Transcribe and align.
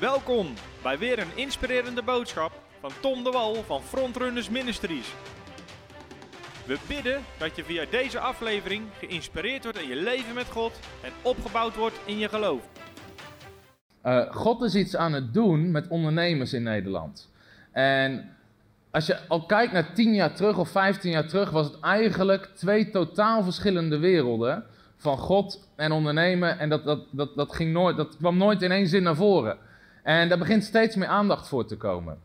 Welkom 0.00 0.46
bij 0.82 0.98
weer 0.98 1.18
een 1.18 1.36
inspirerende 1.36 2.02
boodschap 2.02 2.52
van 2.80 2.90
Tom 3.00 3.24
de 3.24 3.30
Wal 3.30 3.54
van 3.54 3.82
Frontrunners 3.82 4.50
Ministries. 4.50 5.14
We 6.66 6.78
bidden 6.88 7.20
dat 7.38 7.56
je 7.56 7.64
via 7.64 7.84
deze 7.90 8.18
aflevering 8.18 8.82
geïnspireerd 8.98 9.62
wordt 9.62 9.80
in 9.80 9.88
je 9.88 9.96
leven 9.96 10.34
met 10.34 10.50
God 10.50 10.72
en 11.02 11.12
opgebouwd 11.22 11.76
wordt 11.76 12.00
in 12.04 12.18
je 12.18 12.28
geloof. 12.28 12.68
Uh, 14.04 14.32
God 14.32 14.62
is 14.62 14.74
iets 14.74 14.96
aan 14.96 15.12
het 15.12 15.34
doen 15.34 15.70
met 15.70 15.88
ondernemers 15.88 16.52
in 16.52 16.62
Nederland. 16.62 17.32
En 17.72 18.36
als 18.90 19.06
je 19.06 19.18
al 19.28 19.46
kijkt 19.46 19.72
naar 19.72 19.94
10 19.94 20.14
jaar 20.14 20.34
terug 20.34 20.58
of 20.58 20.68
15 20.68 21.10
jaar 21.10 21.28
terug, 21.28 21.50
was 21.50 21.66
het 21.66 21.80
eigenlijk 21.80 22.50
twee 22.54 22.90
totaal 22.90 23.42
verschillende 23.42 23.98
werelden 23.98 24.64
van 24.96 25.18
God 25.18 25.68
en 25.76 25.92
ondernemen. 25.92 26.58
En 26.58 26.68
dat, 26.68 26.84
dat, 26.84 27.06
dat, 27.10 27.36
dat, 27.36 27.54
ging 27.54 27.72
nooit, 27.72 27.96
dat 27.96 28.16
kwam 28.16 28.36
nooit 28.36 28.62
in 28.62 28.72
één 28.72 28.86
zin 28.86 29.02
naar 29.02 29.16
voren. 29.16 29.58
En 30.06 30.28
daar 30.28 30.38
begint 30.38 30.64
steeds 30.64 30.96
meer 30.96 31.08
aandacht 31.08 31.48
voor 31.48 31.66
te 31.66 31.76
komen. 31.76 32.18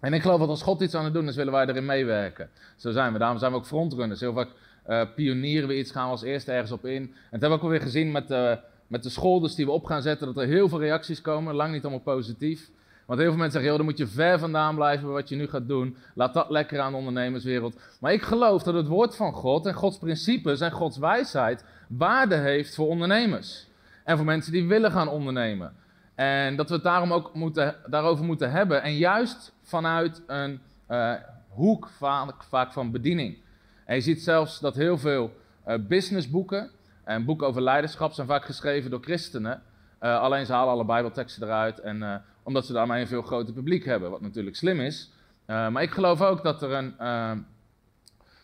En 0.00 0.12
ik 0.12 0.22
geloof 0.22 0.38
dat 0.38 0.48
als 0.48 0.62
God 0.62 0.80
iets 0.80 0.94
aan 0.94 1.04
het 1.04 1.12
doen 1.12 1.28
is, 1.28 1.36
willen 1.36 1.52
wij 1.52 1.66
erin 1.66 1.84
meewerken. 1.84 2.50
Zo 2.76 2.90
zijn 2.90 3.12
we. 3.12 3.18
Daarom 3.18 3.38
zijn 3.38 3.50
we 3.50 3.56
ook 3.56 3.66
frontrunners. 3.66 4.20
Heel 4.20 4.32
vaak 4.32 4.48
uh, 4.88 5.02
pionieren 5.14 5.68
we 5.68 5.78
iets, 5.78 5.90
gaan 5.90 6.04
we 6.04 6.10
als 6.10 6.22
eerste 6.22 6.52
ergens 6.52 6.72
op 6.72 6.84
in. 6.84 7.02
En 7.02 7.10
dat 7.30 7.40
hebben 7.40 7.48
we 7.48 7.54
ook 7.54 7.62
alweer 7.62 7.80
gezien 7.80 8.10
met 8.10 8.28
de, 8.28 8.58
met 8.86 9.02
de 9.02 9.08
scholders 9.08 9.54
die 9.54 9.64
we 9.64 9.70
op 9.70 9.84
gaan 9.84 10.02
zetten, 10.02 10.26
dat 10.26 10.36
er 10.36 10.48
heel 10.48 10.68
veel 10.68 10.80
reacties 10.80 11.20
komen. 11.20 11.54
Lang 11.54 11.72
niet 11.72 11.82
allemaal 11.82 12.00
positief. 12.00 12.70
Want 13.06 13.20
heel 13.20 13.28
veel 13.28 13.38
mensen 13.38 13.60
zeggen, 13.60 13.70
joh, 13.70 13.76
dan 13.76 13.86
moet 13.86 13.98
je 13.98 14.14
ver 14.14 14.38
vandaan 14.38 14.74
blijven 14.74 15.04
bij 15.04 15.14
wat 15.14 15.28
je 15.28 15.36
nu 15.36 15.48
gaat 15.48 15.68
doen. 15.68 15.96
Laat 16.14 16.34
dat 16.34 16.50
lekker 16.50 16.80
aan 16.80 16.92
de 16.92 16.98
ondernemerswereld. 16.98 17.80
Maar 18.00 18.12
ik 18.12 18.22
geloof 18.22 18.62
dat 18.62 18.74
het 18.74 18.86
woord 18.86 19.16
van 19.16 19.32
God 19.32 19.66
en 19.66 19.74
Gods 19.74 19.98
principes 19.98 20.60
en 20.60 20.70
Gods 20.70 20.98
wijsheid 20.98 21.64
waarde 21.88 22.36
heeft 22.36 22.74
voor 22.74 22.86
ondernemers. 22.86 23.66
En 24.04 24.16
voor 24.16 24.26
mensen 24.26 24.52
die 24.52 24.66
willen 24.66 24.90
gaan 24.90 25.08
ondernemen. 25.08 25.72
En 26.14 26.56
dat 26.56 26.68
we 26.68 26.74
het 26.74 26.84
daarom 26.84 27.12
ook 27.12 27.34
moeten, 27.34 27.76
daarover 27.86 28.24
moeten 28.24 28.50
hebben. 28.50 28.82
En 28.82 28.96
juist 28.96 29.52
vanuit 29.62 30.22
een 30.26 30.60
uh, 30.90 31.14
hoek 31.48 31.88
vaak, 31.88 32.42
vaak, 32.42 32.72
van 32.72 32.90
bediening. 32.90 33.38
En 33.84 33.94
je 33.94 34.00
ziet 34.00 34.22
zelfs 34.22 34.60
dat 34.60 34.74
heel 34.74 34.98
veel 34.98 35.34
uh, 35.68 35.74
businessboeken 35.88 36.70
en 37.04 37.24
boeken 37.24 37.46
over 37.46 37.62
leiderschap 37.62 38.12
zijn 38.12 38.26
vaak 38.26 38.44
geschreven 38.44 38.90
door 38.90 39.02
christenen. 39.02 39.62
Uh, 40.00 40.20
alleen 40.20 40.46
ze 40.46 40.52
halen 40.52 40.72
alle 40.72 40.84
bijbelteksten 40.84 41.42
eruit. 41.42 41.80
En, 41.80 42.22
omdat 42.42 42.66
ze 42.66 42.72
daarmee 42.72 43.00
een 43.00 43.06
veel 43.08 43.22
groter 43.22 43.54
publiek 43.54 43.84
hebben. 43.84 44.10
Wat 44.10 44.20
natuurlijk 44.20 44.56
slim 44.56 44.80
is. 44.80 45.10
maar 45.46 45.82
ik 45.82 45.90
geloof 45.90 46.22
ook 46.22 46.42
dat 46.42 46.62
er 46.62 46.72
een... 46.72 46.94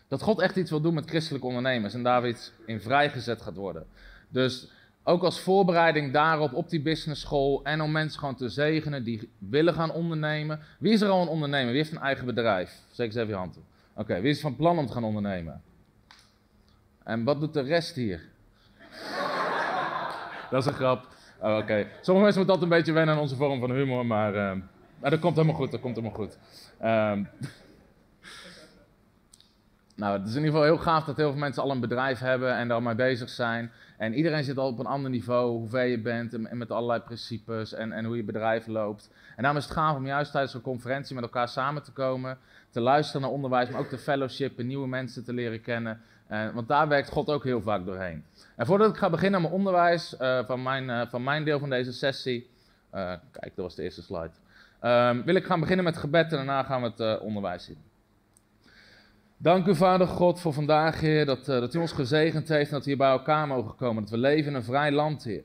dat 0.07 0.21
God 0.21 0.39
echt 0.39 0.55
iets 0.55 0.69
wil 0.69 0.81
doen 0.81 0.93
met 0.93 1.09
christelijke 1.09 1.47
ondernemers. 1.47 1.93
En 1.93 2.03
daar 2.03 2.27
iets 2.27 2.51
in 2.65 2.81
vrijgezet 2.81 3.41
gaat 3.41 3.55
worden. 3.55 3.85
Dus 4.29 4.71
ook 5.09 5.23
als 5.23 5.39
voorbereiding 5.39 6.13
daarop, 6.13 6.53
op 6.53 6.69
die 6.69 6.81
business 6.81 7.21
school 7.21 7.63
en 7.63 7.81
om 7.81 7.91
mensen 7.91 8.19
gewoon 8.19 8.35
te 8.35 8.49
zegenen 8.49 9.03
die 9.03 9.29
willen 9.37 9.73
gaan 9.73 9.91
ondernemen. 9.91 10.59
Wie 10.79 10.93
is 10.93 11.01
er 11.01 11.09
al 11.09 11.21
een 11.21 11.27
ondernemer? 11.27 11.67
Wie 11.67 11.77
heeft 11.77 11.91
een 11.91 12.01
eigen 12.01 12.25
bedrijf? 12.25 12.69
Zeker 12.87 13.03
eens 13.03 13.15
even 13.15 13.27
je 13.27 13.35
hand 13.35 13.57
op. 13.57 13.63
Oké, 13.93 14.21
wie 14.21 14.29
is 14.29 14.41
van 14.41 14.55
plan 14.55 14.77
om 14.77 14.85
te 14.85 14.93
gaan 14.93 15.03
ondernemen? 15.03 15.61
En 17.03 17.23
wat 17.23 17.39
doet 17.39 17.53
de 17.53 17.61
rest 17.61 17.95
hier? 17.95 18.21
dat 20.51 20.61
is 20.61 20.65
een 20.65 20.73
grap. 20.73 21.07
Oh, 21.39 21.57
Oké, 21.57 21.87
sommige 22.01 22.25
mensen 22.25 22.45
moeten 22.45 22.53
altijd 22.53 22.61
een 22.61 22.77
beetje 22.77 22.93
wennen 22.93 23.15
aan 23.15 23.21
onze 23.21 23.35
vorm 23.35 23.59
van 23.59 23.71
humor, 23.71 24.05
maar, 24.05 24.57
maar 24.99 25.09
dat 25.09 25.19
komt 25.19 25.35
helemaal 25.35 25.57
goed, 25.57 25.71
dat 25.71 25.79
komt 25.79 25.95
helemaal 25.95 26.17
goed. 26.17 26.37
Um, 26.81 27.29
nou, 30.01 30.19
het 30.19 30.27
is 30.27 30.35
in 30.35 30.43
ieder 30.43 30.51
geval 30.51 30.63
heel 30.63 30.77
gaaf 30.77 31.03
dat 31.03 31.17
heel 31.17 31.29
veel 31.31 31.39
mensen 31.39 31.63
al 31.63 31.71
een 31.71 31.79
bedrijf 31.79 32.19
hebben 32.19 32.55
en 32.55 32.67
daar 32.67 32.83
mee 32.83 32.95
bezig 32.95 33.29
zijn. 33.29 33.71
En 33.99 34.13
iedereen 34.13 34.43
zit 34.43 34.57
al 34.57 34.67
op 34.67 34.79
een 34.79 34.85
ander 34.85 35.11
niveau, 35.11 35.57
hoe 35.57 35.67
ver 35.67 35.85
je 35.85 36.01
bent 36.01 36.33
en, 36.33 36.57
met 36.57 36.71
allerlei 36.71 36.99
principes 36.99 37.73
en, 37.73 37.91
en 37.91 38.05
hoe 38.05 38.15
je 38.15 38.23
bedrijf 38.23 38.67
loopt. 38.67 39.09
En 39.35 39.43
daarom 39.43 39.57
is 39.57 39.63
het 39.63 39.73
gaaf 39.73 39.95
om 39.95 40.05
juist 40.05 40.31
tijdens 40.31 40.53
een 40.53 40.61
conferentie 40.61 41.15
met 41.15 41.23
elkaar 41.23 41.47
samen 41.47 41.83
te 41.83 41.91
komen, 41.91 42.37
te 42.69 42.79
luisteren 42.79 43.21
naar 43.21 43.29
onderwijs, 43.29 43.69
maar 43.69 43.79
ook 43.79 43.87
te 43.87 43.97
fellowshipen, 43.97 44.67
nieuwe 44.67 44.87
mensen 44.87 45.23
te 45.23 45.33
leren 45.33 45.61
kennen. 45.61 46.01
Uh, 46.31 46.49
want 46.53 46.67
daar 46.67 46.87
werkt 46.87 47.09
God 47.09 47.29
ook 47.29 47.43
heel 47.43 47.61
vaak 47.61 47.85
doorheen. 47.85 48.23
En 48.55 48.65
voordat 48.65 48.89
ik 48.89 48.97
ga 48.97 49.09
beginnen 49.09 49.35
aan 49.35 49.41
mijn 49.41 49.53
onderwijs 49.53 50.15
uh, 50.21 50.45
van, 50.45 50.63
mijn, 50.63 50.89
uh, 50.89 51.01
van 51.09 51.23
mijn 51.23 51.43
deel 51.43 51.59
van 51.59 51.69
deze 51.69 51.93
sessie, 51.93 52.49
kijk, 52.91 53.55
dat 53.55 53.65
was 53.65 53.75
de 53.75 53.83
eerste 53.83 54.01
slide, 54.01 54.31
ehm, 54.79 55.21
wil 55.23 55.35
ik 55.35 55.45
gaan 55.45 55.59
beginnen 55.59 55.85
met 55.85 55.97
gebed 55.97 56.31
en 56.31 56.37
daarna 56.37 56.63
gaan 56.63 56.81
we 56.81 57.03
het 57.03 57.19
onderwijs 57.19 57.63
zien. 57.63 57.88
Dank 59.41 59.67
u, 59.67 59.75
Vader 59.75 60.07
God, 60.07 60.39
voor 60.39 60.53
vandaag, 60.53 60.99
Heer, 60.99 61.25
dat, 61.25 61.39
uh, 61.39 61.45
dat 61.45 61.73
u 61.73 61.79
ons 61.79 61.91
gezegend 61.91 62.47
heeft 62.47 62.65
en 62.65 62.73
dat 62.73 62.83
we 62.83 62.89
hier 62.89 62.97
bij 62.97 63.09
elkaar 63.09 63.47
mogen 63.47 63.75
komen. 63.75 64.03
Dat 64.03 64.11
we 64.11 64.17
leven 64.17 64.51
in 64.51 64.55
een 64.55 64.63
vrij 64.63 64.91
land, 64.91 65.23
Heer. 65.23 65.43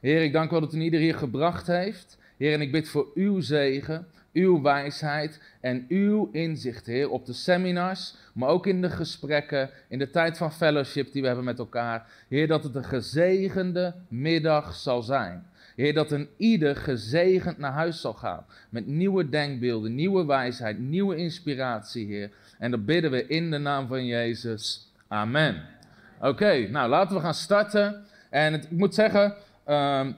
Heer, 0.00 0.22
ik 0.22 0.32
dank 0.32 0.48
u 0.48 0.50
wel 0.50 0.60
dat 0.60 0.74
u 0.74 0.80
ieder 0.80 1.00
hier 1.00 1.14
gebracht 1.14 1.66
heeft. 1.66 2.18
Heer, 2.36 2.52
en 2.52 2.60
ik 2.60 2.72
bid 2.72 2.88
voor 2.88 3.06
uw 3.14 3.40
zegen, 3.40 4.06
uw 4.32 4.62
wijsheid 4.62 5.40
en 5.60 5.84
uw 5.88 6.28
inzicht, 6.32 6.86
Heer, 6.86 7.10
op 7.10 7.26
de 7.26 7.32
seminars, 7.32 8.14
maar 8.34 8.48
ook 8.48 8.66
in 8.66 8.80
de 8.80 8.90
gesprekken, 8.90 9.70
in 9.88 9.98
de 9.98 10.10
tijd 10.10 10.38
van 10.38 10.52
fellowship 10.52 11.12
die 11.12 11.20
we 11.20 11.26
hebben 11.26 11.44
met 11.44 11.58
elkaar. 11.58 12.06
Heer, 12.28 12.48
dat 12.48 12.64
het 12.64 12.74
een 12.74 12.84
gezegende 12.84 13.94
middag 14.08 14.74
zal 14.74 15.02
zijn. 15.02 15.46
Heer, 15.76 15.94
dat 15.94 16.10
een 16.10 16.28
ieder 16.36 16.76
gezegend 16.76 17.58
naar 17.58 17.72
huis 17.72 18.00
zal 18.00 18.14
gaan. 18.14 18.44
Met 18.70 18.86
nieuwe 18.86 19.28
denkbeelden, 19.28 19.94
nieuwe 19.94 20.24
wijsheid, 20.24 20.78
nieuwe 20.78 21.16
inspiratie, 21.16 22.06
Heer. 22.06 22.30
En 22.60 22.70
dat 22.70 22.84
bidden 22.84 23.10
we 23.10 23.26
in 23.26 23.50
de 23.50 23.58
naam 23.58 23.86
van 23.86 24.06
Jezus. 24.06 24.92
Amen. 25.08 25.62
Oké, 26.20 26.68
nou 26.68 26.88
laten 26.88 27.16
we 27.16 27.22
gaan 27.22 27.34
starten. 27.34 28.04
En 28.30 28.54
ik 28.54 28.70
moet 28.70 28.94
zeggen, 28.94 29.34
um, 29.68 30.16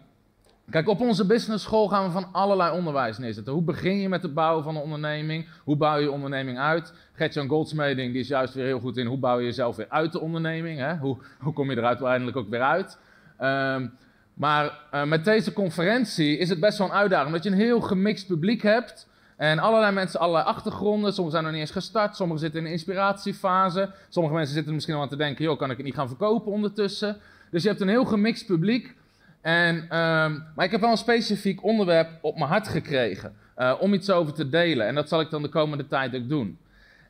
kijk, 0.71 0.89
op 0.89 1.01
onze 1.01 1.27
business 1.27 1.65
school 1.65 1.89
gaan 1.89 2.05
we 2.05 2.11
van 2.11 2.33
allerlei 2.33 2.77
onderwijs 2.77 3.19
neerzetten. 3.19 3.53
Hoe 3.53 3.63
begin 3.63 4.01
je 4.01 4.09
met 4.09 4.23
het 4.23 4.35
bouwen 4.35 4.65
van 4.65 4.77
een 4.77 4.83
onderneming? 4.83 5.49
Hoe 5.65 5.77
bouw 5.77 5.97
je 5.97 6.03
je 6.03 6.11
onderneming 6.11 6.59
uit? 6.59 6.93
Gertjan 7.13 7.49
Goldsmeding, 7.49 8.13
die 8.13 8.21
is 8.21 8.29
juist 8.29 8.55
weer 8.55 8.65
heel 8.65 8.81
goed 8.81 8.97
in 8.97 9.07
hoe 9.07 9.19
bouw 9.19 9.39
je 9.39 9.45
jezelf 9.45 9.77
weer 9.77 9.89
uit 9.89 10.13
de 10.13 10.21
onderneming? 10.21 10.79
Hè? 10.79 10.97
Hoe, 10.97 11.19
hoe 11.39 11.53
kom 11.53 11.71
je 11.71 11.77
er 11.77 11.85
uiteindelijk 11.85 12.37
ook 12.37 12.49
weer 12.49 12.63
uit? 12.63 12.99
Um, 13.41 13.93
maar 14.35 14.79
uh, 14.95 15.05
met 15.05 15.25
deze 15.25 15.53
conferentie 15.53 16.39
is 16.39 16.49
het 16.49 16.61
best 16.61 16.79
wel 16.79 16.87
een 16.87 16.93
uitdaging, 16.93 17.27
omdat 17.27 17.43
je 17.43 17.51
een 17.51 17.57
heel 17.57 17.81
gemixt 17.81 18.27
publiek 18.27 18.63
hebt. 18.63 19.09
En 19.43 19.59
allerlei 19.59 19.93
mensen, 19.93 20.21
allerlei 20.21 20.47
achtergronden. 20.47 21.13
Sommigen 21.13 21.31
zijn 21.31 21.43
nog 21.43 21.53
niet 21.53 21.61
eens 21.61 21.85
gestart, 21.85 22.17
sommigen 22.17 22.41
zitten 22.41 22.61
in 22.61 22.67
een 22.67 22.73
inspiratiefase. 22.73 23.91
Sommige 24.09 24.35
mensen 24.35 24.55
zitten 24.55 24.75
misschien 24.75 24.95
al 24.95 25.01
aan 25.01 25.09
te 25.09 25.17
denken, 25.17 25.45
joh, 25.45 25.59
kan 25.59 25.71
ik 25.71 25.77
het 25.77 25.87
niet 25.87 25.95
gaan 25.95 26.09
verkopen 26.09 26.53
ondertussen? 26.53 27.17
Dus 27.51 27.63
je 27.63 27.69
hebt 27.69 27.81
een 27.81 27.89
heel 27.89 28.05
gemixt 28.05 28.47
publiek. 28.47 28.95
En, 29.41 29.77
um, 29.77 30.45
maar 30.55 30.65
ik 30.65 30.71
heb 30.71 30.81
wel 30.81 30.91
een 30.91 30.97
specifiek 30.97 31.65
onderwerp 31.65 32.09
op 32.21 32.37
mijn 32.37 32.51
hart 32.51 32.69
gekregen 32.69 33.35
uh, 33.59 33.75
om 33.81 33.95
iets 33.95 34.11
over 34.11 34.33
te 34.33 34.49
delen. 34.49 34.87
En 34.87 34.95
dat 34.95 35.09
zal 35.09 35.21
ik 35.21 35.31
dan 35.31 35.43
de 35.43 35.49
komende 35.49 35.87
tijd 35.87 36.15
ook 36.15 36.29
doen. 36.29 36.59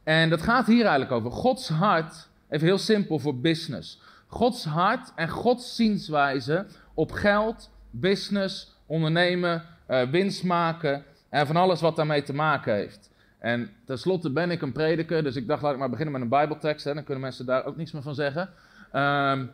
En 0.04 0.30
dat 0.30 0.42
gaat 0.42 0.66
hier 0.66 0.82
eigenlijk 0.82 1.12
over. 1.12 1.30
Gods 1.30 1.68
hart, 1.68 2.28
even 2.48 2.66
heel 2.66 2.78
simpel 2.78 3.18
voor 3.18 3.40
business. 3.40 4.00
Gods 4.26 4.64
hart 4.64 5.12
en 5.14 5.28
Gods 5.28 5.76
zienswijze 5.76 6.66
op 6.94 7.10
geld, 7.10 7.70
business, 7.90 8.76
ondernemen, 8.86 9.64
uh, 9.88 10.02
winst 10.02 10.44
maken 10.44 11.04
en 11.32 11.46
van 11.46 11.56
alles 11.56 11.80
wat 11.80 11.96
daarmee 11.96 12.22
te 12.22 12.34
maken 12.34 12.74
heeft. 12.74 13.10
En 13.38 13.70
tenslotte 13.84 14.30
ben 14.30 14.50
ik 14.50 14.62
een 14.62 14.72
prediker, 14.72 15.22
dus 15.22 15.36
ik 15.36 15.46
dacht 15.46 15.62
laat 15.62 15.72
ik 15.72 15.78
maar 15.78 15.90
beginnen 15.90 16.12
met 16.12 16.22
een 16.22 16.28
bijbeltekst, 16.28 16.84
hè, 16.84 16.94
dan 16.94 17.04
kunnen 17.04 17.22
mensen 17.22 17.46
daar 17.46 17.64
ook 17.64 17.76
niets 17.76 17.92
meer 17.92 18.02
van 18.02 18.14
zeggen. 18.14 18.50
Um, 18.94 19.50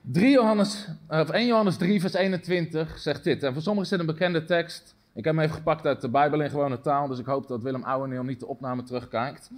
3 0.00 0.30
Johannes, 0.30 0.88
of 1.08 1.30
1 1.30 1.46
Johannes 1.46 1.76
3 1.76 2.00
vers 2.00 2.12
21 2.12 2.98
zegt 2.98 3.24
dit, 3.24 3.42
en 3.42 3.52
voor 3.52 3.62
sommigen 3.62 3.84
is 3.84 3.98
dit 3.98 4.00
een 4.00 4.14
bekende 4.14 4.44
tekst. 4.44 4.94
Ik 5.14 5.24
heb 5.24 5.34
hem 5.34 5.44
even 5.44 5.56
gepakt 5.56 5.86
uit 5.86 6.00
de 6.00 6.08
Bijbel 6.08 6.40
in 6.40 6.50
gewone 6.50 6.80
taal, 6.80 7.08
dus 7.08 7.18
ik 7.18 7.26
hoop 7.26 7.48
dat 7.48 7.62
Willem 7.62 7.82
Ouweneel 7.82 8.22
niet 8.22 8.40
de 8.40 8.46
opname 8.46 8.82
terugkijkt. 8.82 9.50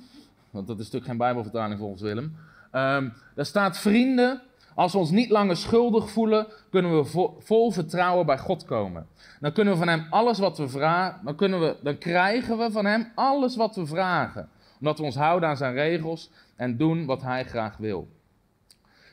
Want 0.51 0.67
dat 0.67 0.77
is 0.79 0.85
natuurlijk 0.85 1.11
geen 1.11 1.19
Bijbelvertaling 1.19 1.79
volgens 1.79 2.03
Willem. 2.03 2.37
Um, 2.73 3.13
daar 3.35 3.47
staat 3.47 3.79
vrienden, 3.79 4.43
als 4.75 4.93
we 4.93 4.99
ons 4.99 5.11
niet 5.11 5.31
langer 5.31 5.57
schuldig 5.57 6.11
voelen, 6.11 6.47
kunnen 6.71 6.97
we 6.97 7.05
vo 7.05 7.37
vol 7.39 7.71
vertrouwen 7.71 8.27
bij 8.27 8.39
God 8.39 8.65
komen. 8.65 9.07
Dan 9.41 9.53
kunnen 9.53 9.73
we 9.73 9.79
van 9.79 9.89
Hem 9.89 10.07
alles 10.11 10.39
wat 10.39 10.59
we 10.59 10.69
vragen, 10.69 11.37
dan, 11.83 11.99
krijgen 11.99 12.59
we 12.59 12.71
van 12.71 12.85
Hem 12.85 13.13
alles 13.15 13.57
wat 13.57 13.77
we 13.77 13.87
vragen. 13.87 14.49
Omdat 14.79 14.99
we 14.99 15.05
ons 15.05 15.17
houden 15.17 15.49
aan 15.49 15.57
Zijn 15.57 15.75
regels 15.75 16.31
en 16.57 16.77
doen 16.77 17.07
wat 17.07 17.23
Hij 17.23 17.45
graag 17.45 17.77
wil. 17.77 18.09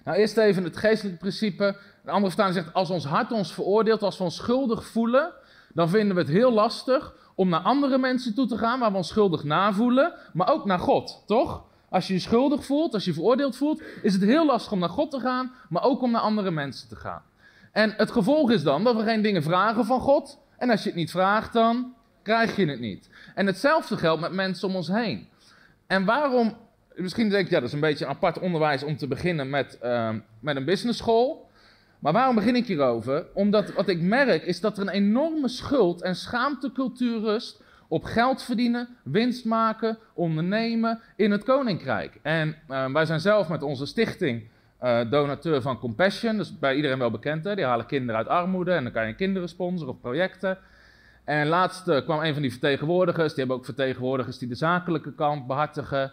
Nou, 0.04 0.18
eerst 0.18 0.38
even 0.38 0.64
het 0.64 0.78
geestelijke 0.78 1.20
principe. 1.20 1.78
De 2.04 2.12
andere 2.12 2.28
vertaling 2.28 2.56
zegt, 2.56 2.74
als 2.74 2.90
ons 2.90 3.06
hart 3.06 3.32
ons 3.32 3.54
veroordeelt, 3.54 4.04
als 4.04 4.18
we 4.18 4.24
ons 4.24 4.36
schuldig 4.36 4.86
voelen, 4.86 5.32
dan 5.74 5.90
vinden 5.90 6.16
we 6.16 6.22
het 6.22 6.32
heel 6.32 6.52
lastig 6.52 7.16
om 7.36 7.50
naar 7.50 7.60
andere 7.60 7.98
mensen 7.98 8.36
toe 8.36 8.46
te 8.46 8.58
gaan 8.58 8.80
waar 8.80 8.92
we 8.92 8.98
ons 8.98 9.08
schuldig 9.08 9.44
navoelen, 9.44 10.14
maar 10.34 10.54
ook 10.54 10.66
naar 10.66 10.80
God, 10.80 11.24
toch? 11.26 11.64
Als 11.92 12.08
je 12.08 12.14
je 12.14 12.20
schuldig 12.20 12.66
voelt, 12.66 12.94
als 12.94 13.06
je 13.06 13.14
veroordeeld 13.14 13.58
voelt, 13.58 13.82
is 14.02 14.14
het 14.14 14.22
heel 14.22 14.46
lastig 14.46 14.72
om 14.72 14.80
naar 14.80 14.90
God 14.90 15.12
te 15.12 15.20
gaan, 15.20 15.52
maar 15.70 15.84
ook 15.84 16.02
om 16.02 16.12
naar 16.12 16.22
andere 16.22 16.52
mensen 16.52 16.88
te 16.88 16.96
gaan. 16.96 17.22
En 17.72 17.94
het 17.98 18.12
gevolg 18.12 18.52
is 18.52 18.64
dan 18.64 18.84
dat 18.84 18.96
we 18.96 19.04
geen 19.04 19.22
dingen 19.22 19.44
vragen 19.44 19.86
van 19.86 20.00
God. 20.00 20.40
En 20.58 20.70
als 20.70 20.84
je 20.84 20.90
het 20.90 20.98
niet 20.98 21.12
vraagt, 21.12 21.54
dan 21.54 21.94
krijg 22.24 22.56
je 22.56 22.66
het 22.66 22.80
niet. 22.80 23.10
En 23.36 23.46
hetzelfde 23.46 23.98
geldt 23.98 24.22
met 24.22 24.32
mensen 24.32 24.68
om 24.68 24.76
ons 24.76 24.88
heen. 24.88 25.28
En 25.88 26.06
waarom, 26.06 26.58
misschien 26.96 27.30
denk 27.30 27.48
je, 27.48 27.54
ja, 27.54 27.60
dat 27.60 27.68
is 27.68 27.74
een 27.74 27.80
beetje 27.80 28.06
een 28.06 28.12
apart 28.12 28.40
onderwijs 28.40 28.84
om 28.84 28.98
te 28.98 29.08
beginnen 29.08 29.50
met, 29.50 29.80
uh, 29.84 30.10
met 30.40 30.56
een 30.56 30.66
business 30.66 31.00
school. 31.00 31.50
Maar 32.00 32.14
waarom 32.14 32.36
begin 32.36 32.56
ik 32.56 32.68
hierover? 32.68 33.26
Omdat 33.34 33.74
wat 33.74 33.88
ik 33.88 34.02
merk 34.02 34.44
is 34.44 34.60
dat 34.60 34.78
er 34.78 34.84
een 34.84 34.94
enorme 34.94 35.48
schuld- 35.48 36.02
en 36.02 36.16
schaamtecultuur 36.16 37.20
rust 37.20 37.61
op 37.92 38.04
geld 38.04 38.44
verdienen, 38.44 38.88
winst 39.04 39.46
maken, 39.46 39.98
ondernemen 40.14 41.00
in 41.16 41.32
het 41.32 41.44
koninkrijk. 41.44 42.20
En 42.22 42.56
uh, 42.70 42.92
wij 42.92 43.06
zijn 43.06 43.20
zelf 43.20 43.50
met 43.50 43.64
onze 43.64 43.86
stichting 43.86 44.44
uh, 44.84 45.00
donateur 45.10 45.62
van 45.62 45.80
Compassion, 45.80 46.38
dus 46.38 46.60
bij 46.60 46.76
iedereen 46.76 46.98
wel 46.98 47.12
bekend. 47.12 47.44
Hè? 47.44 47.56
Die 47.56 47.66
halen 47.66 47.86
kinderen 47.86 48.16
uit 48.16 48.28
armoede 48.28 48.72
en 48.72 48.84
dan 48.84 48.92
kan 48.92 49.08
je 49.08 49.16
kinderen 49.16 49.50
sponsoren 49.50 49.94
of 49.94 50.00
projecten. 50.00 50.58
En 51.24 51.48
laatst 51.48 51.88
uh, 51.88 52.02
kwam 52.02 52.20
een 52.20 52.34
van 52.34 52.42
die 52.42 52.52
vertegenwoordigers, 52.52 53.30
die 53.30 53.40
hebben 53.40 53.56
ook 53.56 53.66
vertegenwoordigers 53.66 54.38
die 54.38 54.48
de 54.48 54.56
zakelijke 54.56 55.14
kant 55.14 55.48
behartigen. 55.48 56.12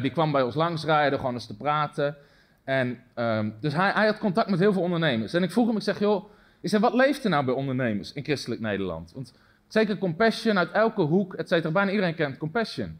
die 0.00 0.10
kwam 0.10 0.32
bij 0.32 0.42
ons 0.42 0.54
langsrijden, 0.54 1.18
gewoon 1.18 1.34
eens 1.34 1.46
te 1.46 1.56
praten. 1.56 2.16
En, 2.64 2.98
um, 3.14 3.54
dus 3.60 3.74
hij, 3.74 3.90
hij, 3.90 4.06
had 4.06 4.18
contact 4.18 4.50
met 4.50 4.58
heel 4.58 4.72
veel 4.72 4.82
ondernemers. 4.82 5.34
En 5.34 5.42
ik 5.42 5.50
vroeg 5.50 5.66
hem, 5.66 5.76
ik 5.76 5.82
zeg, 5.82 5.98
joh, 5.98 6.30
ik 6.60 6.68
zeg, 6.68 6.80
wat 6.80 6.94
leeft 6.94 7.24
er 7.24 7.30
nou 7.30 7.44
bij 7.44 7.54
ondernemers 7.54 8.12
in 8.12 8.24
christelijk 8.24 8.60
Nederland? 8.60 9.12
Want 9.14 9.32
zeker 9.68 9.98
Compassion 9.98 10.58
uit 10.58 10.70
elke 10.70 11.02
hoek, 11.02 11.34
et 11.34 11.48
cetera, 11.48 11.72
bijna 11.72 11.90
iedereen 11.90 12.14
kent 12.14 12.38
Compassion. 12.38 12.98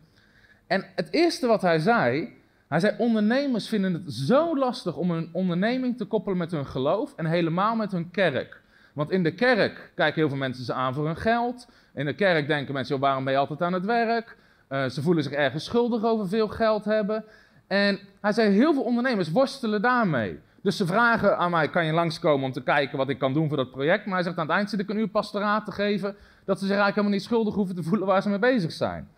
En 0.66 0.86
het 0.94 1.08
eerste 1.10 1.46
wat 1.46 1.62
hij 1.62 1.78
zei, 1.78 2.36
hij 2.68 2.80
zei, 2.80 2.94
ondernemers 2.98 3.68
vinden 3.68 3.92
het 3.92 4.12
zo 4.12 4.58
lastig 4.58 4.96
om 4.96 5.10
hun 5.10 5.28
onderneming 5.32 5.96
te 5.96 6.04
koppelen 6.04 6.38
met 6.38 6.50
hun 6.50 6.66
geloof 6.66 7.14
en 7.16 7.26
helemaal 7.26 7.76
met 7.76 7.92
hun 7.92 8.10
kerk. 8.10 8.60
Want 8.92 9.10
in 9.10 9.22
de 9.22 9.34
kerk 9.34 9.92
kijken 9.94 10.20
heel 10.20 10.28
veel 10.28 10.38
mensen 10.38 10.64
ze 10.64 10.72
aan 10.72 10.94
voor 10.94 11.06
hun 11.06 11.16
geld. 11.16 11.68
In 11.94 12.06
de 12.06 12.14
kerk 12.14 12.46
denken 12.46 12.74
mensen, 12.74 12.98
waarom 12.98 13.24
ben 13.24 13.32
je 13.32 13.38
altijd 13.38 13.62
aan 13.62 13.72
het 13.72 13.84
werk? 13.84 14.36
Uh, 14.70 14.84
ze 14.84 15.02
voelen 15.02 15.22
zich 15.22 15.32
ergens 15.32 15.64
schuldig 15.64 16.04
over 16.04 16.28
veel 16.28 16.48
geld 16.48 16.84
hebben. 16.84 17.24
En 17.66 17.98
hij 18.20 18.32
zei, 18.32 18.50
heel 18.50 18.72
veel 18.72 18.82
ondernemers 18.82 19.30
worstelen 19.30 19.82
daarmee. 19.82 20.38
Dus 20.62 20.76
ze 20.76 20.86
vragen 20.86 21.38
aan 21.38 21.50
mij, 21.50 21.68
kan 21.68 21.86
je 21.86 21.92
langskomen 21.92 22.46
om 22.46 22.52
te 22.52 22.62
kijken 22.62 22.98
wat 22.98 23.08
ik 23.08 23.18
kan 23.18 23.32
doen 23.32 23.48
voor 23.48 23.56
dat 23.56 23.70
project? 23.70 24.04
Maar 24.06 24.14
hij 24.14 24.22
zegt, 24.22 24.38
aan 24.38 24.46
het 24.46 24.56
eind 24.56 24.70
zit 24.70 24.80
ik 24.80 24.88
een 24.88 24.98
uur 24.98 25.08
pastoraat 25.08 25.64
te 25.64 25.72
geven, 25.72 26.16
dat 26.48 26.58
ze 26.58 26.66
zich 26.66 26.76
eigenlijk 26.76 26.94
helemaal 26.94 27.18
niet 27.18 27.26
schuldig 27.26 27.54
hoeven 27.54 27.74
te 27.74 27.82
voelen 27.82 28.06
waar 28.06 28.22
ze 28.22 28.28
mee 28.28 28.38
bezig 28.38 28.72
zijn. 28.72 29.08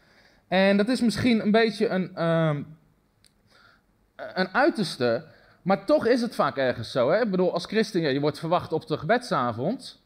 En 0.49 0.77
dat 0.77 0.89
is 0.89 1.01
misschien 1.01 1.41
een 1.41 1.51
beetje 1.51 1.89
een, 1.89 2.25
um, 2.25 2.77
een 4.17 4.49
uiterste, 4.55 5.25
maar 5.63 5.87
toch 5.87 6.07
is 6.07 6.21
het 6.21 6.35
vaak 6.35 6.57
ergens 6.57 6.91
zo. 6.91 7.11
Hè? 7.11 7.21
Ik 7.21 7.31
bedoel, 7.31 7.53
als 7.53 7.65
christen, 7.65 8.01
ja, 8.01 8.09
je 8.09 8.21
wordt 8.21 8.39
verwacht 8.39 8.73
op 8.73 8.87
de 8.87 8.99
gebedsavond. 8.99 10.03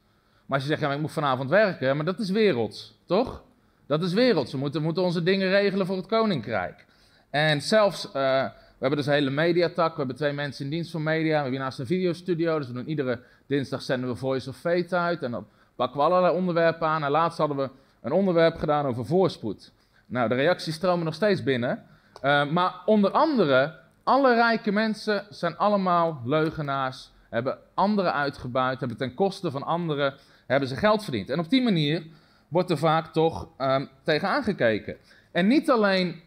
Maar 0.47 0.59
als 0.59 0.63
je 0.63 0.69
zegt, 0.69 0.81
ja, 0.81 0.93
ik 0.93 1.01
moet 1.01 1.13
vanavond 1.13 1.51
werken, 1.51 1.97
maar 1.97 2.05
dat 2.05 2.19
is 2.19 2.31
werelds, 2.31 2.99
toch? 3.07 3.43
Dat 3.87 4.03
is 4.03 4.13
werelds. 4.13 4.53
We 4.53 4.59
moeten, 4.59 4.83
moeten 4.83 5.03
onze 5.03 5.23
dingen 5.23 5.49
regelen 5.49 5.87
voor 5.87 5.97
het 5.97 6.07
koninkrijk. 6.07 6.87
En 7.31 7.63
zelfs, 7.63 8.07
uh, 8.07 8.13
we 8.13 8.81
hebben 8.81 8.99
dus 8.99 9.07
een 9.07 9.13
hele 9.13 9.31
mediatak. 9.31 9.91
We 9.91 9.99
hebben 9.99 10.17
twee 10.17 10.33
mensen 10.33 10.65
in 10.65 10.71
dienst 10.71 10.91
van 10.91 11.03
media. 11.03 11.29
We 11.29 11.33
hebben 11.33 11.51
hiernaast 11.51 11.79
een 11.79 11.87
videostudio. 11.87 12.59
Dus 12.59 12.67
we 12.67 12.73
doen 12.73 12.89
iedere 12.89 13.21
dinsdag 13.47 13.83
zenden 13.83 14.09
we 14.09 14.17
Voice 14.17 14.49
of 14.49 14.57
Faith 14.57 14.93
uit. 14.93 15.23
En 15.23 15.31
dan 15.31 15.47
pakken 15.77 15.99
we 15.99 16.05
allerlei 16.05 16.35
onderwerpen 16.35 16.89
aan. 16.89 17.05
En 17.05 17.11
laatst 17.11 17.39
hadden 17.39 17.57
we 17.57 17.71
een 18.01 18.13
onderwerp 18.13 18.57
gedaan 18.57 18.87
over 18.87 19.07
voorspoed. 19.07 19.73
Nou, 20.07 20.29
de 20.29 20.35
reacties 20.35 20.75
stromen 20.75 21.05
nog 21.05 21.15
steeds 21.15 21.43
binnen. 21.43 21.83
Uh, 22.23 22.51
maar 22.51 22.83
onder 22.87 23.11
andere, 23.11 23.75
alle 24.03 24.35
rijke 24.35 24.73
mensen 24.73 25.27
zijn 25.31 25.57
allemaal 25.57 26.21
leugenaars. 26.25 27.11
Hebben 27.31 27.59
anderen 27.75 28.13
uitgebuit. 28.13 28.79
Hebben 28.79 28.99
ten 28.99 29.15
koste 29.15 29.51
van 29.51 29.63
anderen 29.63 30.15
hebben 30.47 30.69
ze 30.69 30.77
geld 30.77 31.03
verdiend. 31.03 31.31
En 31.31 31.39
op 31.39 31.51
die 31.51 31.63
manier 31.63 32.03
wordt 32.49 32.71
er 32.71 32.79
vaak 32.79 33.13
toch 33.13 33.49
um, 33.59 33.89
tegen 34.03 34.29
aangekeken. 34.29 34.97
En 35.33 35.47
niet 35.47 35.71
alleen 35.71 36.23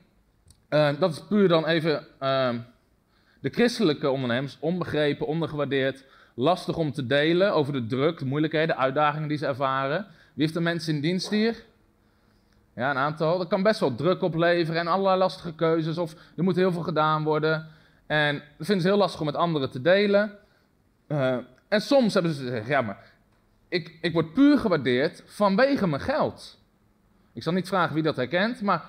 uh, 0.69 0.89
dat 0.99 1.11
is 1.11 1.23
puur 1.27 1.47
dan 1.47 1.65
even 1.65 2.07
uh, 2.21 2.49
de 3.39 3.49
christelijke 3.49 4.09
ondernemers, 4.09 4.57
onbegrepen, 4.59 5.27
ondergewaardeerd, 5.27 6.05
lastig 6.37 6.77
om 6.77 6.91
te 6.91 7.07
delen 7.07 7.53
over 7.53 7.73
de 7.73 7.85
druk, 7.85 8.19
de 8.19 8.25
moeilijkheden, 8.25 8.67
de 8.67 8.81
uitdagingen 8.81 9.27
die 9.27 9.37
ze 9.37 9.45
ervaren. 9.45 10.05
Wie 10.33 10.43
heeft 10.43 10.55
er 10.55 10.61
mensen 10.61 10.95
in 10.95 11.01
dienst 11.01 11.29
hier? 11.29 11.63
Ja, 12.75 12.89
een 12.89 12.97
aantal. 12.97 13.37
Dat 13.37 13.47
kan 13.47 13.63
best 13.63 13.79
wel 13.79 13.95
druk 13.95 14.21
opleveren 14.21 14.81
en 14.81 14.87
allerlei 14.87 15.17
lastige 15.17 15.53
keuzes, 15.53 15.97
of 15.97 16.15
er 16.35 16.43
moet 16.43 16.55
heel 16.55 16.71
veel 16.71 16.81
gedaan 16.81 17.23
worden. 17.23 17.67
En 18.07 18.33
dat 18.57 18.65
vinden 18.65 18.81
ze 18.81 18.87
heel 18.87 18.97
lastig 18.97 19.19
om 19.19 19.25
met 19.25 19.35
anderen 19.35 19.71
te 19.71 19.81
delen. 19.81 20.37
Uh, 21.07 21.37
en 21.67 21.81
soms 21.81 22.13
hebben 22.13 22.33
ze 22.33 22.43
gezegd, 22.43 22.67
ja, 22.67 22.81
maar 22.81 22.97
ik, 23.67 23.97
ik 24.01 24.13
word 24.13 24.33
puur 24.33 24.57
gewaardeerd 24.57 25.23
vanwege 25.25 25.87
mijn 25.87 26.01
geld. 26.01 26.59
Ik 27.33 27.43
zal 27.43 27.53
niet 27.53 27.67
vragen 27.67 27.93
wie 27.93 28.03
dat 28.03 28.15
herkent, 28.15 28.61
maar 28.61 28.81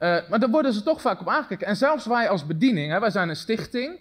uh, 0.00 0.28
maar 0.28 0.38
daar 0.38 0.50
worden 0.50 0.72
ze 0.72 0.82
toch 0.82 1.00
vaak 1.00 1.20
op 1.20 1.28
aangekeken. 1.28 1.66
En 1.66 1.76
zelfs 1.76 2.06
wij 2.06 2.28
als 2.28 2.46
bediening, 2.46 2.92
hè, 2.92 3.00
wij 3.00 3.10
zijn 3.10 3.28
een 3.28 3.36
stichting, 3.36 3.98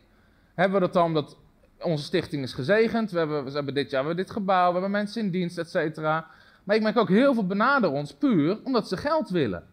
hebben 0.54 0.80
we 0.80 0.86
dat 0.86 0.94
dan 0.94 1.06
omdat 1.06 1.38
onze 1.82 2.04
stichting 2.04 2.44
is 2.44 2.54
gezegend. 2.54 3.12
We 3.12 3.18
hebben, 3.18 3.44
we 3.44 3.52
hebben 3.52 3.74
dit 3.74 3.90
jaar 3.90 4.02
we 4.02 4.08
hebben 4.08 4.26
dit 4.26 4.36
gebouw, 4.36 4.68
we 4.68 4.72
hebben 4.72 4.92
mensen 4.92 5.24
in 5.24 5.32
dienst, 5.32 5.58
et 5.58 5.70
cetera. 5.70 6.28
Maar 6.64 6.76
ik 6.76 6.82
merk 6.82 6.98
ook 6.98 7.10
heel 7.10 7.34
veel 7.34 7.48
benaderen 7.48 7.96
ons 7.96 8.14
puur 8.14 8.60
omdat 8.64 8.88
ze 8.88 8.98
geld 8.98 9.30
willen. 9.30 9.64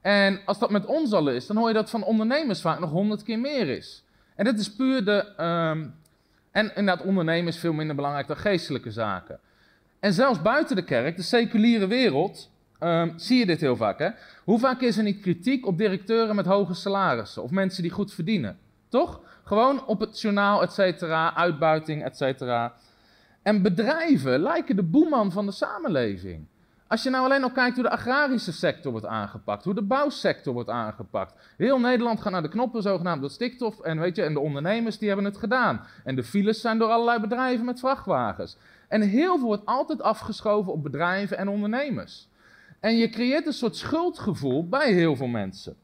En 0.00 0.40
als 0.44 0.58
dat 0.58 0.70
met 0.70 0.86
ons 0.86 1.12
al 1.12 1.28
is, 1.28 1.46
dan 1.46 1.56
hoor 1.56 1.68
je 1.68 1.74
dat 1.74 1.90
van 1.90 2.04
ondernemers 2.04 2.60
vaak 2.60 2.78
nog 2.78 2.90
honderd 2.90 3.22
keer 3.22 3.38
meer 3.38 3.68
is. 3.68 4.04
En 4.34 4.44
dit 4.44 4.58
is 4.58 4.74
puur 4.74 5.04
de. 5.04 5.34
Um, 5.40 5.94
en 6.50 6.72
inderdaad, 6.74 7.06
ondernemen 7.06 7.48
is 7.48 7.58
veel 7.58 7.72
minder 7.72 7.96
belangrijk 7.96 8.26
dan 8.26 8.36
geestelijke 8.36 8.90
zaken. 8.90 9.38
En 10.00 10.12
zelfs 10.12 10.42
buiten 10.42 10.76
de 10.76 10.84
kerk, 10.84 11.16
de 11.16 11.22
seculiere 11.22 11.86
wereld, 11.86 12.50
um, 12.80 13.12
zie 13.16 13.38
je 13.38 13.46
dit 13.46 13.60
heel 13.60 13.76
vaak. 13.76 13.98
Hè? 13.98 14.08
Hoe 14.44 14.58
vaak 14.58 14.80
is 14.80 14.96
er 14.96 15.02
niet 15.02 15.20
kritiek 15.20 15.66
op 15.66 15.78
directeuren 15.78 16.36
met 16.36 16.46
hoge 16.46 16.74
salarissen 16.74 17.42
of 17.42 17.50
mensen 17.50 17.82
die 17.82 17.92
goed 17.92 18.14
verdienen? 18.14 18.58
Toch? 18.88 19.20
Gewoon 19.44 19.86
op 19.86 20.00
het 20.00 20.20
journaal, 20.20 20.62
et 20.62 20.72
cetera, 20.72 21.34
uitbuiting, 21.34 22.04
et 22.04 22.16
cetera. 22.16 22.74
En 23.42 23.62
bedrijven 23.62 24.40
lijken 24.40 24.76
de 24.76 24.82
boeman 24.82 25.32
van 25.32 25.46
de 25.46 25.52
samenleving. 25.52 26.46
Als 26.88 27.02
je 27.02 27.10
nou 27.10 27.24
alleen 27.24 27.42
al 27.42 27.50
kijkt 27.50 27.74
hoe 27.74 27.84
de 27.84 27.90
agrarische 27.90 28.52
sector 28.52 28.92
wordt 28.92 29.06
aangepakt, 29.06 29.64
hoe 29.64 29.74
de 29.74 29.82
bouwsector 29.82 30.52
wordt 30.52 30.68
aangepakt. 30.68 31.34
Heel 31.56 31.80
Nederland 31.80 32.20
gaat 32.20 32.32
naar 32.32 32.42
de 32.42 32.48
knoppen, 32.48 32.82
zogenaamd 32.82 33.20
door 33.20 33.30
stikstof. 33.30 33.80
En, 33.80 34.00
weet 34.00 34.16
je, 34.16 34.22
en 34.22 34.32
de 34.32 34.40
ondernemers 34.40 34.98
die 34.98 35.08
hebben 35.08 35.26
het 35.26 35.36
gedaan. 35.36 35.86
En 36.04 36.16
de 36.16 36.24
files 36.24 36.60
zijn 36.60 36.78
door 36.78 36.90
allerlei 36.90 37.20
bedrijven 37.20 37.64
met 37.64 37.80
vrachtwagens. 37.80 38.56
En 38.88 39.00
heel 39.00 39.38
veel 39.38 39.46
wordt 39.46 39.66
altijd 39.66 40.02
afgeschoven 40.02 40.72
op 40.72 40.82
bedrijven 40.82 41.38
en 41.38 41.48
ondernemers. 41.48 42.28
En 42.80 42.96
je 42.96 43.08
creëert 43.08 43.46
een 43.46 43.52
soort 43.52 43.76
schuldgevoel 43.76 44.68
bij 44.68 44.92
heel 44.92 45.16
veel 45.16 45.26
mensen. 45.26 45.76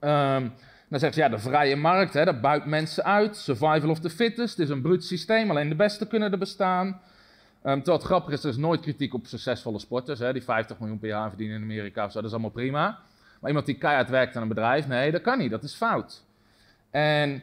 Um, 0.00 0.52
dan 0.88 1.00
zeggen 1.00 1.12
ze, 1.12 1.20
ja, 1.20 1.28
de 1.28 1.38
vrije 1.38 1.76
markt, 1.76 2.14
hè, 2.14 2.24
dat 2.24 2.40
buit 2.40 2.64
mensen 2.64 3.04
uit. 3.04 3.36
Survival 3.36 3.90
of 3.90 4.00
the 4.00 4.10
fittest, 4.10 4.56
het 4.56 4.66
is 4.66 4.74
een 4.74 4.82
bruut 4.82 5.04
systeem, 5.04 5.50
alleen 5.50 5.68
de 5.68 5.74
beste 5.74 6.06
kunnen 6.06 6.32
er 6.32 6.38
bestaan. 6.38 7.00
Um, 7.64 7.82
het 7.84 8.02
grappig 8.02 8.32
is, 8.32 8.42
er 8.42 8.50
is 8.50 8.56
nooit 8.56 8.80
kritiek 8.80 9.14
op 9.14 9.26
succesvolle 9.26 9.78
sporters, 9.78 10.18
hè, 10.18 10.32
die 10.32 10.42
50 10.42 10.78
miljoen 10.78 10.98
per 10.98 11.08
jaar 11.08 11.28
verdienen 11.28 11.56
in 11.56 11.62
Amerika 11.62 12.04
of 12.04 12.12
zo, 12.12 12.18
dat 12.18 12.26
is 12.26 12.32
allemaal 12.32 12.50
prima. 12.50 12.98
Maar 13.40 13.50
iemand 13.50 13.66
die 13.66 13.78
keihard 13.78 14.10
werkt 14.10 14.36
aan 14.36 14.42
een 14.42 14.48
bedrijf, 14.48 14.86
nee, 14.86 15.10
dat 15.10 15.22
kan 15.22 15.38
niet, 15.38 15.50
dat 15.50 15.62
is 15.62 15.74
fout. 15.74 16.22
En 16.90 17.42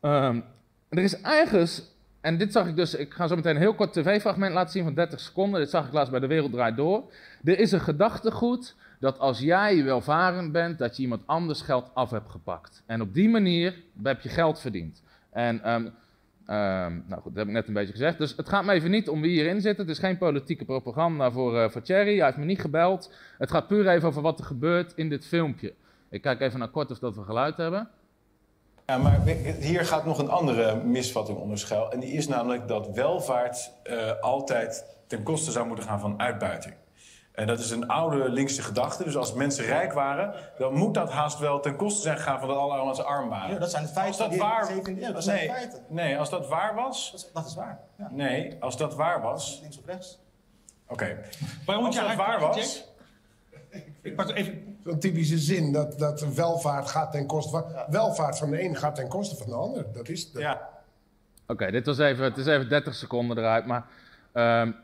um, 0.00 0.44
er 0.88 1.02
is 1.02 1.20
ergens 1.20 1.94
en 2.24 2.38
dit 2.38 2.52
zag 2.52 2.66
ik 2.66 2.76
dus, 2.76 2.94
ik 2.94 3.14
ga 3.14 3.26
zo 3.26 3.36
meteen 3.36 3.54
een 3.54 3.60
heel 3.60 3.74
kort 3.74 3.92
tv-fragment 3.92 4.54
laten 4.54 4.72
zien 4.72 4.84
van 4.84 4.94
30 4.94 5.20
seconden. 5.20 5.60
Dit 5.60 5.70
zag 5.70 5.86
ik 5.86 5.92
laatst 5.92 6.10
bij 6.10 6.20
De 6.20 6.26
Wereld 6.26 6.52
Draait 6.52 6.76
Door. 6.76 7.02
Er 7.44 7.58
is 7.58 7.72
een 7.72 7.80
gedachtegoed 7.80 8.74
dat 9.04 9.18
als 9.18 9.38
jij 9.38 9.84
welvarend 9.84 10.52
bent, 10.52 10.78
dat 10.78 10.96
je 10.96 11.02
iemand 11.02 11.22
anders 11.26 11.60
geld 11.60 11.90
af 11.94 12.10
hebt 12.10 12.30
gepakt. 12.30 12.82
En 12.86 13.00
op 13.00 13.14
die 13.14 13.28
manier 13.28 13.82
heb 14.02 14.20
je 14.20 14.28
geld 14.28 14.60
verdiend. 14.60 15.02
En, 15.30 15.70
um, 15.70 15.84
um, 15.84 17.04
nou 17.06 17.22
goed, 17.22 17.34
dat 17.34 17.34
heb 17.34 17.46
ik 17.46 17.52
net 17.52 17.68
een 17.68 17.74
beetje 17.74 17.92
gezegd. 17.92 18.18
Dus 18.18 18.36
het 18.36 18.48
gaat 18.48 18.64
me 18.64 18.72
even 18.72 18.90
niet 18.90 19.08
om 19.08 19.20
wie 19.20 19.30
hierin 19.30 19.60
zit. 19.60 19.76
Het 19.76 19.88
is 19.88 19.98
geen 19.98 20.18
politieke 20.18 20.64
propaganda 20.64 21.30
voor, 21.30 21.54
uh, 21.54 21.68
voor 21.68 21.82
Thierry. 21.82 22.16
Hij 22.16 22.24
heeft 22.24 22.36
me 22.36 22.44
niet 22.44 22.60
gebeld. 22.60 23.12
Het 23.38 23.50
gaat 23.50 23.66
puur 23.66 23.88
even 23.88 24.08
over 24.08 24.22
wat 24.22 24.38
er 24.38 24.44
gebeurt 24.44 24.92
in 24.94 25.08
dit 25.08 25.26
filmpje. 25.26 25.74
Ik 26.08 26.22
kijk 26.22 26.40
even 26.40 26.58
naar 26.58 26.68
kort 26.68 26.90
of 26.90 26.98
dat 26.98 27.16
we 27.16 27.22
geluid 27.22 27.56
hebben. 27.56 27.88
Ja, 28.86 28.98
maar 28.98 29.20
hier 29.60 29.84
gaat 29.84 30.04
nog 30.04 30.18
een 30.18 30.30
andere 30.30 30.84
misvatting 30.84 31.38
onder 31.38 31.58
schuil. 31.58 31.92
En 31.92 32.00
die 32.00 32.12
is 32.12 32.28
namelijk 32.28 32.68
dat 32.68 32.88
welvaart 32.94 33.70
uh, 33.84 34.10
altijd 34.20 34.84
ten 35.06 35.22
koste 35.22 35.50
zou 35.50 35.66
moeten 35.66 35.84
gaan 35.84 36.00
van 36.00 36.20
uitbuiting. 36.20 36.74
En 37.34 37.46
dat 37.46 37.58
is 37.58 37.70
een 37.70 37.88
oude 37.88 38.28
linkse 38.28 38.62
gedachte. 38.62 39.04
Dus 39.04 39.16
als 39.16 39.32
mensen 39.32 39.64
rijk 39.64 39.92
waren, 39.92 40.34
dan 40.58 40.74
moet 40.74 40.94
dat 40.94 41.10
haast 41.10 41.38
wel 41.38 41.60
ten 41.60 41.76
koste 41.76 42.00
zijn 42.02 42.16
gegaan 42.16 42.38
van 42.38 42.48
dat 42.48 42.56
alle 42.56 42.84
mensen 42.84 43.06
arm 43.06 43.28
waren. 43.28 43.50
Ja, 43.50 43.58
dat 43.58 43.70
zijn 43.70 43.86
feiten. 43.86 44.24
Als 44.24 44.30
dat 44.30 44.40
waar... 44.40 44.94
Ja, 44.94 45.12
dat 45.12 45.24
zijn 45.24 45.38
nee, 45.38 45.48
feiten. 45.48 45.82
Nee, 45.88 46.18
als 46.18 46.30
dat 46.30 46.48
waar 46.48 46.74
was... 46.74 47.10
Dat 47.10 47.20
is, 47.20 47.30
dat 47.32 47.46
is 47.46 47.54
waar. 47.54 47.80
Ja. 47.98 48.08
Nee, 48.10 48.56
als 48.60 48.76
dat 48.76 48.94
waar 48.94 49.22
was... 49.22 49.58
Links 49.60 49.78
of 49.78 49.86
rechts. 49.86 50.18
Oké. 50.88 50.92
Okay. 50.92 51.18
Waarom 51.66 51.84
als 51.86 51.96
dat 51.96 52.14
waar 52.14 52.40
was... 52.40 52.84
Ik 54.02 54.16
pak 54.16 54.30
even... 54.30 54.78
Zo'n 54.84 54.98
typische 54.98 55.38
zin 55.38 55.72
dat, 55.72 55.98
dat 55.98 56.34
welvaart 56.34 56.88
gaat 56.88 57.12
ten 57.12 57.26
koste 57.26 57.50
van... 57.50 57.64
Ja. 57.72 57.86
Welvaart 57.90 58.38
van 58.38 58.50
de 58.50 58.62
een 58.62 58.76
gaat 58.76 58.94
ten 58.94 59.08
koste 59.08 59.36
van 59.36 59.46
de 59.46 59.54
ander. 59.54 59.92
Dat 59.92 60.08
is... 60.08 60.32
Dat... 60.32 60.42
Ja. 60.42 60.52
Oké, 60.52 61.52
okay, 61.52 61.70
dit 61.70 61.86
was 61.86 61.98
even, 61.98 62.24
het 62.24 62.36
is 62.36 62.46
even 62.46 62.68
30 62.68 62.94
seconden 62.94 63.38
eruit, 63.38 63.66
maar... 63.66 63.86
Um, 64.32 64.76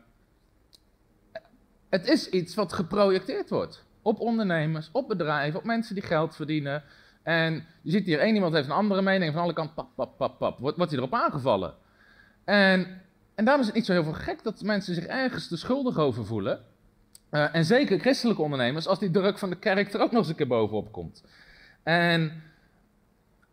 het 1.91 2.09
is 2.09 2.29
iets 2.29 2.55
wat 2.55 2.73
geprojecteerd 2.73 3.51
wordt. 3.51 3.85
Op 4.03 4.21
ondernemers, 4.21 4.89
op 4.93 5.09
bedrijven, 5.09 5.59
op 5.59 5.65
mensen 5.65 5.95
die 5.95 6.05
geld 6.05 6.37
verdienen. 6.37 6.83
En 7.23 7.65
je 7.83 7.91
ziet 7.91 8.07
hier, 8.07 8.19
één 8.19 8.35
iemand 8.35 8.55
heeft 8.55 8.67
een 8.67 8.75
andere 8.75 9.03
mening, 9.03 9.33
van 9.33 9.43
alle 9.43 9.53
kanten 9.53 9.75
pap, 9.75 9.89
pap, 9.95 10.17
pap, 10.17 10.39
pap. 10.39 10.59
Wordt, 10.59 10.77
wordt 10.77 10.93
hij 10.93 11.01
erop 11.01 11.15
aangevallen. 11.15 11.75
En 12.45 13.01
En 13.35 13.47
daarom 13.47 13.65
is 13.65 13.69
het 13.69 13.79
niet 13.79 13.87
zo 13.87 13.93
heel 13.93 14.05
veel 14.05 14.23
gek 14.23 14.43
dat 14.43 14.63
mensen 14.63 14.95
zich 14.95 15.07
ergens 15.07 15.49
te 15.49 15.57
schuldig 15.57 15.99
over 15.99 16.27
voelen. 16.27 16.61
Uh, 17.31 17.55
en 17.55 17.65
zeker 17.65 17.99
christelijke 17.99 18.43
ondernemers, 18.43 18.87
als 18.87 18.99
die 18.99 19.11
druk 19.11 19.39
van 19.39 19.51
de 19.51 19.57
kerk 19.57 19.93
er 19.93 20.01
ook 20.01 20.11
nog 20.11 20.21
eens 20.21 20.29
een 20.29 20.35
keer 20.35 20.47
bovenop 20.47 20.93
komt. 20.93 21.25
En 21.83 22.43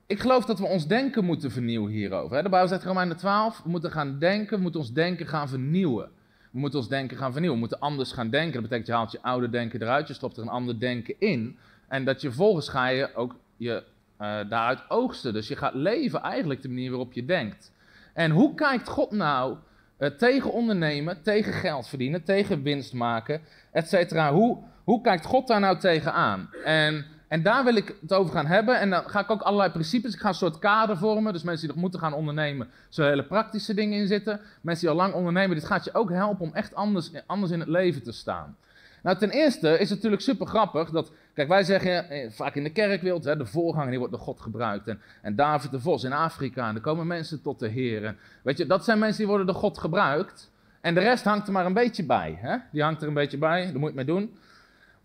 ik 0.08 0.20
geloof 0.20 0.46
dat 0.46 0.60
we 0.60 0.66
ons 0.66 0.88
denken 0.88 1.26
moeten 1.26 1.52
vernieuwen 1.52 1.92
hierover. 1.92 2.44
De 2.44 2.50
Bijbel 2.50 2.68
zegt 2.68 2.84
Romeinen 2.84 3.18
12, 3.18 3.62
we 3.64 3.70
moeten 3.70 3.92
gaan 3.92 4.20
denken, 4.20 4.56
we 4.58 4.62
moeten 4.62 4.80
ons 4.80 4.94
denken 4.94 5.28
gaan 5.28 5.50
vernieuwen. 5.50 6.10
We 6.52 6.60
moeten 6.60 6.80
ons 6.80 6.90
denken 6.90 7.18
gaan 7.18 7.32
vernieuwen, 7.32 7.60
we 7.60 7.66
moeten 7.68 7.88
anders 7.88 8.12
gaan 8.12 8.30
denken. 8.30 8.54
Dat 8.54 8.62
betekent, 8.62 8.88
je 8.88 8.94
haalt 8.94 9.12
je 9.12 9.22
oude 9.22 9.50
denken 9.50 9.82
eruit, 9.82 10.08
je 10.08 10.14
stopt 10.14 10.38
er 10.38 10.44
een 10.44 10.50
ander 10.50 10.80
denken 10.80 11.16
in. 11.20 11.58
En 11.88 12.06
dat 12.06 12.22
je 12.22 12.32
volgens 12.32 12.70
ga 12.70 12.88
je 12.88 13.16
ook 13.16 13.36
je 13.58 13.84
uh, 14.22 14.40
daaruit 14.50 14.90
oogsten. 14.90 15.34
Dus 15.34 15.48
je 15.48 15.56
gaat 15.56 15.74
leven 15.74 16.22
eigenlijk 16.22 16.62
de 16.62 16.68
manier 16.68 16.90
waarop 16.90 17.14
je 17.14 17.26
denkt. 17.26 17.72
En 18.14 18.32
hoe 18.32 18.56
kijkt 18.56 18.88
God 18.88 19.12
nou 19.12 19.58
uh, 20.00 20.10
tegen 20.10 20.52
ondernemen, 20.52 21.22
tegen 21.22 21.54
geld 21.54 21.88
verdienen, 21.88 22.24
tegen 22.24 22.64
winst 22.64 22.94
maken, 22.94 23.42
et 23.72 23.88
cetera? 23.88 24.34
Hoe, 24.34 24.58
hoe 24.84 25.02
kijkt 25.02 25.26
God 25.26 25.48
daar 25.48 25.60
nou 25.60 25.78
tegenaan? 25.80 26.50
En 26.64 27.06
en 27.28 27.44
daar 27.44 27.64
wil 27.64 27.76
ik 27.76 27.96
het 28.02 28.14
over 28.14 28.34
gaan 28.34 28.46
hebben. 28.46 28.80
En 28.80 28.90
dan 28.90 29.10
ga 29.10 29.20
ik 29.20 29.32
ook 29.32 29.42
allerlei 29.42 29.72
principes. 29.72 30.14
Ik 30.14 30.20
ga 30.20 30.28
een 30.28 30.34
soort 30.34 30.60
kader 30.60 30.98
vormen. 30.98 31.34
Dus 31.34 31.44
mensen 31.44 31.66
die 31.66 31.74
nog 31.74 31.84
moeten 31.84 32.00
gaan 32.00 32.14
ondernemen, 32.14 32.68
zullen 32.90 33.10
hele 33.10 33.26
praktische 33.26 33.74
dingen 33.74 34.00
in 34.00 34.08
zitten. 34.08 34.40
Mensen 34.62 34.88
die 34.88 34.96
al 34.96 35.02
lang 35.02 35.14
ondernemen, 35.14 35.56
dit 35.56 35.66
gaat 35.66 35.84
je 35.84 35.94
ook 35.94 36.10
helpen 36.10 36.46
om 36.46 36.54
echt 36.54 36.76
anders, 36.76 37.12
anders 37.26 37.52
in 37.52 37.60
het 37.60 37.70
leven 37.70 38.04
te 38.04 38.12
staan. 38.12 38.56
Nou, 39.04 39.18
ten 39.18 39.30
eerste 39.30 39.70
is 39.70 39.90
het 39.90 39.90
natuurlijk 39.90 40.22
super 40.22 40.48
grappig 40.48 40.90
dat, 40.90 41.12
kijk, 41.34 41.48
wij 41.48 41.64
zeggen 41.64 42.10
eh, 42.10 42.32
vaak 42.32 42.56
in 42.56 42.64
de 42.64 42.72
kerkwereld, 42.72 43.24
hè, 43.24 43.38
de 43.38 43.46
voorganger 43.46 43.90
die 43.90 44.00
wordt 44.00 44.14
door 44.14 44.24
God 44.24 44.42
gebruikt. 44.42 44.88
En, 44.88 45.02
en 45.22 45.36
David 45.36 45.72
de 45.72 45.80
Vos 45.80 46.04
in 46.04 46.14
Afrika, 46.14 46.70
en 46.70 46.76
er 46.76 46.82
komen 46.82 47.08
mensen 47.08 47.42
tot 47.42 47.60
de 47.60 47.68
Heer. 47.68 48.16
Weet 48.42 48.58
je, 48.58 48.66
dat 48.66 48.84
zijn 48.84 49.00
mensen 49.00 49.18
die 49.18 49.28
worden 49.28 49.46
door 49.46 49.56
God 49.56 49.78
gebruikt. 49.78 50.52
En 50.82 50.94
de 50.94 51.00
rest 51.00 51.24
hangt 51.24 51.48
er 51.48 51.54
maar 51.54 51.66
een 51.66 51.74
beetje 51.74 52.06
bij. 52.06 52.38
Hè? 52.42 52.58
Die 52.72 52.84
hangt 52.84 53.02
er 53.02 53.08
een 53.08 53.14
beetje 53.14 53.38
bij, 53.38 53.66
daar 53.66 53.80
moet 53.80 53.90
je 53.90 53.96
mee 53.96 54.06
doen. 54.06 54.38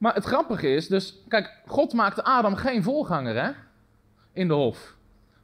Maar 0.03 0.15
het 0.15 0.25
grappige 0.25 0.75
is, 0.75 0.89
dus, 0.89 1.15
kijk, 1.29 1.51
God 1.67 1.93
maakte 1.93 2.25
Adam 2.25 2.57
geen 2.57 2.83
voorganger, 2.83 3.43
hè? 3.43 3.51
In 4.33 4.49
de 4.49 4.55
hof. 4.55 4.95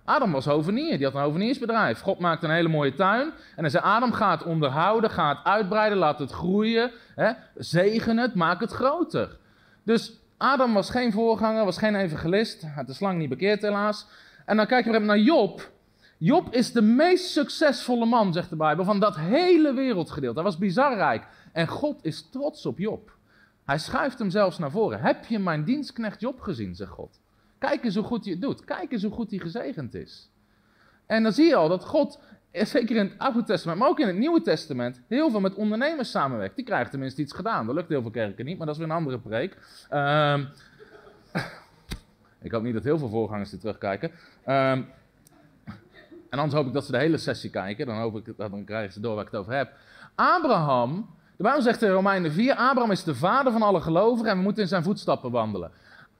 Adam 0.05 0.33
was 0.33 0.45
hovenier, 0.45 0.97
die 0.97 1.07
had 1.07 1.15
een 1.15 1.21
hoveniersbedrijf. 1.21 2.01
God 2.01 2.19
maakte 2.19 2.47
een 2.47 2.53
hele 2.53 2.69
mooie 2.69 2.95
tuin. 2.95 3.27
En 3.57 3.63
hij 3.63 3.69
zei, 3.69 3.85
Adam, 3.85 4.13
ga 4.13 4.31
het 4.31 4.43
onderhouden, 4.43 5.11
ga 5.11 5.29
het 5.29 5.39
uitbreiden, 5.45 5.99
laat 5.99 6.19
het 6.19 6.31
groeien. 6.31 6.91
Hè? 7.15 7.33
Zegen 7.55 8.17
het, 8.17 8.35
maak 8.35 8.61
het 8.61 8.73
groter. 8.73 9.37
Dus 9.83 10.21
Adam 10.37 10.75
was 10.75 10.91
geen 10.91 11.13
voorganger, 11.13 11.65
was 11.65 11.79
geen 11.79 11.95
evangelist. 11.95 12.63
Had 12.75 12.87
de 12.87 12.93
slang 12.93 13.19
niet 13.19 13.29
bekeerd 13.29 13.63
helaas. 13.63 14.07
En 14.45 14.57
dan 14.57 14.67
kijken 14.67 14.93
we 14.93 14.99
naar 14.99 15.19
Job. 15.19 15.71
Job 16.17 16.55
is 16.55 16.73
de 16.73 16.83
meest 16.83 17.31
succesvolle 17.31 18.07
man, 18.07 18.33
zegt 18.33 18.51
de 18.51 18.57
Bijbel, 18.57 18.85
van 18.85 19.01
dat 19.01 19.17
hele 19.17 19.73
wereldgedeelte. 19.73 20.41
Hij 20.41 20.49
was 20.49 20.59
bizar 20.59 20.95
rijk. 20.95 21.27
En 21.53 21.67
God 21.67 21.99
is 22.03 22.29
trots 22.31 22.67
op 22.67 22.79
Job. 22.79 23.17
Hij 23.69 23.79
schuift 23.79 24.19
hem 24.19 24.31
zelfs 24.31 24.59
naar 24.59 24.71
voren. 24.71 25.01
Heb 25.01 25.25
je 25.25 25.39
mijn 25.39 25.65
dienstknecht 25.65 26.21
Job 26.21 26.41
gezien, 26.41 26.75
zegt 26.75 26.91
God. 26.91 27.21
Kijk 27.59 27.85
eens 27.85 27.95
hoe 27.95 28.05
goed 28.05 28.25
hij 28.25 28.33
het 28.33 28.43
doet. 28.43 28.65
Kijk 28.65 28.93
eens 28.93 29.03
hoe 29.03 29.13
goed 29.13 29.31
hij 29.31 29.39
gezegend 29.39 29.95
is. 29.95 30.31
En 31.07 31.23
dan 31.23 31.33
zie 31.33 31.47
je 31.47 31.55
al 31.55 31.69
dat 31.69 31.85
God, 31.85 32.21
zeker 32.53 32.97
in 32.97 33.05
het 33.05 33.19
Oude 33.19 33.43
Testament, 33.43 33.81
maar 33.81 33.89
ook 33.89 33.99
in 33.99 34.07
het 34.07 34.17
Nieuwe 34.17 34.43
Testament, 34.43 35.01
heel 35.09 35.31
veel 35.31 35.41
met 35.41 35.55
ondernemers 35.55 36.11
samenwerkt. 36.11 36.57
Die 36.57 36.65
krijgen 36.65 36.91
tenminste 36.91 37.23
iets 37.23 37.33
gedaan. 37.33 37.67
Dat 37.67 37.75
lukt 37.75 37.89
heel 37.89 38.03
veel 38.03 38.11
kerken 38.11 38.45
niet, 38.45 38.59
maar 38.59 38.67
dat 38.67 38.75
is 38.75 38.81
weer 38.81 38.91
een 38.91 38.97
andere 38.97 39.19
preek. 39.19 39.57
Um, 39.93 40.49
ik 42.43 42.53
hoop 42.53 42.63
niet 42.63 42.75
dat 42.75 42.85
heel 42.85 42.99
veel 42.99 43.09
voorgangers 43.09 43.51
dit 43.51 43.61
terugkijken. 43.61 44.11
Um, 44.47 44.87
en 46.31 46.39
anders 46.39 46.55
hoop 46.55 46.67
ik 46.67 46.73
dat 46.73 46.85
ze 46.85 46.93
de 46.93 46.99
hele 46.99 47.19
sessie 47.19 47.51
kijken. 47.51 47.87
Dan 47.87 47.97
hoop 47.97 48.17
ik 48.17 48.37
dan 48.37 48.65
krijgen 48.65 48.93
ze 48.93 49.01
door 49.01 49.15
waar 49.15 49.25
ik 49.25 49.31
het 49.31 49.41
over 49.41 49.53
heb. 49.53 49.73
Abraham 50.15 51.17
de 51.39 51.45
Bijbel 51.45 51.63
zegt 51.63 51.83
in 51.83 51.91
Romeinen 51.91 52.33
4, 52.33 52.55
Abraham 52.55 52.91
is 52.91 53.05
de 53.05 53.15
vader 53.15 53.53
van 53.53 53.63
alle 53.63 53.81
gelovigen 53.81 54.31
en 54.31 54.37
we 54.37 54.43
moeten 54.43 54.63
in 54.63 54.69
zijn 54.69 54.83
voetstappen 54.83 55.31
wandelen. 55.31 55.71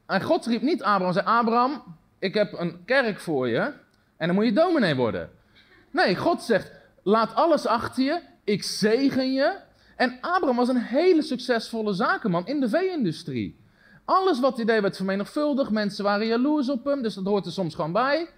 En 0.07 0.23
God 0.23 0.47
riep 0.47 0.63
niet 0.63 0.83
Abraham, 0.83 1.13
zei 1.13 1.27
Abraham, 1.27 1.83
ik 2.19 2.35
heb 2.35 2.53
een 2.59 2.85
kerk 2.85 3.21
voor 3.21 3.49
je 3.49 3.73
en 4.17 4.27
dan 4.27 4.35
moet 4.35 4.45
je 4.45 4.53
dominee 4.53 4.97
worden. 4.97 5.31
Nee, 5.91 6.17
God 6.17 6.43
zegt, 6.43 6.73
laat 7.03 7.35
alles 7.35 7.67
achter 7.67 8.05
je, 8.05 8.21
ik 8.45 8.63
zegen 8.63 9.33
je. 9.33 9.57
En 9.97 10.19
Abraham 10.21 10.57
was 10.57 10.69
een 10.69 10.83
hele 10.83 11.23
succesvolle 11.23 11.93
zakenman 11.93 12.47
in 12.47 12.61
de 12.61 12.69
vee-industrie. 12.69 13.61
Alles 14.05 14.41
wat 14.41 14.57
hij 14.57 14.65
deed 14.65 14.81
werd 14.81 14.97
vermenigvuldigd, 14.97 15.71
mensen 15.71 16.05
waren 16.05 16.27
jaloers 16.27 16.71
op 16.71 16.85
hem, 16.85 17.03
dus 17.03 17.15
dat 17.15 17.25
hoort 17.25 17.47
er 17.47 17.53
soms 17.53 17.75
gewoon 17.75 17.93
bij. 17.93 18.29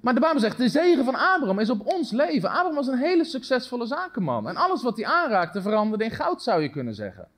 Maar 0.00 0.14
de 0.14 0.20
Bijbel 0.20 0.40
zegt, 0.40 0.58
de 0.58 0.68
zegen 0.68 1.04
van 1.04 1.14
Abraham 1.14 1.58
is 1.58 1.70
op 1.70 1.86
ons 1.86 2.10
leven. 2.10 2.48
Abraham 2.48 2.74
was 2.74 2.86
een 2.86 2.98
hele 2.98 3.24
succesvolle 3.24 3.86
zakenman. 3.86 4.48
En 4.48 4.56
alles 4.56 4.82
wat 4.82 4.96
hij 4.96 5.06
aanraakte 5.06 5.62
veranderde 5.62 6.04
in 6.04 6.10
goud, 6.10 6.42
zou 6.42 6.62
je 6.62 6.68
kunnen 6.68 6.94
zeggen. 6.94 7.28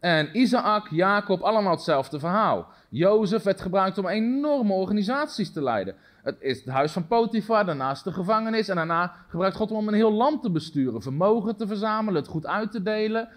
En 0.00 0.38
Isaac, 0.38 0.88
Jacob, 0.90 1.40
allemaal 1.40 1.72
hetzelfde 1.72 2.18
verhaal. 2.18 2.66
Jozef 2.88 3.42
werd 3.42 3.60
gebruikt 3.60 3.98
om 3.98 4.06
enorme 4.06 4.72
organisaties 4.72 5.52
te 5.52 5.62
leiden. 5.62 5.94
Het 6.22 6.36
is 6.40 6.58
het 6.58 6.68
huis 6.68 6.92
van 6.92 7.06
Potifar, 7.06 7.64
daarnaast 7.64 8.04
de 8.04 8.12
gevangenis. 8.12 8.68
En 8.68 8.76
daarna 8.76 9.12
gebruikt 9.28 9.56
God 9.56 9.70
om 9.70 9.88
een 9.88 9.94
heel 9.94 10.12
land 10.12 10.42
te 10.42 10.50
besturen. 10.50 11.02
Vermogen 11.02 11.56
te 11.56 11.66
verzamelen, 11.66 12.20
het 12.20 12.30
goed 12.30 12.46
uit 12.46 12.72
te 12.72 12.82
delen. 12.82 13.28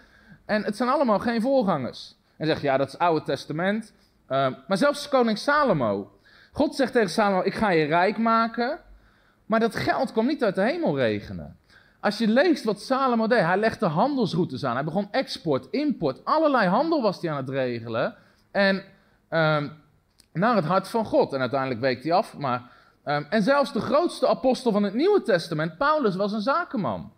En 0.45 0.63
het 0.63 0.77
zijn 0.77 0.89
allemaal 0.89 1.19
geen 1.19 1.41
voorgangers. 1.41 2.15
En 2.37 2.47
zeg 2.47 2.61
ja, 2.61 2.77
dat 2.77 2.87
is 2.87 2.93
het 2.93 3.01
Oude 3.01 3.25
Testament. 3.25 3.93
Uh, 4.29 4.47
maar 4.67 4.77
zelfs 4.77 5.09
koning 5.09 5.37
Salomo, 5.37 6.11
God 6.57 6.75
zegt 6.75 6.91
tegen 6.91 7.09
Salomo, 7.09 7.41
ik 7.43 7.53
ga 7.53 7.69
je 7.69 7.85
rijk 7.85 8.17
maken. 8.17 8.79
Maar 9.45 9.59
dat 9.59 9.75
geld 9.75 10.11
kwam 10.11 10.25
niet 10.25 10.43
uit 10.43 10.55
de 10.55 10.61
hemel 10.61 10.97
regenen. 10.97 11.57
Als 11.99 12.17
je 12.17 12.27
leest 12.27 12.63
wat 12.63 12.81
Salomo 12.81 13.27
deed, 13.27 13.39
hij 13.39 13.57
legde 13.57 13.85
handelsroutes 13.85 14.63
aan. 14.65 14.75
Hij 14.75 14.83
begon 14.83 15.07
export, 15.11 15.67
import, 15.71 16.25
allerlei 16.25 16.67
handel 16.67 17.01
was 17.01 17.21
hij 17.21 17.31
aan 17.31 17.37
het 17.37 17.49
regelen. 17.49 18.15
En 18.51 18.75
um, 19.29 19.71
naar 20.33 20.55
het 20.55 20.65
hart 20.65 20.87
van 20.87 21.05
God. 21.05 21.33
En 21.33 21.39
uiteindelijk 21.39 21.79
week 21.79 22.03
hij 22.03 22.13
af. 22.13 22.37
Maar, 22.37 22.61
um, 23.05 23.25
en 23.29 23.43
zelfs 23.43 23.73
de 23.73 23.81
grootste 23.81 24.27
apostel 24.27 24.71
van 24.71 24.83
het 24.83 24.93
Nieuwe 24.93 25.21
Testament, 25.21 25.77
Paulus, 25.77 26.15
was 26.15 26.31
een 26.31 26.41
zakenman. 26.41 27.11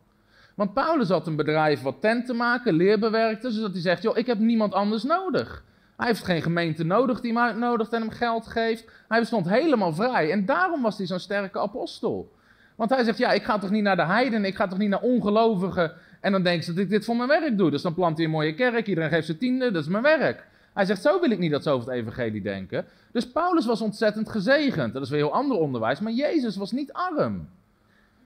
Want 0.56 0.74
Paulus 0.74 1.10
had 1.10 1.28
een 1.28 1.36
bedrijf 1.36 1.82
wat 1.82 2.02
tenten 2.02 2.36
maken, 2.36 2.74
leerbewerkte, 2.74 3.52
zodat 3.52 3.72
hij 3.72 3.82
zegt, 3.82 4.02
joh, 4.02 4.18
ik 4.18 4.26
heb 4.26 4.40
niemand 4.40 4.74
anders 4.74 5.04
nodig. 5.04 5.64
Hij 6.00 6.08
heeft 6.08 6.24
geen 6.24 6.42
gemeente 6.42 6.84
nodig 6.84 7.22
die 7.22 7.34
hem 7.34 7.42
uitnodigt 7.42 7.94
en 7.94 8.02
hem 8.02 8.10
geld 8.10 8.48
geeft. 8.48 8.86
Hij 9.08 9.24
stond 9.24 9.50
helemaal 9.50 9.94
vrij. 9.94 10.32
En 10.32 10.46
daarom 10.46 10.82
was 10.82 10.98
hij 10.98 11.06
zo'n 11.06 11.20
sterke 11.20 11.60
apostel. 11.60 12.32
Want 12.76 12.90
hij 12.90 13.04
zegt, 13.04 13.18
ja, 13.18 13.32
ik 13.32 13.44
ga 13.44 13.58
toch 13.58 13.70
niet 13.70 13.84
naar 13.84 13.96
de 13.96 14.06
heiden, 14.06 14.46
ik 14.46 14.56
ga 14.56 14.68
toch 14.68 14.78
niet 14.78 14.90
naar 14.90 15.02
ongelovigen. 15.02 15.92
En 16.22 16.32
dan 16.32 16.44
denken 16.44 16.64
ze 16.64 16.74
dat 16.74 16.84
ik 16.84 16.90
dit 16.90 17.06
voor 17.06 17.16
mijn 17.16 17.30
werk 17.30 17.58
doe. 17.58 17.72
Dus 17.72 17.82
dan 17.82 17.94
plant 17.94 18.18
hij 18.18 18.26
een 18.26 18.32
mooie 18.32 18.56
kerk, 18.56 18.88
iedereen 18.88 19.10
geeft 19.10 19.26
zijn 19.26 19.38
tiende, 19.38 19.72
dat 19.72 19.84
is 19.84 19.90
mijn 19.90 20.04
werk. 20.04 20.46
Hij 20.74 20.86
zegt, 20.86 21.02
zo 21.02 21.20
wil 21.20 21.32
ik 21.32 21.40
niet 21.40 21.52
dat 21.52 21.64
ze 21.64 21.70
over 21.70 21.92
het 21.92 22.00
evangelie 22.00 22.42
denken. 22.42 22.86
Dus 23.12 23.32
Paulus 23.32 23.66
was 23.66 23.82
ontzettend 23.82 24.30
gezegend. 24.30 24.94
Dat 24.94 25.02
is 25.02 25.10
weer 25.10 25.20
heel 25.20 25.34
ander 25.34 25.58
onderwijs, 25.58 26.00
maar 26.00 26.12
Jezus 26.12 26.56
was 26.56 26.72
niet 26.72 26.94
arm. 26.94 27.50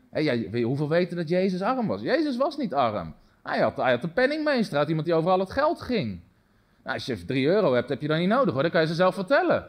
Hey, 0.10 0.24
ja, 0.24 0.62
hoeveel 0.62 0.90
weten 0.90 1.18
dat 1.18 1.30
Jezus 1.30 1.62
arm 1.62 1.88
was? 1.88 2.02
Jezus 2.02 2.38
was 2.38 2.58
niet 2.58 2.74
arm. 2.74 3.14
Hij 3.44 3.60
had, 3.60 3.76
hij 3.76 3.92
had 3.92 4.04
een 4.04 4.14
penningmeester, 4.14 4.78
had 4.78 4.88
iemand 4.88 5.06
die 5.06 5.16
overal 5.16 5.40
het 5.40 5.52
geld 5.52 5.82
ging. 5.82 6.20
Nou, 6.84 6.96
als 6.96 7.06
je 7.06 7.26
3 7.26 7.48
euro 7.48 7.74
hebt, 7.74 7.90
heb 7.90 8.02
je 8.02 8.08
dan 8.08 8.20
niet 8.20 8.28
nodig 8.28 8.54
hoor. 8.54 8.64
Dat 8.64 8.72
kan 8.72 8.82
je 8.82 8.88
ze 8.88 8.94
zelf 8.94 9.16
vertellen. 9.16 9.66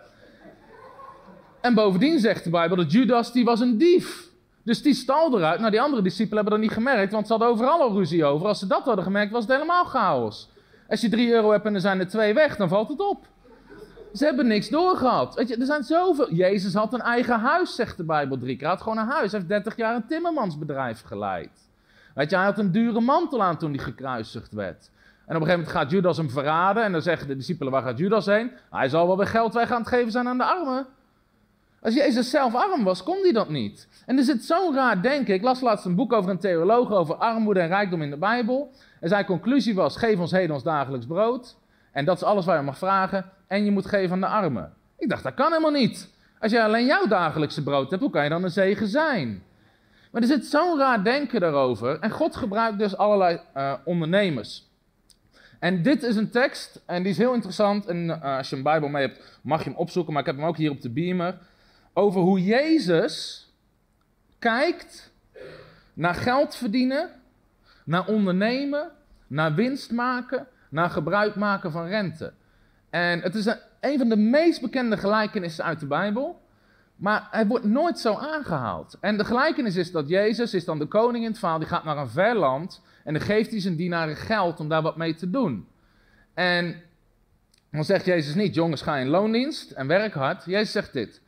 En 1.60 1.74
bovendien 1.74 2.18
zegt 2.18 2.44
de 2.44 2.50
Bijbel 2.50 2.76
dat 2.76 2.92
Judas, 2.92 3.32
die 3.32 3.44
was 3.44 3.60
een 3.60 3.78
dief. 3.78 4.28
Dus 4.62 4.82
die 4.82 4.94
stal 4.94 5.38
eruit. 5.38 5.58
Nou, 5.58 5.70
die 5.70 5.80
andere 5.80 6.02
discipelen 6.02 6.34
hebben 6.34 6.52
dat 6.52 6.62
niet 6.62 6.78
gemerkt, 6.78 7.12
want 7.12 7.26
ze 7.26 7.32
hadden 7.32 7.50
overal 7.50 7.80
al 7.80 7.92
ruzie 7.92 8.24
over. 8.24 8.46
Als 8.46 8.58
ze 8.58 8.66
dat 8.66 8.84
hadden 8.84 9.04
gemerkt, 9.04 9.32
was 9.32 9.42
het 9.44 9.52
helemaal 9.52 9.84
chaos. 9.84 10.50
Als 10.88 11.00
je 11.00 11.08
3 11.08 11.32
euro 11.32 11.50
hebt 11.50 11.64
en 11.64 11.74
er 11.74 11.80
zijn 11.80 12.00
er 12.00 12.08
twee 12.08 12.34
weg, 12.34 12.56
dan 12.56 12.68
valt 12.68 12.88
het 12.88 13.00
op. 13.00 13.26
Ze 14.14 14.24
hebben 14.24 14.46
niks 14.46 14.68
doorgehad. 14.68 15.34
Weet 15.34 15.48
je, 15.48 15.56
er 15.56 15.66
zijn 15.66 15.82
zoveel. 15.82 16.32
Jezus 16.32 16.74
had 16.74 16.92
een 16.92 17.00
eigen 17.00 17.40
huis, 17.40 17.74
zegt 17.74 17.96
de 17.96 18.04
Bijbel 18.04 18.38
drie 18.38 18.56
keer. 18.56 18.66
Hij 18.66 18.74
had 18.74 18.82
gewoon 18.82 18.98
een 18.98 19.10
huis. 19.10 19.30
Hij 19.30 19.40
heeft 19.40 19.52
30 19.52 19.76
jaar 19.76 19.94
een 19.94 20.06
timmermansbedrijf 20.06 21.02
geleid. 21.02 21.70
Weet 22.14 22.30
je, 22.30 22.36
hij 22.36 22.44
had 22.44 22.58
een 22.58 22.72
dure 22.72 23.00
mantel 23.00 23.42
aan 23.42 23.56
toen 23.56 23.74
hij 23.74 23.84
gekruisigd 23.84 24.52
werd. 24.52 24.90
En 25.26 25.36
op 25.36 25.42
een 25.42 25.46
gegeven 25.46 25.58
moment 25.58 25.76
gaat 25.76 25.90
Judas 25.90 26.16
hem 26.16 26.30
verraden. 26.30 26.82
En 26.82 26.92
dan 26.92 27.02
zeggen 27.02 27.28
de 27.28 27.36
discipelen, 27.36 27.72
waar 27.72 27.82
gaat 27.82 27.98
Judas 27.98 28.26
heen? 28.26 28.50
Hij 28.70 28.88
zal 28.88 29.06
wel 29.06 29.16
weer 29.16 29.26
geld 29.26 29.54
weg 29.54 29.70
aan 29.70 29.80
het 29.80 29.88
geven 29.88 30.12
zijn 30.12 30.28
aan 30.28 30.38
de 30.38 30.44
armen. 30.44 30.86
Als 31.82 31.94
Jezus 31.94 32.30
zelf 32.30 32.54
arm 32.54 32.84
was, 32.84 33.02
kon 33.02 33.18
hij 33.22 33.32
dat 33.32 33.48
niet. 33.48 33.88
En 34.06 34.18
er 34.18 34.24
zit 34.24 34.44
zo'n 34.44 34.74
raar 34.74 35.02
denken. 35.02 35.34
Ik 35.34 35.42
las 35.42 35.60
laatst 35.60 35.84
een 35.84 35.94
boek 35.94 36.12
over 36.12 36.30
een 36.30 36.38
theoloog 36.38 36.92
over 36.92 37.14
armoede 37.14 37.60
en 37.60 37.68
rijkdom 37.68 38.02
in 38.02 38.10
de 38.10 38.16
Bijbel. 38.16 38.72
En 39.00 39.08
zijn 39.08 39.24
conclusie 39.24 39.74
was, 39.74 39.96
geef 39.96 40.18
ons 40.18 40.30
heden 40.30 40.54
ons 40.54 40.62
dagelijks 40.62 41.06
brood. 41.06 41.56
En 41.92 42.04
dat 42.04 42.16
is 42.16 42.22
alles 42.22 42.44
waar 42.44 42.56
je 42.56 42.62
mag 42.62 42.78
vragen. 42.78 43.24
En 43.46 43.64
je 43.64 43.70
moet 43.70 43.86
geven 43.86 44.12
aan 44.12 44.20
de 44.20 44.26
armen. 44.26 44.72
Ik 44.98 45.08
dacht, 45.08 45.22
dat 45.22 45.34
kan 45.34 45.48
helemaal 45.50 45.70
niet. 45.70 46.12
Als 46.40 46.52
jij 46.52 46.64
alleen 46.64 46.86
jouw 46.86 47.06
dagelijkse 47.06 47.62
brood 47.62 47.90
hebt, 47.90 48.02
hoe 48.02 48.10
kan 48.10 48.22
je 48.24 48.30
dan 48.30 48.44
een 48.44 48.50
zegen 48.50 48.86
zijn? 48.86 49.42
Maar 50.10 50.22
er 50.22 50.28
zit 50.28 50.46
zo'n 50.46 50.78
raar 50.78 51.04
denken 51.04 51.40
daarover. 51.40 51.98
En 52.00 52.10
God 52.10 52.36
gebruikt 52.36 52.78
dus 52.78 52.96
allerlei 52.96 53.40
uh, 53.56 53.72
ondernemers. 53.84 54.72
En 55.64 55.82
dit 55.82 56.02
is 56.02 56.16
een 56.16 56.30
tekst, 56.30 56.82
en 56.86 57.02
die 57.02 57.12
is 57.12 57.18
heel 57.18 57.34
interessant. 57.34 57.86
En 57.86 58.04
uh, 58.04 58.22
als 58.22 58.50
je 58.50 58.56
een 58.56 58.62
Bijbel 58.62 58.88
mee 58.88 59.06
hebt, 59.06 59.38
mag 59.42 59.64
je 59.64 59.70
hem 59.70 59.78
opzoeken, 59.78 60.12
maar 60.12 60.22
ik 60.22 60.28
heb 60.28 60.36
hem 60.36 60.46
ook 60.46 60.56
hier 60.56 60.70
op 60.70 60.80
de 60.80 60.90
beamer. 60.90 61.38
Over 61.92 62.20
hoe 62.20 62.42
Jezus 62.42 63.48
kijkt 64.38 65.12
naar 65.94 66.14
geld 66.14 66.56
verdienen 66.56 67.10
naar 67.84 68.06
ondernemen, 68.06 68.90
naar 69.26 69.54
winst 69.54 69.92
maken, 69.92 70.46
naar 70.68 70.90
gebruik 70.90 71.34
maken 71.34 71.72
van 71.72 71.86
rente. 71.86 72.32
En 72.90 73.20
het 73.20 73.34
is 73.34 73.46
een, 73.46 73.58
een 73.80 73.98
van 73.98 74.08
de 74.08 74.16
meest 74.16 74.60
bekende 74.60 74.96
gelijkenissen 74.96 75.64
uit 75.64 75.80
de 75.80 75.86
Bijbel. 75.86 76.40
Maar 76.96 77.28
hij 77.30 77.46
wordt 77.46 77.64
nooit 77.64 77.98
zo 77.98 78.14
aangehaald. 78.14 78.96
En 79.00 79.16
de 79.16 79.24
gelijkenis 79.24 79.76
is 79.76 79.92
dat 79.92 80.08
Jezus 80.08 80.54
is 80.54 80.64
dan 80.64 80.78
de 80.78 80.86
koning 80.86 81.24
in 81.24 81.30
het 81.30 81.38
verhaal. 81.38 81.58
Die 81.58 81.68
gaat 81.68 81.84
naar 81.84 81.98
een 81.98 82.08
ver 82.08 82.34
land. 82.34 82.82
En 83.04 83.12
dan 83.12 83.22
geeft 83.22 83.50
hij 83.50 83.60
zijn 83.60 83.76
dienaren 83.76 84.16
geld 84.16 84.60
om 84.60 84.68
daar 84.68 84.82
wat 84.82 84.96
mee 84.96 85.14
te 85.14 85.30
doen. 85.30 85.68
En 86.34 86.82
dan 87.70 87.84
zegt 87.84 88.04
Jezus 88.04 88.34
niet, 88.34 88.54
jongens 88.54 88.82
ga 88.82 88.96
in 88.96 89.08
loondienst 89.08 89.70
en 89.70 89.86
werk 89.86 90.14
hard. 90.14 90.44
Jezus 90.44 90.72
zegt 90.72 90.92
dit. 90.92 91.22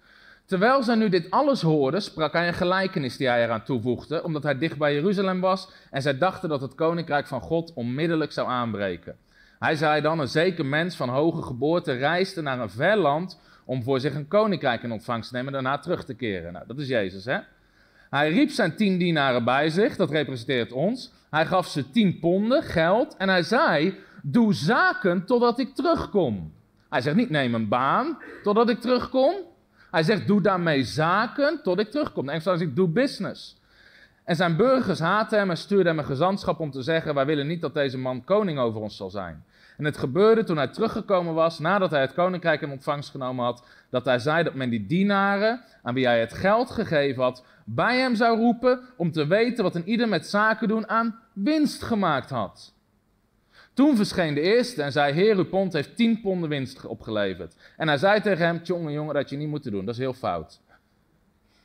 Terwijl 0.45 0.83
zij 0.83 0.95
nu 0.95 1.09
dit 1.09 1.31
alles 1.31 1.63
hoorden, 1.63 2.03
sprak 2.03 2.33
hij 2.33 2.49
een 2.49 2.55
gelijkenis 2.55 3.17
die 3.17 3.29
hij 3.29 3.45
eraan 3.45 3.65
toevoegde, 3.65 4.23
omdat 4.23 4.43
hij 4.43 4.59
dicht 4.59 4.79
bij 4.79 4.95
Jeruzalem 4.95 5.41
was 5.41 5.71
en 5.91 6.03
zij 6.03 6.19
dachten 6.19 6.49
dat 6.49 6.61
het 6.61 6.75
koninkrijk 6.75 7.27
van 7.27 7.41
God 7.41 7.73
onmiddellijk 7.75 8.33
zou 8.33 8.49
aanbreken. 8.49 9.17
Hij 9.59 9.77
zei 9.77 10.01
dan, 10.01 10.19
een 10.19 10.29
zeker 10.29 10.67
mens 10.67 10.97
van 10.97 11.09
hoge 11.09 11.43
geboorte 11.43 11.93
reisde 11.93 12.43
naar 12.43 12.61
een 12.61 12.71
ver 12.71 12.97
land 12.97 13.41
om 13.65 13.83
voor 13.83 14.01
zich 14.01 14.15
een 14.15 14.29
koninkrijk 14.29 14.83
in 14.83 14.93
ontvangst 14.93 15.29
te 15.29 15.35
nemen 15.37 15.55
en 15.55 15.63
daarna 15.63 15.79
terug 15.79 16.05
te 16.05 16.15
keren. 16.15 16.53
Nou, 16.53 16.67
dat 16.67 16.79
is 16.79 16.89
Jezus, 16.89 17.25
hè? 17.25 17.39
Hij 18.11 18.33
riep 18.33 18.51
zijn 18.51 18.77
tien 18.77 18.99
dienaren 18.99 19.45
bij 19.45 19.71
zich, 19.71 19.97
dat 19.97 20.11
representeert 20.11 20.73
ons. 20.73 21.13
Hij 21.31 21.47
gaf 21.47 21.67
ze 21.67 21.91
tien 21.91 22.19
ponden 22.19 22.63
geld 22.63 23.17
en 23.17 23.29
hij 23.29 23.43
zei, 23.43 23.95
doe 24.23 24.55
zaken 24.55 25.25
totdat 25.25 25.59
ik 25.59 25.75
terugkom. 25.75 26.53
Hij 26.91 27.01
zegt 27.01 27.17
niet, 27.17 27.31
neem 27.31 27.55
een 27.55 27.69
baan 27.69 28.19
totdat 28.43 28.69
ik 28.69 28.81
terugkom. 28.81 29.35
Hij 29.91 30.03
zegt, 30.03 30.27
doe 30.27 30.41
daarmee 30.41 30.85
zaken 30.85 31.61
tot 31.63 31.79
ik 31.79 31.91
terugkom. 31.91 32.29
En 32.29 32.43
zoals 32.43 32.61
ik 32.61 32.77
doe 32.77 32.89
business. 32.89 33.57
En 34.25 34.37
zijn 34.37 34.57
burgers 34.57 34.99
haatten 34.99 35.39
hem 35.39 35.51
en 35.51 35.57
stuurden 35.57 35.87
hem 35.87 35.99
een 35.99 36.05
gezantschap 36.05 36.61
om 36.61 36.71
te 36.71 36.83
zeggen, 36.83 37.15
wij 37.15 37.27
willen 37.27 37.47
niet 37.47 37.61
dat 37.61 37.75
deze 37.75 37.99
man 37.99 38.25
koning 38.25 38.59
over 38.59 38.81
ons 38.81 38.97
zal 38.97 39.11
zijn. 39.11 39.45
En 39.77 39.85
het 39.85 39.97
gebeurde 39.97 40.45
toen 40.45 40.57
hij 40.57 40.69
teruggekomen 40.69 41.35
was, 41.35 41.59
nadat 41.59 41.91
hij 41.91 42.01
het 42.01 42.15
koninkrijk 42.15 42.61
in 42.61 42.71
ontvangst 42.71 43.11
genomen 43.11 43.45
had, 43.45 43.65
dat 43.91 44.05
hij 44.05 44.19
zei 44.19 44.43
dat 44.43 44.55
men 44.55 44.71
die 44.71 44.87
dienaren, 44.87 45.61
aan 45.83 45.95
wie 45.95 46.07
hij 46.07 46.21
het 46.21 46.35
geld 46.35 46.71
gegeven 46.71 47.23
had, 47.23 47.45
bij 47.69 47.99
hem 47.99 48.15
zou 48.15 48.39
roepen 48.39 48.81
om 48.97 49.13
te 49.13 49.27
weten 49.27 49.65
wat 49.65 49.75
een 49.75 49.89
ieder 49.89 50.09
met 50.09 50.27
zaken 50.27 50.69
doen 50.69 50.89
aan 50.89 51.19
winst 51.33 51.83
gemaakt 51.83 52.31
had. 52.31 52.75
Toen 53.73 53.97
verscheen 53.97 54.35
de 54.35 54.41
eerste 54.41 54.83
en 54.83 54.93
zei: 54.93 55.13
Heer, 55.13 55.37
uw 55.37 55.45
pond 55.49 55.73
heeft 55.73 55.97
tien 55.97 56.21
ponden 56.21 56.49
winst 56.49 56.87
opgeleverd. 56.87 57.57
En 57.77 57.89
hij 57.89 57.99
zei 57.99 58.21
tegen 58.21 58.47
hem: 58.47 58.61
Jongen, 58.63 58.93
jongen, 58.93 59.15
dat 59.15 59.31
je 59.31 59.37
niet 59.37 59.49
moet 59.49 59.71
doen, 59.71 59.85
dat 59.85 59.95
is 59.95 60.01
heel 60.01 60.13
fout. 60.13 60.61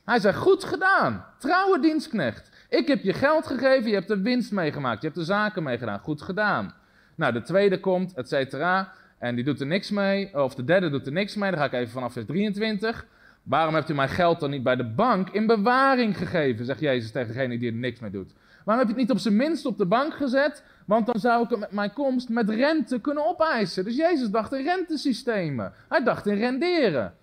Hij 0.04 0.20
zei: 0.20 0.34
Goed 0.34 0.64
gedaan, 0.64 1.24
trouwe 1.38 1.80
dienstknecht. 1.80 2.50
Ik 2.68 2.88
heb 2.88 3.02
je 3.02 3.12
geld 3.12 3.46
gegeven, 3.46 3.88
je 3.88 3.94
hebt 3.94 4.08
de 4.08 4.20
winst 4.20 4.52
meegemaakt, 4.52 5.00
je 5.00 5.06
hebt 5.06 5.18
de 5.18 5.24
zaken 5.24 5.62
meegedaan. 5.62 5.98
Goed 5.98 6.22
gedaan. 6.22 6.74
Nou, 7.14 7.32
de 7.32 7.42
tweede 7.42 7.80
komt, 7.80 8.14
et 8.14 8.28
cetera. 8.28 8.92
En 9.18 9.34
die 9.34 9.44
doet 9.44 9.60
er 9.60 9.66
niks 9.66 9.90
mee. 9.90 10.42
Of 10.42 10.54
de 10.54 10.64
derde 10.64 10.90
doet 10.90 11.06
er 11.06 11.12
niks 11.12 11.34
mee. 11.34 11.50
Dan 11.50 11.58
ga 11.58 11.66
ik 11.66 11.72
even 11.72 11.92
vanaf 11.92 12.12
vers 12.12 12.26
23. 12.26 13.06
Waarom 13.42 13.74
hebt 13.74 13.90
u 13.90 13.94
mijn 13.94 14.08
geld 14.08 14.40
dan 14.40 14.50
niet 14.50 14.62
bij 14.62 14.76
de 14.76 14.84
bank 14.84 15.30
in 15.30 15.46
bewaring 15.46 16.18
gegeven? 16.18 16.64
Zegt 16.64 16.80
Jezus 16.80 17.10
tegen 17.10 17.32
degene 17.32 17.58
die 17.58 17.70
er 17.70 17.76
niks 17.76 18.00
mee 18.00 18.10
doet. 18.10 18.32
Waarom 18.64 18.86
heb 18.86 18.94
je 18.94 19.00
het 19.00 19.08
niet 19.08 19.16
op 19.16 19.22
zijn 19.22 19.36
minst 19.36 19.66
op 19.66 19.78
de 19.78 19.86
bank 19.86 20.14
gezet? 20.14 20.64
Want 20.86 21.06
dan 21.06 21.20
zou 21.20 21.44
ik 21.44 21.50
het 21.50 21.58
met 21.58 21.72
mijn 21.72 21.92
komst 21.92 22.28
met 22.28 22.50
rente 22.50 23.00
kunnen 23.00 23.26
opeisen. 23.26 23.84
Dus 23.84 23.96
Jezus 23.96 24.30
dacht 24.30 24.52
in 24.52 24.64
rentesystemen. 24.64 25.72
Hij 25.88 26.02
dacht 26.02 26.26
in 26.26 26.36
renderen. 26.36 27.14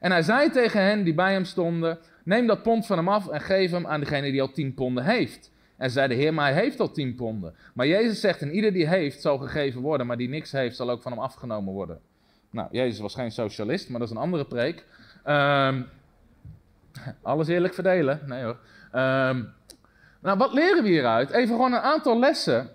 En 0.00 0.10
hij 0.10 0.22
zei 0.22 0.50
tegen 0.50 0.82
hen 0.82 1.04
die 1.04 1.14
bij 1.14 1.32
hem 1.32 1.44
stonden: 1.44 1.98
Neem 2.24 2.46
dat 2.46 2.62
pond 2.62 2.86
van 2.86 2.96
hem 2.96 3.08
af 3.08 3.28
en 3.28 3.40
geef 3.40 3.70
hem 3.70 3.86
aan 3.86 4.00
degene 4.00 4.30
die 4.30 4.40
al 4.40 4.52
tien 4.52 4.74
ponden 4.74 5.04
heeft. 5.04 5.50
En 5.76 5.90
zei 5.90 6.08
de 6.08 6.14
Heer, 6.14 6.34
maar 6.34 6.52
hij 6.52 6.62
heeft 6.62 6.80
al 6.80 6.90
tien 6.90 7.14
ponden. 7.14 7.54
Maar 7.74 7.86
Jezus 7.86 8.20
zegt, 8.20 8.42
en 8.42 8.54
ieder 8.54 8.72
die 8.72 8.88
heeft 8.88 9.20
zal 9.20 9.38
gegeven 9.38 9.80
worden, 9.80 10.06
maar 10.06 10.16
die 10.16 10.28
niks 10.28 10.52
heeft 10.52 10.76
zal 10.76 10.90
ook 10.90 11.02
van 11.02 11.12
hem 11.12 11.20
afgenomen 11.20 11.72
worden. 11.72 12.00
Nou, 12.50 12.68
Jezus 12.70 13.00
was 13.00 13.14
geen 13.14 13.32
socialist, 13.32 13.88
maar 13.88 13.98
dat 13.98 14.08
is 14.08 14.14
een 14.14 14.20
andere 14.20 14.44
preek. 14.44 14.84
Um, 15.28 15.88
alles 17.22 17.48
eerlijk 17.48 17.74
verdelen? 17.74 18.20
Nee 18.26 18.42
hoor. 18.42 18.58
Um, 19.02 19.54
nou, 20.20 20.38
wat 20.38 20.52
leren 20.52 20.82
we 20.82 20.88
hieruit? 20.88 21.30
Even 21.30 21.54
gewoon 21.54 21.72
een 21.72 21.80
aantal 21.80 22.18
lessen. 22.18 22.70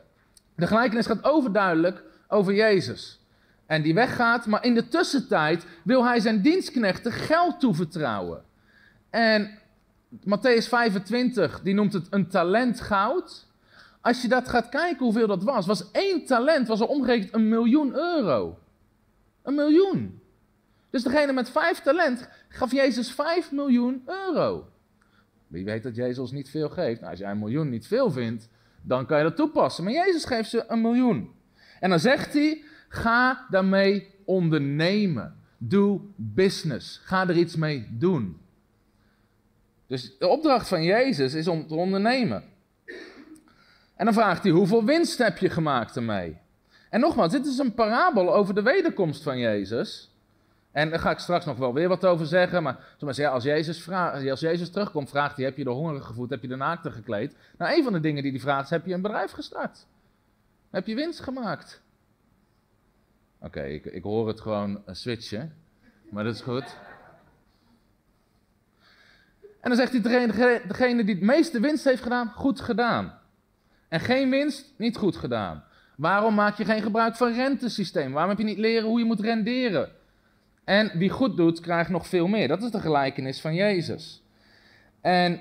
De 0.55 0.67
gelijkenis 0.67 1.05
gaat 1.05 1.23
overduidelijk 1.23 2.03
over 2.27 2.53
Jezus. 2.53 3.19
En 3.65 3.81
die 3.81 3.93
weggaat, 3.93 4.45
maar 4.45 4.65
in 4.65 4.73
de 4.73 4.87
tussentijd 4.87 5.65
wil 5.83 6.05
hij 6.05 6.19
zijn 6.19 6.41
dienstknechten 6.41 7.11
geld 7.11 7.59
toevertrouwen. 7.59 8.43
En 9.09 9.59
Matthäus 10.19 10.67
25, 10.67 11.61
die 11.61 11.73
noemt 11.73 11.93
het 11.93 12.07
een 12.09 12.27
talent 12.27 12.81
goud. 12.81 13.47
Als 14.01 14.21
je 14.21 14.27
dat 14.27 14.49
gaat 14.49 14.69
kijken 14.69 15.05
hoeveel 15.05 15.27
dat 15.27 15.43
was, 15.43 15.65
was 15.65 15.91
één 15.91 16.25
talent, 16.25 16.67
was 16.67 16.79
er 16.79 16.87
omgerekend 16.87 17.33
een 17.33 17.49
miljoen 17.49 17.93
euro. 17.95 18.59
Een 19.43 19.55
miljoen. 19.55 20.20
Dus 20.91 21.03
degene 21.03 21.33
met 21.33 21.49
vijf 21.49 21.79
talent 21.79 22.29
gaf 22.49 22.71
Jezus 22.71 23.11
vijf 23.11 23.51
miljoen 23.51 24.03
euro. 24.05 24.69
Wie 25.47 25.65
weet 25.65 25.83
dat 25.83 25.95
Jezus 25.95 26.31
niet 26.31 26.49
veel 26.49 26.69
geeft. 26.69 26.99
Nou, 26.99 27.11
als 27.11 27.19
jij 27.19 27.31
een 27.31 27.39
miljoen 27.39 27.69
niet 27.69 27.87
veel 27.87 28.11
vindt, 28.11 28.49
dan 28.81 29.05
kan 29.05 29.17
je 29.17 29.23
dat 29.23 29.35
toepassen. 29.35 29.83
Maar 29.83 29.93
Jezus 29.93 30.25
geeft 30.25 30.49
ze 30.49 30.63
een 30.67 30.81
miljoen. 30.81 31.31
En 31.79 31.89
dan 31.89 31.99
zegt 31.99 32.33
hij, 32.33 32.63
ga 32.87 33.45
daarmee 33.49 34.15
ondernemen. 34.25 35.35
Doe 35.57 36.01
business. 36.15 37.01
Ga 37.03 37.27
er 37.27 37.37
iets 37.37 37.55
mee 37.55 37.87
doen. 37.89 38.39
Dus 39.87 40.17
de 40.17 40.27
opdracht 40.27 40.67
van 40.67 40.83
Jezus 40.83 41.33
is 41.33 41.47
om 41.47 41.67
te 41.67 41.75
ondernemen. 41.75 42.43
En 43.95 44.05
dan 44.05 44.13
vraagt 44.13 44.43
hij, 44.43 44.51
hoeveel 44.51 44.85
winst 44.85 45.17
heb 45.17 45.37
je 45.37 45.49
gemaakt 45.49 45.95
ermee? 45.95 46.37
En 46.89 46.99
nogmaals, 46.99 47.31
dit 47.31 47.45
is 47.45 47.57
een 47.57 47.73
parabel 47.73 48.33
over 48.33 48.53
de 48.53 48.61
wederkomst 48.61 49.23
van 49.23 49.37
Jezus. 49.37 50.10
En 50.71 50.89
daar 50.89 50.99
ga 50.99 51.11
ik 51.11 51.19
straks 51.19 51.45
nog 51.45 51.57
wel 51.57 51.73
weer 51.73 51.87
wat 51.87 52.05
over 52.05 52.25
zeggen. 52.25 52.63
Maar 52.63 52.95
als 53.29 53.43
Jezus, 53.43 53.83
vraagt, 53.83 54.29
als 54.29 54.39
Jezus 54.39 54.69
terugkomt, 54.69 55.09
vraagt 55.09 55.35
hij: 55.35 55.45
Heb 55.45 55.57
je 55.57 55.63
de 55.63 55.69
hongerige 55.69 56.05
gevoed? 56.05 56.29
Heb 56.29 56.41
je 56.41 56.47
de 56.47 56.55
naakte 56.55 56.91
gekleed? 56.91 57.35
Nou, 57.57 57.77
een 57.77 57.83
van 57.83 57.93
de 57.93 57.99
dingen 57.99 58.23
die 58.23 58.31
hij 58.31 58.41
vraagt 58.41 58.63
is: 58.63 58.69
Heb 58.69 58.85
je 58.85 58.93
een 58.93 59.01
bedrijf 59.01 59.31
gestart? 59.31 59.87
Heb 60.69 60.87
je 60.87 60.95
winst 60.95 61.19
gemaakt? 61.19 61.81
Oké, 63.39 63.61
ik, 63.61 63.85
ik 63.85 64.03
hoor 64.03 64.27
het 64.27 64.41
gewoon 64.41 64.83
switchen. 64.85 65.53
Maar 66.09 66.23
dat 66.23 66.33
is 66.33 66.41
goed. 66.41 66.77
En 69.61 69.69
dan 69.69 69.75
zegt 69.75 69.91
hij 69.91 70.01
degene, 70.01 70.61
degene 70.67 71.03
die 71.03 71.15
het 71.15 71.23
meeste 71.23 71.59
winst 71.59 71.83
heeft 71.83 72.03
gedaan, 72.03 72.27
goed 72.27 72.61
gedaan. 72.61 73.19
En 73.87 73.99
geen 73.99 74.29
winst, 74.29 74.73
niet 74.77 74.97
goed 74.97 75.15
gedaan. 75.15 75.63
Waarom 75.95 76.33
maak 76.33 76.57
je 76.57 76.65
geen 76.65 76.81
gebruik 76.81 77.15
van 77.15 77.33
rentesysteem? 77.33 78.11
Waarom 78.11 78.29
heb 78.29 78.39
je 78.39 78.45
niet 78.45 78.57
leren 78.57 78.87
hoe 78.87 78.99
je 78.99 79.05
moet 79.05 79.19
renderen? 79.19 79.89
En 80.63 80.91
wie 80.93 81.09
goed 81.09 81.37
doet, 81.37 81.59
krijgt 81.59 81.89
nog 81.89 82.07
veel 82.07 82.27
meer. 82.27 82.47
Dat 82.47 82.63
is 82.63 82.71
de 82.71 82.79
gelijkenis 82.79 83.41
van 83.41 83.53
Jezus. 83.53 84.23
En 85.01 85.39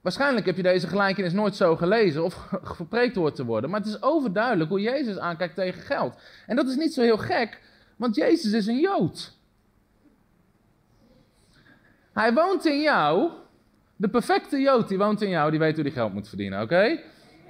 waarschijnlijk 0.00 0.46
heb 0.46 0.56
je 0.56 0.62
deze 0.62 0.86
gelijkenis 0.86 1.32
nooit 1.32 1.56
zo 1.56 1.76
gelezen 1.76 2.24
of 2.24 2.34
gepreekt 2.62 3.16
hoort 3.16 3.34
te 3.34 3.44
worden. 3.44 3.70
Maar 3.70 3.80
het 3.80 3.88
is 3.88 4.02
overduidelijk 4.02 4.70
hoe 4.70 4.80
Jezus 4.80 5.18
aankijkt 5.18 5.54
tegen 5.54 5.82
geld. 5.82 6.20
En 6.46 6.56
dat 6.56 6.68
is 6.68 6.76
niet 6.76 6.94
zo 6.94 7.02
heel 7.02 7.18
gek, 7.18 7.60
want 7.96 8.16
Jezus 8.16 8.52
is 8.52 8.66
een 8.66 8.80
Jood. 8.80 9.40
Hij 12.12 12.32
woont 12.32 12.66
in 12.66 12.80
jou. 12.80 13.30
De 13.96 14.08
perfecte 14.08 14.60
Jood 14.60 14.88
die 14.88 14.98
woont 14.98 15.22
in 15.22 15.28
jou, 15.28 15.50
die 15.50 15.58
weet 15.58 15.74
hoe 15.74 15.84
hij 15.84 15.92
geld 15.92 16.12
moet 16.12 16.28
verdienen, 16.28 16.62
oké? 16.62 16.98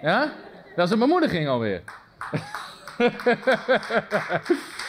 Ja? 0.02 0.32
Dat 0.76 0.86
is 0.86 0.92
een 0.92 0.98
bemoediging 0.98 1.48
alweer. 1.48 1.82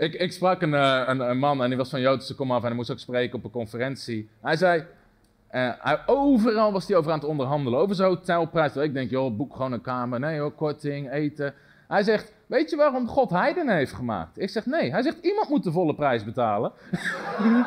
ik, 0.00 0.14
ik 0.14 0.32
sprak 0.32 0.62
een, 0.62 0.74
eh, 0.74 1.02
een, 1.06 1.20
een, 1.20 1.38
man 1.38 1.62
en 1.62 1.68
die 1.68 1.78
was 1.78 1.90
van 1.90 2.00
Joodse 2.00 2.34
komaf 2.34 2.60
en 2.60 2.66
hij 2.66 2.74
moest 2.74 2.90
ook 2.90 2.98
spreken 2.98 3.38
op 3.38 3.44
een 3.44 3.50
conferentie. 3.50 4.28
Hij 4.40 4.56
zei, 4.56 4.80
uh, 5.52 5.72
hij, 5.78 6.02
overal 6.06 6.72
was 6.72 6.88
hij 6.88 6.96
over 6.96 7.12
aan 7.12 7.18
het 7.18 7.28
onderhandelen, 7.28 7.78
over 7.78 7.94
zijn 7.94 8.08
hotelprijs. 8.08 8.76
Ik 8.76 8.94
denk, 8.94 9.10
joh, 9.10 9.36
boek 9.36 9.52
gewoon 9.52 9.72
een 9.72 9.80
kamer. 9.80 10.20
Nee 10.20 10.38
hoor, 10.38 10.52
korting, 10.52 11.10
eten. 11.12 11.54
Hij 11.88 12.02
zegt, 12.02 12.32
weet 12.46 12.70
je 12.70 12.76
waarom 12.76 13.08
God 13.08 13.30
heiden 13.30 13.68
heeft 13.68 13.92
gemaakt? 13.92 14.40
Ik 14.40 14.50
zeg, 14.50 14.66
nee. 14.66 14.90
Hij 14.90 15.02
zegt, 15.02 15.18
iemand 15.24 15.48
moet 15.48 15.64
de 15.64 15.72
volle 15.72 15.94
prijs 15.94 16.24
betalen. 16.24 16.72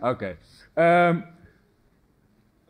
Oké. 0.00 0.36
Ehm, 0.74 1.20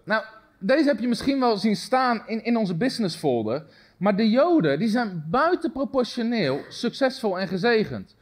nou, 0.04 0.24
deze 0.61 0.88
heb 0.88 0.99
je 0.99 1.09
misschien 1.09 1.40
wel 1.40 1.57
zien 1.57 1.77
staan 1.77 2.23
in, 2.27 2.44
in 2.44 2.57
onze 2.57 2.75
business 2.75 3.16
folder. 3.16 3.64
Maar 3.96 4.16
de 4.16 4.31
Joden 4.31 4.79
die 4.79 4.88
zijn 4.88 5.25
buitenproportioneel 5.31 6.61
succesvol 6.68 7.38
en 7.38 7.49
gezegend. 7.49 8.14
0,02% 8.14 8.18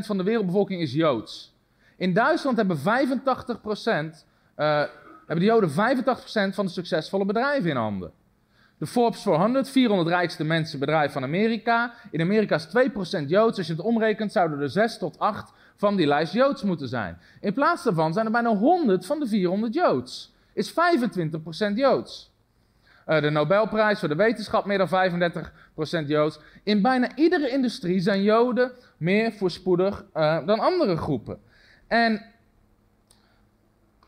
van 0.00 0.16
de 0.16 0.22
wereldbevolking 0.22 0.80
is 0.80 0.92
Joods. 0.92 1.54
In 1.96 2.12
Duitsland 2.12 2.56
hebben 2.56 2.78
85%, 2.78 2.82
uh, 2.82 4.02
eh, 4.54 4.88
hebben 5.26 5.38
de 5.38 5.44
Joden 5.44 5.70
85% 5.70 6.54
van 6.54 6.66
de 6.66 6.72
succesvolle 6.72 7.24
bedrijven 7.24 7.70
in 7.70 7.76
handen. 7.76 8.12
De 8.78 8.86
Forbes 8.86 9.22
400, 9.22 9.68
400 9.68 10.08
rijkste 10.08 10.44
mensen 10.44 10.78
bedrijf 10.78 11.12
van 11.12 11.22
Amerika. 11.22 11.92
In 12.10 12.20
Amerika 12.20 12.54
is 12.54 12.66
2% 12.66 13.28
Joods. 13.28 13.58
Als 13.58 13.66
je 13.66 13.72
het 13.72 13.82
omrekent, 13.82 14.32
zouden 14.32 14.60
er 14.60 14.70
6 14.70 14.98
tot 14.98 15.18
8 15.18 15.52
van 15.76 15.96
die 15.96 16.06
lijst 16.06 16.32
Joods 16.32 16.62
moeten 16.62 16.88
zijn. 16.88 17.18
In 17.40 17.52
plaats 17.52 17.84
daarvan 17.84 18.12
zijn 18.12 18.26
er 18.26 18.32
bijna 18.32 18.54
100 18.54 19.06
van 19.06 19.20
de 19.20 19.26
400 19.26 19.74
Joods. 19.74 20.34
Is 20.56 20.70
25% 20.70 20.74
Joods. 21.74 22.34
Uh, 23.06 23.20
de 23.20 23.30
Nobelprijs 23.30 23.98
voor 23.98 24.08
de 24.08 24.14
wetenschap 24.14 24.64
meer 24.64 24.78
dan 24.78 24.88
35% 26.04 26.06
Joods. 26.06 26.38
In 26.62 26.82
bijna 26.82 27.16
iedere 27.16 27.50
industrie 27.50 28.00
zijn 28.00 28.22
Joden 28.22 28.72
meer 28.96 29.32
voorspoedig 29.32 30.04
uh, 30.14 30.46
dan 30.46 30.58
andere 30.58 30.96
groepen. 30.96 31.38
En 31.86 32.24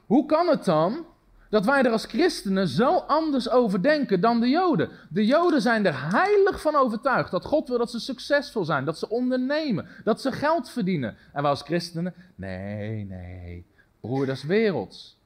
hoe 0.06 0.26
kan 0.26 0.48
het 0.48 0.64
dan 0.64 1.06
dat 1.50 1.64
wij 1.64 1.82
er 1.82 1.90
als 1.90 2.04
christenen 2.04 2.68
zo 2.68 2.96
anders 2.96 3.50
over 3.50 3.82
denken 3.82 4.20
dan 4.20 4.40
de 4.40 4.48
Joden? 4.48 4.90
De 5.10 5.26
Joden 5.26 5.62
zijn 5.62 5.86
er 5.86 6.10
heilig 6.12 6.60
van 6.60 6.76
overtuigd 6.76 7.30
dat 7.30 7.44
God 7.44 7.68
wil 7.68 7.78
dat 7.78 7.90
ze 7.90 8.00
succesvol 8.00 8.64
zijn, 8.64 8.84
dat 8.84 8.98
ze 8.98 9.08
ondernemen, 9.08 9.86
dat 10.04 10.20
ze 10.20 10.32
geld 10.32 10.70
verdienen. 10.70 11.16
En 11.32 11.42
wij 11.42 11.50
als 11.50 11.62
christenen, 11.62 12.14
nee, 12.34 13.04
nee, 13.04 13.66
broer, 14.00 14.26
dat 14.26 14.36
is 14.36 14.44
werelds. 14.44 15.17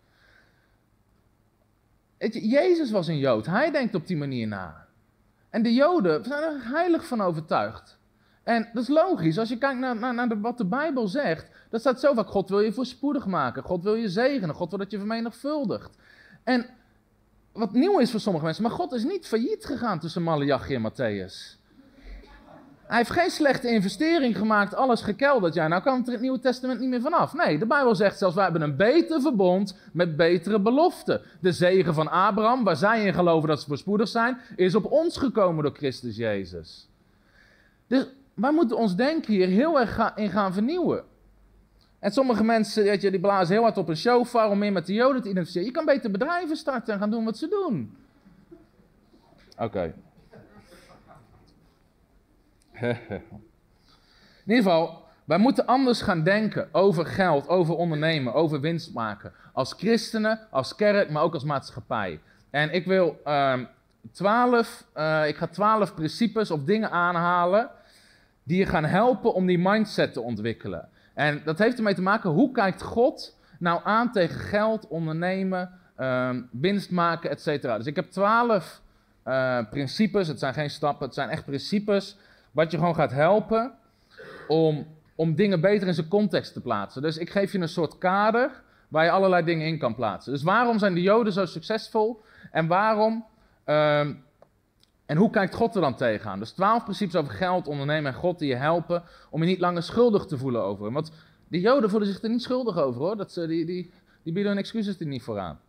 Jezus 2.31 2.91
was 2.91 3.07
een 3.07 3.19
Jood, 3.19 3.47
hij 3.47 3.71
denkt 3.71 3.95
op 3.95 4.07
die 4.07 4.17
manier 4.17 4.47
na. 4.47 4.87
En 5.51 5.63
de 5.63 5.75
Joden 5.75 6.25
zijn 6.25 6.43
er 6.43 6.69
heilig 6.69 7.07
van 7.07 7.21
overtuigd. 7.21 7.99
En 8.43 8.69
dat 8.73 8.83
is 8.83 8.89
logisch, 8.89 9.39
als 9.39 9.49
je 9.49 9.59
kijkt 9.59 9.81
naar, 9.81 9.97
naar, 9.97 10.15
naar 10.15 10.41
wat 10.41 10.59
de 10.59 10.67
Bijbel 10.67 11.09
zegt, 11.09 11.49
dat 11.71 11.81
staat 11.81 12.01
zo 12.01 12.15
vaak, 12.15 12.29
God 12.29 12.49
wil 12.49 12.61
je 12.61 12.73
voorspoedig 12.73 13.27
maken, 13.27 13.63
God 13.63 13.83
wil 13.83 13.95
je 13.95 14.09
zegenen, 14.09 14.55
God 14.55 14.71
wil 14.71 14.79
dat 14.79 14.91
je 14.91 14.99
vermenigvuldigt. 14.99 15.97
En 16.45 16.67
wat 17.53 17.73
nieuw 17.73 17.99
is 17.99 18.11
voor 18.11 18.21
sommige 18.21 18.45
mensen, 18.45 18.63
maar 18.63 18.73
God 18.73 18.93
is 18.93 19.05
niet 19.05 19.27
failliet 19.27 19.65
gegaan 19.65 19.99
tussen 19.99 20.23
Malachi 20.23 20.75
en 20.75 20.91
Matthäus. 20.91 21.62
Hij 22.93 23.01
heeft 23.01 23.13
geen 23.13 23.31
slechte 23.31 23.69
investering 23.69 24.37
gemaakt, 24.37 24.75
alles 24.75 25.03
gekelderd. 25.03 25.55
Ja, 25.55 25.69
nou 25.69 25.83
kan 25.83 25.99
het 25.99 26.07
er 26.07 26.13
het 26.13 26.23
Nieuwe 26.23 26.39
Testament 26.39 26.81
niet 26.81 26.89
meer 26.89 27.01
vanaf. 27.01 27.35
Nee, 27.35 27.59
de 27.59 27.67
Bijbel 27.67 27.95
zegt 27.95 28.19
zelfs, 28.19 28.35
wij 28.35 28.45
hebben 28.45 28.63
een 28.63 28.77
beter 28.77 29.21
verbond 29.21 29.79
met 29.93 30.17
betere 30.17 30.61
beloften. 30.61 31.21
De 31.41 31.53
zegen 31.53 31.95
van 31.95 32.11
Abraham, 32.11 32.65
waar 32.65 32.77
zij 32.77 33.05
in 33.05 33.15
geloven 33.15 33.49
dat 33.49 33.61
ze 33.61 33.67
voorspoedig 33.67 34.09
zijn, 34.09 34.39
is 34.57 34.75
op 34.75 34.85
ons 34.85 35.17
gekomen 35.17 35.63
door 35.63 35.75
Christus 35.75 36.17
Jezus. 36.17 36.89
Dus 37.87 38.07
wij 38.35 38.53
moeten 38.53 38.77
ons 38.77 38.97
denken 38.97 39.33
hier 39.33 39.49
heel 39.49 39.81
erg 39.81 40.13
in 40.15 40.31
gaan 40.31 40.53
vernieuwen. 40.53 41.05
En 41.99 42.13
sommige 42.13 42.45
mensen 42.45 42.85
weet 42.85 43.03
je, 43.03 43.11
die 43.11 43.21
blazen 43.21 43.55
heel 43.55 43.63
hard 43.63 43.79
op 43.79 43.89
een 43.89 43.97
shofar 43.97 44.51
om 44.51 44.59
meer 44.59 44.73
met 44.73 44.87
de 44.87 44.93
Joden 44.93 45.23
te 45.23 45.29
identificeren. 45.29 45.67
Je 45.67 45.73
kan 45.75 45.85
beter 45.85 46.11
bedrijven 46.11 46.57
starten 46.57 46.95
en 46.95 47.01
gaan 47.01 47.11
doen 47.11 47.25
wat 47.25 47.39
ze 47.39 47.49
doen. 47.49 47.97
Oké. 49.59 49.95
In 54.45 54.55
ieder 54.55 54.63
geval, 54.63 55.03
wij 55.25 55.39
moeten 55.39 55.67
anders 55.67 56.03
gaan 56.03 56.23
denken 56.23 56.69
over 56.73 57.07
geld, 57.07 57.49
over 57.49 57.75
ondernemen, 57.75 58.35
over 58.35 58.61
winst 58.61 58.95
maken. 58.95 59.33
Als 59.53 59.73
christenen, 59.73 60.41
als 60.51 60.75
kerk, 60.75 61.11
maar 61.11 61.23
ook 61.23 61.35
als 61.35 61.45
maatschappij. 61.45 62.21
En 62.51 62.73
ik 62.75 62.87
wil 62.87 63.21
uh, 63.27 63.59
twaalf, 64.13 64.85
uh, 64.97 65.29
ik 65.29 65.37
ga 65.37 65.47
twaalf 65.47 65.95
principes 65.95 66.51
of 66.51 66.65
dingen 66.65 66.91
aanhalen 66.91 67.71
die 68.43 68.59
je 68.59 68.67
gaan 68.67 68.85
helpen 68.85 69.35
om 69.35 69.47
die 69.47 69.59
mindset 69.59 70.13
te 70.13 70.21
ontwikkelen. 70.21 70.89
En 71.15 71.43
dat 71.45 71.59
heeft 71.59 71.77
ermee 71.77 71.95
te 71.95 72.03
maken, 72.03 72.31
hoe 72.31 72.53
kijkt 72.53 72.83
God 72.83 73.37
nou 73.59 73.81
aan 73.85 74.13
tegen 74.13 74.41
geld, 74.41 74.89
ondernemen, 74.89 75.71
um, 75.99 76.49
winst 76.51 76.91
maken, 76.91 77.31
et. 77.31 77.63
Dus 77.63 77.87
ik 77.87 77.97
heb 77.97 78.11
twaalf 78.11 78.81
uh, 79.25 79.59
principes, 79.71 80.29
het 80.29 80.39
zijn 80.39 80.55
geen 80.55 80.71
stappen, 80.71 81.07
het 81.07 81.15
zijn 81.15 81.29
echt 81.29 81.45
principes, 81.45 82.17
wat 82.53 82.71
je 82.71 82.79
gewoon 82.79 82.95
gaat 82.95 83.13
helpen 83.13 83.73
om, 84.49 84.87
om 85.15 85.35
dingen 85.35 85.61
beter 85.61 85.89
in 85.89 85.95
zijn 85.95 86.09
context 86.09 86.53
te 86.53 86.61
plaatsen. 86.61 87.03
Dus 87.03 87.17
ik 87.17 87.31
geef 87.31 87.53
je 87.53 87.59
een 87.59 87.69
soort 87.69 87.99
kader 87.99 88.63
waar 88.89 89.05
je 89.05 89.11
allerlei 89.11 89.45
dingen 89.45 89.67
in 89.67 89.79
kan 89.79 89.95
plaatsen. 89.95 90.33
Dus 90.33 90.43
waarom 90.43 90.79
zijn 90.79 90.95
de 90.95 91.03
Joden 91.03 91.33
zo 91.33 91.47
succesvol 91.47 92.23
en 92.51 92.67
waarom... 92.67 93.25
Um, 93.67 94.25
en 95.07 95.19
hoe 95.19 95.31
kijkt 95.31 95.55
God 95.55 95.75
er 95.75 95.81
dan 95.81 95.95
tegenaan? 95.95 96.39
Dus 96.39 96.51
twaalf 96.51 96.83
principes 96.83 97.17
over 97.17 97.33
geld, 97.33 97.69
ondernemen 97.69 98.13
en 98.13 98.19
God 98.19 98.39
die 98.39 98.49
je 98.49 98.55
helpen 98.55 99.03
om 99.31 99.41
je 99.41 99.49
niet 99.49 99.61
langer 99.61 99.83
schuldig 99.83 100.25
te 100.25 100.39
voelen 100.39 100.63
over. 100.63 100.93
Want 100.93 101.13
die 101.49 101.61
Joden 101.61 101.91
voelen 101.91 102.09
zich 102.09 102.23
er 102.23 102.29
niet 102.29 102.43
schuldig 102.43 102.77
over 102.77 103.01
hoor. 103.01 103.17
Dat 103.17 103.33
ze, 103.33 103.47
die, 103.47 103.65
die, 103.65 103.93
die 104.23 104.33
bieden 104.33 104.53
hun 104.53 104.61
excuses 104.61 105.01
er 105.01 105.07
niet 105.07 105.23
voor 105.23 105.39
aan. 105.39 105.61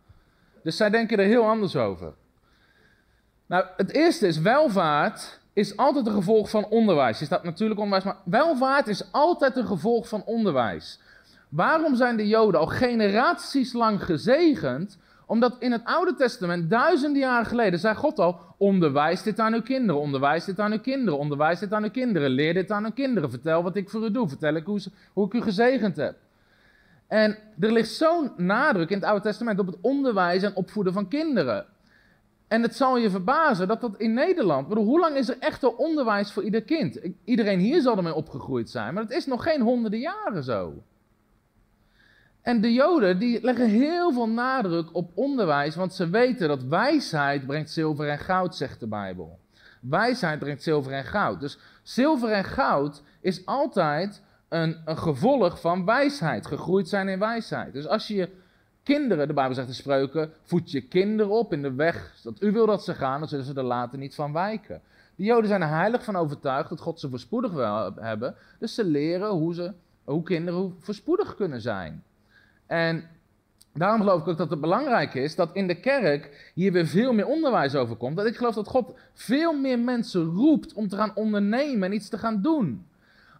Dus 0.62 0.76
zij 0.76 0.90
denken 0.90 1.18
er 1.18 1.24
heel 1.24 1.48
anders 1.48 1.76
over. 1.76 2.14
Nou, 3.46 3.64
het 3.76 3.92
eerste 3.92 4.26
is 4.26 4.38
welvaart 4.38 5.40
is 5.54 5.76
altijd 5.76 6.06
een 6.06 6.12
gevolg 6.12 6.50
van 6.50 6.66
onderwijs. 6.66 7.18
Je 7.18 7.24
staat 7.24 7.44
natuurlijk 7.44 7.80
onderwijs, 7.80 8.04
maar 8.04 8.22
welvaart 8.24 8.88
is 8.88 9.12
altijd 9.12 9.56
een 9.56 9.66
gevolg 9.66 10.08
van 10.08 10.22
onderwijs. 10.24 10.98
Waarom 11.48 11.96
zijn 11.96 12.16
de 12.16 12.26
Joden 12.26 12.60
al 12.60 12.66
generaties 12.66 13.72
lang 13.72 14.04
gezegend? 14.04 14.98
Omdat 15.26 15.56
in 15.58 15.72
het 15.72 15.84
Oude 15.84 16.14
Testament, 16.14 16.70
duizenden 16.70 17.20
jaren 17.22 17.46
geleden, 17.46 17.78
zei 17.78 17.94
God 17.94 18.18
al: 18.18 18.40
onderwijs 18.56 19.22
dit 19.22 19.40
aan 19.40 19.54
uw 19.54 19.62
kinderen, 19.62 20.00
onderwijs 20.00 20.44
dit 20.44 20.60
aan 20.60 20.72
uw 20.72 20.80
kinderen, 20.80 21.18
onderwijs 21.18 21.58
dit 21.58 21.72
aan 21.72 21.82
uw 21.82 21.90
kinderen, 21.90 22.30
leer 22.30 22.54
dit 22.54 22.70
aan 22.70 22.84
uw 22.84 22.92
kinderen, 22.92 23.30
vertel 23.30 23.62
wat 23.62 23.76
ik 23.76 23.90
voor 23.90 24.04
u 24.04 24.10
doe, 24.10 24.28
vertel 24.28 24.54
ik 24.54 24.64
hoe, 24.64 24.80
hoe 25.12 25.26
ik 25.26 25.32
u 25.32 25.40
gezegend 25.40 25.96
heb. 25.96 26.16
En 27.06 27.38
er 27.60 27.72
ligt 27.72 27.90
zo'n 27.90 28.32
nadruk 28.36 28.90
in 28.90 28.96
het 28.96 29.06
Oude 29.06 29.22
Testament 29.22 29.58
op 29.58 29.66
het 29.66 29.76
onderwijs 29.80 30.42
en 30.42 30.54
opvoeden 30.54 30.92
van 30.92 31.08
kinderen. 31.08 31.66
En 32.54 32.62
het 32.62 32.76
zal 32.76 32.96
je 32.96 33.10
verbazen 33.10 33.68
dat 33.68 33.80
dat 33.80 33.96
in 33.96 34.14
Nederland, 34.14 34.68
bedoel, 34.68 34.84
hoe 34.84 35.00
lang 35.00 35.16
is 35.16 35.28
er 35.28 35.38
echt 35.38 35.76
onderwijs 35.76 36.32
voor 36.32 36.42
ieder 36.42 36.62
kind? 36.62 37.00
Iedereen 37.24 37.58
hier 37.58 37.80
zal 37.80 37.96
ermee 37.96 38.14
opgegroeid 38.14 38.70
zijn, 38.70 38.94
maar 38.94 39.02
het 39.02 39.12
is 39.12 39.26
nog 39.26 39.42
geen 39.42 39.60
honderden 39.60 40.00
jaren 40.00 40.44
zo. 40.44 40.82
En 42.42 42.60
de 42.60 42.72
Joden 42.72 43.18
die 43.18 43.42
leggen 43.42 43.68
heel 43.68 44.12
veel 44.12 44.28
nadruk 44.28 44.88
op 44.92 45.10
onderwijs, 45.14 45.74
want 45.74 45.94
ze 45.94 46.10
weten 46.10 46.48
dat 46.48 46.62
wijsheid 46.62 47.46
brengt 47.46 47.70
zilver 47.70 48.08
en 48.08 48.18
goud, 48.18 48.56
zegt 48.56 48.80
de 48.80 48.88
Bijbel. 48.88 49.38
Wijsheid 49.80 50.38
brengt 50.38 50.62
zilver 50.62 50.92
en 50.92 51.04
goud. 51.04 51.40
Dus 51.40 51.58
zilver 51.82 52.30
en 52.30 52.44
goud 52.44 53.02
is 53.20 53.46
altijd 53.46 54.22
een, 54.48 54.76
een 54.84 54.98
gevolg 54.98 55.60
van 55.60 55.84
wijsheid, 55.84 56.46
gegroeid 56.46 56.88
zijn 56.88 57.08
in 57.08 57.18
wijsheid. 57.18 57.72
Dus 57.72 57.86
als 57.86 58.08
je 58.08 58.28
kinderen, 58.84 59.28
de 59.28 59.34
Bijbel 59.34 59.54
zegt 59.54 59.68
in 59.68 59.74
spreuken, 59.74 60.32
voed 60.42 60.70
je 60.70 60.80
kinderen 60.80 61.32
op 61.32 61.52
in 61.52 61.62
de 61.62 61.74
weg 61.74 62.14
dat 62.22 62.42
u 62.42 62.52
wil 62.52 62.66
dat 62.66 62.84
ze 62.84 62.94
gaan, 62.94 63.18
dan 63.18 63.28
zullen 63.28 63.44
ze 63.44 63.54
er 63.54 63.62
later 63.62 63.98
niet 63.98 64.14
van 64.14 64.32
wijken. 64.32 64.80
De 65.16 65.24
Joden 65.24 65.48
zijn 65.48 65.62
er 65.62 65.68
heilig 65.68 66.04
van 66.04 66.16
overtuigd 66.16 66.68
dat 66.68 66.80
God 66.80 67.00
ze 67.00 67.08
voorspoedig 67.08 67.52
wil 67.52 67.92
hebben, 67.94 68.34
dus 68.58 68.74
ze 68.74 68.84
leren 68.84 69.30
hoe, 69.30 69.54
ze, 69.54 69.72
hoe 70.04 70.22
kinderen 70.22 70.76
voorspoedig 70.78 71.34
kunnen 71.34 71.60
zijn. 71.60 72.02
En 72.66 73.04
daarom 73.72 74.00
geloof 74.00 74.20
ik 74.20 74.28
ook 74.28 74.36
dat 74.36 74.50
het 74.50 74.60
belangrijk 74.60 75.14
is 75.14 75.34
dat 75.34 75.50
in 75.52 75.66
de 75.66 75.80
kerk 75.80 76.50
hier 76.54 76.72
weer 76.72 76.86
veel 76.86 77.12
meer 77.12 77.26
onderwijs 77.26 77.74
over 77.74 77.96
komt. 77.96 78.16
Dat 78.16 78.26
ik 78.26 78.36
geloof 78.36 78.54
dat 78.54 78.68
God 78.68 78.94
veel 79.12 79.52
meer 79.52 79.78
mensen 79.78 80.24
roept 80.24 80.72
om 80.72 80.88
te 80.88 80.96
gaan 80.96 81.12
ondernemen 81.14 81.88
en 81.88 81.94
iets 81.94 82.08
te 82.08 82.18
gaan 82.18 82.42
doen. 82.42 82.86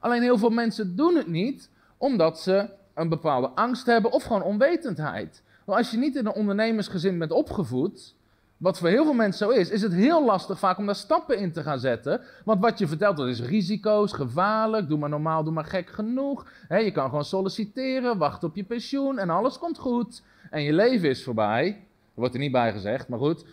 Alleen 0.00 0.22
heel 0.22 0.38
veel 0.38 0.50
mensen 0.50 0.96
doen 0.96 1.16
het 1.16 1.26
niet 1.26 1.70
omdat 1.96 2.40
ze 2.40 2.68
een 2.94 3.08
bepaalde 3.08 3.48
angst 3.48 3.86
hebben 3.86 4.12
of 4.12 4.22
gewoon 4.22 4.42
onwetendheid. 4.42 5.42
Want 5.64 5.78
als 5.78 5.90
je 5.90 5.96
niet 5.96 6.16
in 6.16 6.26
een 6.26 6.32
ondernemersgezin 6.32 7.18
bent 7.18 7.30
opgevoed, 7.30 8.14
wat 8.56 8.78
voor 8.78 8.88
heel 8.88 9.04
veel 9.04 9.14
mensen 9.14 9.46
zo 9.46 9.52
is, 9.52 9.70
is 9.70 9.82
het 9.82 9.92
heel 9.92 10.24
lastig 10.24 10.58
vaak 10.58 10.78
om 10.78 10.86
daar 10.86 10.94
stappen 10.94 11.38
in 11.38 11.52
te 11.52 11.62
gaan 11.62 11.78
zetten. 11.78 12.20
Want 12.44 12.60
wat 12.60 12.78
je 12.78 12.86
vertelt, 12.86 13.16
dat 13.16 13.28
is 13.28 13.40
risico's, 13.40 14.12
gevaarlijk, 14.12 14.88
doe 14.88 14.98
maar 14.98 15.08
normaal, 15.08 15.44
doe 15.44 15.52
maar 15.52 15.64
gek 15.64 15.90
genoeg. 15.90 16.46
je 16.68 16.90
kan 16.92 17.08
gewoon 17.08 17.24
solliciteren, 17.24 18.18
wachten 18.18 18.48
op 18.48 18.56
je 18.56 18.64
pensioen 18.64 19.18
en 19.18 19.30
alles 19.30 19.58
komt 19.58 19.78
goed. 19.78 20.22
En 20.50 20.62
je 20.62 20.72
leven 20.72 21.08
is 21.08 21.24
voorbij. 21.24 21.66
Er 21.66 22.20
wordt 22.20 22.34
er 22.34 22.40
niet 22.40 22.52
bij 22.52 22.72
gezegd, 22.72 23.08
maar 23.08 23.18
goed. 23.18 23.44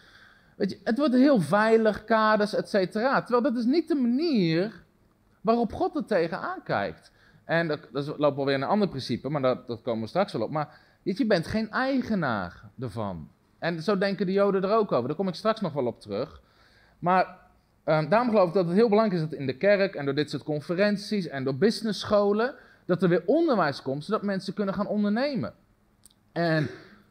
Weet 0.55 0.69
je, 0.69 0.79
het 0.83 0.97
wordt 0.97 1.13
heel 1.13 1.39
veilig, 1.39 2.03
kaders, 2.03 2.53
et 2.53 2.69
cetera. 2.69 3.21
Terwijl 3.21 3.43
dat 3.43 3.57
is 3.57 3.65
niet 3.65 3.87
de 3.87 3.95
manier 3.95 4.83
waarop 5.41 5.73
God 5.73 5.95
er 5.95 6.05
tegenaan 6.05 6.63
kijkt. 6.63 7.11
En 7.45 7.67
dat, 7.67 7.79
dat 7.91 8.17
loopt 8.17 8.37
alweer 8.37 8.55
een 8.55 8.63
ander 8.63 8.87
principe, 8.87 9.29
maar 9.29 9.41
dat, 9.41 9.67
dat 9.67 9.81
komen 9.81 10.01
we 10.01 10.07
straks 10.07 10.33
wel 10.33 10.41
op. 10.41 10.51
Maar 10.51 10.79
je 11.03 11.25
bent 11.25 11.47
geen 11.47 11.71
eigenaar 11.71 12.63
ervan. 12.79 13.29
En 13.59 13.83
zo 13.83 13.97
denken 13.97 14.25
de 14.25 14.31
Joden 14.31 14.63
er 14.63 14.75
ook 14.75 14.91
over. 14.91 15.07
Daar 15.07 15.17
kom 15.17 15.27
ik 15.27 15.35
straks 15.35 15.61
nog 15.61 15.73
wel 15.73 15.85
op 15.85 15.99
terug. 15.99 16.41
Maar 16.99 17.37
um, 17.85 18.09
daarom 18.09 18.29
geloof 18.29 18.47
ik 18.47 18.53
dat 18.53 18.65
het 18.65 18.75
heel 18.75 18.89
belangrijk 18.89 19.21
is 19.21 19.29
dat 19.29 19.39
in 19.39 19.45
de 19.45 19.57
kerk 19.57 19.95
en 19.95 20.05
door 20.05 20.15
dit 20.15 20.29
soort 20.29 20.43
conferenties 20.43 21.27
en 21.27 21.43
door 21.43 21.55
businessscholen, 21.55 22.55
dat 22.85 23.03
er 23.03 23.09
weer 23.09 23.23
onderwijs 23.25 23.81
komt, 23.81 24.05
zodat 24.05 24.23
mensen 24.23 24.53
kunnen 24.53 24.73
gaan 24.73 24.87
ondernemen. 24.87 25.53
En 26.31 26.69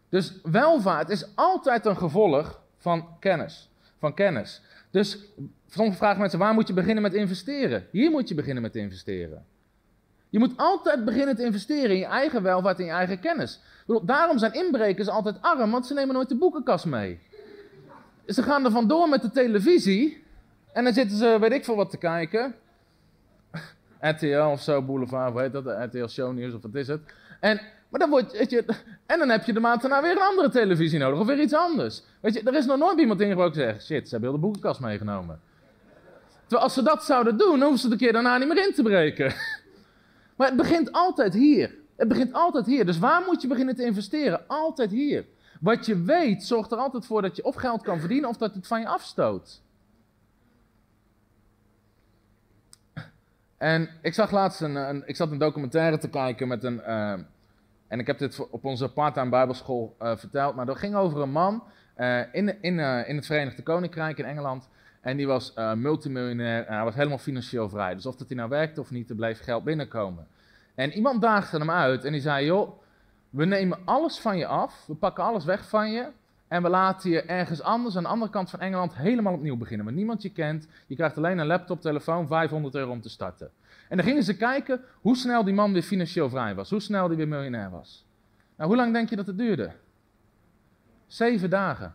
dus 0.09 0.41
welvaart 0.43 1.09
is 1.09 1.27
altijd 1.35 1.87
een 1.87 1.97
gevolg 1.97 2.61
van 2.77 3.19
kennis. 3.19 3.71
Van 3.99 4.15
kennis. 4.15 4.63
Dus 4.91 5.19
soms 5.69 5.97
vragen 5.97 6.21
mensen, 6.21 6.39
waar 6.39 6.55
moet 6.55 6.69
je 6.69 6.75
beginnen 6.75 7.03
met 7.03 7.15
investeren? 7.15 7.87
Hier 7.91 8.11
moet 8.11 8.29
je 8.29 8.35
beginnen 8.35 8.63
met 8.63 8.77
investeren. 8.77 9.45
Je 10.31 10.39
moet 10.39 10.53
altijd 10.57 11.05
beginnen 11.05 11.37
te 11.37 11.45
investeren 11.45 11.91
in 11.91 11.99
je 11.99 12.05
eigen 12.05 12.43
welvaart 12.43 12.79
en 12.79 12.85
je 12.85 12.91
eigen 12.91 13.21
kennis. 13.21 13.61
Daarom 14.03 14.39
zijn 14.39 14.53
inbrekers 14.53 15.09
altijd 15.09 15.37
arm, 15.41 15.71
want 15.71 15.87
ze 15.87 15.95
nemen 15.95 16.15
nooit 16.15 16.29
de 16.29 16.37
boekenkast 16.37 16.85
mee. 16.85 17.19
Ze 18.27 18.43
gaan 18.43 18.65
er 18.65 18.71
vandoor 18.71 19.09
met 19.09 19.23
de 19.23 19.31
televisie 19.31 20.25
en 20.73 20.85
dan 20.85 20.93
zitten 20.93 21.17
ze, 21.17 21.37
weet 21.41 21.53
ik 21.53 21.65
veel 21.65 21.77
wat, 21.77 21.91
te 21.91 21.97
kijken. 21.97 22.55
RTL 24.01 24.51
of 24.53 24.63
zo, 24.63 24.83
Boulevard, 24.83 25.39
heet 25.39 25.53
dat? 25.53 25.65
RTL 25.65 26.07
Show 26.07 26.33
News 26.33 26.55
of 26.55 26.63
wat 26.63 26.75
is 26.75 26.89
het? 26.89 27.01
En, 27.41 27.61
maar 27.89 28.01
dan 28.01 28.11
word, 28.11 28.33
weet 28.33 28.51
je, 28.51 28.65
en 29.07 29.19
dan 29.19 29.29
heb 29.29 29.45
je 29.45 29.53
de 29.53 29.61
maand 29.61 29.81
daarna 29.81 30.03
weer 30.03 30.11
een 30.11 30.23
andere 30.23 30.49
televisie 30.49 30.99
nodig 30.99 31.21
of 31.21 31.27
weer 31.27 31.41
iets 31.41 31.55
anders. 31.55 32.03
Weet 32.21 32.35
je, 32.35 32.43
er 32.43 32.55
is 32.55 32.67
nog 32.67 32.79
nooit 32.79 32.99
iemand 32.99 33.21
ingebroken 33.21 33.53
die 33.53 33.63
zegt, 33.63 33.85
shit, 33.85 34.05
ze 34.05 34.11
hebben 34.11 34.31
heel 34.31 34.39
de 34.39 34.45
boekenkast 34.45 34.81
meegenomen. 34.81 35.41
Terwijl 36.41 36.63
als 36.63 36.75
ze 36.75 36.83
dat 36.83 37.05
zouden 37.05 37.37
doen, 37.37 37.59
dan 37.59 37.69
hoeven 37.69 37.79
ze 37.79 37.89
de 37.89 37.97
keer 37.97 38.13
daarna 38.13 38.39
niet 38.39 38.49
meer 38.49 38.67
in 38.67 38.75
te 38.75 38.83
breken. 38.83 39.35
Maar 40.41 40.49
het 40.49 40.59
begint 40.59 40.93
altijd 40.93 41.35
hier. 41.35 41.75
Het 41.97 42.09
begint 42.09 42.33
altijd 42.33 42.67
hier. 42.67 42.87
Dus 42.87 42.99
waar 42.99 43.23
moet 43.27 43.43
je 43.43 43.49
beginnen 43.49 43.77
te 43.77 43.85
investeren? 43.85 44.47
Altijd 44.47 44.91
hier. 44.91 45.25
Wat 45.61 45.87
je 45.87 46.03
weet 46.03 46.45
zorgt 46.45 46.73
er 46.73 46.79
altijd 46.79 47.07
voor 47.07 47.23
dat 47.23 47.37
je 47.37 47.45
of 47.45 47.55
geld 47.55 47.83
kan 47.83 47.99
verdienen 47.99 48.29
of 48.29 48.37
dat 48.37 48.55
het 48.55 48.67
van 48.67 48.81
je 48.81 48.87
afstoot. 48.87 49.63
En 53.57 53.89
ik 54.03 54.15
zag 54.15 54.31
laatst 54.31 54.61
een, 54.61 54.75
een 54.75 55.03
ik 55.07 55.17
zat 55.17 55.31
een 55.31 55.39
documentaire 55.39 55.99
te 55.99 56.09
kijken 56.09 56.49
met 56.49 56.65
een. 56.65 56.81
Uh, 56.87 57.13
en 57.89 57.99
ik 57.99 58.07
heb 58.07 58.19
dit 58.19 58.49
op 58.51 58.65
onze 58.65 58.93
part-time 58.93 59.31
Bijbelschool 59.31 59.97
uh, 60.03 60.17
verteld. 60.17 60.55
Maar 60.55 60.67
dat 60.67 60.79
ging 60.79 60.95
over 60.95 61.21
een 61.21 61.33
man 61.33 61.63
uh, 61.97 62.35
in, 62.35 62.63
in, 62.63 62.79
in 62.79 63.17
het 63.17 63.27
Verenigde 63.27 63.63
Koninkrijk 63.63 64.19
in 64.19 64.25
Engeland. 64.25 64.69
En 65.01 65.17
die 65.17 65.27
was 65.27 65.55
multimiljonair 65.75 66.67
en 66.67 66.75
hij 66.75 66.85
was 66.85 66.95
helemaal 66.95 67.19
financieel 67.19 67.69
vrij. 67.69 67.95
Dus 67.95 68.07
of 68.07 68.17
dat 68.17 68.29
hij 68.29 68.37
nou 68.37 68.49
werkte 68.49 68.81
of 68.81 68.91
niet, 68.91 69.11
er 69.11 69.17
bleef 69.17 69.43
geld 69.43 69.65
binnenkomen. 69.65 70.27
En 70.75 70.93
iemand 70.93 71.21
daagde 71.21 71.59
hem 71.59 71.71
uit 71.71 72.05
en 72.05 72.13
die 72.13 72.21
zei: 72.21 72.47
Joh, 72.47 72.81
we 73.31 73.45
nemen 73.45 73.79
alles 73.85 74.19
van 74.19 74.39
je 74.39 74.47
af, 74.47 74.85
we 74.87 74.95
pakken 74.95 75.25
alles 75.25 75.45
weg 75.45 75.69
van 75.69 75.91
je. 75.91 76.09
En 76.49 76.63
we 76.63 76.69
laten 76.69 77.11
je 77.11 77.23
ergens 77.23 77.63
anders, 77.63 77.97
aan 77.97 78.03
de 78.03 78.09
andere 78.09 78.31
kant 78.31 78.51
van 78.51 78.61
Engeland, 78.61 78.95
helemaal 78.97 79.33
opnieuw 79.33 79.57
beginnen. 79.57 79.87
Waar 79.87 79.95
niemand 79.95 80.23
je 80.23 80.33
kent. 80.33 80.67
Je 80.87 80.95
krijgt 80.95 81.17
alleen 81.17 81.39
een 81.39 81.47
laptop, 81.47 81.81
telefoon, 81.81 82.27
500 82.27 82.75
euro 82.75 82.91
om 82.91 83.01
te 83.01 83.09
starten. 83.09 83.51
En 83.89 83.97
dan 83.97 84.07
gingen 84.07 84.23
ze 84.23 84.37
kijken 84.37 84.81
hoe 85.01 85.17
snel 85.17 85.45
die 85.45 85.55
man 85.55 85.73
weer 85.73 85.83
financieel 85.83 86.29
vrij 86.29 86.55
was. 86.55 86.71
Hoe 86.71 86.81
snel 86.81 87.09
die 87.09 87.17
weer 87.17 87.29
miljonair 87.29 87.71
was. 87.71 88.07
Nou, 88.57 88.69
hoe 88.69 88.79
lang 88.79 88.93
denk 88.93 89.11
je 89.11 89.17
dat 89.17 89.27
het 89.27 89.39
duurde? 89.39 89.73
Zeven 91.07 91.51
dagen. 91.51 91.95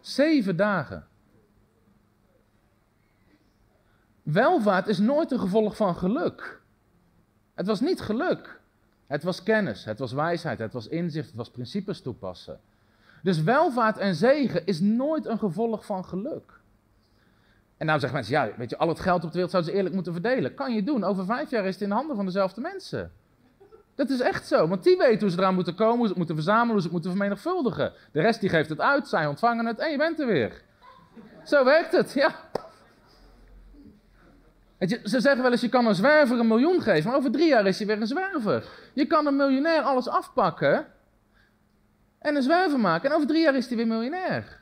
Zeven 0.00 0.56
dagen. 0.56 1.06
Welvaart 4.22 4.86
is 4.86 4.98
nooit 4.98 5.30
een 5.30 5.40
gevolg 5.40 5.76
van 5.76 5.96
geluk. 5.96 6.60
Het 7.54 7.66
was 7.66 7.80
niet 7.80 8.00
geluk. 8.00 8.60
Het 9.06 9.22
was 9.22 9.42
kennis, 9.42 9.84
het 9.84 9.98
was 9.98 10.12
wijsheid, 10.12 10.58
het 10.58 10.72
was 10.72 10.88
inzicht, 10.88 11.26
het 11.26 11.36
was 11.36 11.50
principes 11.50 12.00
toepassen. 12.00 12.60
Dus 13.22 13.42
welvaart 13.42 13.98
en 13.98 14.14
zegen 14.14 14.66
is 14.66 14.80
nooit 14.80 15.26
een 15.26 15.38
gevolg 15.38 15.86
van 15.86 16.04
geluk. 16.04 16.60
En 17.76 17.86
nou 17.86 18.00
zeggen 18.00 18.18
mensen, 18.18 18.34
ja, 18.34 18.56
weet 18.56 18.70
je, 18.70 18.78
al 18.78 18.88
het 18.88 19.00
geld 19.00 19.16
op 19.16 19.28
de 19.28 19.32
wereld 19.32 19.50
zouden 19.50 19.70
ze 19.70 19.76
eerlijk 19.76 19.94
moeten 19.94 20.12
verdelen. 20.12 20.54
Kan 20.54 20.74
je 20.74 20.82
doen. 20.82 21.04
Over 21.04 21.24
vijf 21.24 21.50
jaar 21.50 21.64
is 21.64 21.72
het 21.72 21.82
in 21.82 21.88
de 21.88 21.94
handen 21.94 22.16
van 22.16 22.24
dezelfde 22.24 22.60
mensen. 22.60 23.12
Dat 23.94 24.10
is 24.10 24.20
echt 24.20 24.46
zo, 24.46 24.68
want 24.68 24.84
die 24.84 24.96
weten 24.96 25.20
hoe 25.20 25.30
ze 25.30 25.38
eraan 25.38 25.54
moeten 25.54 25.74
komen, 25.74 25.96
hoe 25.96 26.02
ze 26.02 26.08
het 26.08 26.16
moeten 26.16 26.34
verzamelen, 26.34 26.70
hoe 26.70 26.80
ze 26.80 26.84
het 26.84 26.92
moeten 26.92 27.10
vermenigvuldigen. 27.10 27.92
De 28.12 28.20
rest 28.20 28.40
die 28.40 28.48
geeft 28.48 28.68
het 28.68 28.80
uit, 28.80 29.08
zij 29.08 29.26
ontvangen 29.26 29.66
het 29.66 29.78
en 29.78 29.90
je 29.90 29.96
bent 29.96 30.20
er 30.20 30.26
weer. 30.26 30.62
Zo 31.44 31.64
werkt 31.64 31.92
het, 31.92 32.12
ja. 32.12 32.34
Ze 34.88 35.20
zeggen 35.20 35.42
wel 35.42 35.50
eens, 35.50 35.60
je 35.60 35.68
kan 35.68 35.86
een 35.86 35.94
zwerver 35.94 36.38
een 36.38 36.46
miljoen 36.46 36.80
geven, 36.80 37.08
maar 37.08 37.18
over 37.18 37.30
drie 37.30 37.48
jaar 37.48 37.66
is 37.66 37.78
hij 37.78 37.86
weer 37.86 38.00
een 38.00 38.06
zwerver. 38.06 38.68
Je 38.92 39.06
kan 39.06 39.26
een 39.26 39.36
miljonair 39.36 39.82
alles 39.82 40.08
afpakken 40.08 40.86
en 42.18 42.36
een 42.36 42.42
zwerver 42.42 42.80
maken 42.80 43.10
en 43.10 43.16
over 43.16 43.28
drie 43.28 43.42
jaar 43.42 43.56
is 43.56 43.66
hij 43.66 43.76
weer 43.76 43.86
miljonair. 43.86 44.60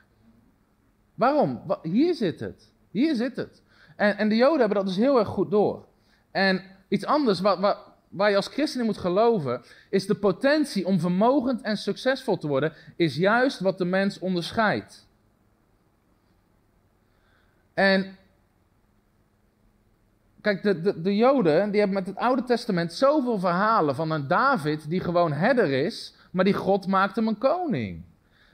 Waarom? 1.15 1.61
Hier 1.81 2.13
zit 2.13 2.39
het. 2.39 2.73
Hier 2.91 3.15
zit 3.15 3.35
het. 3.35 3.61
En, 3.95 4.17
en 4.17 4.29
de 4.29 4.35
Joden 4.35 4.59
hebben 4.59 4.77
dat 4.77 4.85
dus 4.85 4.95
heel 4.95 5.19
erg 5.19 5.27
goed 5.27 5.51
door. 5.51 5.85
En 6.31 6.61
iets 6.87 7.05
anders 7.05 7.39
wat, 7.39 7.77
waar 8.09 8.29
je 8.29 8.35
als 8.35 8.47
christen 8.47 8.79
in 8.79 8.85
moet 8.85 8.97
geloven, 8.97 9.61
is 9.89 10.05
de 10.05 10.15
potentie 10.15 10.85
om 10.85 10.99
vermogend 10.99 11.61
en 11.61 11.77
succesvol 11.77 12.37
te 12.37 12.47
worden, 12.47 12.73
is 12.95 13.15
juist 13.15 13.59
wat 13.59 13.77
de 13.77 13.85
mens 13.85 14.19
onderscheidt. 14.19 15.07
En 17.73 18.17
Kijk, 20.41 20.63
de, 20.63 20.81
de, 20.81 21.01
de, 21.01 21.15
Joden 21.15 21.71
die 21.71 21.79
hebben 21.79 21.97
met 21.97 22.07
het 22.07 22.17
Oude 22.17 22.43
Testament 22.43 22.93
zoveel 22.93 23.39
verhalen 23.39 23.95
van 23.95 24.11
een 24.11 24.27
David 24.27 24.89
die 24.89 24.99
gewoon 24.99 25.33
herder 25.33 25.71
is, 25.71 26.15
maar 26.31 26.45
die 26.45 26.53
God 26.53 26.87
maakt 26.87 27.15
hem 27.15 27.27
een 27.27 27.37
koning. 27.37 28.01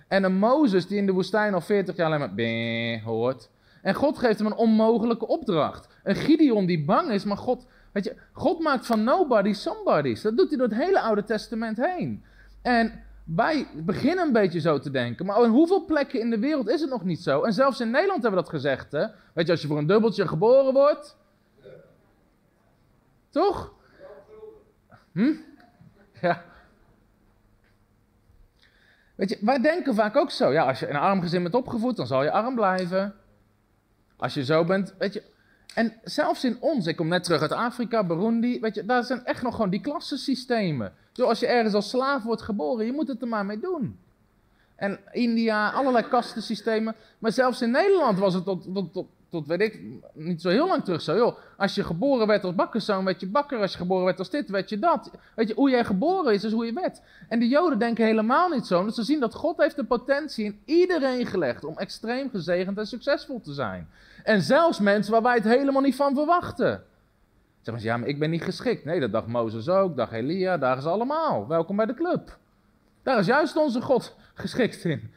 En 0.08 0.24
een 0.24 0.38
Mozes 0.38 0.88
die 0.88 0.98
in 0.98 1.06
de 1.06 1.12
woestijn 1.12 1.54
al 1.54 1.62
40 1.62 1.96
jaar 1.96 2.06
alleen 2.06 2.20
maar 2.36 3.02
hoort. 3.04 3.50
En 3.82 3.94
God 3.94 4.18
geeft 4.18 4.38
hem 4.38 4.48
een 4.48 4.56
onmogelijke 4.56 5.28
opdracht. 5.28 5.88
Een 6.04 6.16
Gideon 6.16 6.66
die 6.66 6.86
bang 6.86 7.10
is, 7.10 7.24
maar 7.24 7.38
God, 7.38 7.66
weet 7.92 8.04
je, 8.04 8.16
God 8.32 8.60
maakt 8.60 8.86
van 8.86 9.04
nobody 9.04 9.54
somebody's. 9.54 10.22
Dat 10.22 10.38
doet 10.38 10.50
hij 10.50 10.58
door 10.58 10.68
het 10.68 10.78
hele 10.78 11.00
Oude 11.00 11.24
Testament 11.24 11.78
heen. 11.78 12.24
En 12.62 13.04
wij 13.24 13.68
beginnen 13.76 14.26
een 14.26 14.34
beetje 14.34 14.60
zo 14.60 14.80
te 14.80 14.92
denken, 14.92 15.26
maar 15.26 15.44
in 15.44 15.50
hoeveel 15.50 15.86
plekken 15.86 16.20
in 16.20 16.30
de 16.30 16.40
wereld 16.40 16.70
is 16.70 16.82
het 16.82 16.90
nog 16.90 17.04
niet 17.04 17.20
zo? 17.20 17.44
En 17.44 17.54
zelfs 17.54 17.80
in 17.80 17.92
Nederland 17.92 18.22
hebben 18.22 18.40
we 18.40 18.46
dat 18.46 18.56
gezegd, 18.56 18.92
hè? 18.92 19.06
Weet 19.34 19.46
je, 19.46 19.52
als 19.52 19.62
je 19.62 19.68
voor 19.68 19.78
een 19.78 19.88
dubbeltje 19.88 20.28
geboren 20.28 20.74
wordt, 20.74 21.18
toch? 23.38 23.74
Hm? 25.12 25.34
Ja. 26.22 26.44
Weet 29.16 29.30
je, 29.30 29.38
wij 29.42 29.62
denken 29.62 29.96
vaak 29.96 30.16
ook 30.16 30.32
zo. 30.32 30.52
Ja, 30.52 30.68
als 30.68 30.80
je 30.80 30.88
in 30.88 30.96
een 30.96 31.02
arm 31.02 31.22
gezin 31.22 31.44
bent 31.44 31.56
opgevoed, 31.56 31.96
dan 31.96 32.08
zal 32.08 32.24
je 32.24 32.32
arm 32.32 32.56
blijven. 32.56 33.16
Als 34.18 34.34
je 34.34 34.46
zo 34.46 34.66
bent, 34.66 34.94
weet 34.98 35.14
je. 35.14 35.24
En 35.74 35.94
zelfs 36.04 36.44
in 36.44 36.58
ons, 36.60 36.88
ik 36.88 36.96
kom 36.96 37.08
net 37.08 37.24
terug 37.24 37.42
uit 37.42 37.52
Afrika, 37.52 38.04
Burundi, 38.04 38.60
weet 38.60 38.76
je, 38.76 38.86
daar 38.86 39.04
zijn 39.04 39.26
echt 39.26 39.42
nog 39.42 39.56
gewoon 39.56 39.70
die 39.70 39.82
klassensystemen. 39.82 40.94
Zoals 41.12 41.40
je 41.40 41.48
ergens 41.48 41.74
als 41.74 41.90
slaaf 41.90 42.24
wordt 42.24 42.42
geboren, 42.42 42.86
je 42.86 42.92
moet 42.92 43.08
het 43.08 43.22
er 43.22 43.28
maar 43.28 43.46
mee 43.46 43.60
doen. 43.60 44.00
En 44.76 45.00
India, 45.12 45.70
allerlei 45.70 46.08
kastensystemen. 46.08 46.96
Maar 47.20 47.32
zelfs 47.32 47.62
in 47.62 47.72
Nederland 47.72 48.20
was 48.20 48.34
het 48.34 48.44
tot, 48.44 48.74
tot, 48.74 48.94
tot, 48.94 49.08
tot 49.30 49.48
weet 49.48 49.62
ik, 49.62 49.82
niet 50.14 50.42
zo 50.42 50.50
heel 50.50 50.68
lang 50.68 50.84
terug 50.84 51.02
zo. 51.02 51.16
Joh, 51.16 51.38
als 51.58 51.76
je 51.76 51.84
geboren 51.84 52.28
werd 52.28 52.44
als 52.44 52.56
bakkerszoon, 52.56 53.06
werd 53.06 53.20
je 53.20 53.28
bakker. 53.28 53.60
Als 53.60 53.72
je 53.72 53.78
geboren 53.78 54.06
werd 54.06 54.20
als 54.20 54.30
dit, 54.30 54.50
werd 54.50 54.70
je 54.70 54.80
dat. 54.80 55.12
Weet 55.36 55.48
je, 55.48 55.54
hoe 55.54 55.70
jij 55.70 55.86
geboren 55.86 56.34
is, 56.34 56.44
is 56.44 56.52
hoe 56.52 56.66
je 56.66 56.74
werd. 56.74 57.02
En 57.30 57.40
de 57.40 57.48
Joden 57.48 57.80
denken 57.80 58.06
helemaal 58.06 58.50
niet 58.50 58.66
zo. 58.66 58.84
Dus 58.86 58.96
ze 58.96 59.04
zien 59.04 59.20
dat 59.20 59.34
God 59.34 59.58
heeft 59.58 59.76
de 59.76 59.84
potentie 59.84 60.46
in 60.46 60.60
iedereen 60.66 61.26
gelegd 61.26 61.64
om 61.64 61.78
extreem 61.78 62.30
gezegend 62.30 62.78
en 62.78 62.88
succesvol 62.88 63.42
te 63.42 63.54
zijn. 63.54 63.90
En 64.24 64.42
zelfs 64.42 64.80
mensen 64.80 65.12
waar 65.12 65.22
wij 65.22 65.36
het 65.36 65.44
helemaal 65.44 65.82
niet 65.82 65.96
van 65.96 66.16
verwachten. 66.16 66.84
Zeggen 67.62 67.84
ze, 67.84 67.88
ja, 67.88 67.98
maar 67.98 68.08
ik 68.08 68.20
ben 68.20 68.30
niet 68.30 68.44
geschikt. 68.44 68.86
Nee, 68.86 69.00
dat 69.00 69.12
dacht 69.12 69.28
Mozes 69.28 69.70
ook, 69.70 69.96
dacht 69.96 70.12
Elia, 70.12 70.58
daar 70.58 70.78
is 70.78 70.86
allemaal. 70.86 71.48
Welkom 71.48 71.76
bij 71.76 71.86
de 71.86 71.94
club. 71.94 72.38
Daar 73.04 73.20
is 73.20 73.26
juist 73.26 73.56
onze 73.56 73.82
God 73.82 74.16
geschikt 74.34 74.84
in. 74.84 75.12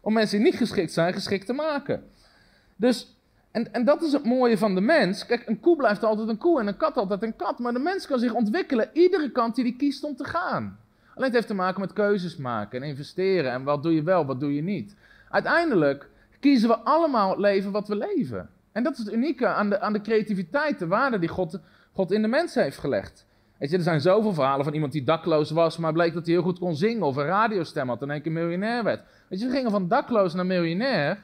Om 0.00 0.12
mensen 0.12 0.38
die 0.38 0.46
niet 0.46 0.56
geschikt 0.56 0.92
zijn, 0.92 1.12
geschikt 1.12 1.46
te 1.46 1.52
maken. 1.52 2.10
Dus 2.76 3.15
en, 3.56 3.72
en 3.72 3.84
dat 3.84 4.02
is 4.02 4.12
het 4.12 4.24
mooie 4.24 4.58
van 4.58 4.74
de 4.74 4.80
mens. 4.80 5.26
Kijk, 5.26 5.42
een 5.46 5.60
koe 5.60 5.76
blijft 5.76 6.04
altijd 6.04 6.28
een 6.28 6.38
koe 6.38 6.60
en 6.60 6.66
een 6.66 6.76
kat 6.76 6.96
altijd 6.96 7.22
een 7.22 7.36
kat. 7.36 7.58
Maar 7.58 7.72
de 7.72 7.78
mens 7.78 8.06
kan 8.06 8.18
zich 8.18 8.32
ontwikkelen 8.32 8.88
iedere 8.92 9.30
kant 9.30 9.54
die 9.54 9.64
hij 9.64 9.74
kiest 9.76 10.04
om 10.04 10.16
te 10.16 10.24
gaan. 10.24 10.78
Alleen 11.14 11.24
het 11.24 11.34
heeft 11.34 11.46
te 11.46 11.54
maken 11.54 11.80
met 11.80 11.92
keuzes 11.92 12.36
maken 12.36 12.82
en 12.82 12.88
investeren. 12.88 13.52
En 13.52 13.62
wat 13.62 13.82
doe 13.82 13.94
je 13.94 14.02
wel, 14.02 14.26
wat 14.26 14.40
doe 14.40 14.54
je 14.54 14.62
niet. 14.62 14.96
Uiteindelijk 15.30 16.08
kiezen 16.40 16.68
we 16.68 16.76
allemaal 16.76 17.30
het 17.30 17.38
leven 17.38 17.70
wat 17.70 17.88
we 17.88 17.96
leven. 17.96 18.48
En 18.72 18.82
dat 18.82 18.92
is 18.92 18.98
het 18.98 19.12
unieke 19.12 19.46
aan 19.46 19.70
de, 19.70 19.80
aan 19.80 19.92
de 19.92 20.00
creativiteit, 20.00 20.78
de 20.78 20.86
waarde 20.86 21.18
die 21.18 21.28
God, 21.28 21.60
God 21.92 22.12
in 22.12 22.22
de 22.22 22.28
mens 22.28 22.54
heeft 22.54 22.78
gelegd. 22.78 23.26
Weet 23.58 23.70
je, 23.70 23.76
er 23.76 23.82
zijn 23.82 24.00
zoveel 24.00 24.32
verhalen 24.32 24.64
van 24.64 24.74
iemand 24.74 24.92
die 24.92 25.04
dakloos 25.04 25.50
was, 25.50 25.76
maar 25.76 25.92
bleek 25.92 26.14
dat 26.14 26.26
hij 26.26 26.34
heel 26.34 26.44
goed 26.44 26.58
kon 26.58 26.76
zingen 26.76 27.02
of 27.02 27.16
een 27.16 27.26
radiostem 27.26 27.88
had 27.88 28.02
en 28.02 28.06
in 28.06 28.12
één 28.12 28.22
keer 28.22 28.32
miljonair 28.32 28.84
werd. 28.84 29.02
Weet 29.28 29.40
je, 29.40 29.46
ze 29.46 29.52
gingen 29.52 29.70
van 29.70 29.88
dakloos 29.88 30.34
naar 30.34 30.46
miljonair. 30.46 31.18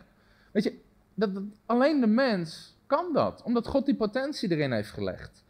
Weet 0.52 0.64
je, 0.64 0.80
alleen 1.66 2.00
de 2.00 2.06
mens 2.06 2.76
kan 2.86 3.12
dat, 3.12 3.42
omdat 3.42 3.66
God 3.66 3.86
die 3.86 3.94
potentie 3.96 4.50
erin 4.50 4.72
heeft 4.72 4.90
gelegd. 4.90 5.44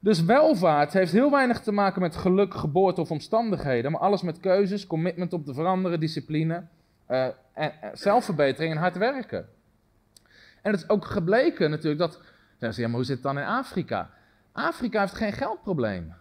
Dus 0.00 0.24
welvaart 0.24 0.92
heeft 0.92 1.12
heel 1.12 1.30
weinig 1.30 1.60
te 1.60 1.72
maken 1.72 2.00
met 2.00 2.16
geluk, 2.16 2.54
geboorte 2.54 3.00
of 3.00 3.10
omstandigheden, 3.10 3.92
maar 3.92 4.00
alles 4.00 4.22
met 4.22 4.40
keuzes, 4.40 4.86
commitment 4.86 5.32
op 5.32 5.44
te 5.44 5.54
veranderen, 5.54 6.00
discipline, 6.00 6.64
uh, 7.08 7.26
en, 7.52 7.72
zelfverbetering 7.92 8.72
en 8.72 8.80
hard 8.80 8.96
werken. 8.96 9.48
En 10.62 10.72
het 10.72 10.80
is 10.80 10.88
ook 10.88 11.04
gebleken 11.04 11.70
natuurlijk 11.70 11.98
dat, 11.98 12.20
zeggen 12.50 12.74
ze, 12.74 12.80
ja, 12.80 12.86
maar 12.86 12.96
hoe 12.96 13.04
zit 13.04 13.14
het 13.14 13.24
dan 13.24 13.38
in 13.38 13.44
Afrika? 13.44 14.10
Afrika 14.52 15.00
heeft 15.00 15.14
geen 15.14 15.32
geldprobleem. 15.32 16.14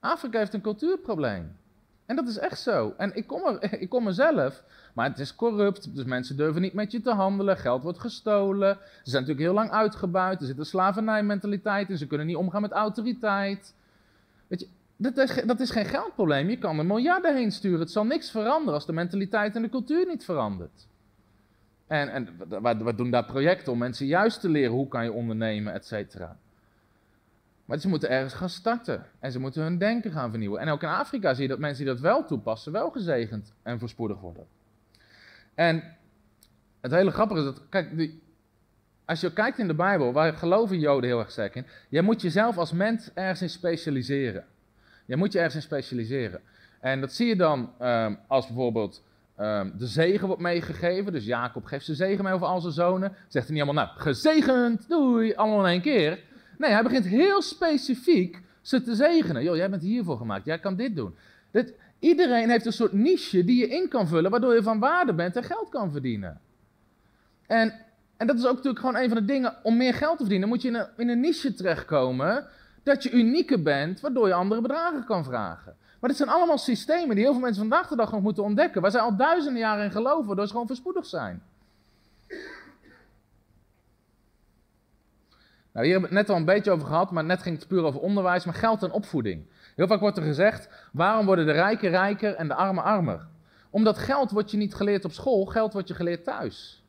Afrika 0.00 0.38
heeft 0.38 0.54
een 0.54 0.60
cultuurprobleem. 0.60 1.56
En 2.06 2.16
dat 2.16 2.28
is 2.28 2.38
echt 2.38 2.60
zo. 2.60 2.94
En 2.96 3.16
ik 3.16 3.26
kom, 3.26 3.46
er, 3.46 3.72
ik 3.82 3.88
kom 3.88 4.06
er 4.06 4.14
zelf. 4.14 4.62
Maar 4.94 5.08
het 5.08 5.18
is 5.18 5.34
corrupt, 5.34 5.94
dus 5.94 6.04
mensen 6.04 6.36
durven 6.36 6.62
niet 6.62 6.72
met 6.72 6.92
je 6.92 7.00
te 7.00 7.12
handelen. 7.12 7.56
Geld 7.56 7.82
wordt 7.82 7.98
gestolen. 7.98 8.78
Ze 9.02 9.10
zijn 9.10 9.22
natuurlijk 9.22 9.48
heel 9.48 9.64
lang 9.64 9.70
uitgebuit. 9.70 10.40
Er 10.40 10.46
zit 10.46 10.58
een 10.58 10.64
slavernijmentaliteit 10.64 11.90
in. 11.90 11.98
Ze 11.98 12.06
kunnen 12.06 12.26
niet 12.26 12.36
omgaan 12.36 12.62
met 12.62 12.72
autoriteit. 12.72 13.74
Weet 14.46 14.60
je, 14.60 14.68
dat 14.96 15.16
is, 15.16 15.42
dat 15.46 15.60
is 15.60 15.70
geen 15.70 15.84
geldprobleem. 15.84 16.48
Je 16.48 16.58
kan 16.58 16.78
er 16.78 16.86
miljarden 16.86 17.36
heen 17.36 17.52
sturen. 17.52 17.80
Het 17.80 17.90
zal 17.90 18.04
niks 18.04 18.30
veranderen 18.30 18.74
als 18.74 18.86
de 18.86 18.92
mentaliteit 18.92 19.56
en 19.56 19.62
de 19.62 19.68
cultuur 19.68 20.06
niet 20.06 20.24
verandert. 20.24 20.86
En, 21.86 22.08
en 22.08 22.28
we 22.84 22.94
doen 22.94 23.10
daar 23.10 23.24
projecten 23.24 23.72
om 23.72 23.78
mensen 23.78 24.06
juist 24.06 24.40
te 24.40 24.48
leren 24.48 24.72
hoe 24.72 24.88
kan 24.88 25.04
je 25.04 25.12
ondernemen, 25.12 25.72
et 25.72 25.86
cetera. 25.86 26.38
Maar 27.64 27.78
ze 27.78 27.88
moeten 27.88 28.10
ergens 28.10 28.34
gaan 28.34 28.48
starten. 28.48 29.06
En 29.20 29.32
ze 29.32 29.38
moeten 29.40 29.62
hun 29.62 29.78
denken 29.78 30.12
gaan 30.12 30.30
vernieuwen. 30.30 30.60
En 30.60 30.68
ook 30.68 30.82
in 30.82 30.88
Afrika 30.88 31.34
zie 31.34 31.42
je 31.42 31.48
dat 31.48 31.58
mensen 31.58 31.84
die 31.84 31.92
dat 31.92 32.02
wel 32.02 32.24
toepassen, 32.24 32.72
wel 32.72 32.90
gezegend 32.90 33.52
en 33.62 33.78
voorspoedig 33.78 34.20
worden. 34.20 34.46
En 35.54 35.96
het 36.80 36.92
hele 36.92 37.10
grappige 37.10 37.40
is 37.40 37.46
dat, 37.46 37.62
kijk, 37.68 37.96
die, 37.96 38.22
als 39.04 39.20
je 39.20 39.32
kijkt 39.32 39.58
in 39.58 39.66
de 39.66 39.74
Bijbel, 39.74 40.12
waar 40.12 40.32
geloven 40.32 40.78
Joden 40.78 41.08
heel 41.08 41.18
erg 41.18 41.30
sterk 41.30 41.54
in, 41.54 41.66
jij 41.88 42.02
moet 42.02 42.22
jezelf 42.22 42.58
als 42.58 42.72
mens 42.72 43.10
ergens 43.14 43.42
in 43.42 43.50
specialiseren. 43.50 44.44
Je 45.06 45.16
moet 45.16 45.32
je 45.32 45.38
ergens 45.38 45.56
in 45.56 45.62
specialiseren. 45.62 46.40
En 46.80 47.00
dat 47.00 47.12
zie 47.12 47.26
je 47.26 47.36
dan 47.36 47.72
um, 47.82 48.18
als 48.26 48.46
bijvoorbeeld 48.46 49.02
um, 49.40 49.72
de 49.78 49.86
zegen 49.86 50.26
wordt 50.26 50.42
meegegeven. 50.42 51.12
Dus 51.12 51.24
Jacob 51.24 51.64
geeft 51.64 51.84
zijn 51.84 51.96
zegen 51.96 52.24
mee 52.24 52.32
over 52.32 52.46
al 52.46 52.60
zijn 52.60 52.72
zonen. 52.72 53.16
Zegt 53.28 53.46
hij 53.46 53.54
niet 53.56 53.64
allemaal, 53.64 53.84
nou, 53.84 53.98
gezegend, 53.98 54.88
doei, 54.88 55.34
allemaal 55.34 55.60
in 55.60 55.70
één 55.72 55.80
keer. 55.80 56.18
Nee, 56.58 56.70
hij 56.70 56.82
begint 56.82 57.04
heel 57.04 57.42
specifiek 57.42 58.42
ze 58.60 58.82
te 58.82 58.94
zegenen. 58.94 59.42
Joh, 59.42 59.56
jij 59.56 59.70
bent 59.70 59.82
hiervoor 59.82 60.16
gemaakt, 60.16 60.44
jij 60.44 60.58
kan 60.58 60.76
dit 60.76 60.96
doen. 60.96 61.14
Iedereen 61.98 62.50
heeft 62.50 62.66
een 62.66 62.72
soort 62.72 62.92
niche 62.92 63.44
die 63.44 63.60
je 63.60 63.68
in 63.68 63.88
kan 63.88 64.08
vullen, 64.08 64.30
waardoor 64.30 64.54
je 64.54 64.62
van 64.62 64.78
waarde 64.78 65.14
bent 65.14 65.36
en 65.36 65.44
geld 65.44 65.68
kan 65.68 65.92
verdienen. 65.92 66.40
En, 67.46 67.74
en 68.16 68.26
dat 68.26 68.36
is 68.36 68.46
ook 68.46 68.54
natuurlijk 68.54 68.78
gewoon 68.78 68.96
een 68.96 69.08
van 69.08 69.18
de 69.18 69.24
dingen, 69.24 69.54
om 69.62 69.76
meer 69.76 69.94
geld 69.94 70.16
te 70.16 70.22
verdienen, 70.22 70.48
moet 70.48 70.62
je 70.62 70.88
in 70.96 71.08
een, 71.08 71.20
niche 71.20 71.54
terechtkomen 71.54 72.46
dat 72.82 73.02
je 73.02 73.10
unieker 73.10 73.62
bent, 73.62 74.00
waardoor 74.00 74.28
je 74.28 74.34
andere 74.34 74.60
bedragen 74.60 75.04
kan 75.04 75.24
vragen. 75.24 75.76
Maar 76.00 76.08
dit 76.08 76.18
zijn 76.18 76.28
allemaal 76.28 76.58
systemen 76.58 77.14
die 77.14 77.24
heel 77.24 77.32
veel 77.32 77.42
mensen 77.42 77.68
vandaag 77.68 77.88
de 77.88 77.96
dag 77.96 78.12
nog 78.12 78.22
moeten 78.22 78.44
ontdekken, 78.44 78.82
waar 78.82 78.90
zij 78.90 79.00
al 79.00 79.16
duizenden 79.16 79.60
jaren 79.60 79.84
in 79.84 79.90
geloven, 79.90 80.26
waardoor 80.26 80.46
ze 80.46 80.52
gewoon 80.52 80.66
verspoedig 80.66 81.06
zijn. 81.06 81.42
Nou, 85.74 85.86
hier 85.86 85.94
hebben 85.94 86.10
we 86.10 86.16
het 86.16 86.26
net 86.26 86.36
al 86.36 86.40
een 86.40 86.54
beetje 86.54 86.70
over 86.70 86.86
gehad, 86.86 87.10
maar 87.10 87.24
net 87.24 87.42
ging 87.42 87.58
het 87.58 87.68
puur 87.68 87.84
over 87.84 88.00
onderwijs, 88.00 88.44
maar 88.44 88.54
geld 88.54 88.82
en 88.82 88.90
opvoeding. 88.90 89.46
Heel 89.76 89.86
vaak 89.86 90.00
wordt 90.00 90.16
er 90.16 90.22
gezegd, 90.22 90.88
waarom 90.92 91.26
worden 91.26 91.46
de 91.46 91.52
rijken 91.52 91.90
rijker 91.90 92.34
en 92.34 92.48
de 92.48 92.54
armen 92.54 92.84
armer? 92.84 93.26
Omdat 93.70 93.98
geld 93.98 94.30
wordt 94.30 94.50
je 94.50 94.56
niet 94.56 94.74
geleerd 94.74 95.04
op 95.04 95.12
school, 95.12 95.44
geld 95.44 95.72
wordt 95.72 95.88
je 95.88 95.94
geleerd 95.94 96.24
thuis. 96.24 96.84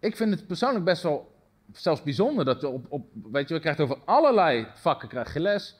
Ik 0.00 0.16
vind 0.16 0.30
het 0.30 0.46
persoonlijk 0.46 0.84
best 0.84 1.02
wel 1.02 1.34
zelfs 1.72 2.02
bijzonder 2.02 2.44
dat 2.44 2.60
je 2.60 2.68
op, 2.68 2.86
op 2.88 3.06
weet 3.32 3.48
je, 3.48 3.54
je 3.54 3.60
krijgt 3.60 3.80
over 3.80 3.98
allerlei 4.04 4.66
vakken 4.74 5.08
krijg 5.08 5.34
je 5.34 5.40
les. 5.40 5.78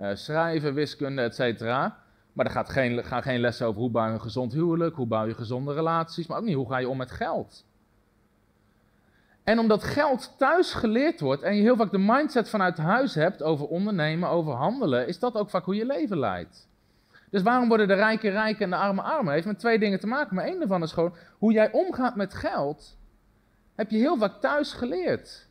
Uh, 0.00 0.10
schrijven, 0.14 0.74
wiskunde, 0.74 1.22
et 1.22 1.34
cetera. 1.34 2.02
Maar 2.32 2.46
er 2.46 2.52
gaat 2.52 2.70
geen, 2.70 3.04
gaan 3.04 3.22
geen 3.22 3.40
lessen 3.40 3.66
over 3.66 3.80
hoe 3.80 3.90
bouw 3.90 4.06
je 4.06 4.12
een 4.12 4.20
gezond 4.20 4.52
huwelijk, 4.52 4.96
hoe 4.96 5.06
bouw 5.06 5.26
je 5.26 5.34
gezonde 5.34 5.74
relaties, 5.74 6.26
maar 6.26 6.38
ook 6.38 6.44
niet 6.44 6.54
hoe 6.54 6.68
ga 6.68 6.78
je 6.78 6.88
om 6.88 6.96
met 6.96 7.10
geld. 7.10 7.66
En 9.48 9.58
omdat 9.58 9.84
geld 9.84 10.34
thuis 10.38 10.72
geleerd 10.72 11.20
wordt 11.20 11.42
en 11.42 11.56
je 11.56 11.62
heel 11.62 11.76
vaak 11.76 11.90
de 11.90 11.98
mindset 11.98 12.48
vanuit 12.48 12.78
huis 12.78 13.14
hebt 13.14 13.42
over 13.42 13.66
ondernemen, 13.66 14.28
over 14.28 14.52
handelen, 14.52 15.06
is 15.06 15.18
dat 15.18 15.34
ook 15.34 15.50
vaak 15.50 15.64
hoe 15.64 15.74
je 15.74 15.86
leven 15.86 16.18
leidt. 16.18 16.68
Dus 17.30 17.42
waarom 17.42 17.68
worden 17.68 17.88
de 17.88 17.94
rijken 17.94 18.30
rijker 18.30 18.62
en 18.62 18.70
de 18.70 18.76
armen 18.76 19.04
armer? 19.04 19.32
Heeft 19.32 19.46
met 19.46 19.58
twee 19.58 19.78
dingen 19.78 20.00
te 20.00 20.06
maken. 20.06 20.34
Maar 20.34 20.44
één 20.44 20.58
daarvan 20.58 20.82
is 20.82 20.92
gewoon 20.92 21.14
hoe 21.38 21.52
jij 21.52 21.72
omgaat 21.72 22.16
met 22.16 22.34
geld, 22.34 22.96
heb 23.74 23.90
je 23.90 23.96
heel 23.96 24.16
vaak 24.16 24.40
thuis 24.40 24.72
geleerd. 24.72 25.48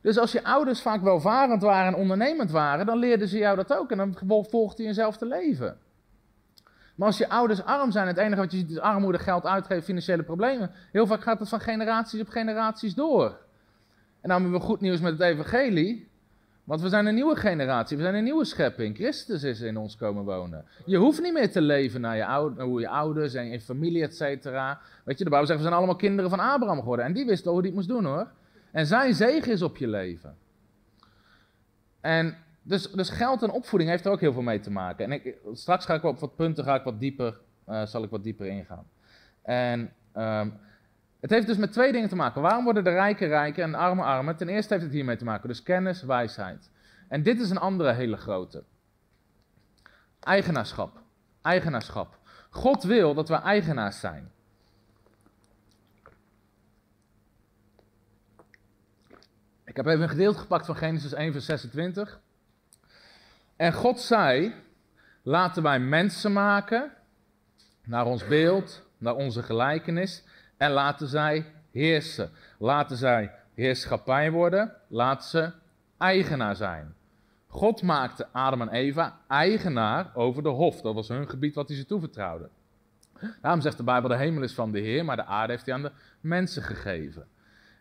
Dus 0.00 0.18
als 0.18 0.32
je 0.32 0.44
ouders 0.44 0.82
vaak 0.82 1.02
welvarend 1.02 1.62
waren 1.62 1.92
en 1.92 2.00
ondernemend 2.00 2.50
waren, 2.50 2.86
dan 2.86 2.98
leerden 2.98 3.28
ze 3.28 3.38
jou 3.38 3.56
dat 3.56 3.72
ook 3.72 3.90
en 3.90 3.96
dan 3.96 4.16
volgde 4.50 4.82
je 4.82 5.12
te 5.18 5.26
leven. 5.26 5.78
Maar 6.94 7.06
als 7.06 7.18
je 7.18 7.28
ouders 7.28 7.62
arm 7.62 7.90
zijn, 7.90 8.06
het 8.06 8.16
enige 8.16 8.40
wat 8.40 8.52
je 8.52 8.58
ziet 8.58 8.70
is 8.70 8.78
armoede, 8.78 9.18
geld 9.18 9.46
uitgeven, 9.46 9.82
financiële 9.82 10.22
problemen. 10.22 10.70
Heel 10.92 11.06
vaak 11.06 11.22
gaat 11.22 11.38
het 11.38 11.48
van 11.48 11.60
generaties 11.60 12.20
op 12.20 12.28
generaties 12.28 12.94
door. 12.94 13.26
En 14.20 14.28
dan 14.28 14.42
hebben 14.42 14.60
we 14.60 14.66
goed 14.66 14.80
nieuws 14.80 15.00
met 15.00 15.12
het 15.12 15.20
evangelie. 15.20 16.08
Want 16.64 16.82
we 16.82 16.88
zijn 16.88 17.06
een 17.06 17.14
nieuwe 17.14 17.36
generatie, 17.36 17.96
we 17.96 18.02
zijn 18.02 18.14
een 18.14 18.24
nieuwe 18.24 18.44
schepping. 18.44 18.96
Christus 18.96 19.42
is 19.42 19.60
in 19.60 19.76
ons 19.76 19.96
komen 19.96 20.24
wonen. 20.24 20.64
Je 20.84 20.96
hoeft 20.96 21.22
niet 21.22 21.32
meer 21.32 21.50
te 21.50 21.60
leven 21.60 22.00
naar 22.00 22.16
je, 22.16 22.26
oude, 22.26 22.62
hoe 22.62 22.80
je 22.80 22.88
ouders 22.88 23.34
en 23.34 23.50
je 23.50 23.60
familie, 23.60 24.02
et 24.02 24.16
cetera. 24.16 24.80
Weet 25.04 25.18
je, 25.18 25.24
de 25.24 25.30
Bijbel 25.30 25.46
zegt, 25.46 25.58
we 25.58 25.64
zijn 25.64 25.78
allemaal 25.78 25.96
kinderen 25.96 26.30
van 26.30 26.40
Abraham 26.40 26.78
geworden. 26.78 27.04
En 27.04 27.12
die 27.12 27.26
wisten 27.26 27.50
hoe 27.50 27.62
die 27.62 27.70
het 27.70 27.80
moest 27.80 27.88
doen 27.88 28.04
hoor. 28.04 28.28
En 28.70 28.86
zijn 28.86 29.14
zegen 29.14 29.52
is 29.52 29.62
op 29.62 29.76
je 29.76 29.88
leven. 29.88 30.36
En 32.00 32.36
dus, 32.62 32.90
dus 32.90 33.10
geld 33.10 33.42
en 33.42 33.50
opvoeding 33.50 33.90
heeft 33.90 34.04
er 34.04 34.12
ook 34.12 34.20
heel 34.20 34.32
veel 34.32 34.42
mee 34.42 34.60
te 34.60 34.70
maken. 34.70 35.04
En 35.04 35.12
ik, 35.12 35.36
straks 35.52 35.84
ga 35.84 35.94
ik 35.94 36.02
op 36.02 36.18
wat 36.18 36.36
punten 36.36 36.64
ga 36.64 36.74
ik 36.74 36.82
wat 36.82 37.00
dieper, 37.00 37.40
uh, 37.68 37.86
zal 37.86 38.02
ik 38.02 38.10
wat 38.10 38.22
dieper 38.22 38.46
ingaan. 38.46 38.86
En 39.42 39.92
um, 40.16 40.58
het 41.20 41.30
heeft 41.30 41.46
dus 41.46 41.56
met 41.56 41.72
twee 41.72 41.92
dingen 41.92 42.08
te 42.08 42.16
maken. 42.16 42.42
Waarom 42.42 42.64
worden 42.64 42.84
de 42.84 42.90
rijken 42.90 43.28
rijker 43.28 43.62
en 43.62 43.70
de 43.70 43.76
armen 43.76 44.04
armer? 44.04 44.36
Ten 44.36 44.48
eerste 44.48 44.72
heeft 44.72 44.84
het 44.84 44.94
hiermee 44.94 45.16
te 45.16 45.24
maken. 45.24 45.48
Dus 45.48 45.62
kennis, 45.62 46.02
wijsheid. 46.02 46.70
En 47.08 47.22
dit 47.22 47.40
is 47.40 47.50
een 47.50 47.58
andere 47.58 47.92
hele 47.92 48.16
grote. 48.16 48.64
Eigenaarschap. 50.20 51.02
Eigenaarschap. 51.42 52.18
God 52.50 52.82
wil 52.82 53.14
dat 53.14 53.28
we 53.28 53.34
eigenaars 53.34 54.00
zijn. 54.00 54.30
Ik 59.64 59.76
heb 59.76 59.86
even 59.86 60.02
een 60.02 60.08
gedeelte 60.08 60.38
gepakt 60.38 60.66
van 60.66 60.76
Genesis 60.76 61.12
1, 61.12 61.32
vers 61.32 61.44
26. 61.44 62.20
En 63.60 63.72
God 63.72 64.00
zei: 64.00 64.54
Laten 65.22 65.62
wij 65.62 65.78
mensen 65.78 66.32
maken 66.32 66.90
naar 67.84 68.06
ons 68.06 68.26
beeld, 68.26 68.82
naar 68.98 69.14
onze 69.14 69.42
gelijkenis. 69.42 70.24
En 70.56 70.70
laten 70.70 71.06
zij 71.06 71.46
heersen. 71.70 72.30
Laten 72.58 72.96
zij 72.96 73.30
heerschappij 73.54 74.30
worden. 74.30 74.72
Laten 74.88 75.28
ze 75.28 75.52
eigenaar 75.98 76.56
zijn. 76.56 76.94
God 77.46 77.82
maakte 77.82 78.28
Adam 78.32 78.60
en 78.60 78.68
Eva 78.68 79.18
eigenaar 79.28 80.10
over 80.14 80.42
de 80.42 80.48
hof. 80.48 80.80
Dat 80.80 80.94
was 80.94 81.08
hun 81.08 81.28
gebied 81.28 81.54
wat 81.54 81.68
hij 81.68 81.76
ze 81.76 81.86
toevertrouwde. 81.86 82.48
Daarom 83.40 83.60
zegt 83.60 83.76
de 83.76 83.82
Bijbel: 83.82 84.08
de 84.08 84.16
hemel 84.16 84.42
is 84.42 84.54
van 84.54 84.72
de 84.72 84.80
Heer, 84.80 85.04
maar 85.04 85.16
de 85.16 85.24
aarde 85.24 85.52
heeft 85.52 85.66
hij 85.66 85.74
aan 85.74 85.82
de 85.82 85.92
mensen 86.20 86.62
gegeven. 86.62 87.26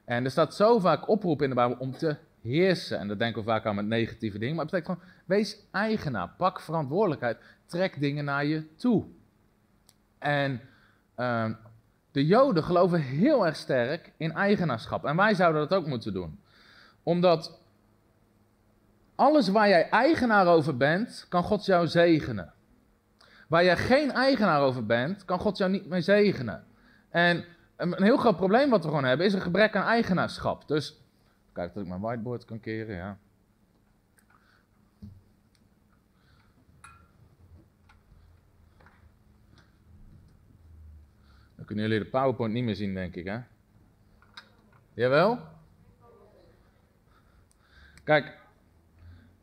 En 0.05 0.23
er 0.23 0.31
staat 0.31 0.55
zo 0.55 0.79
vaak 0.79 1.09
oproep 1.09 1.41
in 1.41 1.49
de 1.49 1.55
Bijbel 1.55 1.77
om 1.79 1.91
te 1.91 2.15
heersen. 2.41 2.99
En 2.99 3.07
dat 3.07 3.19
denken 3.19 3.41
we 3.41 3.47
vaak 3.47 3.65
aan 3.65 3.75
met 3.75 3.85
negatieve 3.85 4.37
dingen. 4.37 4.55
Maar 4.55 4.65
het 4.65 4.73
betekent 4.73 4.99
gewoon, 4.99 5.13
wees 5.25 5.57
eigenaar, 5.71 6.29
pak 6.37 6.59
verantwoordelijkheid, 6.59 7.37
trek 7.65 7.99
dingen 7.99 8.25
naar 8.25 8.45
je 8.45 8.75
toe. 8.75 9.05
En 10.17 10.61
uh, 11.17 11.49
de 12.11 12.25
Joden 12.25 12.63
geloven 12.63 13.01
heel 13.01 13.45
erg 13.45 13.55
sterk 13.55 14.11
in 14.17 14.31
eigenaarschap. 14.31 15.05
En 15.05 15.15
wij 15.15 15.33
zouden 15.33 15.67
dat 15.67 15.79
ook 15.79 15.87
moeten 15.87 16.13
doen. 16.13 16.39
Omdat 17.03 17.59
alles 19.15 19.49
waar 19.49 19.67
jij 19.67 19.89
eigenaar 19.89 20.47
over 20.47 20.77
bent, 20.77 21.25
kan 21.29 21.43
God 21.43 21.65
jou 21.65 21.87
zegenen. 21.87 22.53
Waar 23.47 23.63
jij 23.63 23.77
geen 23.77 24.11
eigenaar 24.11 24.61
over 24.61 24.85
bent, 24.85 25.25
kan 25.25 25.39
God 25.39 25.57
jou 25.57 25.71
niet 25.71 25.85
mee 25.87 26.01
zegenen. 26.01 26.63
En 27.09 27.45
een 27.77 28.03
heel 28.03 28.17
groot 28.17 28.35
probleem 28.35 28.69
wat 28.69 28.83
we 28.83 28.89
gewoon 28.89 29.03
hebben, 29.03 29.25
is 29.25 29.33
een 29.33 29.41
gebrek 29.41 29.75
aan 29.75 29.85
eigenaarschap. 29.85 30.67
Dus, 30.67 31.01
kijk 31.59 31.73
dat 31.73 31.83
ik 31.83 31.89
mijn 31.89 32.01
whiteboard 32.01 32.45
kan 32.45 32.59
keren, 32.59 32.95
ja. 32.95 33.17
Dan 41.55 41.65
kunnen 41.65 41.87
jullie 41.87 42.03
de 42.03 42.09
PowerPoint 42.09 42.53
niet 42.53 42.63
meer 42.63 42.75
zien, 42.75 42.93
denk 42.93 43.15
ik, 43.15 43.25
hè? 43.25 43.39
Jawel? 44.93 45.39
Kijk, 48.03 48.37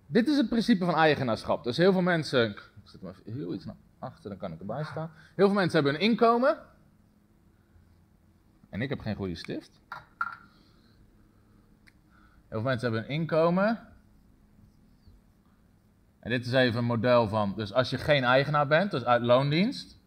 dit 0.06 0.28
is 0.28 0.36
het 0.36 0.48
principe 0.48 0.84
van 0.84 0.94
eigenaarschap. 0.94 1.64
Dus 1.64 1.76
heel 1.76 1.92
veel 1.92 2.02
mensen, 2.02 2.50
ik 2.50 2.70
zet 2.84 3.00
maar 3.00 3.14
heel 3.24 3.54
iets 3.54 3.64
naar 3.64 3.76
achter, 3.98 4.30
dan 4.30 4.38
kan 4.38 4.52
ik 4.52 4.60
erbij 4.60 4.84
staan. 4.84 5.10
Heel 5.34 5.46
veel 5.46 5.54
mensen 5.54 5.82
hebben 5.82 5.94
een 5.94 6.08
inkomen. 6.08 6.58
En 8.68 8.82
ik 8.82 8.88
heb 8.88 9.00
geen 9.00 9.16
goede 9.16 9.34
stift. 9.34 9.80
Heel 12.48 12.60
veel 12.60 12.68
mensen 12.70 12.92
hebben 12.92 13.10
een 13.10 13.20
inkomen. 13.20 13.80
En 16.20 16.30
dit 16.30 16.46
is 16.46 16.52
even 16.52 16.78
een 16.78 16.84
model 16.84 17.28
van, 17.28 17.52
dus 17.56 17.72
als 17.72 17.90
je 17.90 17.98
geen 17.98 18.24
eigenaar 18.24 18.66
bent, 18.66 18.90
dus 18.90 19.04
uit 19.04 19.22
loondienst. 19.22 19.98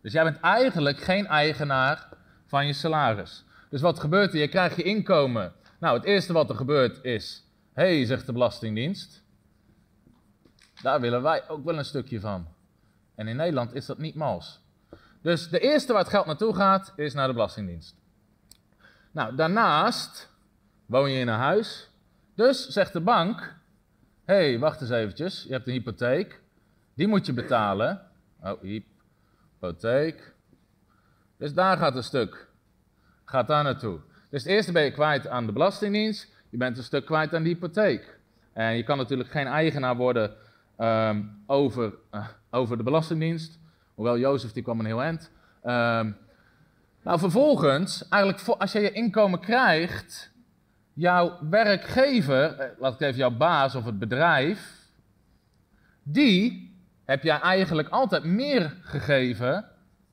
Dus 0.00 0.12
jij 0.12 0.24
bent 0.24 0.40
eigenlijk 0.40 1.00
geen 1.00 1.26
eigenaar 1.26 2.08
van 2.46 2.66
je 2.66 2.72
salaris. 2.72 3.44
Dus 3.70 3.80
wat 3.80 4.00
gebeurt 4.00 4.32
er? 4.32 4.38
Je 4.38 4.48
krijgt 4.48 4.76
je 4.76 4.82
inkomen. 4.82 5.52
Nou, 5.78 5.96
het 5.96 6.06
eerste 6.06 6.32
wat 6.32 6.50
er 6.50 6.56
gebeurt 6.56 7.04
is, 7.04 7.44
hé, 7.72 7.96
hey, 7.96 8.04
zegt 8.04 8.26
de 8.26 8.32
Belastingdienst, 8.32 9.22
daar 10.82 11.00
willen 11.00 11.22
wij 11.22 11.48
ook 11.48 11.64
wel 11.64 11.78
een 11.78 11.84
stukje 11.84 12.20
van. 12.20 12.46
En 13.14 13.28
in 13.28 13.36
Nederland 13.36 13.74
is 13.74 13.86
dat 13.86 13.98
niet 13.98 14.14
mals. 14.14 14.60
Dus 15.22 15.48
de 15.48 15.60
eerste 15.60 15.92
waar 15.92 16.02
het 16.02 16.10
geld 16.10 16.26
naartoe 16.26 16.54
gaat, 16.54 16.92
is 16.96 17.14
naar 17.14 17.26
de 17.26 17.32
Belastingdienst. 17.32 17.96
Nou, 19.10 19.34
daarnaast 19.34 20.34
woon 20.86 21.10
je 21.10 21.18
in 21.18 21.28
een 21.28 21.38
huis. 21.38 21.90
Dus 22.34 22.68
zegt 22.68 22.92
de 22.92 23.00
bank: 23.00 23.56
Hé, 24.24 24.34
hey, 24.34 24.58
wacht 24.58 24.80
eens 24.80 24.90
eventjes, 24.90 25.42
je 25.42 25.52
hebt 25.52 25.66
een 25.66 25.72
hypotheek. 25.72 26.40
Die 26.94 27.06
moet 27.06 27.26
je 27.26 27.32
betalen. 27.32 28.00
Oh, 28.42 28.60
hypotheek. 28.62 30.34
Dus 31.38 31.54
daar 31.54 31.76
gaat 31.76 31.96
een 31.96 32.02
stuk. 32.02 32.48
Gaat 33.24 33.46
daar 33.46 33.64
naartoe. 33.64 34.00
Dus 34.30 34.42
het 34.42 34.52
eerste 34.52 34.72
ben 34.72 34.82
je 34.82 34.90
kwijt 34.90 35.26
aan 35.28 35.46
de 35.46 35.52
Belastingdienst, 35.52 36.32
je 36.50 36.56
bent 36.56 36.76
een 36.76 36.82
stuk 36.82 37.04
kwijt 37.04 37.34
aan 37.34 37.42
de 37.42 37.48
hypotheek. 37.48 38.18
En 38.52 38.76
je 38.76 38.82
kan 38.82 38.96
natuurlijk 38.96 39.30
geen 39.30 39.46
eigenaar 39.46 39.96
worden 39.96 40.34
ehm, 40.76 41.22
over, 41.46 41.94
eh, 42.10 42.26
over 42.50 42.76
de 42.76 42.82
Belastingdienst, 42.82 43.58
hoewel 43.94 44.18
Jozef 44.18 44.52
die 44.52 44.62
kwam 44.62 44.80
een 44.80 44.86
heel 44.86 45.02
eind. 45.02 45.30
Ehm, 45.62 46.10
nou, 47.02 47.18
vervolgens, 47.18 48.08
eigenlijk 48.08 48.48
als 48.48 48.72
je 48.72 48.80
je 48.80 48.92
inkomen 48.92 49.40
krijgt, 49.40 50.32
jouw 50.96 51.38
werkgever, 51.50 52.58
eh, 52.58 52.68
laat 52.78 52.94
ik 52.94 53.00
even 53.00 53.18
jouw 53.18 53.36
baas 53.36 53.74
of 53.74 53.84
het 53.84 53.98
bedrijf, 53.98 54.74
die 56.02 56.74
heb 57.04 57.22
jij 57.22 57.40
eigenlijk 57.40 57.88
altijd 57.88 58.24
meer 58.24 58.76
gegeven, 58.80 59.64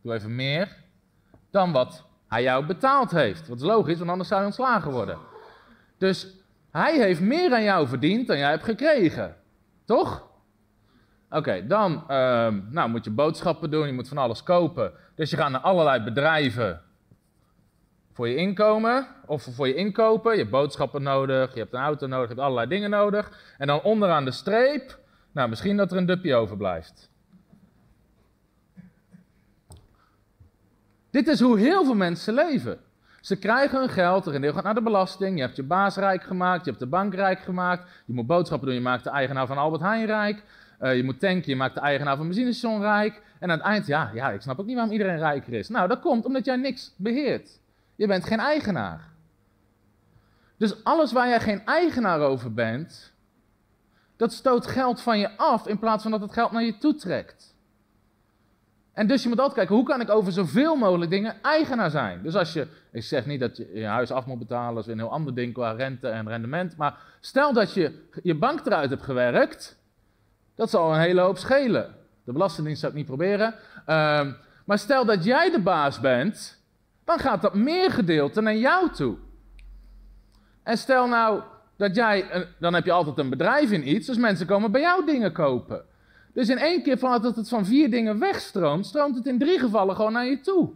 doe 0.01 0.13
even 0.13 0.35
meer, 0.35 0.75
dan 1.51 1.71
wat 1.71 2.03
hij 2.27 2.43
jou 2.43 2.65
betaald 2.65 3.11
heeft. 3.11 3.47
Wat 3.47 3.57
is 3.57 3.63
logisch, 3.63 3.97
want 3.97 4.09
anders 4.09 4.29
zou 4.29 4.39
je 4.39 4.45
ontslagen 4.45 4.91
worden. 4.91 5.17
Dus 5.97 6.27
hij 6.71 6.97
heeft 6.97 7.21
meer 7.21 7.53
aan 7.53 7.63
jou 7.63 7.87
verdiend 7.87 8.27
dan 8.27 8.37
jij 8.37 8.49
hebt 8.49 8.63
gekregen. 8.63 9.35
Toch? 9.85 10.27
Oké, 11.29 11.67
dan 11.67 12.03
ehm, 12.07 12.61
nou, 12.69 12.89
moet 12.89 13.03
je 13.03 13.11
boodschappen 13.11 13.71
doen, 13.71 13.87
je 13.87 13.93
moet 13.93 14.07
van 14.07 14.17
alles 14.17 14.43
kopen. 14.43 14.91
Dus 15.15 15.29
je 15.29 15.37
gaat 15.37 15.51
naar 15.51 15.61
allerlei 15.61 16.03
bedrijven 16.03 16.81
voor 18.13 18.27
je 18.27 18.35
inkomen 18.35 19.07
of 19.25 19.43
voor 19.43 19.67
je 19.67 19.75
inkopen. 19.75 20.31
Je 20.31 20.37
hebt 20.37 20.51
boodschappen 20.51 21.03
nodig, 21.03 21.53
je 21.53 21.59
hebt 21.59 21.73
een 21.73 21.79
auto 21.79 22.07
nodig, 22.07 22.29
je 22.29 22.33
hebt 22.33 22.45
allerlei 22.45 22.67
dingen 22.67 22.89
nodig. 22.89 23.55
En 23.57 23.67
dan 23.67 23.81
onderaan 23.81 24.25
de 24.25 24.31
streep, 24.31 24.99
nou 25.31 25.49
misschien 25.49 25.77
dat 25.77 25.91
er 25.91 25.97
een 25.97 26.05
dupje 26.05 26.35
overblijft. 26.35 27.11
Dit 31.11 31.27
is 31.27 31.39
hoe 31.39 31.59
heel 31.59 31.83
veel 31.85 31.95
mensen 31.95 32.33
leven. 32.33 32.79
Ze 33.21 33.39
krijgen 33.39 33.79
hun 33.79 33.89
geld, 33.89 34.25
er 34.25 34.35
een 34.35 34.41
deel 34.41 34.53
gaat 34.53 34.63
naar 34.63 34.73
de 34.73 34.81
belasting. 34.81 35.35
Je 35.35 35.43
hebt 35.43 35.55
je 35.55 35.63
baas 35.63 35.95
rijk 35.95 36.23
gemaakt, 36.23 36.63
je 36.63 36.69
hebt 36.69 36.83
de 36.83 36.89
bank 36.89 37.13
rijk 37.13 37.39
gemaakt. 37.39 38.03
Je 38.05 38.13
moet 38.13 38.27
boodschappen 38.27 38.67
doen, 38.67 38.77
je 38.77 38.83
maakt 38.83 39.03
de 39.03 39.09
eigenaar 39.09 39.47
van 39.47 39.57
Albert 39.57 39.81
Heijn 39.81 40.05
rijk. 40.05 40.43
Uh, 40.81 40.95
je 40.95 41.03
moet 41.03 41.19
tanken, 41.19 41.49
je 41.49 41.55
maakt 41.55 41.73
de 41.73 41.79
eigenaar 41.79 42.17
van 42.17 42.25
benzinestation 42.25 42.81
rijk. 42.81 43.21
En 43.39 43.51
aan 43.51 43.57
het 43.57 43.67
eind, 43.67 43.85
ja, 43.85 44.11
ja, 44.13 44.31
ik 44.31 44.41
snap 44.41 44.59
ook 44.59 44.65
niet 44.65 44.75
waarom 44.75 44.93
iedereen 44.93 45.17
rijker 45.17 45.53
is. 45.53 45.69
Nou, 45.69 45.87
dat 45.87 45.99
komt 45.99 46.25
omdat 46.25 46.45
jij 46.45 46.55
niks 46.55 46.93
beheert. 46.97 47.59
Je 47.95 48.07
bent 48.07 48.25
geen 48.25 48.39
eigenaar. 48.39 49.11
Dus 50.57 50.83
alles 50.83 51.11
waar 51.11 51.27
jij 51.27 51.39
geen 51.39 51.65
eigenaar 51.65 52.19
over 52.19 52.53
bent, 52.53 53.13
dat 54.15 54.33
stoot 54.33 54.67
geld 54.67 55.01
van 55.01 55.19
je 55.19 55.37
af 55.37 55.67
in 55.67 55.79
plaats 55.79 56.01
van 56.01 56.11
dat 56.11 56.21
het 56.21 56.33
geld 56.33 56.51
naar 56.51 56.63
je 56.63 56.77
toe 56.77 56.95
trekt. 56.95 57.55
En 58.93 59.07
dus 59.07 59.23
je 59.23 59.29
moet 59.29 59.39
altijd 59.39 59.57
kijken, 59.57 59.75
hoe 59.75 59.85
kan 59.85 60.01
ik 60.01 60.09
over 60.09 60.31
zoveel 60.31 60.75
mogelijk 60.75 61.11
dingen 61.11 61.35
eigenaar 61.41 61.89
zijn? 61.89 62.21
Dus 62.21 62.35
als 62.35 62.53
je, 62.53 62.67
ik 62.91 63.03
zeg 63.03 63.25
niet 63.25 63.39
dat 63.39 63.57
je 63.57 63.69
je 63.73 63.85
huis 63.85 64.11
af 64.11 64.25
moet 64.25 64.39
betalen, 64.39 64.75
dat 64.75 64.85
is 64.85 64.91
een 64.91 64.97
heel 64.97 65.11
ander 65.11 65.35
ding 65.35 65.53
qua 65.53 65.71
rente 65.71 66.07
en 66.07 66.27
rendement. 66.27 66.77
Maar 66.77 66.97
stel 67.19 67.53
dat 67.53 67.73
je 67.73 68.07
je 68.23 68.35
bank 68.35 68.65
eruit 68.65 68.89
hebt 68.89 69.03
gewerkt, 69.03 69.77
dat 70.55 70.69
zal 70.69 70.93
een 70.93 70.99
hele 70.99 71.21
hoop 71.21 71.37
schelen. 71.37 71.95
De 72.23 72.31
Belastingdienst 72.31 72.81
zou 72.81 72.91
ik 72.91 72.97
niet 72.97 73.07
proberen. 73.07 73.55
Ehm, 73.85 74.31
maar 74.65 74.79
stel 74.79 75.05
dat 75.05 75.23
jij 75.23 75.51
de 75.51 75.61
baas 75.61 75.99
bent, 75.99 76.62
dan 77.03 77.19
gaat 77.19 77.41
dat 77.41 77.53
meer 77.53 77.91
gedeelte 77.91 78.41
naar 78.41 78.55
jou 78.55 78.91
toe. 78.91 79.17
En 80.63 80.77
stel 80.77 81.07
nou 81.07 81.41
dat 81.75 81.95
jij, 81.95 82.47
dan 82.59 82.73
heb 82.73 82.85
je 82.85 82.91
altijd 82.91 83.17
een 83.17 83.29
bedrijf 83.29 83.71
in 83.71 83.89
iets, 83.89 84.07
dus 84.07 84.17
mensen 84.17 84.47
komen 84.47 84.71
bij 84.71 84.81
jou 84.81 85.05
dingen 85.05 85.31
kopen. 85.31 85.85
Dus 86.33 86.49
in 86.49 86.57
één 86.57 86.83
keer 86.83 86.97
vanuit 86.97 87.23
dat 87.23 87.35
het 87.35 87.49
van 87.49 87.65
vier 87.65 87.91
dingen 87.91 88.19
wegstroomt, 88.19 88.85
stroomt 88.85 89.15
het 89.15 89.25
in 89.25 89.39
drie 89.39 89.59
gevallen 89.59 89.95
gewoon 89.95 90.13
naar 90.13 90.25
je 90.25 90.39
toe. 90.39 90.71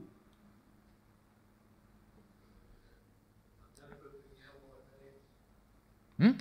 Hm? 6.15 6.33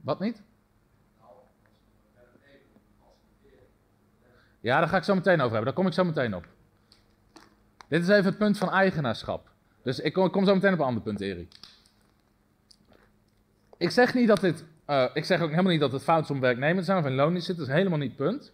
Wat 0.00 0.20
niet? 0.20 0.42
Ja, 4.60 4.78
daar 4.78 4.88
ga 4.88 4.96
ik 4.96 5.04
zo 5.04 5.14
meteen 5.14 5.40
over 5.40 5.54
hebben. 5.54 5.64
Daar 5.64 5.72
kom 5.72 5.86
ik 5.86 5.92
zo 5.92 6.04
meteen 6.04 6.34
op. 6.34 6.46
Dit 7.90 8.02
is 8.02 8.08
even 8.08 8.24
het 8.24 8.38
punt 8.38 8.58
van 8.58 8.70
eigenaarschap. 8.70 9.50
Dus 9.82 10.00
ik 10.00 10.12
kom, 10.12 10.44
zo 10.44 10.54
meteen 10.54 10.72
op 10.72 10.78
een 10.78 10.84
ander 10.84 11.02
punt, 11.02 11.20
Erik. 11.20 11.52
Ik 13.76 13.90
zeg 13.90 14.14
niet 14.14 14.28
dat 14.28 14.40
dit 14.40 14.64
uh, 14.90 15.04
ik 15.14 15.24
zeg 15.24 15.40
ook 15.40 15.50
helemaal 15.50 15.70
niet 15.70 15.80
dat 15.80 15.92
het 15.92 16.02
fout 16.02 16.22
is 16.24 16.30
om 16.30 16.40
werknemers 16.40 16.86
zijn 16.86 16.98
of 16.98 17.04
in 17.04 17.14
loon 17.14 17.32
zitten, 17.32 17.56
dat 17.56 17.66
is 17.66 17.72
helemaal 17.72 17.98
niet 17.98 18.08
het 18.08 18.16
punt. 18.16 18.52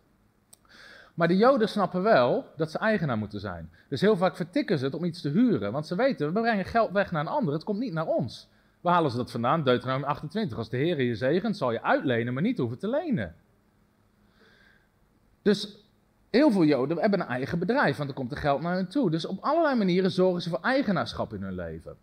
Maar 1.15 1.29
de 1.29 1.37
Joden 1.37 1.69
snappen 1.69 2.03
wel 2.03 2.45
dat 2.57 2.71
ze 2.71 2.79
eigenaar 2.79 3.19
moeten 3.19 3.41
zijn. 3.41 3.71
Dus 3.89 4.01
heel 4.01 4.17
vaak 4.17 4.37
vertikken 4.37 4.79
ze 4.79 4.85
het 4.85 4.95
om 4.95 5.05
iets 5.05 5.21
te 5.21 5.29
huren. 5.29 5.73
Want 5.73 5.87
ze 5.87 5.97
weten, 5.97 6.33
we 6.33 6.41
brengen 6.41 6.65
geld 6.65 6.91
weg 6.91 7.11
naar 7.11 7.21
een 7.21 7.33
ander, 7.33 7.55
het 7.55 7.65
komt 7.65 7.79
niet 7.79 7.93
naar 7.93 8.07
ons. 8.07 8.49
Waar 8.81 8.95
halen 8.95 9.11
ze 9.11 9.17
dat 9.17 9.31
vandaan? 9.31 9.65
Deuteronomium 9.65 10.09
28. 10.09 10.59
Als 10.59 10.69
de 10.69 10.77
Heer 10.77 11.03
je 11.03 11.15
zegent, 11.15 11.57
zal 11.57 11.73
je 11.73 11.83
uitlenen, 11.83 12.35
maar 12.35 12.43
niet 12.43 12.59
hoeven 12.59 12.79
te 12.79 12.89
lenen. 12.89 13.35
Dus 15.43 15.86
heel 16.37 16.51
veel 16.51 16.65
Joden 16.65 16.99
hebben 16.99 17.21
een 17.21 17.27
eigen 17.27 17.59
bedrijf, 17.59 17.97
want 17.97 18.09
er 18.09 18.15
komt 18.15 18.31
er 18.31 18.37
geld 18.37 18.61
naar 18.61 18.75
hen 18.75 18.89
toe. 18.89 19.11
Dus 19.11 19.27
op 19.27 19.39
allerlei 19.41 19.77
manieren 19.77 20.11
zorgen 20.11 20.43
ze 20.43 20.49
voor 20.49 20.61
eigenaarschap 20.61 21.35
in 21.35 21.43
hun 21.43 21.55
leven. 21.55 21.97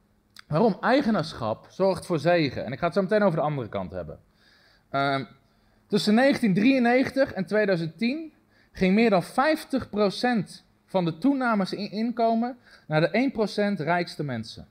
Waarom? 0.47 0.77
Eigenaarschap 0.81 1.65
zorgt 1.69 2.05
voor 2.05 2.19
zegen. 2.19 2.65
En 2.65 2.71
ik 2.71 2.79
ga 2.79 2.86
het 2.86 2.93
zo 2.93 3.01
meteen 3.01 3.23
over 3.23 3.38
de 3.38 3.45
andere 3.45 3.69
kant 3.69 3.91
hebben. 3.91 4.19
Uh, 4.91 5.19
tussen 5.88 6.15
1993 6.15 7.34
en 7.34 7.45
2010 7.45 8.34
ging 8.71 8.93
meer 8.95 9.09
dan 9.09 9.23
50% 9.23 9.25
van 10.86 11.05
de 11.05 11.17
toenames 11.17 11.73
in 11.73 11.91
inkomen 11.91 12.57
naar 12.88 13.01
de 13.01 13.31
1% 13.79 13.84
rijkste 13.84 14.23
mensen. 14.23 14.67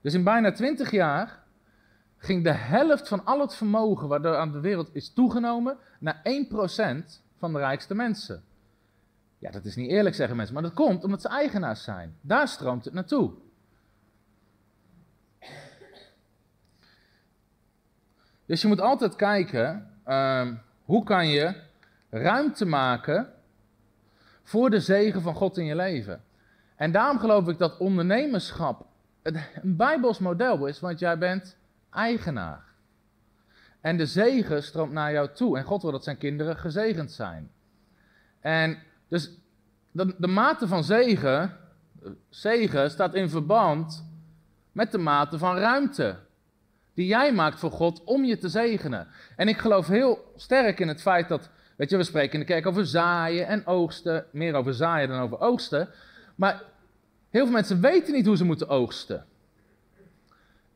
Dus 0.00 0.14
in 0.14 0.24
bijna 0.24 0.52
20 0.52 0.90
jaar 0.90 1.39
ging 2.20 2.44
de 2.44 2.52
helft 2.52 3.08
van 3.08 3.24
al 3.24 3.40
het 3.40 3.54
vermogen 3.54 4.08
er 4.24 4.36
aan 4.36 4.52
de 4.52 4.60
wereld 4.60 4.90
is 4.92 5.12
toegenomen 5.12 5.76
naar 5.98 6.22
1% 6.22 7.20
van 7.36 7.52
de 7.52 7.58
rijkste 7.58 7.94
mensen. 7.94 8.42
Ja, 9.38 9.50
dat 9.50 9.64
is 9.64 9.76
niet 9.76 9.90
eerlijk, 9.90 10.14
zeggen 10.14 10.36
mensen, 10.36 10.54
maar 10.54 10.62
dat 10.62 10.74
komt 10.74 11.04
omdat 11.04 11.20
ze 11.20 11.28
eigenaars 11.28 11.82
zijn. 11.82 12.16
Daar 12.20 12.48
stroomt 12.48 12.84
het 12.84 12.94
naartoe. 12.94 13.32
Dus 18.46 18.62
je 18.62 18.68
moet 18.68 18.80
altijd 18.80 19.16
kijken, 19.16 19.90
uh, 20.06 20.48
hoe 20.84 21.04
kan 21.04 21.28
je 21.28 21.54
ruimte 22.10 22.64
maken 22.64 23.32
voor 24.42 24.70
de 24.70 24.80
zegen 24.80 25.22
van 25.22 25.34
God 25.34 25.56
in 25.56 25.64
je 25.64 25.76
leven. 25.76 26.22
En 26.76 26.92
daarom 26.92 27.18
geloof 27.18 27.48
ik 27.48 27.58
dat 27.58 27.78
ondernemerschap 27.78 28.86
een 29.22 29.76
bijbels 29.76 30.18
model 30.18 30.66
is, 30.66 30.80
want 30.80 30.98
jij 30.98 31.18
bent 31.18 31.58
eigenaar. 31.90 32.64
En 33.80 33.96
de 33.96 34.06
zegen 34.06 34.62
stroomt 34.62 34.92
naar 34.92 35.12
jou 35.12 35.28
toe. 35.34 35.58
En 35.58 35.64
God 35.64 35.82
wil 35.82 35.90
dat 35.92 36.04
zijn 36.04 36.18
kinderen 36.18 36.56
gezegend 36.56 37.12
zijn. 37.12 37.50
En 38.40 38.78
dus 39.08 39.30
de, 39.90 40.14
de 40.18 40.26
mate 40.26 40.68
van 40.68 40.84
zegen, 40.84 41.56
zegen 42.28 42.90
staat 42.90 43.14
in 43.14 43.28
verband 43.28 44.04
met 44.72 44.92
de 44.92 44.98
mate 44.98 45.38
van 45.38 45.56
ruimte 45.56 46.18
die 46.94 47.06
jij 47.06 47.32
maakt 47.32 47.58
voor 47.58 47.70
God 47.70 48.04
om 48.04 48.24
je 48.24 48.38
te 48.38 48.48
zegenen. 48.48 49.08
En 49.36 49.48
ik 49.48 49.58
geloof 49.58 49.86
heel 49.86 50.32
sterk 50.36 50.80
in 50.80 50.88
het 50.88 51.00
feit 51.00 51.28
dat, 51.28 51.50
weet 51.76 51.90
je, 51.90 51.96
we 51.96 52.02
spreken 52.02 52.32
in 52.32 52.40
de 52.40 52.46
kerk 52.46 52.66
over 52.66 52.86
zaaien 52.86 53.46
en 53.46 53.66
oogsten, 53.66 54.24
meer 54.32 54.54
over 54.54 54.74
zaaien 54.74 55.08
dan 55.08 55.20
over 55.20 55.40
oogsten. 55.40 55.88
Maar 56.34 56.62
heel 57.30 57.44
veel 57.44 57.52
mensen 57.52 57.80
weten 57.80 58.14
niet 58.14 58.26
hoe 58.26 58.36
ze 58.36 58.44
moeten 58.44 58.68
oogsten. 58.68 59.24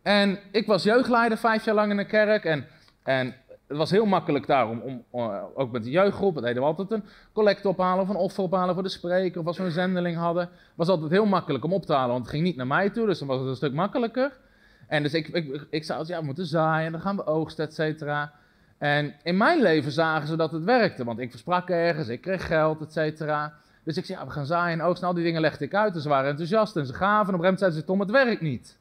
En 0.05 0.39
ik 0.51 0.67
was 0.67 0.83
jeugdleider 0.83 1.39
vijf 1.39 1.65
jaar 1.65 1.75
lang 1.75 1.91
in 1.91 1.97
de 1.97 2.05
kerk 2.05 2.45
en, 2.45 2.67
en 3.03 3.35
het 3.67 3.77
was 3.77 3.91
heel 3.91 4.07
makkelijk 4.07 4.47
daarom, 4.47 4.81
om, 4.81 5.05
uh, 5.21 5.43
ook 5.55 5.73
met 5.73 5.85
de 5.85 5.91
jeugdgroep, 5.91 6.35
deden 6.35 6.55
we 6.55 6.69
altijd 6.69 6.91
een 6.91 7.05
collecte 7.33 7.69
ophalen 7.69 8.03
of 8.03 8.09
een 8.09 8.17
offer 8.17 8.45
ophalen 8.45 8.75
voor 8.75 8.83
de 8.83 8.89
spreker, 8.89 9.41
of 9.41 9.47
als 9.47 9.59
we 9.59 9.65
een 9.65 9.71
zendeling 9.71 10.17
hadden, 10.17 10.49
was 10.75 10.89
altijd 10.89 11.11
heel 11.11 11.27
makkelijk 11.27 11.65
om 11.65 11.73
op 11.73 11.87
te 11.87 11.93
halen, 11.93 12.11
want 12.11 12.23
het 12.23 12.31
ging 12.31 12.45
niet 12.45 12.57
naar 12.57 12.67
mij 12.67 12.91
toe, 12.91 13.07
dus 13.07 13.19
dan 13.19 13.29
was 13.29 13.39
het 13.39 13.49
een 13.49 13.57
stuk 13.57 13.73
makkelijker. 13.73 14.33
En 14.89 15.03
dus 15.03 15.15
ik, 15.15 15.29
ik, 15.29 15.67
ik 15.71 15.85
zei 15.85 16.05
ja, 16.07 16.19
we 16.19 16.25
moeten 16.25 16.47
zaaien, 16.47 16.93
dan 16.93 17.01
gaan 17.01 17.17
we 17.17 17.27
oogsten, 17.27 17.65
et 17.65 17.75
cetera. 17.75 18.33
En 18.79 19.15
in 19.23 19.37
mijn 19.37 19.63
leven 19.63 19.93
zagen 19.93 20.29
ze 20.29 20.37
dat 20.37 20.53
het 20.53 20.65
werkte, 20.65 21.05
want 21.05 21.19
ik 21.19 21.31
versprak 21.31 21.69
ergens, 21.69 22.09
ik 22.09 22.21
kreeg 22.21 22.47
geld, 22.47 22.81
et 22.81 22.93
cetera. 22.93 23.53
Dus 23.85 23.97
ik 23.97 24.05
zei, 24.05 24.19
ja, 24.19 24.27
we 24.27 24.33
gaan 24.33 24.47
zaaien 24.47 24.81
en 24.81 24.87
oogsten, 24.87 25.09
al 25.09 25.15
die 25.15 25.25
dingen 25.25 25.41
legde 25.41 25.65
ik 25.65 25.75
uit, 25.75 25.95
en 25.95 26.01
ze 26.01 26.09
waren 26.09 26.31
enthousiast 26.31 26.77
en 26.77 26.87
ze 26.87 26.93
gaven, 26.93 27.29
en 27.29 27.35
op 27.35 27.41
een 27.41 27.45
gegeven 27.45 27.45
moment 27.45 27.59
zeiden 27.59 27.81
ze, 27.81 27.87
Tom, 27.87 28.01
het 28.01 28.11
werkt 28.11 28.41
niet. 28.41 28.79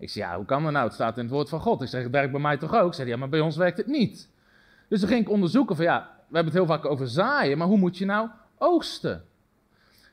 Ik 0.00 0.10
zei, 0.10 0.24
ja, 0.24 0.36
hoe 0.36 0.44
kan 0.44 0.62
dat 0.62 0.72
nou? 0.72 0.84
Het 0.84 0.94
staat 0.94 1.16
in 1.16 1.22
het 1.22 1.32
woord 1.32 1.48
van 1.48 1.60
God. 1.60 1.82
Ik 1.82 1.88
zeg, 1.88 2.02
het 2.02 2.12
werkt 2.12 2.30
bij 2.32 2.40
mij 2.40 2.56
toch 2.56 2.74
ook? 2.74 2.86
Ik 2.86 2.94
zei, 2.94 3.08
ja, 3.08 3.16
maar 3.16 3.28
bij 3.28 3.40
ons 3.40 3.56
werkt 3.56 3.76
het 3.76 3.86
niet. 3.86 4.28
Dus 4.88 5.00
dan 5.00 5.08
ging 5.08 5.20
ik 5.20 5.30
onderzoeken 5.30 5.76
van, 5.76 5.84
ja, 5.84 6.10
we 6.28 6.34
hebben 6.34 6.52
het 6.52 6.62
heel 6.62 6.76
vaak 6.76 6.84
over 6.84 7.08
zaaien, 7.08 7.58
maar 7.58 7.66
hoe 7.66 7.78
moet 7.78 7.98
je 7.98 8.04
nou 8.04 8.28
oogsten? 8.58 9.24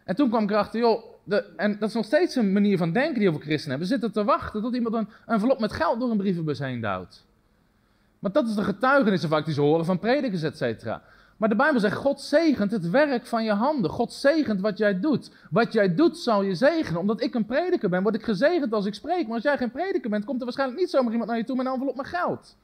En 0.04 0.16
toen 0.16 0.30
kwam 0.30 0.44
ik 0.44 0.50
erachter, 0.50 0.80
joh, 0.80 1.04
de, 1.24 1.54
en 1.56 1.80
dat 1.80 1.90
is 1.90 1.96
nog 1.96 2.06
steeds 2.06 2.36
een 2.36 2.54
manier 2.54 2.78
van 2.78 2.92
denken 2.92 3.20
die 3.20 3.32
we 3.32 3.40
christenen 3.40 3.70
hebben. 3.70 3.88
Zitten 3.88 4.12
te 4.12 4.24
wachten 4.24 4.62
tot 4.62 4.76
iemand 4.76 4.96
een 4.96 5.10
envelop 5.26 5.60
met 5.60 5.72
geld 5.74 6.00
door 6.00 6.12
een 6.12 6.18
brievenbus 6.18 6.60
heen 6.60 6.82
duwt. 6.82 7.26
Maar 8.20 8.32
dat 8.32 8.48
is 8.48 8.56
de 8.56 8.64
getuigenissen 8.64 9.30
vaak 9.30 9.46
die 9.46 9.54
ze 9.54 9.62
horen 9.62 9.86
van 9.86 10.00
predikers, 10.00 10.44
et 10.44 10.58
cetera. 10.58 11.02
Maar 11.38 11.50
de 11.50 11.56
Bijbel 11.56 11.80
zegt, 11.80 11.96
God 11.96 12.22
zegent 12.22 12.72
het 12.72 12.90
werk 12.90 13.26
van 13.26 13.44
je 13.44 13.52
handen. 13.52 13.92
God 13.92 14.14
zegent 14.14 14.62
wat 14.62 14.78
jij 14.78 15.00
doet. 15.00 15.32
Wat 15.50 15.74
jij 15.74 15.96
doet 15.96 16.18
zal 16.18 16.42
je 16.42 16.56
zegenen. 16.56 17.00
Omdat 17.00 17.22
ik 17.22 17.34
een 17.34 17.46
prediker 17.46 17.90
ben, 17.90 18.04
word 18.04 18.16
ik 18.16 18.24
gezegend 18.24 18.74
als 18.74 18.86
ik 18.86 18.94
spreek. 18.94 19.26
Maar 19.26 19.36
als 19.36 19.44
jij 19.44 19.58
geen 19.58 19.72
prediker 19.72 20.10
bent, 20.10 20.26
komt 20.26 20.38
er 20.38 20.44
waarschijnlijk 20.44 20.80
niet 20.80 20.90
zomaar 20.90 21.12
iemand 21.12 21.30
naar 21.30 21.40
je 21.40 21.46
toe 21.46 21.56
met 21.56 21.66
een 21.66 21.72
envelop 21.72 21.96
met 21.96 22.06
geld. 22.06 22.56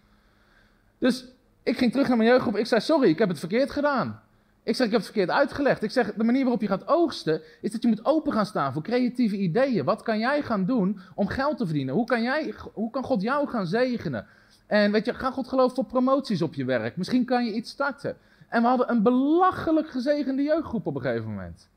Dus 0.97 1.25
ik 1.63 1.77
ging 1.77 1.91
terug 1.91 2.07
naar 2.07 2.17
mijn 2.17 2.29
jeugdgroep. 2.29 2.57
Ik 2.57 2.65
zei, 2.65 2.81
sorry, 2.81 3.09
ik 3.09 3.19
heb 3.19 3.29
het 3.29 3.39
verkeerd 3.39 3.71
gedaan. 3.71 4.21
Ik 4.63 4.75
zeg, 4.75 4.85
ik 4.85 4.91
heb 4.91 5.01
het 5.01 5.11
verkeerd 5.11 5.37
uitgelegd. 5.37 5.83
Ik 5.83 5.91
zeg, 5.91 6.13
de 6.13 6.23
manier 6.23 6.41
waarop 6.41 6.61
je 6.61 6.67
gaat 6.67 6.87
oogsten, 6.87 7.41
is 7.61 7.71
dat 7.71 7.81
je 7.81 7.87
moet 7.87 8.05
open 8.05 8.33
gaan 8.33 8.45
staan 8.45 8.73
voor 8.73 8.81
creatieve 8.81 9.37
ideeën. 9.37 9.85
Wat 9.85 10.03
kan 10.03 10.19
jij 10.19 10.41
gaan 10.41 10.65
doen 10.65 10.99
om 11.15 11.27
geld 11.27 11.57
te 11.57 11.65
verdienen? 11.65 11.93
Hoe 11.93 12.05
kan, 12.05 12.21
jij, 12.21 12.53
hoe 12.73 12.89
kan 12.89 13.03
God 13.03 13.21
jou 13.21 13.47
gaan 13.47 13.67
zegenen? 13.67 14.25
En 14.67 14.91
weet 14.91 15.05
je, 15.05 15.13
ga 15.13 15.31
God 15.31 15.47
geloven 15.47 15.75
voor 15.75 15.85
promoties 15.85 16.41
op 16.41 16.53
je 16.53 16.65
werk. 16.65 16.97
Misschien 16.97 17.25
kan 17.25 17.45
je 17.45 17.53
iets 17.53 17.69
starten. 17.69 18.17
En 18.53 18.61
we 18.61 18.67
hadden 18.67 18.89
een 18.89 19.03
belachelijk 19.03 19.89
gezegende 19.89 20.43
jeugdgroep 20.43 20.85
op 20.85 20.95
een 20.95 21.01
gegeven 21.01 21.29
moment. 21.29 21.69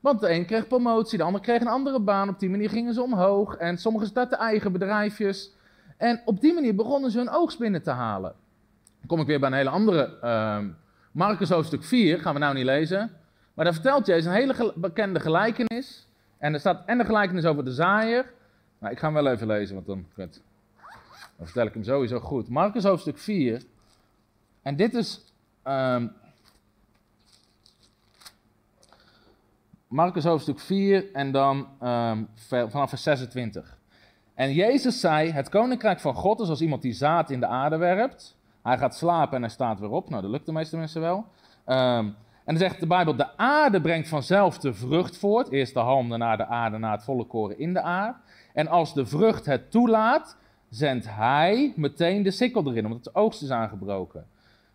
Want 0.00 0.20
de 0.20 0.30
een 0.30 0.46
kreeg 0.46 0.66
promotie, 0.66 1.18
de 1.18 1.24
ander 1.24 1.40
kreeg 1.40 1.60
een 1.60 1.66
andere 1.66 2.00
baan. 2.00 2.28
Op 2.28 2.38
die 2.38 2.50
manier 2.50 2.70
gingen 2.70 2.94
ze 2.94 3.02
omhoog. 3.02 3.56
En 3.56 3.78
sommigen 3.78 4.08
startten 4.08 4.38
eigen 4.38 4.72
bedrijfjes. 4.72 5.52
En 5.96 6.20
op 6.24 6.40
die 6.40 6.54
manier 6.54 6.74
begonnen 6.74 7.10
ze 7.10 7.18
hun 7.18 7.30
oogst 7.30 7.58
binnen 7.58 7.82
te 7.82 7.90
halen. 7.90 8.34
Dan 8.98 9.06
kom 9.06 9.20
ik 9.20 9.26
weer 9.26 9.40
bij 9.40 9.48
een 9.48 9.54
hele 9.54 9.70
andere. 9.70 10.18
Uh, 10.24 10.58
Marcus 11.12 11.50
hoofdstuk 11.50 11.84
4, 11.84 12.18
gaan 12.18 12.34
we 12.34 12.40
nou 12.40 12.54
niet 12.54 12.64
lezen. 12.64 13.10
Maar 13.54 13.64
daar 13.64 13.74
vertelt 13.74 14.06
Jezus 14.06 14.24
een 14.24 14.32
hele 14.32 14.72
bekende 14.74 15.20
gelijkenis. 15.20 16.08
En 16.38 16.54
er 16.54 16.60
staat 16.60 16.82
en 16.86 16.98
de 16.98 17.04
gelijkenis 17.04 17.44
over 17.44 17.64
de 17.64 17.72
zaaier. 17.72 18.32
Nou, 18.78 18.92
ik 18.92 18.98
ga 18.98 19.12
hem 19.12 19.22
wel 19.22 19.32
even 19.32 19.46
lezen, 19.46 19.74
want 19.74 19.86
dan, 19.86 20.06
dan 20.16 21.46
vertel 21.46 21.66
ik 21.66 21.74
hem 21.74 21.84
sowieso 21.84 22.20
goed. 22.20 22.48
Marcus 22.48 22.84
hoofdstuk 22.84 23.18
4. 23.18 23.62
En 24.62 24.76
dit 24.76 24.94
is 24.94 25.27
Um, 25.68 26.12
Marcus 29.88 30.24
hoofdstuk 30.24 30.60
4 30.60 31.12
en 31.12 31.32
dan 31.32 31.68
um, 31.82 32.28
vanaf 32.46 32.88
vers 32.88 33.02
26. 33.02 33.78
En 34.34 34.52
Jezus 34.52 35.00
zei: 35.00 35.30
Het 35.30 35.48
koninkrijk 35.48 36.00
van 36.00 36.14
God 36.14 36.40
is 36.40 36.48
als 36.48 36.60
iemand 36.60 36.82
die 36.82 36.92
zaad 36.92 37.30
in 37.30 37.40
de 37.40 37.46
aarde 37.46 37.76
werpt. 37.76 38.36
Hij 38.62 38.78
gaat 38.78 38.96
slapen 38.96 39.36
en 39.36 39.42
hij 39.42 39.50
staat 39.50 39.80
weer 39.80 39.90
op. 39.90 40.10
Nou, 40.10 40.22
dat 40.22 40.30
lukt 40.30 40.46
de 40.46 40.52
meeste 40.52 40.76
mensen 40.76 41.00
wel. 41.00 41.16
Um, 41.16 41.26
en 41.66 42.16
dan 42.44 42.56
zegt 42.56 42.80
de 42.80 42.86
Bijbel: 42.86 43.16
De 43.16 43.36
aarde 43.36 43.80
brengt 43.80 44.08
vanzelf 44.08 44.58
de 44.58 44.74
vrucht 44.74 45.18
voort. 45.18 45.50
Eerst 45.50 45.74
de 45.74 45.80
halm, 45.80 46.08
daarna 46.08 46.36
de 46.36 46.46
aarde, 46.46 46.78
na 46.78 46.90
het 46.90 47.04
volle 47.04 47.24
koren 47.24 47.58
in 47.58 47.72
de 47.72 47.82
aarde. 47.82 48.18
En 48.52 48.68
als 48.68 48.94
de 48.94 49.06
vrucht 49.06 49.46
het 49.46 49.70
toelaat, 49.70 50.36
zendt 50.70 51.06
hij 51.08 51.72
meteen 51.76 52.22
de 52.22 52.30
sikkel 52.30 52.70
erin, 52.70 52.86
omdat 52.86 53.04
het 53.04 53.14
oogst 53.14 53.42
is 53.42 53.50
aangebroken. 53.50 54.26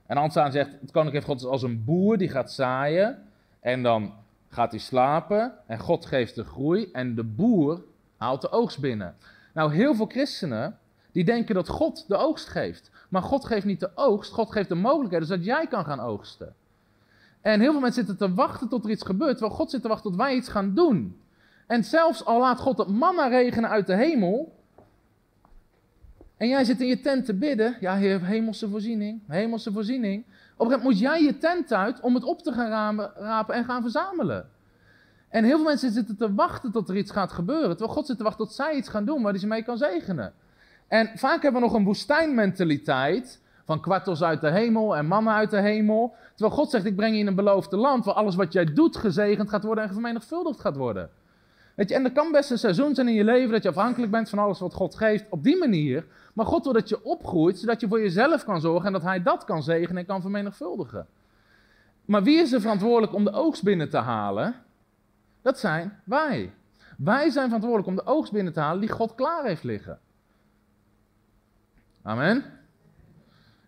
En 0.05 0.17
Ansaan 0.17 0.51
zegt, 0.51 0.69
het 0.81 0.91
koninkrijk 0.91 1.25
van 1.25 1.33
God 1.33 1.43
is 1.43 1.49
als 1.51 1.63
een 1.63 1.83
boer 1.83 2.17
die 2.17 2.29
gaat 2.29 2.51
zaaien. 2.51 3.23
En 3.59 3.83
dan 3.83 4.13
gaat 4.49 4.71
hij 4.71 4.79
slapen. 4.79 5.53
En 5.65 5.79
God 5.79 6.05
geeft 6.05 6.35
de 6.35 6.43
groei. 6.43 6.89
En 6.91 7.15
de 7.15 7.23
boer 7.23 7.81
haalt 8.17 8.41
de 8.41 8.51
oogst 8.51 8.79
binnen. 8.79 9.15
Nou, 9.53 9.73
heel 9.73 9.95
veel 9.95 10.05
christenen 10.05 10.77
die 11.11 11.23
denken 11.23 11.55
dat 11.55 11.67
God 11.67 12.05
de 12.07 12.17
oogst 12.17 12.47
geeft. 12.47 12.91
Maar 13.09 13.21
God 13.21 13.45
geeft 13.45 13.65
niet 13.65 13.79
de 13.79 13.91
oogst, 13.95 14.31
God 14.31 14.51
geeft 14.51 14.69
de 14.69 14.75
mogelijkheden 14.75 15.27
zodat 15.27 15.45
jij 15.45 15.67
kan 15.67 15.85
gaan 15.85 15.99
oogsten. 15.99 16.55
En 17.41 17.59
heel 17.59 17.71
veel 17.71 17.81
mensen 17.81 18.05
zitten 18.05 18.27
te 18.27 18.33
wachten 18.33 18.69
tot 18.69 18.83
er 18.83 18.89
iets 18.89 19.05
gebeurt, 19.05 19.37
terwijl 19.37 19.57
God 19.57 19.69
zit 19.69 19.81
te 19.81 19.87
wachten 19.87 20.09
tot 20.09 20.19
wij 20.19 20.35
iets 20.35 20.49
gaan 20.49 20.73
doen. 20.73 21.19
En 21.67 21.83
zelfs 21.83 22.25
al 22.25 22.39
laat 22.39 22.59
God 22.59 22.77
het 22.77 22.87
manna 22.87 23.27
regenen 23.27 23.69
uit 23.69 23.87
de 23.87 23.95
hemel, 23.95 24.55
en 26.37 26.47
jij 26.47 26.63
zit 26.63 26.81
in 26.81 26.87
je 26.87 26.99
tent 26.99 27.25
te 27.25 27.33
bidden. 27.33 27.77
Ja, 27.79 27.95
heer, 27.95 28.25
hemelse 28.25 28.69
voorziening, 28.69 29.21
hemelse 29.27 29.71
voorziening. 29.71 30.23
Op 30.23 30.29
een 30.29 30.33
gegeven 30.39 30.67
moment 30.67 30.83
moet 30.83 30.99
jij 30.99 31.23
je 31.23 31.37
tent 31.37 31.73
uit 31.73 31.99
om 31.99 32.13
het 32.13 32.23
op 32.23 32.41
te 32.41 32.51
gaan 32.51 32.99
rapen 33.15 33.55
en 33.55 33.65
gaan 33.65 33.81
verzamelen. 33.81 34.49
En 35.29 35.43
heel 35.43 35.55
veel 35.55 35.65
mensen 35.65 35.91
zitten 35.91 36.17
te 36.17 36.33
wachten 36.33 36.71
tot 36.71 36.89
er 36.89 36.97
iets 36.97 37.11
gaat 37.11 37.31
gebeuren. 37.31 37.69
Terwijl 37.69 37.97
God 37.97 38.05
zit 38.05 38.17
te 38.17 38.23
wachten 38.23 38.45
tot 38.45 38.55
zij 38.55 38.75
iets 38.75 38.89
gaan 38.89 39.05
doen 39.05 39.21
waar 39.21 39.31
hij 39.31 39.39
ze 39.39 39.47
mee 39.47 39.63
kan 39.63 39.77
zegenen. 39.77 40.33
En 40.87 41.11
vaak 41.15 41.41
hebben 41.41 41.61
we 41.61 41.67
nog 41.67 41.75
een 41.75 41.83
woestijnmentaliteit. 41.83 43.41
Van 43.65 43.81
kwartels 43.81 44.23
uit 44.23 44.41
de 44.41 44.51
hemel 44.51 44.95
en 44.95 45.05
mannen 45.05 45.33
uit 45.33 45.49
de 45.49 45.59
hemel. 45.59 46.15
Terwijl 46.35 46.57
God 46.57 46.69
zegt: 46.69 46.85
Ik 46.85 46.95
breng 46.95 47.13
je 47.13 47.19
in 47.19 47.27
een 47.27 47.35
beloofde 47.35 47.77
land. 47.77 48.05
Waar 48.05 48.13
alles 48.13 48.35
wat 48.35 48.53
jij 48.53 48.65
doet 48.65 48.97
gezegend 48.97 49.49
gaat 49.49 49.63
worden 49.63 49.83
en 49.83 49.91
vermenigvuldigd 49.93 50.59
gaat 50.59 50.75
worden. 50.75 51.09
Weet 51.75 51.89
je, 51.89 51.95
en 51.95 52.03
er 52.03 52.11
kan 52.11 52.31
best 52.31 52.51
een 52.51 52.57
seizoen 52.57 52.95
zijn 52.95 53.07
in 53.07 53.13
je 53.13 53.23
leven 53.23 53.51
dat 53.51 53.63
je 53.63 53.69
afhankelijk 53.69 54.11
bent 54.11 54.29
van 54.29 54.39
alles 54.39 54.59
wat 54.59 54.73
God 54.73 54.95
geeft. 54.95 55.25
Op 55.29 55.43
die 55.43 55.57
manier 55.57 56.05
maar 56.33 56.45
God 56.45 56.63
wil 56.63 56.73
dat 56.73 56.89
je 56.89 57.03
opgroeit, 57.03 57.59
zodat 57.59 57.81
je 57.81 57.87
voor 57.87 58.01
jezelf 58.01 58.43
kan 58.43 58.61
zorgen 58.61 58.85
en 58.85 58.93
dat 58.93 59.01
Hij 59.01 59.23
dat 59.23 59.43
kan 59.43 59.63
zegenen 59.63 59.97
en 59.97 60.05
kan 60.05 60.21
vermenigvuldigen. 60.21 61.07
Maar 62.05 62.23
wie 62.23 62.37
is 62.37 62.51
er 62.51 62.61
verantwoordelijk 62.61 63.13
om 63.13 63.23
de 63.23 63.31
oogst 63.31 63.63
binnen 63.63 63.89
te 63.89 63.97
halen? 63.97 64.55
Dat 65.41 65.59
zijn 65.59 65.99
wij. 66.03 66.53
Wij 66.97 67.29
zijn 67.29 67.45
verantwoordelijk 67.45 67.87
om 67.87 67.95
de 67.95 68.05
oogst 68.05 68.31
binnen 68.31 68.53
te 68.53 68.59
halen 68.59 68.79
die 68.79 68.89
God 68.89 69.15
klaar 69.15 69.45
heeft 69.45 69.63
liggen. 69.63 69.99
Amen. 72.01 72.43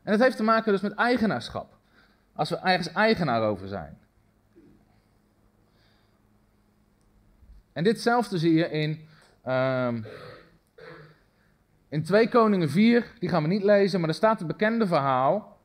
En 0.04 0.12
dat 0.12 0.20
heeft 0.20 0.38
te 0.38 0.44
maken 0.44 0.72
dus 0.72 0.82
met 0.82 0.94
eigenaarschap. 0.94 1.78
Als 2.34 2.50
we 2.50 2.56
ergens 2.56 2.92
eigenaar 2.92 3.42
over 3.42 3.68
zijn. 3.68 3.98
En 7.76 7.84
ditzelfde 7.84 8.38
zie 8.38 8.54
je 8.54 8.70
in 8.70 9.08
um, 9.48 10.06
in 11.90 12.04
2 12.04 12.30
Koningen 12.30 12.70
4, 12.70 13.14
die 13.20 13.30
gaan 13.30 13.42
we 13.42 13.48
niet 13.48 13.64
lezen, 13.64 14.00
maar 14.00 14.10
er 14.10 14.16
staat 14.16 14.40
het 14.40 14.48
bekende 14.48 14.88
verhaal 14.88 15.58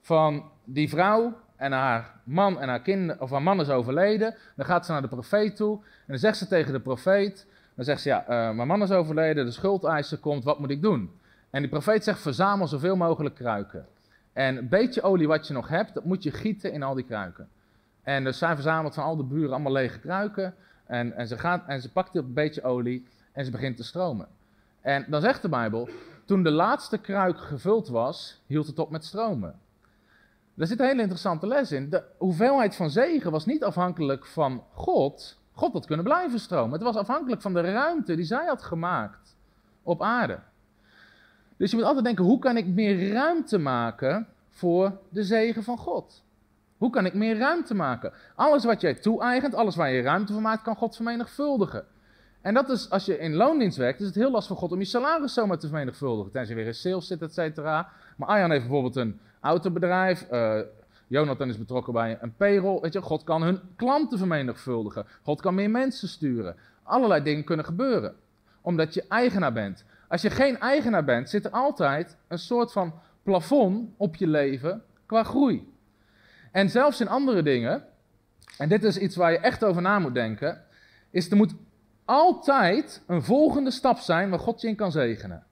van 0.00 0.50
die 0.64 0.88
vrouw 0.88 1.38
en 1.56 1.72
haar 1.72 2.20
man 2.24 2.60
en 2.60 2.68
haar 2.68 2.80
kind, 2.80 3.18
of 3.18 3.30
haar 3.30 3.42
man 3.42 3.60
is 3.60 3.68
overleden. 3.68 4.34
Dan 4.56 4.66
gaat 4.66 4.86
ze 4.86 4.92
naar 4.92 5.02
de 5.02 5.08
profeet 5.08 5.56
toe 5.56 5.76
en 5.76 6.06
dan 6.06 6.18
zegt 6.18 6.36
ze 6.36 6.46
tegen 6.46 6.72
de 6.72 6.80
profeet, 6.80 7.46
dan 7.74 7.84
zegt 7.84 8.00
ze 8.00 8.08
ja, 8.08 8.22
uh, 8.22 8.54
mijn 8.56 8.68
man 8.68 8.82
is 8.82 8.90
overleden, 8.90 9.44
de 9.44 9.50
schuldeiser 9.50 10.18
komt, 10.18 10.44
wat 10.44 10.58
moet 10.58 10.70
ik 10.70 10.82
doen? 10.82 11.10
En 11.50 11.60
die 11.60 11.70
profeet 11.70 12.04
zegt 12.04 12.20
verzamel 12.20 12.66
zoveel 12.66 12.96
mogelijk 12.96 13.34
kruiken. 13.34 13.86
En 14.32 14.56
een 14.56 14.68
beetje 14.68 15.02
olie 15.02 15.28
wat 15.28 15.46
je 15.46 15.52
nog 15.52 15.68
hebt, 15.68 15.94
dat 15.94 16.04
moet 16.04 16.22
je 16.22 16.30
gieten 16.30 16.72
in 16.72 16.82
al 16.82 16.94
die 16.94 17.04
kruiken. 17.04 17.48
En 18.02 18.24
dus 18.24 18.38
zij 18.38 18.54
verzamelt 18.54 18.94
van 18.94 19.04
al 19.04 19.16
de 19.16 19.24
buren 19.24 19.50
allemaal 19.50 19.72
lege 19.72 19.98
kruiken. 19.98 20.54
En, 20.90 21.16
en, 21.16 21.28
ze, 21.28 21.38
gaat, 21.38 21.66
en 21.66 21.80
ze 21.80 21.92
pakt 21.92 22.16
een 22.16 22.32
beetje 22.32 22.62
olie 22.62 23.06
en 23.32 23.44
ze 23.44 23.50
begint 23.50 23.76
te 23.76 23.84
stromen. 23.84 24.28
En 24.80 25.06
dan 25.08 25.20
zegt 25.20 25.42
de 25.42 25.48
Bijbel, 25.48 25.88
toen 26.24 26.42
de 26.42 26.50
laatste 26.50 26.98
kruik 26.98 27.38
gevuld 27.38 27.88
was, 27.88 28.42
hield 28.46 28.66
het 28.66 28.78
op 28.78 28.90
met 28.90 29.04
stromen. 29.04 29.58
Daar 30.54 30.66
zit 30.66 30.80
een 30.80 30.86
hele 30.86 31.00
interessante 31.00 31.46
les 31.46 31.72
in. 31.72 31.90
De 31.90 32.02
hoeveelheid 32.18 32.76
van 32.76 32.90
zegen 32.90 33.30
was 33.30 33.46
niet 33.46 33.64
afhankelijk 33.64 34.26
van 34.26 34.64
God. 34.72 35.38
God 35.52 35.72
had 35.72 35.86
kunnen 35.86 36.04
blijven 36.04 36.38
stromen. 36.38 36.72
Het 36.72 36.82
was 36.82 36.96
afhankelijk 36.96 37.42
van 37.42 37.54
de 37.54 37.60
ruimte 37.60 38.14
die 38.14 38.24
zij 38.24 38.46
had 38.46 38.62
gemaakt 38.62 39.36
op 39.82 40.02
aarde. 40.02 40.38
Dus 41.56 41.70
je 41.70 41.76
moet 41.76 41.86
altijd 41.86 42.04
denken, 42.04 42.24
hoe 42.24 42.38
kan 42.38 42.56
ik 42.56 42.66
meer 42.66 43.12
ruimte 43.12 43.58
maken 43.58 44.26
voor 44.48 44.98
de 45.08 45.24
zegen 45.24 45.62
van 45.62 45.78
God? 45.78 46.22
Hoe 46.80 46.90
kan 46.90 47.06
ik 47.06 47.14
meer 47.14 47.38
ruimte 47.38 47.74
maken? 47.74 48.12
Alles 48.34 48.64
wat 48.64 48.80
jij 48.80 48.94
toe-eigent, 48.94 49.54
alles 49.54 49.76
waar 49.76 49.90
je 49.90 50.02
ruimte 50.02 50.32
voor 50.32 50.42
maakt, 50.42 50.62
kan 50.62 50.76
God 50.76 50.96
vermenigvuldigen. 50.96 51.84
En 52.40 52.54
dat 52.54 52.68
is, 52.68 52.90
als 52.90 53.04
je 53.04 53.18
in 53.18 53.34
loondienst 53.34 53.76
werkt, 53.76 54.00
is 54.00 54.06
het 54.06 54.14
heel 54.14 54.30
lastig 54.30 54.48
voor 54.48 54.56
God 54.56 54.72
om 54.72 54.78
je 54.78 54.84
salaris 54.84 55.34
zomaar 55.34 55.58
te 55.58 55.66
vermenigvuldigen. 55.66 56.32
Tenzij 56.32 56.54
je 56.54 56.60
weer 56.60 56.70
in 56.70 56.74
sales 56.74 57.06
zit, 57.06 57.22
et 57.22 57.34
cetera. 57.34 57.88
Maar 58.16 58.28
Arjan 58.28 58.50
heeft 58.50 58.62
bijvoorbeeld 58.62 58.96
een 58.96 59.20
autobedrijf. 59.40 60.26
Uh, 60.32 60.60
Jonathan 61.06 61.48
is 61.48 61.58
betrokken 61.58 61.92
bij 61.92 62.18
een 62.20 62.34
payroll. 62.36 62.80
Weet 62.80 62.92
je, 62.92 63.02
God 63.02 63.24
kan 63.24 63.42
hun 63.42 63.60
klanten 63.76 64.18
vermenigvuldigen. 64.18 65.06
God 65.22 65.40
kan 65.40 65.54
meer 65.54 65.70
mensen 65.70 66.08
sturen. 66.08 66.56
Allerlei 66.82 67.22
dingen 67.22 67.44
kunnen 67.44 67.64
gebeuren. 67.64 68.14
Omdat 68.60 68.94
je 68.94 69.04
eigenaar 69.08 69.52
bent. 69.52 69.84
Als 70.08 70.22
je 70.22 70.30
geen 70.30 70.58
eigenaar 70.58 71.04
bent, 71.04 71.30
zit 71.30 71.44
er 71.44 71.50
altijd 71.50 72.16
een 72.28 72.38
soort 72.38 72.72
van 72.72 72.92
plafond 73.22 73.90
op 73.96 74.16
je 74.16 74.26
leven 74.26 74.82
qua 75.06 75.22
groei. 75.22 75.68
En 76.50 76.70
zelfs 76.70 77.00
in 77.00 77.08
andere 77.08 77.42
dingen, 77.42 77.84
en 78.58 78.68
dit 78.68 78.84
is 78.84 78.98
iets 78.98 79.16
waar 79.16 79.32
je 79.32 79.38
echt 79.38 79.64
over 79.64 79.82
na 79.82 79.98
moet 79.98 80.14
denken, 80.14 80.62
is 81.10 81.30
er 81.30 81.36
moet 81.36 81.54
altijd 82.04 83.02
een 83.06 83.22
volgende 83.22 83.70
stap 83.70 83.98
zijn 83.98 84.30
waar 84.30 84.38
God 84.38 84.60
je 84.60 84.68
in 84.68 84.76
kan 84.76 84.92
zegenen. 84.92 85.44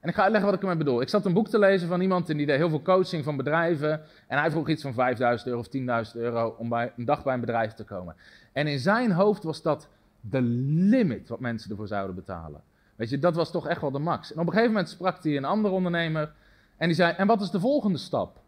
En 0.00 0.10
ik 0.10 0.16
ga 0.16 0.22
uitleggen 0.22 0.50
wat 0.50 0.58
ik 0.58 0.64
ermee 0.68 0.84
bedoel. 0.84 1.00
Ik 1.00 1.08
zat 1.08 1.26
een 1.26 1.32
boek 1.32 1.48
te 1.48 1.58
lezen 1.58 1.88
van 1.88 2.00
iemand 2.00 2.26
die 2.26 2.46
deed 2.46 2.56
heel 2.56 2.68
veel 2.68 2.82
coaching 2.82 3.24
van 3.24 3.36
bedrijven. 3.36 4.00
En 4.26 4.38
hij 4.38 4.50
vroeg 4.50 4.68
iets 4.68 4.82
van 4.82 4.94
5000 4.94 5.48
euro 5.48 5.60
of 5.60 6.06
10.000 6.12 6.20
euro 6.20 6.54
om 6.58 6.68
bij, 6.68 6.92
een 6.96 7.04
dag 7.04 7.22
bij 7.22 7.34
een 7.34 7.40
bedrijf 7.40 7.72
te 7.72 7.84
komen. 7.84 8.16
En 8.52 8.66
in 8.66 8.78
zijn 8.78 9.12
hoofd 9.12 9.42
was 9.42 9.62
dat 9.62 9.88
de 10.20 10.40
limit 10.42 11.28
wat 11.28 11.40
mensen 11.40 11.70
ervoor 11.70 11.86
zouden 11.86 12.14
betalen. 12.14 12.62
Weet 12.96 13.10
je, 13.10 13.18
dat 13.18 13.34
was 13.34 13.50
toch 13.50 13.68
echt 13.68 13.80
wel 13.80 13.90
de 13.90 13.98
max. 13.98 14.32
En 14.32 14.40
op 14.40 14.46
een 14.46 14.52
gegeven 14.52 14.72
moment 14.72 14.90
sprak 14.90 15.22
hij 15.22 15.36
een 15.36 15.44
andere 15.44 15.74
ondernemer. 15.74 16.32
En 16.76 16.86
die 16.86 16.96
zei: 16.96 17.14
En 17.16 17.26
wat 17.26 17.40
is 17.40 17.50
de 17.50 17.60
volgende 17.60 17.98
stap? 17.98 18.42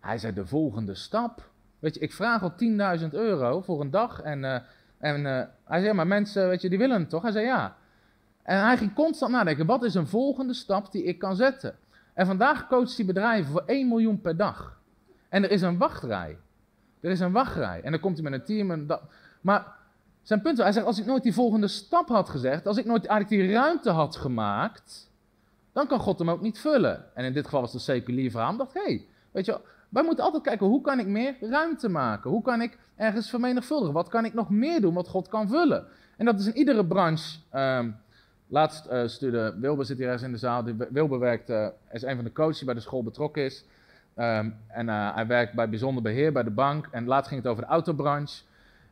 Hij 0.00 0.18
zei: 0.18 0.32
De 0.32 0.46
volgende 0.46 0.94
stap. 0.94 1.50
Weet 1.78 1.94
je, 1.94 2.00
ik 2.00 2.12
vraag 2.12 2.42
al 2.42 2.52
10.000 3.00 3.08
euro 3.10 3.60
voor 3.60 3.80
een 3.80 3.90
dag. 3.90 4.20
En 4.20 4.42
uh, 4.42 4.56
en 4.98 5.20
uh, 5.20 5.42
hij 5.64 5.80
zei, 5.80 5.92
maar 5.92 6.06
mensen, 6.06 6.48
weet 6.48 6.62
je, 6.62 6.68
die 6.68 6.78
willen 6.78 7.08
toch? 7.08 7.22
Hij 7.22 7.32
zei, 7.32 7.44
ja. 7.46 7.76
En 8.42 8.60
hij 8.60 8.76
ging 8.76 8.94
constant 8.94 9.32
nadenken, 9.32 9.66
wat 9.66 9.82
is 9.82 9.94
een 9.94 10.06
volgende 10.06 10.54
stap 10.54 10.92
die 10.92 11.02
ik 11.02 11.18
kan 11.18 11.36
zetten? 11.36 11.76
En 12.14 12.26
vandaag 12.26 12.66
coacht 12.66 12.96
hij 12.96 13.06
bedrijven 13.06 13.52
voor 13.52 13.62
1 13.66 13.88
miljoen 13.88 14.20
per 14.20 14.36
dag. 14.36 14.80
En 15.28 15.44
er 15.44 15.50
is 15.50 15.62
een 15.62 15.78
wachtrij. 15.78 16.38
Er 17.00 17.10
is 17.10 17.20
een 17.20 17.32
wachtrij. 17.32 17.80
En 17.82 17.90
dan 17.90 18.00
komt 18.00 18.14
hij 18.20 18.30
met 18.30 18.40
een 18.40 18.46
team. 18.46 18.70
En 18.70 18.86
dat. 18.86 19.02
Maar 19.40 19.66
zijn 20.22 20.42
punt, 20.42 20.58
hij 20.58 20.72
zegt, 20.72 20.86
als 20.86 20.98
ik 20.98 21.06
nooit 21.06 21.22
die 21.22 21.34
volgende 21.34 21.68
stap 21.68 22.08
had 22.08 22.28
gezegd, 22.28 22.66
als 22.66 22.76
ik 22.76 22.84
nooit 22.84 23.06
eigenlijk 23.06 23.42
die 23.42 23.52
ruimte 23.54 23.90
had 23.90 24.16
gemaakt, 24.16 25.10
dan 25.72 25.86
kan 25.86 25.98
God 25.98 26.18
hem 26.18 26.30
ook 26.30 26.40
niet 26.40 26.58
vullen. 26.58 27.16
En 27.16 27.24
in 27.24 27.32
dit 27.32 27.44
geval 27.44 27.60
was 27.60 27.72
het 27.72 27.80
een 27.80 27.94
seculier 27.94 28.30
verhaal. 28.30 28.56
Dacht, 28.56 28.74
hé, 28.74 28.82
hey, 28.82 29.06
weet 29.30 29.46
je, 29.46 29.60
wij 29.88 30.02
moeten 30.02 30.24
altijd 30.24 30.42
kijken, 30.42 30.66
hoe 30.66 30.80
kan 30.80 30.98
ik 30.98 31.06
meer 31.06 31.36
ruimte 31.40 31.88
maken? 31.88 32.30
Hoe 32.30 32.42
kan 32.42 32.60
ik 32.60 32.78
ergens 32.96 33.30
vermenigvuldigen? 33.30 33.94
Wat 33.94 34.08
kan 34.08 34.24
ik 34.24 34.34
nog 34.34 34.50
meer 34.50 34.80
doen 34.80 34.94
wat 34.94 35.08
God 35.08 35.28
kan 35.28 35.48
vullen? 35.48 35.86
En 36.16 36.24
dat 36.24 36.40
is 36.40 36.46
in 36.46 36.56
iedere 36.56 36.86
branche. 36.86 37.38
Um, 37.54 37.96
laatst 38.48 38.86
uh, 38.86 39.06
stuurde, 39.06 39.56
Wilber 39.60 39.84
zit 39.84 39.96
hier 39.96 40.06
ergens 40.06 40.22
in 40.22 40.32
de 40.32 40.38
zaal, 40.38 40.64
Wilber 40.90 41.18
werkt, 41.18 41.50
uh, 41.50 41.66
is 41.92 42.02
een 42.02 42.16
van 42.16 42.24
de 42.24 42.32
coaches 42.32 42.56
die 42.56 42.66
bij 42.66 42.74
de 42.74 42.80
school 42.80 43.02
betrokken 43.02 43.44
is. 43.44 43.64
Um, 44.18 44.56
en 44.68 44.86
uh, 44.86 45.14
hij 45.14 45.26
werkt 45.26 45.54
bij 45.54 45.68
bijzonder 45.68 46.02
beheer 46.02 46.32
bij 46.32 46.42
de 46.42 46.50
bank. 46.50 46.88
En 46.90 47.06
laatst 47.06 47.28
ging 47.28 47.42
het 47.42 47.50
over 47.50 47.62
de 47.62 47.68
autobranche. 47.68 48.42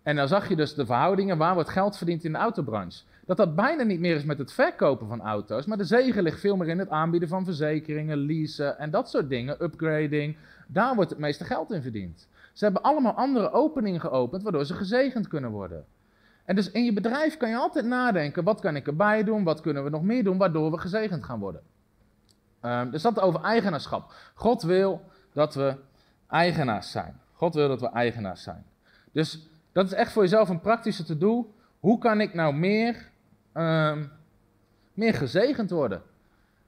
En 0.02 0.16
dan 0.16 0.28
zag 0.28 0.48
je 0.48 0.56
dus 0.56 0.74
de 0.74 0.86
verhoudingen 0.86 1.38
waar 1.38 1.54
wordt 1.54 1.68
geld 1.68 1.96
verdiend 1.96 2.24
in 2.24 2.32
de 2.32 2.38
autobranche. 2.38 3.02
Dat 3.26 3.36
dat 3.36 3.54
bijna 3.54 3.82
niet 3.82 4.00
meer 4.00 4.16
is 4.16 4.24
met 4.24 4.38
het 4.38 4.52
verkopen 4.52 5.08
van 5.08 5.20
auto's, 5.20 5.66
maar 5.66 5.76
de 5.76 5.84
zegen 5.84 6.22
ligt 6.22 6.40
veel 6.40 6.56
meer 6.56 6.68
in 6.68 6.78
het 6.78 6.88
aanbieden 6.88 7.28
van 7.28 7.44
verzekeringen, 7.44 8.18
leasen 8.18 8.78
en 8.78 8.90
dat 8.90 9.10
soort 9.10 9.28
dingen, 9.28 9.62
upgrading. 9.62 10.36
Daar 10.66 10.94
wordt 10.94 11.10
het 11.10 11.18
meeste 11.18 11.44
geld 11.44 11.70
in 11.70 11.82
verdiend. 11.82 12.28
Ze 12.52 12.64
hebben 12.64 12.82
allemaal 12.82 13.12
andere 13.12 13.50
openingen 13.50 14.00
geopend, 14.00 14.42
waardoor 14.42 14.64
ze 14.64 14.74
gezegend 14.74 15.28
kunnen 15.28 15.50
worden. 15.50 15.84
En 16.44 16.54
dus 16.54 16.70
in 16.70 16.84
je 16.84 16.92
bedrijf 16.92 17.36
kan 17.36 17.48
je 17.48 17.56
altijd 17.56 17.84
nadenken, 17.84 18.44
wat 18.44 18.60
kan 18.60 18.76
ik 18.76 18.86
erbij 18.86 19.24
doen, 19.24 19.44
wat 19.44 19.60
kunnen 19.60 19.84
we 19.84 19.90
nog 19.90 20.02
meer 20.02 20.24
doen, 20.24 20.38
waardoor 20.38 20.70
we 20.70 20.78
gezegend 20.78 21.24
gaan 21.24 21.38
worden. 21.38 21.62
Um, 22.62 22.90
dus 22.90 23.02
dat 23.02 23.20
over 23.20 23.40
eigenaarschap. 23.40 24.12
God 24.34 24.62
wil 24.62 25.02
dat 25.32 25.54
we 25.54 25.76
eigenaars 26.28 26.90
zijn. 26.90 27.20
God 27.32 27.54
wil 27.54 27.68
dat 27.68 27.80
we 27.80 27.88
eigenaars 27.88 28.42
zijn. 28.42 28.64
Dus 29.12 29.48
dat 29.72 29.86
is 29.86 29.92
echt 29.92 30.12
voor 30.12 30.22
jezelf 30.22 30.48
een 30.48 30.60
praktische 30.60 31.04
to-do. 31.04 31.54
Hoe 31.80 31.98
kan 31.98 32.20
ik 32.20 32.34
nou 32.34 32.54
meer, 32.54 33.10
um, 33.54 34.10
meer 34.92 35.14
gezegend 35.14 35.70
worden? 35.70 36.02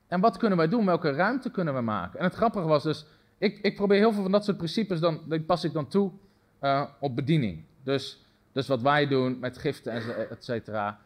En 0.07 0.21
wat 0.21 0.37
kunnen 0.37 0.59
wij 0.59 0.69
doen? 0.69 0.87
Welke 0.87 1.11
ruimte 1.11 1.51
kunnen 1.51 1.75
we 1.75 1.81
maken? 1.81 2.19
En 2.19 2.25
het 2.25 2.35
grappige 2.35 2.67
was 2.67 2.83
dus, 2.83 3.07
ik, 3.39 3.59
ik 3.62 3.76
probeer 3.76 3.99
heel 3.99 4.12
veel 4.12 4.22
van 4.22 4.32
dat 4.32 4.45
soort 4.45 4.57
principes, 4.57 5.01
dan, 5.01 5.20
die 5.28 5.41
pas 5.41 5.64
ik 5.64 5.72
dan 5.72 5.89
toe 5.89 6.11
uh, 6.62 6.84
op 7.01 7.16
bediening. 7.16 7.62
Dus, 7.82 8.24
dus 8.53 8.66
wat 8.66 8.82
wij 8.82 9.07
doen 9.07 9.39
met 9.39 9.59
giften, 9.59 9.93
et 10.30 10.45
cetera. 10.45 10.99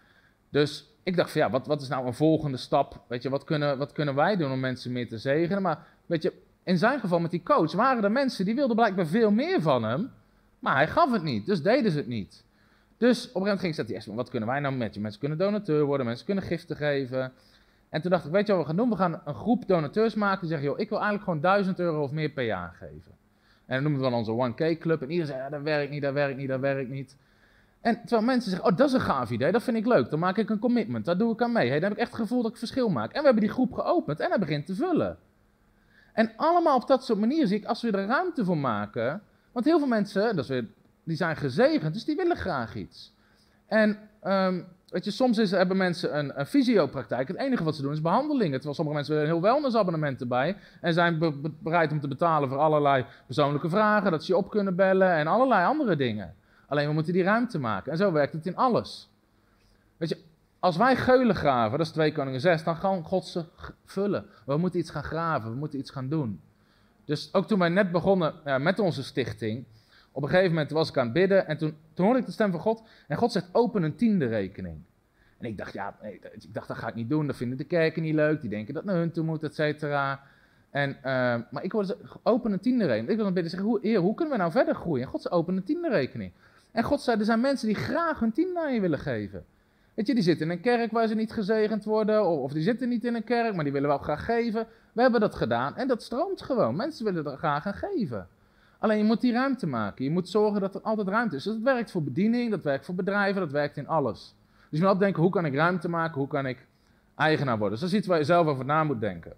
Dus 0.48 0.88
ik 1.02 1.16
dacht 1.16 1.30
van 1.30 1.40
ja, 1.40 1.50
wat, 1.50 1.66
wat 1.66 1.82
is 1.82 1.88
nou 1.88 2.06
een 2.06 2.14
volgende 2.14 2.56
stap? 2.56 3.00
Weet 3.06 3.22
je, 3.22 3.28
wat 3.30 3.44
kunnen, 3.44 3.78
wat 3.78 3.92
kunnen 3.92 4.14
wij 4.14 4.36
doen 4.36 4.52
om 4.52 4.60
mensen 4.60 4.92
meer 4.92 5.08
te 5.08 5.18
zegenen? 5.18 5.62
Maar 5.62 5.86
weet 6.06 6.22
je, 6.22 6.32
in 6.62 6.78
zijn 6.78 7.00
geval 7.00 7.20
met 7.20 7.30
die 7.30 7.42
coach 7.42 7.72
waren 7.72 8.04
er 8.04 8.12
mensen 8.12 8.44
die 8.44 8.54
wilden 8.54 8.76
blijkbaar 8.76 9.06
veel 9.06 9.30
meer 9.30 9.62
van 9.62 9.82
hem. 9.82 10.10
Maar 10.58 10.74
hij 10.74 10.88
gaf 10.88 11.12
het 11.12 11.22
niet, 11.22 11.46
dus 11.46 11.62
deden 11.62 11.90
ze 11.90 11.98
het 11.98 12.06
niet. 12.06 12.44
Dus 12.96 13.08
op 13.08 13.16
een 13.16 13.22
gegeven 13.24 13.40
moment 13.40 13.60
ging 13.60 13.78
ik 13.78 13.86
zeggen, 13.86 14.14
wat 14.14 14.30
kunnen 14.30 14.48
wij 14.48 14.60
nou 14.60 14.74
met 14.74 14.94
je? 14.94 15.00
Mensen 15.00 15.20
kunnen 15.20 15.38
donateur 15.38 15.84
worden, 15.84 16.06
mensen 16.06 16.26
kunnen 16.26 16.44
giften 16.44 16.76
geven. 16.76 17.32
En 17.90 18.00
toen 18.00 18.10
dacht 18.10 18.24
ik, 18.24 18.32
weet 18.32 18.46
je 18.46 18.52
wat 18.52 18.60
we 18.60 18.66
gaan 18.66 18.76
doen? 18.76 18.88
We 18.88 18.96
gaan 18.96 19.20
een 19.24 19.34
groep 19.34 19.66
donateurs 19.66 20.14
maken 20.14 20.40
die 20.40 20.48
zeggen, 20.48 20.68
joh, 20.68 20.78
ik 20.78 20.88
wil 20.88 20.98
eigenlijk 20.98 21.28
gewoon 21.28 21.40
1000 21.40 21.78
euro 21.78 22.02
of 22.02 22.10
meer 22.10 22.28
per 22.28 22.44
jaar 22.44 22.74
geven. 22.78 23.18
En 23.66 23.74
dan 23.74 23.82
noemen 23.82 24.00
we 24.00 24.10
dan 24.10 24.18
onze 24.18 24.52
1K 24.52 24.78
club. 24.78 25.02
En 25.02 25.10
iedereen 25.10 25.26
zei, 25.26 25.38
ja, 25.38 25.48
dat 25.48 25.62
werkt 25.62 25.90
niet, 25.90 26.02
dat 26.02 26.12
werkt 26.12 26.36
niet, 26.36 26.48
dat 26.48 26.60
werkt 26.60 26.90
niet. 26.90 27.16
En 27.80 28.00
terwijl 28.00 28.22
mensen 28.22 28.50
zeggen, 28.50 28.70
oh, 28.70 28.76
dat 28.76 28.88
is 28.88 28.94
een 28.94 29.00
gaaf 29.00 29.30
idee, 29.30 29.52
dat 29.52 29.62
vind 29.62 29.76
ik 29.76 29.86
leuk. 29.86 30.10
Dan 30.10 30.18
maak 30.18 30.36
ik 30.36 30.50
een 30.50 30.58
commitment, 30.58 31.04
daar 31.04 31.18
doe 31.18 31.32
ik 31.32 31.42
aan 31.42 31.52
mee. 31.52 31.68
Hey, 31.68 31.80
dan 31.80 31.88
heb 31.88 31.98
ik 31.98 32.04
echt 32.04 32.12
het 32.12 32.20
gevoel 32.20 32.42
dat 32.42 32.50
ik 32.50 32.56
verschil 32.56 32.88
maak. 32.88 33.12
En 33.12 33.18
we 33.18 33.24
hebben 33.24 33.42
die 33.42 33.52
groep 33.52 33.72
geopend 33.72 34.20
en 34.20 34.28
hij 34.28 34.38
begint 34.38 34.66
te 34.66 34.74
vullen. 34.74 35.18
En 36.12 36.32
allemaal 36.36 36.76
op 36.76 36.86
dat 36.86 37.04
soort 37.04 37.18
manieren 37.18 37.48
zie 37.48 37.58
ik, 37.58 37.64
als 37.64 37.82
we 37.82 37.90
er 37.90 38.06
ruimte 38.06 38.44
voor 38.44 38.58
maken, 38.58 39.22
want 39.52 39.64
heel 39.64 39.78
veel 39.78 39.88
mensen, 39.88 40.36
dat 40.36 40.50
is 40.50 40.62
die 41.04 41.16
zijn 41.16 41.36
gezegend, 41.36 41.94
dus 41.94 42.04
die 42.04 42.16
willen 42.16 42.36
graag 42.36 42.74
iets. 42.74 43.14
En 43.66 43.98
um, 44.24 44.66
weet 44.90 45.04
je, 45.04 45.10
soms 45.10 45.38
is, 45.38 45.50
hebben 45.50 45.76
mensen 45.76 46.18
een, 46.18 46.38
een 46.40 46.46
fysiopraktijk. 46.46 47.28
Het 47.28 47.36
enige 47.36 47.64
wat 47.64 47.76
ze 47.76 47.82
doen 47.82 47.92
is 47.92 48.00
behandelingen. 48.00 48.52
Terwijl 48.52 48.74
sommige 48.74 48.96
mensen 48.96 49.14
willen 49.14 49.28
een 49.28 49.34
heel 49.34 49.50
wellnessabonnement 49.50 50.20
erbij. 50.20 50.56
En 50.80 50.92
zijn 50.92 51.18
bereid 51.58 51.92
om 51.92 52.00
te 52.00 52.08
betalen 52.08 52.48
voor 52.48 52.58
allerlei 52.58 53.04
persoonlijke 53.26 53.68
vragen. 53.68 54.10
Dat 54.10 54.24
ze 54.24 54.32
je 54.32 54.38
op 54.38 54.50
kunnen 54.50 54.76
bellen 54.76 55.12
en 55.12 55.26
allerlei 55.26 55.66
andere 55.66 55.96
dingen. 55.96 56.34
Alleen 56.66 56.86
we 56.86 56.92
moeten 56.94 57.12
die 57.12 57.22
ruimte 57.22 57.58
maken. 57.58 57.92
En 57.92 57.98
zo 57.98 58.12
werkt 58.12 58.32
het 58.32 58.46
in 58.46 58.56
alles. 58.56 59.10
Weet 59.96 60.08
je, 60.08 60.18
als 60.58 60.76
wij 60.76 60.96
geulen 60.96 61.34
graven, 61.34 61.78
dat 61.78 61.86
is 61.86 61.92
2 61.92 62.12
Koningen 62.12 62.40
6, 62.40 62.64
dan 62.64 62.76
gaan 62.76 63.04
God 63.04 63.26
ze 63.26 63.44
vullen. 63.84 64.26
We 64.46 64.56
moeten 64.56 64.80
iets 64.80 64.90
gaan 64.90 65.04
graven, 65.04 65.50
we 65.50 65.56
moeten 65.56 65.78
iets 65.78 65.90
gaan 65.90 66.08
doen. 66.08 66.40
Dus 67.04 67.34
ook 67.34 67.46
toen 67.46 67.58
wij 67.58 67.68
net 67.68 67.92
begonnen 67.92 68.34
uh, 68.44 68.58
met 68.58 68.78
onze 68.78 69.02
stichting, 69.02 69.64
op 70.12 70.22
een 70.22 70.28
gegeven 70.28 70.50
moment 70.50 70.70
was 70.70 70.88
ik 70.88 70.96
aan 70.96 71.04
het 71.04 71.12
bidden 71.12 71.46
en 71.46 71.56
toen, 71.56 71.76
toen 71.94 72.04
hoorde 72.04 72.20
ik 72.20 72.26
de 72.26 72.32
stem 72.32 72.50
van 72.50 72.60
God. 72.60 72.82
En 73.08 73.16
God 73.16 73.32
zegt, 73.32 73.48
open 73.52 73.82
een 73.82 73.96
tiende 73.96 74.26
rekening. 74.26 74.78
En 75.38 75.46
ik 75.46 75.58
dacht, 75.58 75.72
ja, 75.72 75.96
nee, 76.02 76.14
ik 76.14 76.54
dacht, 76.54 76.68
dat 76.68 76.76
ga 76.76 76.88
ik 76.88 76.94
niet 76.94 77.08
doen, 77.08 77.26
dat 77.26 77.36
vinden 77.36 77.58
de 77.58 77.64
kerken 77.64 78.02
niet 78.02 78.14
leuk, 78.14 78.40
die 78.40 78.50
denken 78.50 78.74
dat 78.74 78.84
naar 78.84 78.96
hun 78.96 79.10
toe 79.10 79.24
moet, 79.24 79.42
et 79.42 79.54
cetera. 79.54 80.20
En, 80.70 80.90
uh, 80.90 81.04
maar 81.50 81.62
ik 81.62 81.72
hoorde, 81.72 81.96
open 82.22 82.52
een 82.52 82.60
tiende 82.60 82.84
rekening. 82.84 83.08
Ik 83.08 83.14
wil 83.14 83.24
dan 83.24 83.34
bidden, 83.34 83.50
zeggen, 83.50 83.68
hoe, 83.68 83.78
heer, 83.82 83.98
hoe 83.98 84.14
kunnen 84.14 84.34
we 84.34 84.40
nou 84.40 84.52
verder 84.52 84.74
groeien? 84.74 85.04
En 85.04 85.10
God 85.10 85.22
zei, 85.22 85.34
open 85.34 85.56
een 85.56 85.64
tiende 85.64 85.88
rekening. 85.88 86.32
En 86.72 86.82
God 86.82 87.00
zei, 87.00 87.18
er 87.18 87.24
zijn 87.24 87.40
mensen 87.40 87.66
die 87.66 87.76
graag 87.76 88.20
hun 88.20 88.32
tiende 88.32 88.60
aan 88.60 88.74
je 88.74 88.80
willen 88.80 88.98
geven. 88.98 89.44
Weet 89.94 90.06
je, 90.06 90.14
die 90.14 90.22
zitten 90.22 90.46
in 90.46 90.52
een 90.52 90.60
kerk 90.60 90.92
waar 90.92 91.06
ze 91.06 91.14
niet 91.14 91.32
gezegend 91.32 91.84
worden, 91.84 92.26
of, 92.26 92.38
of 92.38 92.52
die 92.52 92.62
zitten 92.62 92.88
niet 92.88 93.04
in 93.04 93.14
een 93.14 93.24
kerk, 93.24 93.54
maar 93.54 93.64
die 93.64 93.72
willen 93.72 93.88
wel 93.88 93.98
graag 93.98 94.24
geven. 94.24 94.66
We 94.92 95.02
hebben 95.02 95.20
dat 95.20 95.34
gedaan 95.34 95.76
en 95.76 95.88
dat 95.88 96.02
stroomt 96.02 96.42
gewoon. 96.42 96.76
Mensen 96.76 97.04
willen 97.04 97.26
er 97.26 97.36
graag 97.36 97.66
aan 97.66 97.74
geven. 97.74 98.28
Alleen 98.80 98.98
je 98.98 99.04
moet 99.04 99.20
die 99.20 99.32
ruimte 99.32 99.66
maken. 99.66 100.04
Je 100.04 100.10
moet 100.10 100.28
zorgen 100.28 100.60
dat 100.60 100.74
er 100.74 100.80
altijd 100.80 101.08
ruimte 101.08 101.36
is. 101.36 101.42
Dus 101.42 101.52
dat 101.52 101.62
werkt 101.62 101.90
voor 101.90 102.02
bediening, 102.02 102.50
dat 102.50 102.62
werkt 102.62 102.84
voor 102.84 102.94
bedrijven, 102.94 103.40
dat 103.40 103.50
werkt 103.50 103.76
in 103.76 103.88
alles. 103.88 104.34
Dus 104.48 104.78
je 104.78 104.78
moet 104.78 104.94
altijd 104.94 105.04
denken, 105.04 105.22
hoe 105.22 105.30
kan 105.30 105.44
ik 105.44 105.54
ruimte 105.54 105.88
maken, 105.88 106.18
hoe 106.18 106.28
kan 106.28 106.46
ik 106.46 106.66
eigenaar 107.14 107.58
worden. 107.58 107.70
Dus 107.70 107.80
dat 107.80 107.90
is 107.90 107.96
iets 107.96 108.06
waar 108.06 108.18
je 108.18 108.24
zelf 108.24 108.46
over 108.46 108.64
na 108.64 108.84
moet 108.84 109.00
denken. 109.00 109.32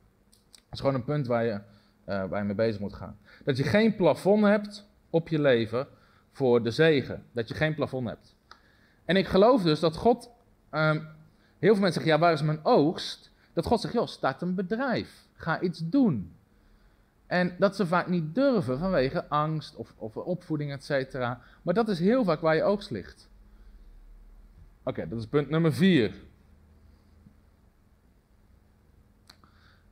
Dat 0.53 0.72
is 0.72 0.80
gewoon 0.80 0.95
een 0.95 1.05
punt 1.05 1.26
waar 1.26 1.45
je, 1.45 1.53
uh, 1.53 1.61
waar 2.05 2.38
je 2.38 2.45
mee 2.45 2.55
bezig 2.55 2.80
moet 2.80 2.95
gaan. 2.95 3.18
Dat 3.45 3.57
je 3.57 3.62
geen 3.62 3.97
plafond 3.97 4.45
hebt 4.45 4.88
op 5.11 5.28
je 5.28 5.40
leven 5.40 5.86
voor 6.32 6.62
de 6.62 6.70
zegen. 6.70 7.24
Dat 7.32 7.49
je 7.49 7.55
geen 7.55 7.74
plafond 7.74 8.09
hebt. 8.09 8.34
En 9.05 9.16
ik 9.16 9.26
geloof 9.26 9.62
dus 9.62 9.80
dat 9.80 9.97
God, 9.97 10.30
um, 10.70 11.09
heel 11.59 11.72
veel 11.72 11.82
mensen 11.82 11.93
zeggen, 11.93 12.12
ja 12.12 12.18
waar 12.18 12.32
is 12.32 12.43
mijn 12.43 12.61
oogst? 12.62 13.30
Dat 13.53 13.66
God 13.66 13.80
zegt, 13.80 13.95
joh, 13.95 14.07
start 14.07 14.43
een 14.43 14.55
bedrijf. 14.55 15.26
Ga 15.34 15.61
iets 15.61 15.78
doen. 15.84 16.32
En 17.33 17.55
dat 17.59 17.76
ze 17.76 17.87
vaak 17.87 18.07
niet 18.07 18.35
durven 18.35 18.78
vanwege 18.78 19.28
angst 19.28 19.76
of, 19.76 19.95
of 19.97 20.16
opvoeding, 20.16 20.72
et 20.72 20.85
cetera. 20.85 21.41
Maar 21.62 21.74
dat 21.74 21.89
is 21.89 21.99
heel 21.99 22.24
vaak 22.24 22.41
waar 22.41 22.55
je 22.55 22.62
oogst 22.62 22.91
ligt. 22.91 23.28
Oké, 24.83 25.09
dat 25.09 25.18
is 25.18 25.26
punt 25.26 25.51
nummer 25.51 25.72
vier. 25.72 26.14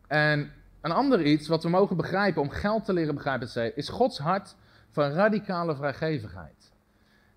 En 0.07 0.53
een 0.81 0.93
ander 0.93 1.23
iets 1.23 1.49
wat 1.49 1.63
we 1.63 1.69
mogen 1.69 1.97
begrijpen 1.97 2.43
om 2.43 2.51
geld 2.51 2.85
te 2.85 2.93
leren 2.93 3.15
begrijpen, 3.15 3.77
is 3.77 3.89
Gods 3.89 4.19
hart 4.19 4.57
van 4.91 5.11
radicale 5.11 5.77
vrijgevigheid. 5.77 6.73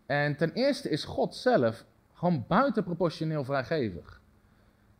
En 0.06 0.36
ten 0.36 0.51
eerste 0.51 0.89
is 0.89 1.04
God 1.04 1.36
zelf 1.36 1.86
gewoon 2.14 2.45
buitenproportioneel 2.47 3.43
vrijgevig. 3.43 4.22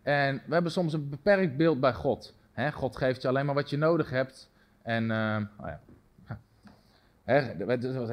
En 0.02 0.42
we 0.46 0.54
hebben 0.54 0.72
soms 0.72 0.94
een 0.94 1.10
beperkt 1.10 1.58
beeld 1.58 1.80
bij 1.80 1.94
God. 1.94 2.36
God 2.74 2.98
geeft 2.98 3.22
je 3.22 3.28
alleen 3.28 3.46
maar 3.46 3.56
wat 3.56 3.70
je 3.70 3.78
nodig 3.78 4.10
hebt. 4.10 4.52
En 4.84 5.04
uh, 5.04 5.38
oh 5.60 5.68
ja. 5.68 5.80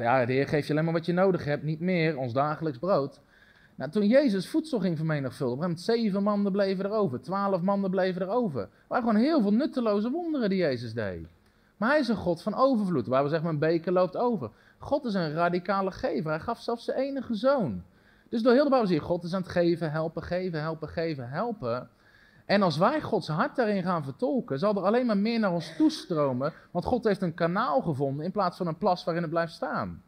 ja, 0.01 0.25
de 0.25 0.33
Heer 0.33 0.47
geeft 0.47 0.67
je 0.67 0.73
alleen 0.73 0.85
maar 0.85 0.93
wat 0.93 1.05
je 1.05 1.13
nodig 1.13 1.45
hebt, 1.45 1.63
niet 1.63 1.79
meer, 1.79 2.17
ons 2.17 2.33
dagelijks 2.33 2.77
brood. 2.77 3.19
Nou, 3.75 3.91
toen 3.91 4.07
Jezus 4.07 4.49
voedsel 4.49 4.79
ging 4.79 4.97
vermenigvuldigen, 4.97 5.77
zeven 5.77 6.23
mannen 6.23 6.51
bleven 6.51 6.85
erover, 6.85 7.21
twaalf 7.21 7.61
mannen 7.61 7.89
bleven. 7.89 8.21
Er 8.21 8.27
waren 8.27 8.69
gewoon 8.87 9.15
heel 9.15 9.41
veel 9.41 9.53
nutteloze 9.53 10.09
wonderen 10.11 10.49
die 10.49 10.59
Jezus 10.59 10.93
deed. 10.93 11.27
Maar 11.77 11.89
hij 11.89 11.99
is 11.99 12.07
een 12.07 12.15
God 12.15 12.41
van 12.41 12.55
overvloed, 12.55 13.07
waar 13.07 13.23
we 13.23 13.29
zeggen, 13.29 13.47
mijn 13.47 13.71
beker 13.71 13.91
loopt 13.91 14.17
over. 14.17 14.49
God 14.77 15.05
is 15.05 15.13
een 15.13 15.33
radicale 15.33 15.91
gever, 15.91 16.31
hij 16.31 16.39
gaf 16.39 16.61
zelfs 16.61 16.85
zijn 16.85 16.97
enige 16.97 17.35
zoon. 17.35 17.83
Dus 18.29 18.41
door 18.41 18.53
heel 18.53 18.63
de 18.63 18.69
Bijbel 18.69 18.87
zie 18.87 18.95
je, 18.95 19.01
God 19.01 19.23
is 19.23 19.33
aan 19.33 19.41
het 19.41 19.51
geven, 19.51 19.91
helpen, 19.91 20.23
geven, 20.23 20.61
helpen, 20.61 20.87
geven, 20.87 21.29
helpen. 21.29 21.89
En 22.51 22.61
als 22.61 22.77
wij 22.77 23.01
Gods 23.01 23.27
hart 23.27 23.55
daarin 23.55 23.83
gaan 23.83 24.03
vertolken, 24.03 24.59
zal 24.59 24.75
er 24.75 24.83
alleen 24.83 25.05
maar 25.05 25.17
meer 25.17 25.39
naar 25.39 25.51
ons 25.51 25.75
toestromen, 25.77 26.53
want 26.71 26.85
God 26.85 27.03
heeft 27.03 27.21
een 27.21 27.33
kanaal 27.33 27.81
gevonden 27.81 28.25
in 28.25 28.31
plaats 28.31 28.57
van 28.57 28.67
een 28.67 28.77
plas 28.77 29.03
waarin 29.03 29.23
het 29.23 29.31
blijft 29.31 29.53
staan. 29.53 30.03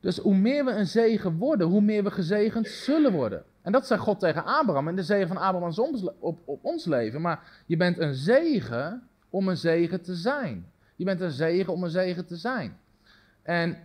Dus 0.00 0.18
hoe 0.18 0.34
meer 0.34 0.64
we 0.64 0.70
een 0.70 0.86
zegen 0.86 1.36
worden, 1.36 1.66
hoe 1.66 1.80
meer 1.80 2.04
we 2.04 2.10
gezegend 2.10 2.66
zullen 2.66 3.12
worden. 3.12 3.44
En 3.60 3.72
dat 3.72 3.86
zei 3.86 4.00
God 4.00 4.20
tegen 4.20 4.44
Abraham 4.44 4.88
en 4.88 4.96
de 4.96 5.02
zegen 5.02 5.28
van 5.28 5.36
Abraham 5.36 5.94
op, 6.18 6.38
op 6.44 6.64
ons 6.64 6.84
leven. 6.84 7.20
Maar 7.20 7.62
je 7.66 7.76
bent 7.76 7.98
een 7.98 8.14
zegen 8.14 9.08
om 9.30 9.48
een 9.48 9.56
zegen 9.56 10.02
te 10.02 10.14
zijn. 10.14 10.72
Je 10.96 11.04
bent 11.04 11.20
een 11.20 11.30
zegen 11.30 11.72
om 11.72 11.84
een 11.84 11.90
zegen 11.90 12.26
te 12.26 12.36
zijn. 12.36 12.78
En 13.42 13.78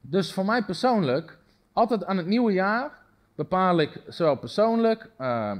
dus 0.00 0.32
voor 0.32 0.44
mij 0.44 0.64
persoonlijk, 0.64 1.38
altijd 1.72 2.04
aan 2.04 2.16
het 2.16 2.26
nieuwe 2.26 2.52
jaar 2.52 3.02
bepaal 3.34 3.80
ik 3.80 4.02
zowel 4.08 4.36
persoonlijk 4.36 5.10
uh, 5.20 5.56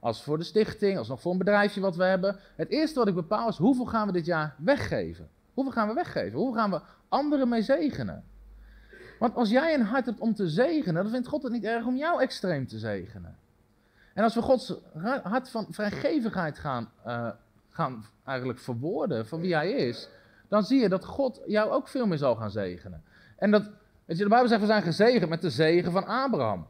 als 0.00 0.22
voor 0.22 0.38
de 0.38 0.44
stichting, 0.44 0.98
als 0.98 1.08
nog 1.08 1.20
voor 1.20 1.32
een 1.32 1.38
bedrijfje 1.38 1.80
wat 1.80 1.96
we 1.96 2.04
hebben. 2.04 2.36
Het 2.56 2.68
eerste 2.68 2.98
wat 2.98 3.08
ik 3.08 3.14
bepaal 3.14 3.48
is 3.48 3.56
hoeveel 3.56 3.84
gaan 3.84 4.06
we 4.06 4.12
dit 4.12 4.26
jaar 4.26 4.54
weggeven. 4.58 5.28
Hoeveel 5.54 5.72
gaan 5.72 5.88
we 5.88 5.94
weggeven? 5.94 6.38
Hoeveel 6.38 6.60
gaan 6.60 6.70
we 6.70 6.80
anderen 7.08 7.48
mee 7.48 7.62
zegenen? 7.62 8.24
Want 9.18 9.34
als 9.34 9.50
jij 9.50 9.74
een 9.74 9.84
hart 9.84 10.06
hebt 10.06 10.20
om 10.20 10.34
te 10.34 10.48
zegenen, 10.48 11.02
dan 11.02 11.12
vindt 11.12 11.28
God 11.28 11.42
het 11.42 11.52
niet 11.52 11.64
erg 11.64 11.86
om 11.86 11.96
jou 11.96 12.22
extreem 12.22 12.66
te 12.66 12.78
zegenen. 12.78 13.36
En 14.14 14.22
als 14.22 14.34
we 14.34 14.42
Gods 14.42 14.74
hart 15.22 15.50
van 15.50 15.66
vrijgevigheid 15.70 16.58
gaan, 16.58 16.90
uh, 17.06 17.30
gaan 17.70 18.04
eigenlijk 18.24 18.58
verwoorden 18.58 19.26
van 19.26 19.40
wie 19.40 19.54
hij 19.54 19.70
is, 19.70 20.08
dan 20.48 20.64
zie 20.64 20.80
je 20.80 20.88
dat 20.88 21.04
God 21.04 21.40
jou 21.46 21.70
ook 21.70 21.88
veel 21.88 22.06
meer 22.06 22.18
zal 22.18 22.36
gaan 22.36 22.50
zegenen. 22.50 23.02
En 23.36 23.50
dat, 23.50 23.62
weet 24.04 24.16
je, 24.16 24.22
de 24.22 24.28
Bijbel 24.28 24.48
zegt 24.48 24.60
we 24.60 24.66
zijn 24.66 24.82
gezegend 24.82 25.30
met 25.30 25.42
de 25.42 25.50
zegen 25.50 25.92
van 25.92 26.06
Abraham. 26.06 26.66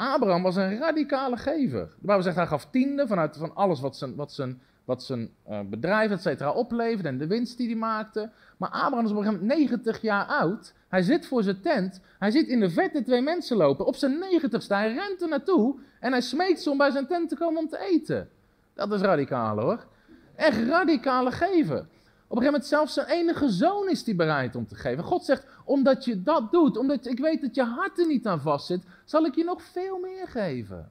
Abraham 0.00 0.42
was 0.42 0.56
een 0.56 0.78
radicale 0.78 1.36
gever. 1.36 1.86
De 1.86 2.06
Bijbel 2.06 2.24
zegt 2.24 2.36
hij 2.36 2.46
gaf 2.46 2.66
tiende 2.70 3.06
vanuit 3.06 3.36
van 3.36 3.54
alles 3.54 3.80
wat 3.80 3.96
zijn, 3.96 4.14
wat 4.14 4.32
zijn, 4.32 4.60
wat 4.84 5.02
zijn 5.02 5.30
uh, 5.50 5.60
bedrijf, 5.70 6.10
et 6.10 6.22
cetera, 6.22 6.50
opleverde 6.50 7.08
en 7.08 7.18
de 7.18 7.26
winst 7.26 7.56
die 7.56 7.66
hij 7.66 7.76
maakte. 7.76 8.30
Maar 8.56 8.68
Abraham 8.68 9.04
is 9.04 9.10
op 9.10 9.16
een 9.16 9.22
gegeven 9.22 9.46
moment 9.46 9.58
90 9.58 10.00
jaar 10.00 10.24
oud. 10.24 10.74
Hij 10.88 11.02
zit 11.02 11.26
voor 11.26 11.42
zijn 11.42 11.60
tent. 11.60 12.00
Hij 12.18 12.30
ziet 12.30 12.48
in 12.48 12.60
de 12.60 12.70
verte 12.70 13.02
twee 13.02 13.20
mensen 13.20 13.56
lopen. 13.56 13.86
Op 13.86 13.96
zijn 13.96 14.18
negentigste, 14.18 14.74
hij 14.74 14.92
rent 14.92 15.22
er 15.22 15.28
naartoe. 15.28 15.78
En 16.00 16.12
hij 16.12 16.20
smeekt 16.20 16.60
ze 16.60 16.70
om 16.70 16.78
bij 16.78 16.90
zijn 16.90 17.06
tent 17.06 17.28
te 17.28 17.36
komen 17.36 17.60
om 17.60 17.68
te 17.68 17.78
eten. 17.78 18.28
Dat 18.74 18.92
is 18.92 19.00
radicaal 19.00 19.58
hoor. 19.58 19.86
Echt 20.36 20.62
radicale 20.62 21.30
geven. 21.30 21.88
Op 22.30 22.36
een 22.36 22.42
gegeven 22.42 22.60
moment 22.60 22.66
zelfs 22.66 22.94
zijn 22.94 23.20
enige 23.20 23.48
zoon 23.48 23.88
is 23.88 24.04
hij 24.04 24.16
bereid 24.16 24.56
om 24.56 24.66
te 24.66 24.74
geven. 24.74 25.04
God 25.04 25.24
zegt, 25.24 25.46
omdat 25.64 26.04
je 26.04 26.22
dat 26.22 26.52
doet, 26.52 26.76
omdat 26.76 27.06
ik 27.06 27.18
weet 27.18 27.40
dat 27.40 27.54
je 27.54 27.62
hart 27.62 27.98
er 27.98 28.06
niet 28.06 28.26
aan 28.26 28.40
vastzit, 28.40 28.84
zal 29.04 29.24
ik 29.24 29.34
je 29.34 29.44
nog 29.44 29.62
veel 29.62 29.98
meer 29.98 30.28
geven. 30.28 30.90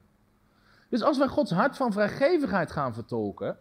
Dus 0.90 1.02
als 1.02 1.18
wij 1.18 1.28
Gods 1.28 1.52
hart 1.52 1.78
van 1.78 1.92
vrijgevigheid 1.92 2.72
gaan 2.72 2.94
vertolken, 2.94 3.58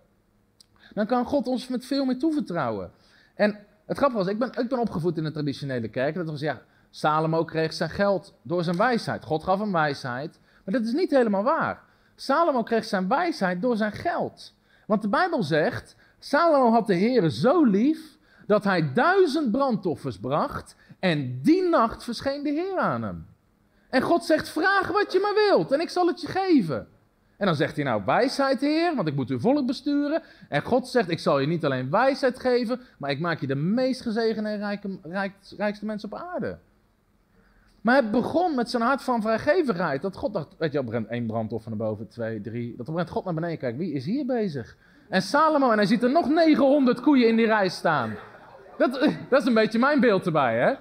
dan 0.94 1.06
kan 1.06 1.24
God 1.24 1.46
ons 1.46 1.68
met 1.68 1.86
veel 1.86 2.04
meer 2.04 2.18
toevertrouwen. 2.18 2.90
En 3.34 3.58
het 3.86 3.96
grappige 3.96 4.24
was, 4.24 4.32
ik 4.32 4.38
ben, 4.38 4.52
ik 4.62 4.68
ben 4.68 4.78
opgevoed 4.78 5.16
in 5.16 5.24
de 5.24 5.32
traditionele 5.32 5.88
kerk. 5.88 6.14
Dat 6.14 6.30
was, 6.30 6.40
ja, 6.40 6.62
Salomo 6.90 7.44
kreeg 7.44 7.72
zijn 7.72 7.90
geld 7.90 8.34
door 8.42 8.64
zijn 8.64 8.76
wijsheid. 8.76 9.24
God 9.24 9.44
gaf 9.44 9.58
hem 9.58 9.72
wijsheid. 9.72 10.40
Maar 10.64 10.74
dat 10.74 10.84
is 10.84 10.92
niet 10.92 11.10
helemaal 11.10 11.42
waar. 11.42 11.82
Salomo 12.14 12.62
kreeg 12.62 12.84
zijn 12.84 13.08
wijsheid 13.08 13.62
door 13.62 13.76
zijn 13.76 13.92
geld. 13.92 14.54
Want 14.86 15.02
de 15.02 15.08
Bijbel 15.08 15.42
zegt, 15.42 15.96
Salomo 16.18 16.70
had 16.70 16.86
de 16.86 16.94
Heer 16.94 17.30
zo 17.30 17.64
lief 17.64 18.16
dat 18.46 18.64
hij 18.64 18.92
duizend 18.92 19.50
brandoffers 19.50 20.18
bracht 20.18 20.76
en 20.98 21.40
die 21.42 21.68
nacht 21.68 22.04
verscheen 22.04 22.42
de 22.42 22.50
Heer 22.50 22.78
aan 22.78 23.02
hem. 23.02 23.26
En 23.90 24.02
God 24.02 24.24
zegt, 24.24 24.48
vraag 24.48 24.88
wat 24.88 25.12
je 25.12 25.20
maar 25.20 25.34
wilt 25.34 25.72
en 25.72 25.80
ik 25.80 25.88
zal 25.88 26.06
het 26.06 26.20
je 26.20 26.26
geven. 26.26 26.88
En 27.36 27.46
dan 27.46 27.54
zegt 27.54 27.76
hij 27.76 27.84
nou, 27.84 28.02
wijsheid 28.06 28.60
Heer, 28.60 28.94
want 28.94 29.08
ik 29.08 29.14
moet 29.14 29.30
uw 29.30 29.38
volk 29.38 29.66
besturen. 29.66 30.22
En 30.48 30.62
God 30.62 30.88
zegt, 30.88 31.10
ik 31.10 31.18
zal 31.18 31.38
je 31.38 31.46
niet 31.46 31.64
alleen 31.64 31.90
wijsheid 31.90 32.38
geven, 32.38 32.80
maar 32.98 33.10
ik 33.10 33.20
maak 33.20 33.40
je 33.40 33.46
de 33.46 33.54
meest 33.54 34.00
gezegende 34.00 34.48
en 34.48 35.32
rijkste 35.56 35.86
mensen 35.86 36.12
op 36.12 36.18
aarde. 36.18 36.58
Maar 37.80 37.96
het 37.96 38.10
begon 38.10 38.54
met 38.54 38.70
zijn 38.70 38.82
hart 38.82 39.02
van 39.02 39.22
vrijgevigheid. 39.22 40.02
Dat 40.02 40.16
God 40.16 40.32
dacht, 40.32 40.54
weet 40.58 40.72
je, 40.72 40.78
op 40.78 40.92
één 40.92 41.26
brandoffer 41.26 41.70
naar 41.70 41.78
boven, 41.78 42.08
twee, 42.08 42.40
drie. 42.40 42.76
Dat 42.76 42.88
op 42.88 42.96
een 42.96 43.08
God 43.08 43.24
naar 43.24 43.34
beneden 43.34 43.58
kijkt, 43.58 43.78
wie 43.78 43.92
is 43.92 44.04
hier 44.04 44.26
bezig? 44.26 44.76
En 45.08 45.22
Salomo, 45.22 45.70
en 45.70 45.76
hij 45.76 45.86
ziet 45.86 46.02
er 46.02 46.10
nog 46.10 46.28
900 46.28 47.00
koeien 47.00 47.28
in 47.28 47.36
die 47.36 47.46
rij 47.46 47.68
staan. 47.68 48.16
Dat, 48.78 48.92
dat 49.28 49.40
is 49.40 49.46
een 49.46 49.54
beetje 49.54 49.78
mijn 49.78 50.00
beeld 50.00 50.26
erbij, 50.26 50.58
hè? 50.58 50.74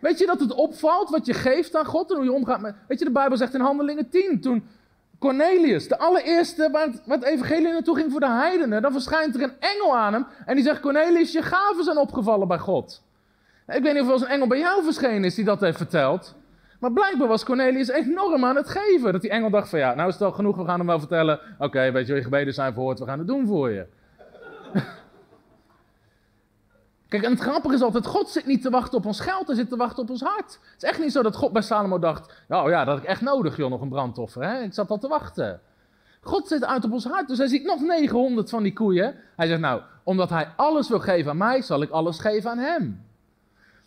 Weet 0.00 0.18
je 0.18 0.26
dat 0.26 0.40
het 0.40 0.52
opvalt 0.52 1.10
wat 1.10 1.26
je 1.26 1.34
geeft 1.34 1.76
aan 1.76 1.84
God 1.84 2.10
en 2.10 2.16
hoe 2.16 2.24
je 2.24 2.32
omgaat 2.32 2.60
met... 2.60 2.74
Weet 2.88 2.98
je, 2.98 3.04
de 3.04 3.10
Bijbel 3.10 3.36
zegt 3.36 3.54
in 3.54 3.60
Handelingen 3.60 4.08
10, 4.08 4.40
toen 4.40 4.68
Cornelius, 5.18 5.88
de 5.88 5.98
allereerste 5.98 6.68
waar 6.72 6.88
het, 7.06 7.22
evangelie 7.22 7.72
naartoe 7.72 7.96
ging 7.96 8.10
voor 8.10 8.20
de 8.20 8.28
heidenen, 8.28 8.82
dan 8.82 8.92
verschijnt 8.92 9.34
er 9.34 9.42
een 9.42 9.54
engel 9.58 9.96
aan 9.96 10.12
hem 10.12 10.26
en 10.46 10.54
die 10.54 10.64
zegt, 10.64 10.80
Cornelius, 10.80 11.32
je 11.32 11.42
gaven 11.42 11.84
zijn 11.84 11.96
opgevallen 11.96 12.48
bij 12.48 12.58
God. 12.58 13.02
Ik 13.66 13.82
weet 13.82 13.92
niet 13.92 13.92
of 13.92 13.98
er 13.98 14.04
wel 14.04 14.12
eens 14.12 14.22
een 14.22 14.28
engel 14.28 14.46
bij 14.46 14.58
jou 14.58 14.84
verschenen 14.84 15.24
is 15.24 15.34
die 15.34 15.44
dat 15.44 15.60
heeft 15.60 15.76
verteld. 15.76 16.34
Maar 16.82 16.92
blijkbaar 16.92 17.28
was 17.28 17.44
Cornelius 17.44 17.88
enorm 17.88 18.44
aan 18.44 18.56
het 18.56 18.68
geven. 18.68 19.12
Dat 19.12 19.20
die 19.20 19.30
engel 19.30 19.50
dacht 19.50 19.68
van 19.68 19.78
ja, 19.78 19.94
nou 19.94 20.08
is 20.08 20.14
het 20.14 20.22
al 20.22 20.32
genoeg, 20.32 20.56
we 20.56 20.64
gaan 20.64 20.78
hem 20.78 20.86
wel 20.86 20.98
vertellen. 20.98 21.40
Oké, 21.58 21.92
weet 21.92 22.06
je, 22.06 22.14
je 22.14 22.22
gebeden 22.22 22.54
zijn 22.54 22.72
verhoord, 22.72 22.98
we 22.98 23.04
gaan 23.04 23.18
het 23.18 23.26
doen 23.26 23.46
voor 23.46 23.70
je. 23.70 23.86
Kijk, 27.08 27.22
en 27.22 27.30
het 27.30 27.40
grappige 27.40 27.74
is 27.74 27.82
altijd, 27.82 28.06
God 28.06 28.28
zit 28.28 28.46
niet 28.46 28.62
te 28.62 28.70
wachten 28.70 28.98
op 28.98 29.06
ons 29.06 29.20
geld, 29.20 29.46
hij 29.46 29.56
zit 29.56 29.68
te 29.68 29.76
wachten 29.76 30.02
op 30.02 30.10
ons 30.10 30.20
hart. 30.20 30.58
Het 30.72 30.82
is 30.82 30.88
echt 30.88 30.98
niet 30.98 31.12
zo 31.12 31.22
dat 31.22 31.36
God 31.36 31.52
bij 31.52 31.62
Salomo 31.62 31.98
dacht, 31.98 32.44
nou 32.48 32.70
ja, 32.70 32.84
dat 32.84 32.98
ik 32.98 33.04
echt 33.04 33.20
nodig 33.20 33.56
joh, 33.56 33.70
nog 33.70 33.80
een 33.80 33.88
brandoffer. 33.88 34.42
Hè? 34.42 34.62
Ik 34.62 34.74
zat 34.74 34.90
al 34.90 34.98
te 34.98 35.08
wachten. 35.08 35.60
God 36.20 36.48
zit 36.48 36.64
uit 36.64 36.84
op 36.84 36.92
ons 36.92 37.04
hart, 37.04 37.28
dus 37.28 37.38
hij 37.38 37.48
ziet 37.48 37.64
nog 37.64 37.80
900 37.80 38.50
van 38.50 38.62
die 38.62 38.72
koeien. 38.72 39.14
Hij 39.36 39.46
zegt 39.46 39.60
nou, 39.60 39.82
omdat 40.02 40.30
hij 40.30 40.48
alles 40.56 40.88
wil 40.88 41.00
geven 41.00 41.30
aan 41.30 41.36
mij, 41.36 41.62
zal 41.62 41.82
ik 41.82 41.90
alles 41.90 42.18
geven 42.18 42.50
aan 42.50 42.58
hem. 42.58 43.04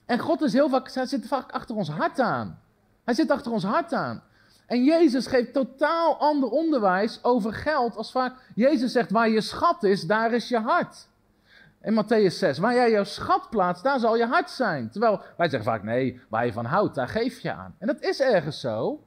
En 0.05 0.19
God 0.19 0.41
is 0.41 0.53
heel 0.53 0.69
vaak, 0.69 0.91
hij 0.91 1.05
zit 1.05 1.27
vaak 1.27 1.51
achter 1.51 1.75
ons 1.75 1.89
hart 1.89 2.19
aan. 2.19 2.63
Hij 3.05 3.13
zit 3.13 3.31
achter 3.31 3.51
ons 3.51 3.63
hart 3.63 3.93
aan. 3.93 4.23
En 4.65 4.83
Jezus 4.83 5.27
geeft 5.27 5.53
totaal 5.53 6.17
ander 6.17 6.49
onderwijs 6.49 7.19
over 7.23 7.53
geld 7.53 7.95
als 7.95 8.11
vaak. 8.11 8.33
Jezus 8.55 8.91
zegt, 8.91 9.11
waar 9.11 9.29
je 9.29 9.41
schat 9.41 9.83
is, 9.83 10.01
daar 10.01 10.33
is 10.33 10.47
je 10.47 10.59
hart. 10.59 11.07
In 11.81 12.03
Matthäus 12.03 12.33
6, 12.37 12.57
waar 12.57 12.73
jij 12.73 12.91
jouw 12.91 13.03
schat 13.03 13.49
plaatst, 13.49 13.83
daar 13.83 13.99
zal 13.99 14.17
je 14.17 14.25
hart 14.25 14.49
zijn. 14.49 14.89
Terwijl 14.89 15.21
wij 15.37 15.49
zeggen 15.49 15.71
vaak, 15.71 15.83
nee, 15.83 16.19
waar 16.29 16.45
je 16.45 16.53
van 16.53 16.65
houdt, 16.65 16.95
daar 16.95 17.07
geef 17.07 17.39
je 17.39 17.53
aan. 17.53 17.75
En 17.79 17.87
dat 17.87 18.01
is 18.01 18.19
ergens 18.19 18.59
zo. 18.59 19.03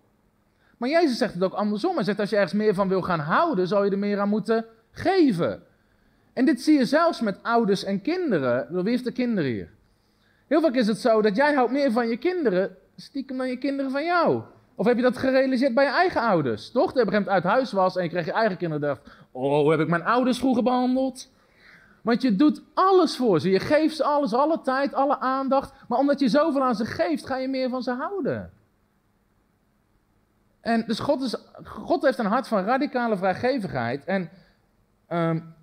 Maar 0.76 0.88
Jezus 0.88 1.18
zegt 1.18 1.34
het 1.34 1.42
ook 1.42 1.52
andersom. 1.52 1.94
Hij 1.94 2.04
zegt, 2.04 2.20
als 2.20 2.30
je 2.30 2.36
ergens 2.36 2.52
meer 2.54 2.74
van 2.74 2.88
wil 2.88 3.02
gaan 3.02 3.20
houden, 3.20 3.68
zal 3.68 3.84
je 3.84 3.90
er 3.90 3.98
meer 3.98 4.20
aan 4.20 4.28
moeten 4.28 4.64
geven. 4.90 5.62
En 6.32 6.44
dit 6.44 6.62
zie 6.62 6.78
je 6.78 6.84
zelfs 6.84 7.20
met 7.20 7.42
ouders 7.42 7.84
en 7.84 8.02
kinderen. 8.02 8.66
Wie 8.70 8.90
heeft 8.90 9.04
de 9.04 9.12
kinderen 9.12 9.50
hier? 9.50 9.70
Heel 10.46 10.60
vaak 10.60 10.74
is 10.74 10.86
het 10.86 10.98
zo 10.98 11.22
dat 11.22 11.36
jij 11.36 11.54
houdt 11.54 11.72
meer 11.72 11.92
van 11.92 12.08
je 12.08 12.16
kinderen 12.16 12.76
stiekem 13.00 13.36
dan 13.36 13.48
je 13.48 13.58
kinderen 13.58 13.90
van 13.90 14.04
jou. 14.04 14.42
Of 14.74 14.86
heb 14.86 14.96
je 14.96 15.02
dat 15.02 15.18
gerealiseerd 15.18 15.74
bij 15.74 15.84
je 15.84 15.90
eigen 15.90 16.20
ouders? 16.20 16.70
Toch? 16.70 16.92
Dat 16.92 17.04
je 17.04 17.16
op 17.16 17.20
een 17.20 17.30
uit 17.30 17.44
huis 17.44 17.72
was 17.72 17.96
en 17.96 18.02
je 18.02 18.08
kreeg 18.08 18.24
je 18.24 18.32
eigen 18.32 18.56
kinderen 18.56 18.88
dacht, 18.88 19.00
oh, 19.32 19.70
heb 19.70 19.80
ik 19.80 19.88
mijn 19.88 20.04
ouders 20.04 20.38
vroeger 20.38 20.62
behandeld? 20.62 21.28
Want 22.02 22.22
je 22.22 22.36
doet 22.36 22.62
alles 22.74 23.16
voor 23.16 23.40
ze. 23.40 23.50
Je 23.50 23.60
geeft 23.60 23.96
ze 23.96 24.04
alles, 24.04 24.32
alle 24.32 24.60
tijd, 24.60 24.94
alle 24.94 25.18
aandacht. 25.18 25.72
Maar 25.88 25.98
omdat 25.98 26.20
je 26.20 26.28
zoveel 26.28 26.62
aan 26.62 26.74
ze 26.74 26.84
geeft, 26.84 27.26
ga 27.26 27.36
je 27.36 27.48
meer 27.48 27.68
van 27.68 27.82
ze 27.82 27.92
houden. 27.92 28.52
En 30.60 30.84
dus 30.86 30.98
God, 30.98 31.22
is, 31.22 31.36
God 31.64 32.02
heeft 32.02 32.18
een 32.18 32.26
hart 32.26 32.48
van 32.48 32.64
radicale 32.64 33.16
vrijgevigheid. 33.16 34.04
En, 34.04 34.30
um, 35.08 35.54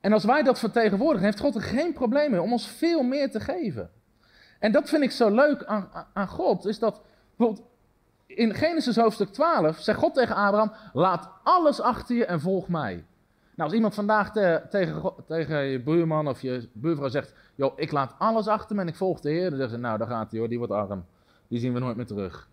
en 0.00 0.12
als 0.12 0.24
wij 0.24 0.42
dat 0.42 0.58
vertegenwoordigen, 0.58 1.24
heeft 1.24 1.40
God 1.40 1.54
er 1.54 1.62
geen 1.62 1.92
probleem 1.92 2.30
mee 2.30 2.42
om 2.42 2.52
ons 2.52 2.68
veel 2.68 3.02
meer 3.02 3.30
te 3.30 3.40
geven. 3.40 3.90
En 4.58 4.72
dat 4.72 4.88
vind 4.88 5.02
ik 5.02 5.10
zo 5.10 5.30
leuk 5.30 5.64
aan, 5.64 5.88
aan 6.12 6.28
God, 6.28 6.64
is 6.64 6.78
dat 6.78 7.02
bijvoorbeeld 7.36 7.66
in 8.26 8.54
Genesis 8.54 8.96
hoofdstuk 8.96 9.28
12 9.28 9.78
zegt 9.78 9.98
God 9.98 10.14
tegen 10.14 10.34
Abraham, 10.34 10.72
laat 10.92 11.30
alles 11.42 11.80
achter 11.80 12.16
je 12.16 12.24
en 12.24 12.40
volg 12.40 12.68
mij. 12.68 13.04
Nou, 13.54 13.68
als 13.68 13.72
iemand 13.72 13.94
vandaag 13.94 14.32
tegen, 14.70 15.12
tegen 15.26 15.64
je 15.64 15.80
buurman 15.80 16.28
of 16.28 16.40
je 16.40 16.68
buurvrouw 16.72 17.08
zegt, 17.08 17.34
joh, 17.54 17.72
ik 17.76 17.92
laat 17.92 18.14
alles 18.18 18.48
achter 18.48 18.76
me 18.76 18.82
en 18.82 18.88
ik 18.88 18.94
volg 18.94 19.20
de 19.20 19.30
Heer, 19.30 19.50
dan 19.50 19.58
zeggen 19.58 19.76
ze, 19.76 19.82
nou, 19.82 19.98
daar 19.98 20.08
gaat 20.08 20.30
hij 20.30 20.40
hoor, 20.40 20.48
die 20.48 20.58
wordt 20.58 20.72
arm. 20.72 21.04
Die 21.48 21.60
zien 21.60 21.72
we 21.72 21.78
nooit 21.78 21.96
meer 21.96 22.06
terug. 22.06 22.48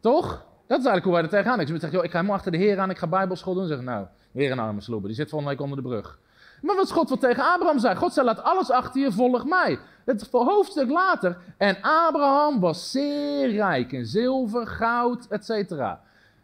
Toch? 0.00 0.28
Dat 0.66 0.78
is 0.78 0.86
eigenlijk 0.86 1.04
hoe 1.04 1.12
wij 1.12 1.22
er 1.22 1.28
tegenaan. 1.28 1.60
Ik 1.60 1.80
zeg, 1.80 1.92
joh, 1.92 2.04
ik 2.04 2.10
ga 2.10 2.16
helemaal 2.16 2.36
achter 2.36 2.52
de 2.52 2.58
Heer 2.58 2.78
aan, 2.78 2.90
ik 2.90 2.98
ga 2.98 3.06
bijbelschool 3.06 3.52
doen. 3.52 3.68
Dan 3.68 3.76
zeggen 3.76 3.88
nou, 3.88 4.06
weer 4.32 4.50
een 4.50 4.58
arme 4.58 4.80
sloeber, 4.80 5.08
die 5.08 5.16
zit 5.16 5.28
volgende 5.28 5.54
week 5.54 5.62
onder 5.62 5.82
de 5.82 5.88
brug. 5.88 6.18
Maar 6.62 6.76
wat 6.76 6.92
God 6.92 7.08
wat 7.08 7.20
tegen 7.20 7.52
Abraham 7.52 7.78
zei, 7.78 7.96
God 7.96 8.12
zei, 8.12 8.26
laat 8.26 8.42
alles 8.42 8.70
achter 8.70 9.00
je, 9.00 9.12
volg 9.12 9.44
mij. 9.44 9.78
Het 10.04 10.28
hoofdstuk 10.30 10.90
later. 10.90 11.38
En 11.56 11.76
Abraham 11.82 12.60
was 12.60 12.90
zeer 12.90 13.50
rijk 13.50 13.92
in 13.92 14.06
zilver, 14.06 14.66
goud, 14.66 15.26
etc. 15.28 15.72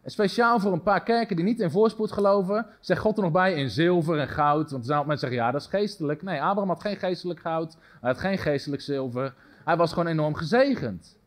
Speciaal 0.05 0.59
voor 0.59 0.71
een 0.71 0.81
paar 0.81 1.03
kerken 1.03 1.35
die 1.35 1.45
niet 1.45 1.59
in 1.59 1.71
voorspoed 1.71 2.11
geloven, 2.11 2.65
zegt 2.79 3.01
God 3.01 3.17
er 3.17 3.23
nog 3.23 3.31
bij 3.31 3.53
in 3.53 3.69
zilver 3.69 4.19
en 4.19 4.27
goud. 4.27 4.71
Want 4.71 4.87
dan 4.87 4.97
mensen 4.97 5.29
zeggen, 5.29 5.45
ja, 5.45 5.51
dat 5.51 5.61
is 5.61 5.67
geestelijk. 5.67 6.21
Nee, 6.23 6.41
Abraham 6.41 6.69
had 6.69 6.81
geen 6.81 6.97
geestelijk 6.97 7.39
goud, 7.39 7.77
hij 8.01 8.09
had 8.09 8.19
geen 8.19 8.37
geestelijk 8.37 8.81
zilver. 8.81 9.33
Hij 9.65 9.77
was 9.77 9.93
gewoon 9.93 10.07
enorm 10.07 10.35
gezegend. 10.35 11.17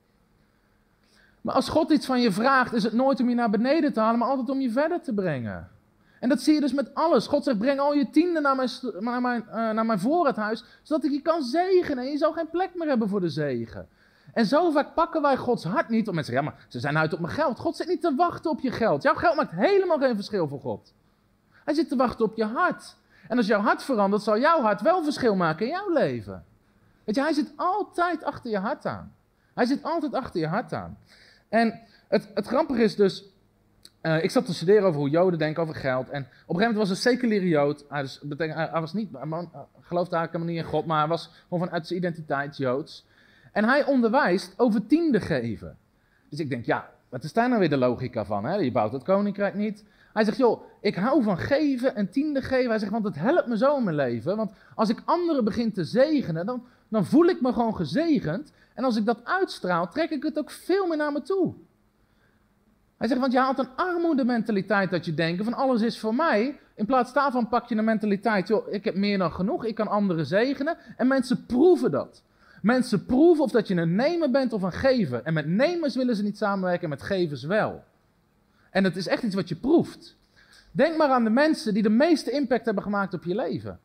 Maar 1.40 1.54
als 1.54 1.68
God 1.68 1.90
iets 1.90 2.06
van 2.06 2.20
je 2.20 2.32
vraagt, 2.32 2.72
is 2.72 2.82
het 2.82 2.92
nooit 2.92 3.20
om 3.20 3.28
je 3.28 3.34
naar 3.34 3.50
beneden 3.50 3.92
te 3.92 4.00
halen, 4.00 4.18
maar 4.18 4.28
altijd 4.28 4.48
om 4.48 4.60
je 4.60 4.70
verder 4.70 5.00
te 5.02 5.14
brengen. 5.14 5.68
En 6.20 6.28
dat 6.28 6.40
zie 6.40 6.54
je 6.54 6.60
dus 6.60 6.72
met 6.72 6.94
alles. 6.94 7.26
God 7.26 7.44
zegt, 7.44 7.58
breng 7.58 7.80
al 7.80 7.94
je 7.94 8.10
tienden 8.10 8.42
naar 8.42 8.56
mijn, 8.56 8.68
naar 8.98 9.20
mijn, 9.20 9.44
uh, 9.48 9.54
naar 9.54 9.86
mijn 9.86 10.00
voorraadhuis, 10.00 10.64
zodat 10.82 11.04
ik 11.04 11.10
je 11.10 11.22
kan 11.22 11.42
zegenen. 11.42 12.04
En 12.04 12.10
je 12.10 12.18
zal 12.18 12.32
geen 12.32 12.50
plek 12.50 12.70
meer 12.74 12.88
hebben 12.88 13.08
voor 13.08 13.20
de 13.20 13.28
zegen. 13.28 13.88
En 14.32 14.46
zo 14.46 14.70
vaak 14.70 14.94
pakken 14.94 15.22
wij 15.22 15.36
Gods 15.36 15.64
hart 15.64 15.88
niet. 15.88 16.08
Om 16.08 16.14
mensen 16.14 16.34
zeggen, 16.34 16.52
ja, 16.52 16.56
maar 16.58 16.66
ze 16.68 16.80
zijn 16.80 16.98
uit 16.98 17.12
op 17.12 17.20
mijn 17.20 17.32
geld. 17.32 17.58
God 17.58 17.76
zit 17.76 17.88
niet 17.88 18.00
te 18.00 18.14
wachten 18.14 18.50
op 18.50 18.60
je 18.60 18.70
geld. 18.70 19.02
Jouw 19.02 19.14
geld 19.14 19.36
maakt 19.36 19.50
helemaal 19.50 19.98
geen 19.98 20.14
verschil 20.14 20.48
voor 20.48 20.60
God. 20.60 20.92
Hij 21.64 21.74
zit 21.74 21.88
te 21.88 21.96
wachten 21.96 22.24
op 22.24 22.36
je 22.36 22.44
hart. 22.44 22.96
En 23.28 23.36
als 23.36 23.46
jouw 23.46 23.60
hart 23.60 23.82
verandert, 23.82 24.22
zal 24.22 24.38
jouw 24.38 24.60
hart 24.60 24.80
wel 24.80 25.02
verschil 25.02 25.34
maken 25.36 25.66
in 25.66 25.72
jouw 25.72 25.92
leven. 25.92 26.44
Weet 27.04 27.14
je, 27.14 27.20
hij 27.20 27.32
zit 27.32 27.52
altijd 27.56 28.24
achter 28.24 28.50
je 28.50 28.58
hart 28.58 28.86
aan. 28.86 29.14
Hij 29.54 29.64
zit 29.64 29.82
altijd 29.82 30.14
achter 30.14 30.40
je 30.40 30.46
hart 30.46 30.72
aan. 30.72 30.98
En 31.48 31.80
het, 32.08 32.28
het 32.34 32.46
grappige 32.46 32.82
is 32.82 32.96
dus, 32.96 33.24
eh, 34.00 34.24
ik 34.24 34.30
zat 34.30 34.46
te 34.46 34.54
studeren 34.54 34.82
over 34.82 35.00
hoe 35.00 35.10
Joden 35.10 35.38
denken 35.38 35.62
over 35.62 35.74
geld. 35.74 36.08
En 36.08 36.20
op 36.20 36.26
een 36.26 36.30
gegeven 36.30 36.58
moment 36.58 36.76
was 36.76 36.90
een 36.90 36.96
seculiere 36.96 37.48
Jood. 37.48 37.84
Hij, 37.88 38.02
was 38.72 38.92
niet, 38.92 39.12
man- 39.24 39.50
geloofde 39.80 40.16
eigenlijk 40.16 40.32
helemaal 40.32 40.46
niet 40.46 40.56
in 40.64 40.70
God, 40.70 40.86
maar 40.86 40.98
hij 40.98 41.08
was 41.08 41.30
gewoon 41.48 41.64
vanuit 41.64 41.86
zijn 41.86 41.98
identiteit 41.98 42.56
Joods. 42.56 43.06
En 43.52 43.64
hij 43.64 43.84
onderwijst 43.84 44.54
over 44.56 44.86
tiende 44.86 45.20
geven. 45.20 45.76
Dus 46.28 46.38
ik 46.38 46.48
denk, 46.48 46.64
ja, 46.64 46.90
wat 47.08 47.24
is 47.24 47.32
daar 47.32 47.48
nou 47.48 47.60
weer 47.60 47.68
de 47.68 47.76
logica 47.76 48.24
van? 48.24 48.44
Hè? 48.44 48.54
Je 48.54 48.72
bouwt 48.72 48.92
het 48.92 49.02
koninkrijk 49.02 49.54
niet. 49.54 49.84
Hij 50.12 50.24
zegt, 50.24 50.36
joh, 50.36 50.62
ik 50.80 50.94
hou 50.94 51.22
van 51.22 51.38
geven 51.38 51.94
en 51.94 52.10
tiende 52.10 52.42
geven. 52.42 52.70
Hij 52.70 52.78
zegt, 52.78 52.92
want 52.92 53.04
het 53.04 53.14
helpt 53.14 53.46
me 53.46 53.56
zo 53.56 53.76
in 53.76 53.84
mijn 53.84 53.96
leven. 53.96 54.36
Want 54.36 54.52
als 54.74 54.88
ik 54.88 55.02
anderen 55.04 55.44
begin 55.44 55.72
te 55.72 55.84
zegenen, 55.84 56.46
dan, 56.46 56.64
dan 56.88 57.04
voel 57.04 57.26
ik 57.26 57.40
me 57.40 57.52
gewoon 57.52 57.76
gezegend. 57.76 58.52
En 58.74 58.84
als 58.84 58.96
ik 58.96 59.04
dat 59.04 59.24
uitstraal, 59.24 59.88
trek 59.88 60.10
ik 60.10 60.22
het 60.22 60.38
ook 60.38 60.50
veel 60.50 60.86
meer 60.86 60.96
naar 60.96 61.12
me 61.12 61.22
toe. 61.22 61.54
Hij 63.00 63.08
zegt, 63.08 63.20
want 63.20 63.32
je 63.32 63.38
haalt 63.38 63.58
een 63.58 63.76
armoedementaliteit 63.76 64.90
dat 64.90 65.04
je 65.04 65.14
denkt 65.14 65.44
van 65.44 65.54
alles 65.54 65.82
is 65.82 65.98
voor 65.98 66.14
mij. 66.14 66.58
In 66.74 66.86
plaats 66.86 67.12
daarvan 67.12 67.48
pak 67.48 67.68
je 67.68 67.76
een 67.76 67.84
mentaliteit, 67.84 68.48
joh, 68.48 68.72
ik 68.72 68.84
heb 68.84 68.94
meer 68.94 69.18
dan 69.18 69.32
genoeg, 69.32 69.64
ik 69.64 69.74
kan 69.74 69.88
anderen 69.88 70.26
zegenen. 70.26 70.76
En 70.96 71.06
mensen 71.06 71.46
proeven 71.46 71.90
dat. 71.90 72.22
Mensen 72.62 73.06
proeven 73.06 73.44
of 73.44 73.50
dat 73.50 73.68
je 73.68 73.74
een 73.74 73.94
nemer 73.94 74.30
bent 74.30 74.52
of 74.52 74.62
een 74.62 74.72
gever. 74.72 75.22
En 75.22 75.34
met 75.34 75.46
nemers 75.46 75.94
willen 75.94 76.16
ze 76.16 76.22
niet 76.22 76.36
samenwerken, 76.36 76.88
met 76.88 77.02
gevers 77.02 77.42
wel. 77.42 77.84
En 78.70 78.84
het 78.84 78.96
is 78.96 79.06
echt 79.06 79.22
iets 79.22 79.34
wat 79.34 79.48
je 79.48 79.56
proeft. 79.56 80.16
Denk 80.72 80.96
maar 80.96 81.10
aan 81.10 81.24
de 81.24 81.30
mensen 81.30 81.74
die 81.74 81.82
de 81.82 81.90
meeste 81.90 82.30
impact 82.30 82.64
hebben 82.64 82.82
gemaakt 82.82 83.14
op 83.14 83.24
je 83.24 83.34
leven. 83.34 83.80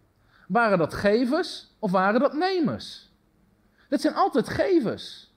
Waren 0.48 0.78
dat 0.78 0.94
gevers 0.94 1.76
of 1.80 1.92
waren 1.92 2.20
dat 2.20 2.34
nemers? 2.34 3.10
Dat 3.90 4.02
zijn 4.02 4.14
altijd 4.14 4.50
gevers. 4.50 5.34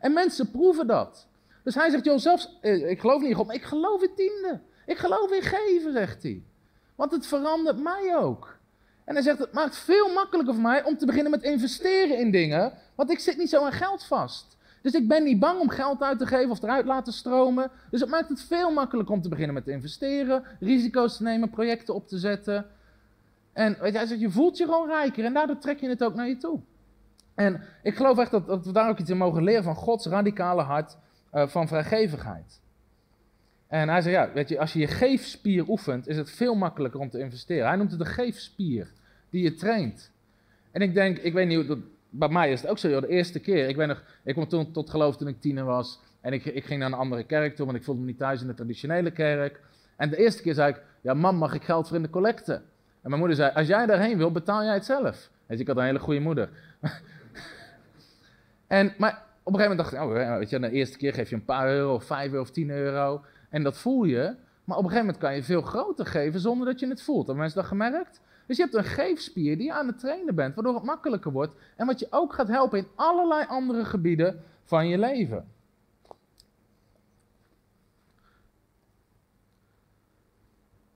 En 0.00 0.12
mensen 0.12 0.50
proeven 0.50 0.86
dat. 0.86 1.30
Dus 1.62 1.74
hij 1.74 1.90
zegt, 1.90 2.04
joh, 2.04 2.18
zelfs, 2.18 2.58
eh, 2.60 2.90
ik 2.90 3.00
geloof 3.00 3.20
niet 3.20 3.30
in 3.30 3.36
God, 3.36 3.46
maar 3.46 3.54
ik 3.54 3.62
geloof 3.62 4.02
in 4.02 4.14
tiende. 4.16 4.60
Ik 4.86 4.98
geloof 4.98 5.32
in 5.32 5.42
geven, 5.42 5.92
zegt 5.92 6.22
hij. 6.22 6.42
Want 6.94 7.12
het 7.12 7.26
verandert 7.26 7.82
mij 7.82 8.16
ook. 8.16 8.56
En 9.04 9.14
hij 9.14 9.22
zegt, 9.22 9.38
het 9.38 9.52
maakt 9.52 9.76
veel 9.76 10.12
makkelijker 10.12 10.54
voor 10.54 10.62
mij 10.62 10.84
om 10.84 10.98
te 10.98 11.06
beginnen 11.06 11.30
met 11.30 11.42
investeren 11.42 12.18
in 12.18 12.30
dingen, 12.30 12.72
want 12.94 13.10
ik 13.10 13.18
zit 13.18 13.36
niet 13.36 13.48
zo 13.48 13.64
aan 13.64 13.72
geld 13.72 14.04
vast. 14.04 14.56
Dus 14.82 14.92
ik 14.92 15.08
ben 15.08 15.24
niet 15.24 15.38
bang 15.38 15.60
om 15.60 15.68
geld 15.68 16.02
uit 16.02 16.18
te 16.18 16.26
geven 16.26 16.50
of 16.50 16.62
eruit 16.62 16.86
laten 16.86 17.12
stromen. 17.12 17.70
Dus 17.90 18.00
het 18.00 18.10
maakt 18.10 18.28
het 18.28 18.42
veel 18.42 18.70
makkelijker 18.70 19.14
om 19.14 19.22
te 19.22 19.28
beginnen 19.28 19.54
met 19.54 19.68
investeren, 19.68 20.44
risico's 20.60 21.16
te 21.16 21.22
nemen, 21.22 21.50
projecten 21.50 21.94
op 21.94 22.08
te 22.08 22.18
zetten. 22.18 22.66
En 23.52 23.76
weet 23.80 23.92
je, 23.92 23.98
hij 23.98 24.06
zegt, 24.06 24.20
je 24.20 24.30
voelt 24.30 24.56
je 24.56 24.64
gewoon 24.64 24.88
rijker 24.88 25.24
en 25.24 25.34
daardoor 25.34 25.58
trek 25.58 25.80
je 25.80 25.88
het 25.88 26.04
ook 26.04 26.14
naar 26.14 26.28
je 26.28 26.36
toe. 26.36 26.60
En 27.34 27.62
ik 27.82 27.96
geloof 27.96 28.18
echt 28.18 28.30
dat, 28.30 28.46
dat 28.46 28.66
we 28.66 28.72
daar 28.72 28.88
ook 28.88 28.98
iets 28.98 29.10
in 29.10 29.16
mogen 29.16 29.42
leren 29.44 29.64
van 29.64 29.74
Gods 29.74 30.06
radicale 30.06 30.62
hart 30.62 30.96
eh, 31.32 31.48
van 31.48 31.68
vrijgevigheid. 31.68 32.60
En 33.66 33.88
hij 33.88 34.00
zei, 34.00 34.14
ja, 34.14 34.32
weet 34.32 34.48
je, 34.48 34.58
als 34.58 34.72
je 34.72 34.78
je 34.78 34.86
geefspier 34.86 35.68
oefent, 35.68 36.08
is 36.08 36.16
het 36.16 36.30
veel 36.30 36.54
makkelijker 36.54 37.00
om 37.00 37.10
te 37.10 37.18
investeren. 37.18 37.66
Hij 37.66 37.76
noemt 37.76 37.90
het 37.90 38.00
een 38.00 38.06
geefspier 38.06 38.92
die 39.30 39.42
je 39.42 39.54
traint. 39.54 40.12
En 40.70 40.80
ik 40.80 40.94
denk, 40.94 41.18
ik 41.18 41.32
weet 41.32 41.48
niet, 41.48 41.68
dat, 41.68 41.78
bij 42.10 42.28
mij 42.28 42.52
is 42.52 42.60
het 42.60 42.70
ook 42.70 42.78
zo, 42.78 43.00
de 43.00 43.08
eerste 43.08 43.40
keer. 43.40 43.68
Ik, 43.68 43.76
ben 43.76 43.88
nog, 43.88 44.02
ik 44.24 44.34
kwam 44.34 44.48
toen 44.48 44.72
tot 44.72 44.90
geloof 44.90 45.16
toen 45.16 45.28
ik 45.28 45.40
tiener 45.40 45.64
was. 45.64 46.00
En 46.20 46.32
ik, 46.32 46.44
ik 46.44 46.64
ging 46.64 46.80
naar 46.80 46.88
een 46.92 46.98
andere 46.98 47.24
kerk 47.24 47.56
toe, 47.56 47.66
want 47.66 47.78
ik 47.78 47.84
voelde 47.84 48.00
me 48.00 48.06
niet 48.06 48.18
thuis 48.18 48.40
in 48.40 48.46
de 48.46 48.54
traditionele 48.54 49.10
kerk. 49.10 49.60
En 49.96 50.10
de 50.10 50.16
eerste 50.16 50.42
keer 50.42 50.54
zei 50.54 50.72
ik, 50.72 50.82
ja 51.00 51.14
mam, 51.14 51.36
mag 51.36 51.54
ik 51.54 51.62
geld 51.62 51.88
voor 51.88 51.96
in 51.96 52.02
de 52.02 52.10
collecte? 52.10 52.52
En 53.02 53.08
mijn 53.08 53.18
moeder 53.18 53.36
zei, 53.36 53.52
als 53.54 53.66
jij 53.66 53.86
daarheen 53.86 54.16
wil, 54.16 54.32
betaal 54.32 54.62
jij 54.64 54.74
het 54.74 54.84
zelf. 54.84 55.30
Je, 55.48 55.56
ik 55.56 55.66
had 55.66 55.76
een 55.76 55.84
hele 55.84 55.98
goede 55.98 56.20
moeder. 56.20 56.48
en, 58.66 58.94
maar 58.98 59.22
op 59.42 59.52
een 59.52 59.60
gegeven 59.60 59.76
moment 59.76 59.78
dacht 59.78 59.92
ik, 59.92 60.00
oh, 60.00 60.38
weet 60.38 60.50
je, 60.50 60.60
de 60.60 60.70
eerste 60.70 60.98
keer 60.98 61.14
geef 61.14 61.28
je 61.28 61.34
een 61.34 61.44
paar 61.44 61.68
euro, 61.68 61.94
of 61.94 62.04
vijf 62.04 62.30
euro 62.30 62.42
of 62.42 62.50
tien 62.50 62.70
euro. 62.70 63.24
En 63.48 63.62
dat 63.62 63.78
voel 63.78 64.04
je. 64.04 64.34
Maar 64.64 64.76
op 64.76 64.84
een 64.84 64.90
gegeven 64.90 65.06
moment 65.06 65.18
kan 65.18 65.34
je 65.34 65.42
veel 65.42 65.62
groter 65.62 66.06
geven 66.06 66.40
zonder 66.40 66.66
dat 66.66 66.80
je 66.80 66.88
het 66.88 67.02
voelt. 67.02 67.26
Hebben 67.26 67.36
mensen 67.36 67.60
dat 67.60 67.68
gemerkt? 67.68 68.20
Dus 68.46 68.56
je 68.56 68.62
hebt 68.62 68.74
een 68.74 68.84
geefspier 68.84 69.56
die 69.56 69.66
je 69.66 69.72
aan 69.72 69.86
het 69.86 69.98
trainen 69.98 70.34
bent, 70.34 70.54
waardoor 70.54 70.74
het 70.74 70.82
makkelijker 70.82 71.32
wordt. 71.32 71.54
En 71.76 71.86
wat 71.86 72.00
je 72.00 72.06
ook 72.10 72.32
gaat 72.32 72.48
helpen 72.48 72.78
in 72.78 72.86
allerlei 72.94 73.44
andere 73.48 73.84
gebieden 73.84 74.42
van 74.64 74.88
je 74.88 74.98
leven. 74.98 75.48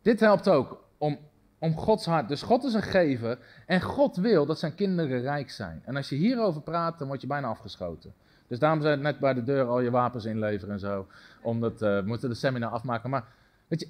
Dit 0.03 0.21
helpt 0.21 0.49
ook 0.49 0.85
om, 0.99 1.19
om 1.59 1.77
Gods 1.77 2.07
hart. 2.07 2.29
Dus 2.29 2.43
God 2.43 2.65
is 2.65 2.75
een 2.75 2.83
gever 2.83 3.39
en 3.67 3.81
God 3.81 4.17
wil 4.17 4.47
dat 4.47 4.59
zijn 4.59 4.75
kinderen 4.75 5.21
rijk 5.21 5.51
zijn. 5.51 5.83
En 5.85 5.97
als 5.97 6.09
je 6.09 6.17
hierover 6.17 6.63
praat, 6.63 6.99
dan 6.99 7.09
word 7.09 7.21
je 7.21 7.27
bijna 7.27 7.49
afgeschoten. 7.49 8.15
Dus 8.49 8.59
daarom 8.59 8.83
zijn 8.83 9.01
net 9.01 9.19
bij 9.19 9.35
de 9.35 9.45
deur 9.45 9.65
al 9.65 9.81
je 9.81 9.91
wapens 9.91 10.25
inleveren 10.25 10.75
en 10.75 10.81
zo. 10.81 11.07
Omdat 11.43 11.73
uh, 11.73 11.79
we 11.79 12.03
moeten 12.07 12.29
de 12.29 12.35
seminar 12.35 12.71
afmaken. 12.71 13.11
Maar 13.11 13.25
weet 13.69 13.81
je, 13.81 13.89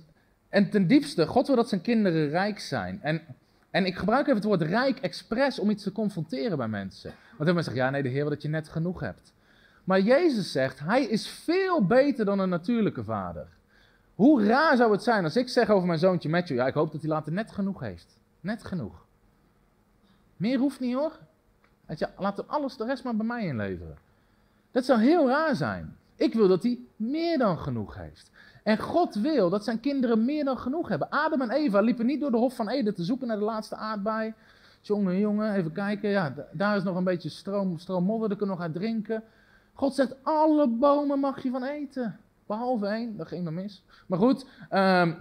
en 0.48 0.70
ten 0.70 0.86
diepste, 0.86 1.26
God 1.26 1.46
wil 1.46 1.56
dat 1.56 1.68
zijn 1.68 1.80
kinderen 1.80 2.28
rijk 2.28 2.58
zijn. 2.58 2.98
En, 3.02 3.22
en 3.70 3.86
ik 3.86 3.96
gebruik 3.96 4.22
even 4.22 4.34
het 4.34 4.44
woord 4.44 4.62
rijk 4.62 4.98
expres 4.98 5.58
om 5.58 5.70
iets 5.70 5.82
te 5.82 5.92
confronteren 5.92 6.56
bij 6.56 6.68
mensen. 6.68 7.10
Want 7.10 7.44
heel 7.44 7.54
mensen 7.54 7.72
zeggen, 7.72 7.84
ja 7.84 7.90
nee, 7.90 8.02
de 8.02 8.08
Heer 8.08 8.20
wil 8.20 8.30
dat 8.30 8.42
je 8.42 8.48
net 8.48 8.68
genoeg 8.68 9.00
hebt. 9.00 9.32
Maar 9.84 10.00
Jezus 10.00 10.52
zegt, 10.52 10.78
hij 10.78 11.04
is 11.04 11.28
veel 11.28 11.86
beter 11.86 12.24
dan 12.24 12.38
een 12.38 12.48
natuurlijke 12.48 13.04
vader. 13.04 13.46
Hoe 14.14 14.44
raar 14.44 14.76
zou 14.76 14.92
het 14.92 15.02
zijn 15.02 15.24
als 15.24 15.36
ik 15.36 15.48
zeg 15.48 15.70
over 15.70 15.86
mijn 15.86 15.98
zoontje 15.98 16.28
Matthew, 16.28 16.56
ja 16.56 16.66
ik 16.66 16.74
hoop 16.74 16.92
dat 16.92 17.00
hij 17.00 17.10
later 17.10 17.32
net 17.32 17.52
genoeg 17.52 17.80
heeft. 17.80 18.18
Net 18.40 18.64
genoeg. 18.64 19.04
Meer 20.36 20.58
hoeft 20.58 20.80
niet 20.80 20.94
hoor. 20.94 21.18
Laat 22.18 22.36
hem 22.36 22.46
alles, 22.48 22.76
de 22.76 22.84
rest 22.84 23.04
maar 23.04 23.16
bij 23.16 23.26
mij 23.26 23.46
inleveren. 23.46 23.96
Dat 24.76 24.84
zou 24.84 25.00
heel 25.00 25.28
raar 25.28 25.54
zijn. 25.54 25.96
Ik 26.16 26.34
wil 26.34 26.48
dat 26.48 26.62
hij 26.62 26.78
meer 26.96 27.38
dan 27.38 27.58
genoeg 27.58 27.96
heeft. 27.96 28.30
En 28.62 28.78
God 28.78 29.14
wil 29.14 29.50
dat 29.50 29.64
zijn 29.64 29.80
kinderen 29.80 30.24
meer 30.24 30.44
dan 30.44 30.58
genoeg 30.58 30.88
hebben. 30.88 31.10
Adam 31.10 31.40
en 31.40 31.50
Eva 31.50 31.80
liepen 31.80 32.06
niet 32.06 32.20
door 32.20 32.30
de 32.30 32.36
Hof 32.36 32.54
van 32.54 32.68
Eden 32.68 32.94
te 32.94 33.04
zoeken 33.04 33.26
naar 33.26 33.38
de 33.38 33.44
laatste 33.44 33.76
aardbei. 33.76 34.34
Jongen, 34.80 35.18
jongen, 35.18 35.54
even 35.54 35.72
kijken. 35.72 36.10
Ja, 36.10 36.34
daar 36.52 36.76
is 36.76 36.82
nog 36.82 36.96
een 36.96 37.04
beetje 37.04 37.28
stroom, 37.28 37.78
stroom 37.78 38.04
modder, 38.04 38.28
daar 38.28 38.38
kunnen 38.38 38.56
we 38.56 38.62
nog 38.62 38.72
uit 38.72 38.82
drinken. 38.82 39.22
God 39.72 39.94
zegt, 39.94 40.14
alle 40.22 40.68
bomen 40.68 41.20
mag 41.20 41.42
je 41.42 41.50
van 41.50 41.64
eten. 41.64 42.18
Behalve 42.46 42.86
één, 42.86 43.16
dat 43.16 43.28
ging 43.28 43.44
dan 43.44 43.54
mis. 43.54 43.84
Maar 44.06 44.18
goed, 44.18 44.46
um, 44.70 45.16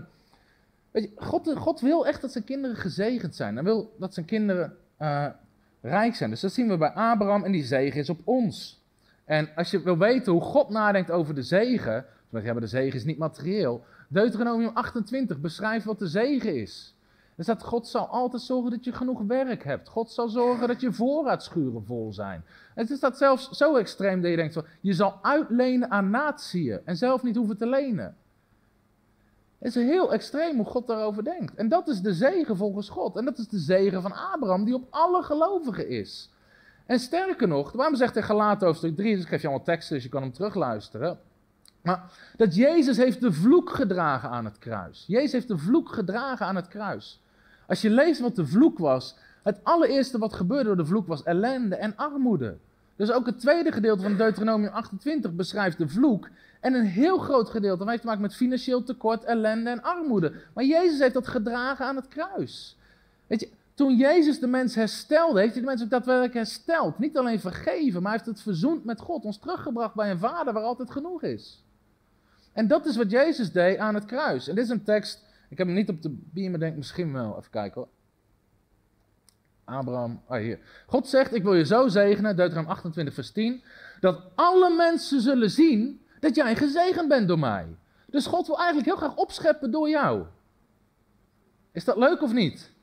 weet 0.91 1.03
je, 1.03 1.11
God, 1.15 1.53
God, 1.57 1.79
wil 1.79 2.07
echt 2.07 2.21
dat 2.21 2.31
zijn 2.31 2.43
kinderen 2.43 2.75
gezegend 2.75 3.35
zijn. 3.35 3.55
Hij 3.55 3.63
wil 3.63 3.95
dat 3.99 4.13
zijn 4.13 4.25
kinderen 4.25 4.77
uh, 5.01 5.27
rijk 5.81 6.15
zijn. 6.15 6.29
Dus 6.29 6.41
dat 6.41 6.53
zien 6.53 6.67
we 6.67 6.77
bij 6.77 6.91
Abraham 6.91 7.43
en 7.43 7.51
die 7.51 7.63
zegen 7.63 7.99
is 7.99 8.09
op 8.09 8.19
ons. 8.23 8.83
En 9.25 9.49
als 9.55 9.71
je 9.71 9.81
wil 9.81 9.97
weten 9.97 10.31
hoe 10.31 10.41
God 10.41 10.69
nadenkt 10.69 11.11
over 11.11 11.35
de 11.35 11.43
zegen, 11.43 12.05
zoals 12.29 12.45
ja, 12.45 12.51
maar 12.51 12.61
de 12.61 12.67
zegen 12.67 12.99
is 12.99 13.05
niet 13.05 13.17
materieel. 13.17 13.83
Deuteronomium 14.09 14.71
28 14.73 15.39
beschrijft 15.39 15.85
wat 15.85 15.99
de 15.99 16.07
zegen 16.07 16.55
is. 16.55 16.95
Er 17.35 17.43
staat, 17.43 17.63
God 17.63 17.87
zal 17.87 18.07
altijd 18.07 18.41
zorgen 18.41 18.71
dat 18.71 18.83
je 18.83 18.93
genoeg 18.93 19.21
werk 19.21 19.63
hebt. 19.63 19.89
God 19.89 20.11
zal 20.11 20.29
zorgen 20.29 20.67
dat 20.67 20.81
je 20.81 20.91
voorraadschuren 20.91 21.85
vol 21.85 22.13
zijn. 22.13 22.43
Het 22.75 22.89
is 22.89 22.99
dat 22.99 23.17
zelfs 23.17 23.49
zo 23.49 23.75
extreem 23.75 24.21
dat 24.21 24.29
je 24.29 24.35
denkt, 24.35 24.61
je 24.81 24.93
zal 24.93 25.19
uitlenen 25.21 25.91
aan 25.91 26.09
natieën 26.09 26.79
en 26.85 26.97
zelf 26.97 27.23
niet 27.23 27.35
hoeven 27.35 27.57
te 27.57 27.67
lenen. 27.67 28.15
Het 29.57 29.75
is 29.75 29.83
heel 29.83 30.13
extreem 30.13 30.55
hoe 30.55 30.65
God 30.65 30.87
daarover 30.87 31.23
denkt. 31.23 31.55
En 31.55 31.69
dat 31.69 31.87
is 31.87 32.01
de 32.01 32.13
zegen 32.13 32.57
volgens 32.57 32.89
God. 32.89 33.15
En 33.15 33.25
dat 33.25 33.37
is 33.37 33.47
de 33.47 33.57
zegen 33.57 34.01
van 34.01 34.13
Abraham 34.13 34.65
die 34.65 34.73
op 34.73 34.87
alle 34.89 35.23
gelovigen 35.23 35.89
is. 35.89 36.29
En 36.85 36.99
sterker 36.99 37.47
nog, 37.47 37.71
waarom 37.71 37.95
zegt 37.95 38.13
hij 38.13 38.23
Galaten 38.23 38.67
hoofdstuk 38.67 38.95
3, 38.95 39.15
dus 39.15 39.23
ik 39.23 39.29
geef 39.29 39.41
je 39.41 39.47
allemaal 39.47 39.65
teksten, 39.65 39.95
dus 39.95 40.03
je 40.03 40.09
kan 40.09 40.21
hem 40.21 40.31
terugluisteren. 40.31 41.19
Maar 41.81 42.11
dat 42.37 42.55
Jezus 42.55 42.97
heeft 42.97 43.21
de 43.21 43.33
vloek 43.33 43.69
gedragen 43.69 44.29
aan 44.29 44.45
het 44.45 44.57
kruis. 44.57 45.03
Jezus 45.07 45.31
heeft 45.31 45.47
de 45.47 45.57
vloek 45.57 45.89
gedragen 45.89 46.45
aan 46.45 46.55
het 46.55 46.67
kruis. 46.67 47.21
Als 47.67 47.81
je 47.81 47.89
leest 47.89 48.21
wat 48.21 48.35
de 48.35 48.45
vloek 48.45 48.77
was, 48.77 49.15
het 49.43 49.59
allereerste 49.63 50.17
wat 50.17 50.33
gebeurde 50.33 50.63
door 50.63 50.77
de 50.77 50.85
vloek 50.85 51.07
was 51.07 51.23
ellende 51.23 51.75
en 51.75 51.95
armoede. 51.95 52.57
Dus 52.95 53.11
ook 53.11 53.25
het 53.25 53.39
tweede 53.39 53.71
gedeelte 53.71 54.03
van 54.03 54.15
Deuteronomium 54.15 54.71
28 54.71 55.33
beschrijft 55.33 55.77
de 55.77 55.87
vloek. 55.87 56.29
En 56.59 56.73
een 56.73 56.85
heel 56.85 57.17
groot 57.17 57.49
gedeelte 57.49 57.77
dat 57.77 57.87
heeft 57.87 58.01
te 58.01 58.07
maken 58.07 58.21
met 58.21 58.35
financieel 58.35 58.83
tekort, 58.83 59.23
ellende 59.23 59.69
en 59.69 59.83
armoede. 59.83 60.33
Maar 60.53 60.63
Jezus 60.63 60.99
heeft 60.99 61.13
dat 61.13 61.27
gedragen 61.27 61.85
aan 61.85 61.95
het 61.95 62.07
kruis. 62.07 62.77
Weet 63.27 63.39
je, 63.39 63.49
toen 63.75 63.95
Jezus 63.95 64.39
de 64.39 64.47
mens 64.47 64.75
herstelde, 64.75 65.39
heeft 65.39 65.53
hij 65.53 65.61
de 65.61 65.67
mens 65.67 65.83
ook 65.83 65.89
daadwerkelijk 65.89 66.33
hersteld. 66.33 66.99
Niet 66.99 67.17
alleen 67.17 67.39
vergeven, 67.39 68.01
maar 68.01 68.11
hij 68.11 68.21
heeft 68.21 68.37
het 68.37 68.41
verzoend 68.41 68.85
met 68.85 68.99
God. 68.99 69.23
Ons 69.23 69.39
teruggebracht 69.39 69.95
bij 69.95 70.11
een 70.11 70.19
vader 70.19 70.53
waar 70.53 70.63
altijd 70.63 70.91
genoeg 70.91 71.23
is. 71.23 71.63
En 72.53 72.67
dat 72.67 72.85
is 72.85 72.95
wat 72.95 73.11
Jezus 73.11 73.51
deed 73.51 73.77
aan 73.77 73.95
het 73.95 74.05
kruis. 74.05 74.47
En 74.47 74.55
dit 74.55 74.63
is 74.63 74.69
een 74.69 74.83
tekst, 74.83 75.25
ik 75.49 75.57
heb 75.57 75.67
hem 75.67 75.75
niet 75.75 75.89
op 75.89 76.01
de 76.01 76.09
bier, 76.09 76.49
maar 76.49 76.59
denk 76.59 76.75
misschien 76.75 77.13
wel. 77.13 77.37
Even 77.37 77.51
kijken 77.51 77.81
hoor. 77.81 77.89
Abraham, 79.63 80.21
ah 80.27 80.39
hier. 80.39 80.59
God 80.87 81.07
zegt, 81.07 81.33
ik 81.33 81.43
wil 81.43 81.53
je 81.53 81.65
zo 81.65 81.87
zegenen, 81.87 82.35
Deuteronomium 82.35 82.73
28 82.73 83.13
vers 83.13 83.31
10, 83.31 83.63
dat 83.99 84.21
alle 84.35 84.75
mensen 84.75 85.21
zullen 85.21 85.49
zien 85.49 86.01
dat 86.19 86.35
jij 86.35 86.55
gezegend 86.55 87.07
bent 87.07 87.27
door 87.27 87.39
mij. 87.39 87.67
Dus 88.05 88.25
God 88.25 88.47
wil 88.47 88.57
eigenlijk 88.57 88.87
heel 88.87 88.97
graag 88.97 89.15
opscheppen 89.15 89.71
door 89.71 89.89
jou. 89.89 90.25
Is 91.71 91.85
dat 91.85 91.97
leuk 91.97 92.21
of 92.21 92.33
niet? 92.33 92.73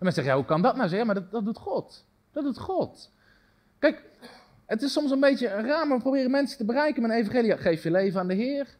En 0.00 0.06
mensen 0.06 0.24
zeggen, 0.24 0.32
ja, 0.32 0.38
hoe 0.38 0.44
kan 0.44 0.62
dat 0.62 0.76
nou? 0.76 0.88
Zeg, 0.88 1.04
maar 1.04 1.14
dat, 1.14 1.30
dat 1.30 1.44
doet 1.44 1.58
God. 1.58 2.04
Dat 2.32 2.44
doet 2.44 2.58
God. 2.58 3.12
Kijk, 3.78 4.04
het 4.66 4.82
is 4.82 4.92
soms 4.92 5.10
een 5.10 5.20
beetje 5.20 5.46
raar, 5.48 5.86
maar 5.86 5.96
we 5.96 6.02
proberen 6.02 6.30
mensen 6.30 6.58
te 6.58 6.64
bereiken 6.64 7.02
met 7.02 7.10
een 7.10 7.16
evangelie. 7.16 7.56
Geef 7.56 7.82
je 7.82 7.90
leven 7.90 8.20
aan 8.20 8.28
de 8.28 8.34
Heer. 8.34 8.76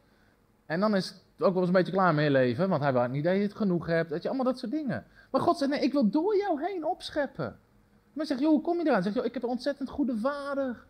En 0.67 0.81
dan 0.81 0.97
is 0.97 1.15
ook 1.39 1.53
wel 1.53 1.57
eens 1.57 1.67
een 1.67 1.73
beetje 1.73 1.93
klaar 1.93 2.15
mee 2.15 2.31
leven, 2.31 2.69
want 2.69 2.83
hij 2.83 2.93
wil 2.93 3.07
niet 3.07 3.25
dat 3.25 3.35
je 3.35 3.41
het 3.41 3.55
genoeg 3.55 3.87
hebt. 3.87 4.11
Weet 4.11 4.23
je, 4.23 4.29
allemaal 4.29 4.47
dat 4.47 4.59
soort 4.59 4.73
dingen. 4.73 5.07
Maar 5.31 5.41
God 5.41 5.59
zegt, 5.59 5.71
nee, 5.71 5.81
ik 5.81 5.93
wil 5.93 6.11
door 6.11 6.37
jou 6.37 6.65
heen 6.65 6.85
opscheppen. 6.85 7.59
Maar 8.13 8.27
zegt, 8.27 8.41
joh, 8.41 8.51
hoe 8.51 8.61
kom 8.61 8.79
je 8.79 8.87
eraan? 8.87 9.03
Zegt, 9.03 9.15
joh, 9.15 9.25
ik 9.25 9.35
heb 9.35 9.43
een 9.43 9.49
ontzettend 9.49 9.91
goede 9.91 10.19
vader. 10.19 10.85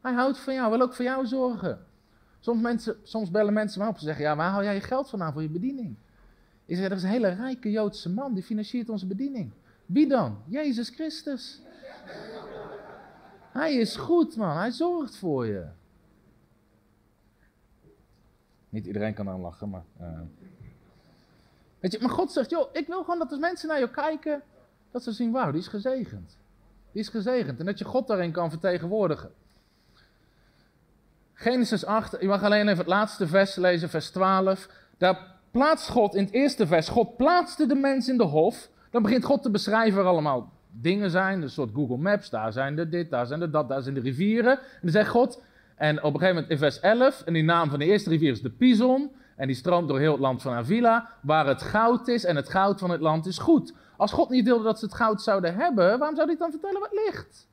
Hij 0.00 0.12
houdt 0.12 0.38
van 0.38 0.54
jou, 0.54 0.70
wil 0.70 0.80
ook 0.80 0.94
voor 0.94 1.04
jou 1.04 1.26
zorgen. 1.26 1.86
Soms, 2.40 2.62
mensen, 2.62 2.96
soms 3.02 3.30
bellen 3.30 3.52
mensen 3.52 3.82
me 3.82 3.88
op 3.88 3.94
en 3.94 4.00
zeggen, 4.00 4.24
ja, 4.24 4.36
waar 4.36 4.50
haal 4.50 4.62
jij 4.62 4.74
je 4.74 4.80
geld 4.80 5.10
vandaan 5.10 5.32
voor 5.32 5.42
je 5.42 5.48
bediening? 5.48 5.96
Ik 6.66 6.76
zeg, 6.76 6.84
er 6.84 6.96
is 6.96 7.02
een 7.02 7.08
hele 7.08 7.28
rijke 7.28 7.70
Joodse 7.70 8.10
man, 8.10 8.34
die 8.34 8.42
financiert 8.42 8.88
onze 8.88 9.06
bediening. 9.06 9.52
Wie 9.86 10.08
dan? 10.08 10.42
Jezus 10.46 10.88
Christus. 10.88 11.62
Hij 13.52 13.74
is 13.74 13.96
goed, 13.96 14.36
man. 14.36 14.56
Hij 14.56 14.70
zorgt 14.70 15.16
voor 15.16 15.46
je. 15.46 15.66
Niet 18.68 18.86
iedereen 18.86 19.14
kan 19.14 19.28
aan 19.28 19.40
lachen, 19.40 19.70
maar. 19.70 19.84
Uh... 20.00 20.20
Weet 21.80 21.92
je, 21.92 21.98
maar 22.00 22.10
God 22.10 22.32
zegt: 22.32 22.50
joh, 22.50 22.68
ik 22.72 22.86
wil 22.86 23.00
gewoon 23.00 23.18
dat 23.18 23.30
als 23.30 23.40
mensen 23.40 23.68
naar 23.68 23.78
jou 23.78 23.90
kijken, 23.90 24.42
dat 24.90 25.02
ze 25.02 25.12
zien: 25.12 25.32
wauw, 25.32 25.50
die 25.50 25.60
is 25.60 25.68
gezegend. 25.68 26.36
Die 26.92 27.02
is 27.02 27.08
gezegend. 27.08 27.58
En 27.58 27.66
dat 27.66 27.78
je 27.78 27.84
God 27.84 28.06
daarin 28.06 28.32
kan 28.32 28.50
vertegenwoordigen. 28.50 29.32
Genesis 31.32 31.84
8, 31.84 32.16
je 32.20 32.26
mag 32.26 32.42
alleen 32.42 32.68
even 32.68 32.78
het 32.78 32.86
laatste 32.86 33.26
vers 33.26 33.56
lezen, 33.56 33.88
vers 33.88 34.10
12. 34.10 34.68
Daar 34.98 35.33
plaatst 35.54 35.88
God 35.88 36.14
in 36.14 36.24
het 36.24 36.32
eerste 36.32 36.66
vers: 36.66 36.88
God 36.88 37.16
plaatste 37.16 37.66
de 37.66 37.74
mens 37.74 38.08
in 38.08 38.16
de 38.16 38.24
hof. 38.24 38.70
Dan 38.90 39.02
begint 39.02 39.24
God 39.24 39.42
te 39.42 39.50
beschrijven 39.50 39.96
waar 39.96 40.12
allemaal 40.12 40.52
dingen 40.70 41.10
zijn. 41.10 41.42
Een 41.42 41.50
soort 41.50 41.70
Google 41.74 41.96
Maps. 41.96 42.30
Daar 42.30 42.52
zijn 42.52 42.76
de 42.76 42.88
dit, 42.88 43.10
daar 43.10 43.26
zijn 43.26 43.40
de 43.40 43.50
dat, 43.50 43.68
daar 43.68 43.82
zijn 43.82 43.94
de 43.94 44.00
rivieren. 44.00 44.52
En 44.52 44.80
dan 44.82 44.90
zegt 44.90 45.10
God: 45.10 45.42
en 45.76 45.96
op 45.96 46.14
een 46.14 46.20
gegeven 46.20 46.34
moment 46.34 46.50
in 46.50 46.58
vers 46.58 46.80
11, 46.80 47.22
en 47.24 47.32
die 47.32 47.42
naam 47.42 47.70
van 47.70 47.78
de 47.78 47.84
eerste 47.84 48.10
rivier 48.10 48.30
is 48.30 48.42
de 48.42 48.50
Pison. 48.50 49.10
En 49.36 49.46
die 49.46 49.56
stroomt 49.56 49.88
door 49.88 49.98
heel 49.98 50.12
het 50.12 50.20
land 50.20 50.42
van 50.42 50.52
Avila, 50.52 51.08
waar 51.22 51.46
het 51.46 51.62
goud 51.62 52.08
is 52.08 52.24
en 52.24 52.36
het 52.36 52.48
goud 52.48 52.80
van 52.80 52.90
het 52.90 53.00
land 53.00 53.26
is 53.26 53.38
goed. 53.38 53.74
Als 53.96 54.12
God 54.12 54.28
niet 54.30 54.44
wilde 54.44 54.64
dat 54.64 54.78
ze 54.78 54.84
het 54.84 54.94
goud 54.94 55.22
zouden 55.22 55.54
hebben, 55.54 55.98
waarom 55.98 56.16
zou 56.16 56.28
hij 56.28 56.36
dan 56.36 56.50
vertellen 56.50 56.80
wat 56.80 57.00
ligt? 57.04 57.48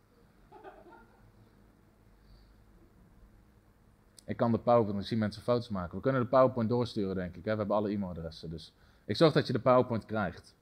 Ik 4.32 4.38
kan 4.38 4.52
de 4.52 4.60
PowerPoint, 4.60 5.02
ik 5.02 5.08
zie 5.08 5.18
mensen 5.18 5.42
foto's 5.42 5.70
maken. 5.70 5.96
We 5.96 6.02
kunnen 6.02 6.22
de 6.22 6.28
PowerPoint 6.28 6.70
doorsturen, 6.70 7.16
denk 7.16 7.36
ik. 7.36 7.44
We 7.44 7.50
hebben 7.50 7.76
alle 7.76 7.90
e-mailadressen, 7.90 8.50
dus 8.50 8.74
ik 9.06 9.16
zorg 9.16 9.34
dat 9.34 9.48
je 9.48 9.54
de 9.54 9.60
PowerPoint 9.60 10.06
krijgt. 10.06 10.56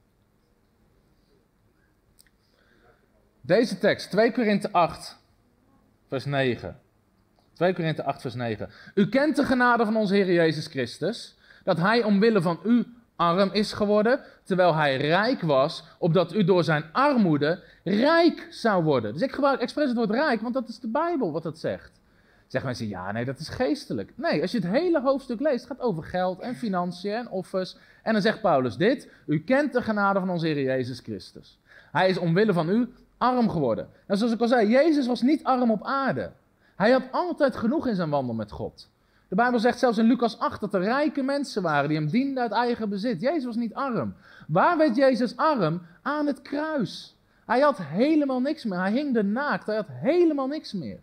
Deze 3.40 3.78
tekst, 3.78 4.10
2 4.10 4.32
Korinthe 4.32 4.72
8, 4.72 5.18
vers 6.08 6.24
9. 6.24 6.80
2 7.52 7.74
Korinthe 7.74 8.04
8, 8.04 8.20
vers 8.20 8.34
9. 8.34 8.70
U 8.94 9.08
kent 9.08 9.36
de 9.36 9.44
genade 9.44 9.84
van 9.84 9.96
onze 9.96 10.14
Heer 10.14 10.32
Jezus 10.32 10.66
Christus, 10.66 11.38
dat 11.64 11.76
Hij 11.76 12.04
omwille 12.04 12.42
van 12.42 12.60
u 12.64 12.86
arm 13.16 13.50
is 13.52 13.72
geworden, 13.72 14.20
terwijl 14.44 14.74
Hij 14.74 14.96
rijk 14.96 15.40
was, 15.40 15.84
opdat 15.98 16.34
u 16.34 16.44
door 16.44 16.64
zijn 16.64 16.84
armoede 16.92 17.62
rijk 17.84 18.46
zou 18.50 18.84
worden. 18.84 19.12
Dus 19.12 19.22
ik 19.22 19.32
gebruik 19.32 19.60
expres 19.60 19.88
het 19.88 19.96
woord 19.96 20.10
rijk, 20.10 20.40
want 20.40 20.54
dat 20.54 20.68
is 20.68 20.78
de 20.78 20.88
Bijbel 20.88 21.32
wat 21.32 21.42
dat 21.42 21.58
zegt. 21.58 21.99
Zeggen 22.50 22.70
mensen, 22.70 22.88
ja, 22.88 23.12
nee, 23.12 23.24
dat 23.24 23.38
is 23.38 23.48
geestelijk. 23.48 24.12
Nee, 24.16 24.42
als 24.42 24.50
je 24.50 24.58
het 24.58 24.66
hele 24.66 25.00
hoofdstuk 25.00 25.40
leest, 25.40 25.66
gaat 25.66 25.80
over 25.80 26.02
geld 26.02 26.40
en 26.40 26.54
financiën 26.54 27.12
en 27.12 27.28
offers. 27.28 27.76
En 28.02 28.12
dan 28.12 28.22
zegt 28.22 28.40
Paulus 28.40 28.76
dit, 28.76 29.08
u 29.26 29.40
kent 29.44 29.72
de 29.72 29.82
genade 29.82 30.18
van 30.18 30.30
onze 30.30 30.46
Heer 30.46 30.62
Jezus 30.62 31.00
Christus. 31.00 31.58
Hij 31.92 32.08
is 32.08 32.18
omwille 32.18 32.52
van 32.52 32.68
u 32.68 32.88
arm 33.18 33.48
geworden. 33.48 33.88
En 34.06 34.16
zoals 34.16 34.32
ik 34.32 34.40
al 34.40 34.48
zei, 34.48 34.68
Jezus 34.68 35.06
was 35.06 35.22
niet 35.22 35.44
arm 35.44 35.70
op 35.70 35.84
aarde. 35.84 36.30
Hij 36.76 36.90
had 36.90 37.02
altijd 37.10 37.56
genoeg 37.56 37.86
in 37.86 37.94
zijn 37.94 38.10
wandel 38.10 38.34
met 38.34 38.50
God. 38.50 38.88
De 39.28 39.34
Bijbel 39.34 39.58
zegt 39.58 39.78
zelfs 39.78 39.98
in 39.98 40.06
Lucas 40.06 40.38
8 40.38 40.60
dat 40.60 40.74
er 40.74 40.82
rijke 40.82 41.22
mensen 41.22 41.62
waren 41.62 41.88
die 41.88 41.98
hem 41.98 42.10
dienden 42.10 42.42
uit 42.42 42.52
eigen 42.52 42.88
bezit. 42.88 43.20
Jezus 43.20 43.44
was 43.44 43.56
niet 43.56 43.74
arm. 43.74 44.14
Waar 44.48 44.76
werd 44.76 44.96
Jezus 44.96 45.36
arm? 45.36 45.82
Aan 46.02 46.26
het 46.26 46.42
kruis. 46.42 47.16
Hij 47.46 47.60
had 47.60 47.78
helemaal 47.78 48.40
niks 48.40 48.64
meer. 48.64 48.78
Hij 48.78 48.92
hing 48.92 49.16
er 49.16 49.24
naakt. 49.24 49.66
Hij 49.66 49.76
had 49.76 49.88
helemaal 49.88 50.46
niks 50.46 50.72
meer. 50.72 50.98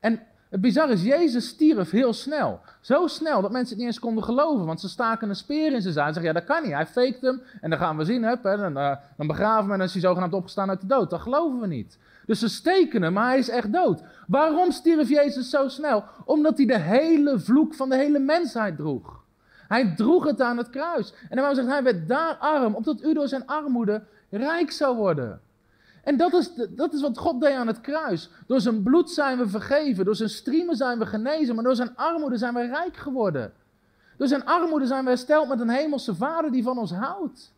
En 0.00 0.20
het 0.50 0.60
bizarre 0.60 0.92
is, 0.92 1.02
Jezus 1.02 1.48
stierf 1.48 1.90
heel 1.90 2.12
snel. 2.12 2.60
Zo 2.80 3.06
snel 3.06 3.42
dat 3.42 3.50
mensen 3.50 3.68
het 3.68 3.78
niet 3.78 3.86
eens 3.86 3.98
konden 3.98 4.24
geloven. 4.24 4.66
Want 4.66 4.80
ze 4.80 4.88
staken 4.88 5.28
een 5.28 5.36
speer 5.36 5.72
in 5.72 5.82
zijn 5.82 5.94
zaal 5.94 6.06
en 6.06 6.12
zeggen, 6.12 6.32
ja 6.32 6.38
dat 6.38 6.48
kan 6.48 6.62
niet. 6.62 6.72
Hij 6.72 6.86
faked 6.86 7.20
hem 7.20 7.42
en 7.60 7.70
dan 7.70 7.78
gaan 7.78 7.96
we 7.96 8.04
zien, 8.04 8.24
hup, 8.24 8.42
hè, 8.42 8.56
dan, 8.56 8.78
uh, 8.78 8.96
dan 9.16 9.26
begraven 9.26 9.66
we 9.66 9.72
en 9.72 9.78
dan 9.78 9.86
is 9.86 9.92
hij 9.92 10.02
zogenaamd 10.02 10.34
opgestaan 10.34 10.68
uit 10.68 10.80
de 10.80 10.86
dood. 10.86 11.10
Dat 11.10 11.20
geloven 11.20 11.60
we 11.60 11.66
niet. 11.66 11.98
Dus 12.26 12.38
ze 12.38 12.48
steken 12.48 13.02
hem, 13.02 13.12
maar 13.12 13.28
hij 13.28 13.38
is 13.38 13.48
echt 13.48 13.72
dood. 13.72 14.02
Waarom 14.26 14.70
stierf 14.70 15.08
Jezus 15.08 15.50
zo 15.50 15.68
snel? 15.68 16.04
Omdat 16.24 16.56
hij 16.56 16.66
de 16.66 16.78
hele 16.78 17.38
vloek 17.38 17.74
van 17.74 17.88
de 17.88 17.96
hele 17.96 18.18
mensheid 18.18 18.76
droeg. 18.76 19.24
Hij 19.68 19.94
droeg 19.96 20.24
het 20.24 20.40
aan 20.40 20.56
het 20.56 20.70
kruis. 20.70 21.12
En 21.28 21.36
dan 21.36 21.54
zegt 21.54 21.68
hij 21.68 21.82
werd 21.82 22.08
daar 22.08 22.34
arm, 22.34 22.74
opdat 22.74 23.02
u 23.02 23.14
door 23.14 23.28
zijn 23.28 23.46
armoede 23.46 24.02
rijk 24.30 24.70
zou 24.70 24.96
worden. 24.96 25.40
En 26.06 26.16
dat 26.16 26.32
is, 26.32 26.50
dat 26.70 26.94
is 26.94 27.00
wat 27.00 27.18
God 27.18 27.40
deed 27.40 27.54
aan 27.54 27.66
het 27.66 27.80
kruis. 27.80 28.30
Door 28.46 28.60
zijn 28.60 28.82
bloed 28.82 29.10
zijn 29.10 29.38
we 29.38 29.48
vergeven, 29.48 30.04
door 30.04 30.14
zijn 30.16 30.28
striemen 30.28 30.76
zijn 30.76 30.98
we 30.98 31.06
genezen, 31.06 31.54
maar 31.54 31.64
door 31.64 31.74
zijn 31.74 31.96
armoede 31.96 32.36
zijn 32.36 32.54
we 32.54 32.66
rijk 32.66 32.96
geworden. 32.96 33.52
Door 34.16 34.28
zijn 34.28 34.44
armoede 34.44 34.86
zijn 34.86 35.02
we 35.04 35.08
hersteld 35.08 35.48
met 35.48 35.60
een 35.60 35.68
hemelse 35.68 36.14
vader 36.14 36.52
die 36.52 36.62
van 36.62 36.78
ons 36.78 36.90
houdt. 36.90 37.52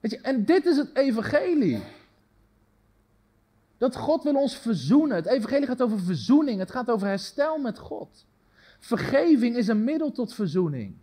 Weet 0.00 0.10
je, 0.10 0.20
en 0.20 0.44
dit 0.44 0.66
is 0.66 0.76
het 0.76 0.96
evangelie. 0.96 1.82
Dat 3.78 3.96
God 3.96 4.22
wil 4.22 4.34
ons 4.34 4.56
verzoenen. 4.56 5.16
Het 5.16 5.26
evangelie 5.26 5.66
gaat 5.66 5.82
over 5.82 6.00
verzoening. 6.00 6.58
Het 6.58 6.70
gaat 6.70 6.90
over 6.90 7.06
herstel 7.06 7.58
met 7.58 7.78
God. 7.78 8.26
Vergeving 8.78 9.56
is 9.56 9.68
een 9.68 9.84
middel 9.84 10.12
tot 10.12 10.34
verzoening. 10.34 10.96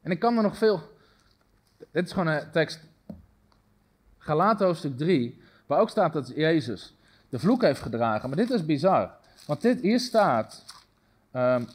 En 0.00 0.10
ik 0.10 0.18
kan 0.18 0.36
er 0.36 0.42
nog 0.42 0.56
veel. 0.56 0.80
Dit 1.90 2.06
is 2.06 2.12
gewoon 2.12 2.26
een 2.26 2.50
tekst. 2.50 2.92
Galaten 4.24 4.66
hoofdstuk 4.66 4.96
3, 4.96 5.40
waar 5.66 5.80
ook 5.80 5.90
staat 5.90 6.12
dat 6.12 6.32
Jezus 6.34 6.94
de 7.28 7.38
vloek 7.38 7.62
heeft 7.62 7.80
gedragen. 7.80 8.28
Maar 8.28 8.38
dit 8.38 8.50
is 8.50 8.64
bizar. 8.64 9.10
Want 9.46 9.62
dit, 9.62 9.80
hier 9.80 10.00
staat 10.00 10.64
um, 11.32 11.66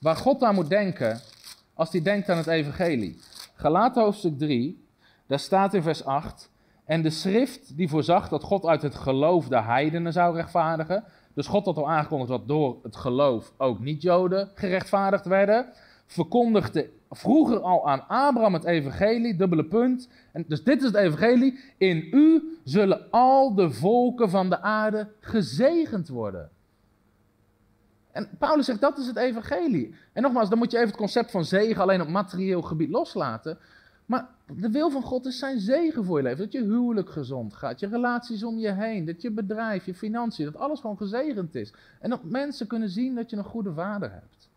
waar 0.00 0.16
God 0.16 0.42
aan 0.42 0.54
moet 0.54 0.68
denken 0.68 1.20
als 1.74 1.92
hij 1.92 2.02
denkt 2.02 2.28
aan 2.28 2.36
het 2.36 2.46
evangelie. 2.46 3.20
Galaten 3.54 4.02
hoofdstuk 4.02 4.38
3, 4.38 4.86
daar 5.26 5.38
staat 5.38 5.74
in 5.74 5.82
vers 5.82 6.04
8. 6.04 6.50
En 6.84 7.02
de 7.02 7.10
schrift 7.10 7.76
die 7.76 7.88
voorzag 7.88 8.28
dat 8.28 8.42
God 8.42 8.66
uit 8.66 8.82
het 8.82 8.94
geloof 8.94 9.48
de 9.48 9.62
heidenen 9.62 10.12
zou 10.12 10.36
rechtvaardigen. 10.36 11.04
Dus 11.34 11.46
God 11.46 11.64
had 11.64 11.76
al 11.76 11.90
aangekondigd 11.90 12.30
dat 12.30 12.48
door 12.48 12.78
het 12.82 12.96
geloof 12.96 13.52
ook 13.56 13.80
niet-Joden 13.80 14.50
gerechtvaardigd 14.54 15.26
werden. 15.26 15.66
Verkondigde 16.08 16.90
vroeger 17.10 17.60
al 17.60 17.88
aan 17.88 18.08
Abraham 18.08 18.54
het 18.54 18.64
evangelie, 18.64 19.36
dubbele 19.36 19.64
punt. 19.64 20.08
En 20.32 20.44
dus 20.48 20.64
dit 20.64 20.78
is 20.80 20.86
het 20.86 20.94
evangelie. 20.94 21.58
In 21.76 22.08
u 22.10 22.58
zullen 22.64 23.10
al 23.10 23.54
de 23.54 23.70
volken 23.70 24.30
van 24.30 24.48
de 24.48 24.60
aarde 24.60 25.08
gezegend 25.20 26.08
worden. 26.08 26.50
En 28.12 28.28
Paulus 28.38 28.66
zegt 28.66 28.80
dat 28.80 28.98
is 28.98 29.06
het 29.06 29.16
evangelie. 29.16 29.94
En 30.12 30.22
nogmaals, 30.22 30.48
dan 30.48 30.58
moet 30.58 30.70
je 30.70 30.76
even 30.76 30.88
het 30.88 30.98
concept 30.98 31.30
van 31.30 31.44
zegen 31.44 31.82
alleen 31.82 32.00
op 32.00 32.08
materieel 32.08 32.62
gebied 32.62 32.90
loslaten. 32.90 33.58
Maar 34.06 34.28
de 34.56 34.70
wil 34.70 34.90
van 34.90 35.02
God 35.02 35.26
is 35.26 35.38
zijn 35.38 35.60
zegen 35.60 36.04
voor 36.04 36.16
je 36.16 36.22
leven. 36.22 36.38
Dat 36.38 36.52
je 36.52 36.62
huwelijk 36.62 37.10
gezond 37.10 37.54
gaat, 37.54 37.80
je 37.80 37.86
relaties 37.86 38.44
om 38.44 38.58
je 38.58 38.72
heen, 38.72 39.04
dat 39.04 39.22
je 39.22 39.30
bedrijf, 39.30 39.86
je 39.86 39.94
financiën, 39.94 40.44
dat 40.44 40.56
alles 40.56 40.80
gewoon 40.80 40.96
gezegend 40.96 41.54
is. 41.54 41.72
En 42.00 42.10
dat 42.10 42.24
mensen 42.24 42.66
kunnen 42.66 42.88
zien 42.88 43.14
dat 43.14 43.30
je 43.30 43.36
een 43.36 43.44
goede 43.44 43.72
vader 43.72 44.12
hebt. 44.12 44.48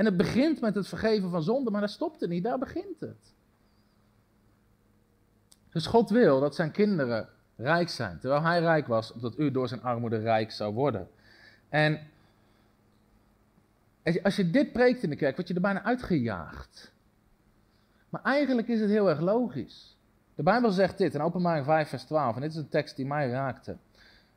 En 0.00 0.06
het 0.06 0.16
begint 0.16 0.60
met 0.60 0.74
het 0.74 0.88
vergeven 0.88 1.30
van 1.30 1.42
zonde, 1.42 1.70
maar 1.70 1.80
daar 1.80 1.88
stopt 1.88 2.20
het 2.20 2.30
niet, 2.30 2.44
daar 2.44 2.58
begint 2.58 3.00
het. 3.00 3.34
Dus 5.70 5.86
God 5.86 6.10
wil 6.10 6.40
dat 6.40 6.54
zijn 6.54 6.70
kinderen 6.70 7.28
rijk 7.56 7.88
zijn, 7.88 8.18
terwijl 8.18 8.42
hij 8.42 8.60
rijk 8.60 8.86
was, 8.86 9.12
omdat 9.12 9.38
u 9.38 9.50
door 9.50 9.68
zijn 9.68 9.82
armoede 9.82 10.18
rijk 10.18 10.50
zou 10.50 10.74
worden. 10.74 11.08
En 11.68 12.00
als 14.22 14.36
je 14.36 14.50
dit 14.50 14.72
preekt 14.72 15.02
in 15.02 15.10
de 15.10 15.16
kerk, 15.16 15.36
word 15.36 15.48
je 15.48 15.54
er 15.54 15.60
bijna 15.60 15.82
uitgejaagd. 15.82 16.92
Maar 18.08 18.22
eigenlijk 18.22 18.68
is 18.68 18.80
het 18.80 18.90
heel 18.90 19.08
erg 19.08 19.20
logisch. 19.20 19.96
De 20.34 20.42
Bijbel 20.42 20.70
zegt 20.70 20.98
dit 20.98 21.14
in 21.14 21.20
Openbaring 21.20 21.64
5, 21.64 21.88
vers 21.88 22.04
12. 22.04 22.34
En 22.34 22.40
dit 22.40 22.50
is 22.50 22.56
een 22.56 22.68
tekst 22.68 22.96
die 22.96 23.06
mij 23.06 23.28
raakte. 23.28 23.76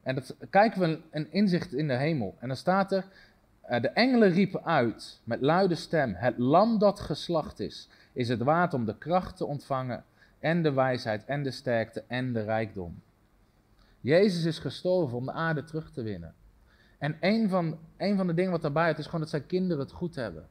En 0.01 0.15
dat 0.15 0.35
kijken 0.49 0.81
we 0.81 1.01
een 1.11 1.31
inzicht 1.31 1.73
in 1.73 1.87
de 1.87 1.97
hemel. 1.97 2.35
En 2.39 2.47
dan 2.47 2.57
staat 2.57 2.91
er: 2.91 3.05
De 3.67 3.89
engelen 3.89 4.29
riepen 4.29 4.65
uit 4.65 5.21
met 5.23 5.41
luide 5.41 5.75
stem: 5.75 6.13
Het 6.13 6.37
lam 6.37 6.77
dat 6.77 6.99
geslacht 6.99 7.59
is, 7.59 7.89
is 8.13 8.27
het 8.27 8.41
waard 8.41 8.73
om 8.73 8.85
de 8.85 8.97
kracht 8.97 9.37
te 9.37 9.45
ontvangen. 9.45 10.03
En 10.39 10.63
de 10.63 10.71
wijsheid, 10.71 11.25
en 11.25 11.43
de 11.43 11.51
sterkte, 11.51 12.03
en 12.07 12.33
de 12.33 12.43
rijkdom. 12.43 13.01
Jezus 14.01 14.43
is 14.43 14.59
gestorven 14.59 15.17
om 15.17 15.25
de 15.25 15.31
aarde 15.31 15.63
terug 15.63 15.91
te 15.91 16.01
winnen. 16.01 16.33
En 16.97 17.17
een 17.19 17.49
van, 17.49 17.79
een 17.97 18.17
van 18.17 18.27
de 18.27 18.33
dingen 18.33 18.51
wat 18.51 18.61
daarbij 18.61 18.91
is, 18.91 18.97
is 18.97 19.05
gewoon 19.05 19.21
dat 19.21 19.29
zijn 19.29 19.45
kinderen 19.45 19.83
het 19.83 19.91
goed 19.91 20.15
hebben. 20.15 20.47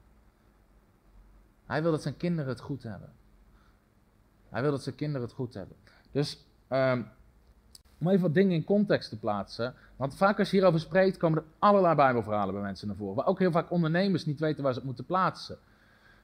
Hij 1.67 1.83
wil 1.83 1.91
dat 1.91 2.03
zijn 2.03 2.17
kinderen 2.17 2.51
het 2.51 2.61
goed 2.61 2.83
hebben. 2.83 3.13
Hij 4.49 4.63
wil 4.63 4.71
dat 4.71 4.83
zijn 4.83 4.95
kinderen 4.95 5.27
het 5.27 5.37
goed 5.37 5.55
hebben. 5.55 5.77
Dus 6.11 6.47
um, 6.69 7.07
om 8.03 8.09
even 8.09 8.23
wat 8.23 8.35
dingen 8.35 8.53
in 8.53 8.65
context 8.65 9.09
te 9.09 9.19
plaatsen. 9.19 9.75
Want 9.97 10.17
vaak 10.17 10.39
als 10.39 10.51
je 10.51 10.57
hierover 10.57 10.81
spreekt, 10.81 11.17
komen 11.17 11.39
er 11.39 11.45
allerlei 11.59 11.95
Bijbelverhalen 11.95 12.55
bij 12.55 12.63
mensen 12.63 12.89
naar 12.89 12.97
voren. 12.97 13.15
Waar 13.15 13.27
ook 13.27 13.39
heel 13.39 13.51
vaak 13.51 13.71
ondernemers 13.71 14.27
niet 14.27 14.41
weten 14.41 14.63
waar 14.63 14.73
ze 14.73 14.79
het 14.79 14.87
moeten 14.87 15.05
plaatsen. 15.05 15.59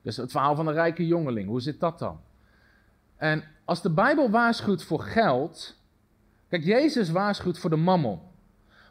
Dus 0.02 0.16
het 0.16 0.30
verhaal 0.30 0.54
van 0.54 0.66
de 0.66 0.72
rijke 0.72 1.06
jongeling, 1.06 1.48
hoe 1.48 1.60
zit 1.60 1.80
dat 1.80 1.98
dan? 1.98 2.20
En 3.16 3.44
als 3.64 3.82
de 3.82 3.90
Bijbel 3.90 4.30
waarschuwt 4.30 4.82
voor 4.82 5.02
geld. 5.02 5.76
Kijk, 6.48 6.64
Jezus 6.64 7.10
waarschuwt 7.10 7.58
voor 7.58 7.70
de 7.70 7.76
mammon. 7.76 8.20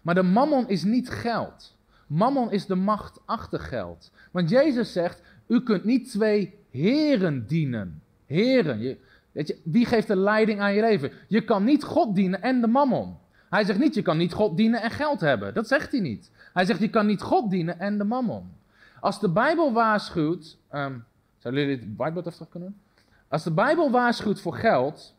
Maar 0.02 0.16
de 0.16 0.24
mammon 0.24 0.70
is 0.70 0.84
niet 0.84 1.10
geld. 1.10 1.76
Mammon 2.08 2.52
is 2.52 2.66
de 2.66 2.76
macht 2.76 3.20
achter 3.26 3.60
geld. 3.60 4.12
Want 4.32 4.50
Jezus 4.50 4.92
zegt: 4.92 5.22
U 5.48 5.64
kunt 5.64 5.84
niet 5.84 6.12
twee 6.12 6.60
heren 6.70 7.48
dienen. 7.48 8.02
Heren. 8.26 8.80
Je, 8.80 8.98
weet 9.38 9.48
je, 9.48 9.62
wie 9.64 9.86
geeft 9.86 10.08
de 10.08 10.16
leiding 10.16 10.60
aan 10.60 10.74
je 10.74 10.82
leven? 10.82 11.12
Je 11.28 11.44
kan 11.44 11.64
niet 11.64 11.84
God 11.84 12.16
dienen 12.16 12.42
en 12.42 12.62
de 12.62 12.68
mammon. 12.68 13.18
Hij 13.50 13.64
zegt 13.64 13.80
niet: 13.80 13.96
Je 13.96 14.02
kan 14.02 14.18
niet 14.18 14.34
God 14.34 14.58
dienen 14.58 14.82
en 14.82 14.92
geld 14.92 15.20
hebben. 15.20 15.54
Dat 15.54 15.68
zegt 15.68 15.92
hij 15.92 16.02
niet. 16.02 16.32
Hij 16.54 16.66
zegt: 16.66 16.80
Je 16.80 16.90
kan 16.90 17.06
niet 17.06 17.22
God 17.22 17.50
dienen 17.50 17.80
en 17.80 17.98
de 17.98 18.04
mammon. 18.04 18.52
Als 19.00 19.20
de 19.20 19.30
Bijbel 19.30 19.74
waarschuwt. 19.74 20.58
Um, 20.74 21.06
jullie 21.40 21.68
dit 21.68 21.96
whiteboard 21.98 22.28
even 22.28 22.50
kunnen 22.50 22.70
doen? 22.70 22.82
Als 23.28 23.44
de 23.44 23.52
Bijbel 23.52 23.92
waarschuwt 23.92 24.42
voor 24.42 24.56
geld, 24.56 25.16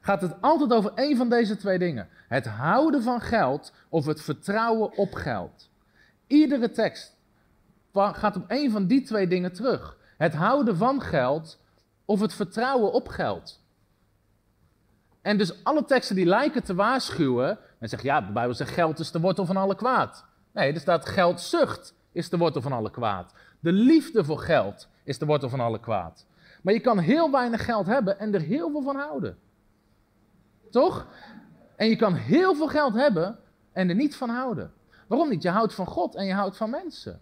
gaat 0.00 0.20
het 0.20 0.40
altijd 0.40 0.72
over 0.72 0.92
één 0.94 1.16
van 1.16 1.28
deze 1.28 1.56
twee 1.56 1.78
dingen. 1.78 2.08
Het 2.28 2.46
houden 2.46 3.02
van 3.02 3.20
geld 3.20 3.72
of 3.88 4.06
het 4.06 4.22
vertrouwen 4.22 4.96
op 4.96 5.14
geld. 5.14 5.70
Iedere 6.26 6.70
tekst 6.70 7.16
gaat 7.92 8.36
op 8.36 8.50
één 8.50 8.70
van 8.70 8.86
die 8.86 9.02
twee 9.02 9.26
dingen 9.26 9.52
terug. 9.52 9.96
Het 10.16 10.34
houden 10.34 10.76
van 10.76 11.02
geld 11.02 11.60
of 12.08 12.20
het 12.20 12.32
vertrouwen 12.32 12.92
op 12.92 13.08
geld. 13.08 13.60
En 15.22 15.38
dus 15.38 15.64
alle 15.64 15.84
teksten 15.84 16.16
die 16.16 16.26
lijken 16.26 16.62
te 16.62 16.74
waarschuwen, 16.74 17.58
men 17.78 17.88
zegt 17.88 18.02
ja, 18.02 18.20
de 18.20 18.32
Bijbel 18.32 18.54
zegt 18.54 18.70
geld 18.70 18.98
is 18.98 19.10
de 19.10 19.20
wortel 19.20 19.46
van 19.46 19.56
alle 19.56 19.74
kwaad. 19.74 20.24
Nee, 20.52 20.72
er 20.72 20.80
staat 20.80 21.08
geldzucht 21.08 21.94
is 22.12 22.28
de 22.28 22.38
wortel 22.38 22.62
van 22.62 22.72
alle 22.72 22.90
kwaad. 22.90 23.32
De 23.60 23.72
liefde 23.72 24.24
voor 24.24 24.38
geld 24.38 24.88
is 25.04 25.18
de 25.18 25.26
wortel 25.26 25.48
van 25.48 25.60
alle 25.60 25.80
kwaad. 25.80 26.26
Maar 26.62 26.74
je 26.74 26.80
kan 26.80 26.98
heel 26.98 27.30
weinig 27.30 27.64
geld 27.64 27.86
hebben 27.86 28.18
en 28.18 28.34
er 28.34 28.40
heel 28.40 28.70
veel 28.70 28.82
van 28.82 28.96
houden. 28.96 29.38
Toch? 30.70 31.06
En 31.76 31.88
je 31.88 31.96
kan 31.96 32.14
heel 32.14 32.54
veel 32.54 32.68
geld 32.68 32.94
hebben 32.94 33.38
en 33.72 33.88
er 33.88 33.94
niet 33.94 34.16
van 34.16 34.28
houden. 34.28 34.72
Waarom 35.06 35.28
niet? 35.28 35.42
Je 35.42 35.50
houdt 35.50 35.74
van 35.74 35.86
God 35.86 36.14
en 36.14 36.26
je 36.26 36.34
houdt 36.34 36.56
van 36.56 36.70
mensen. 36.70 37.20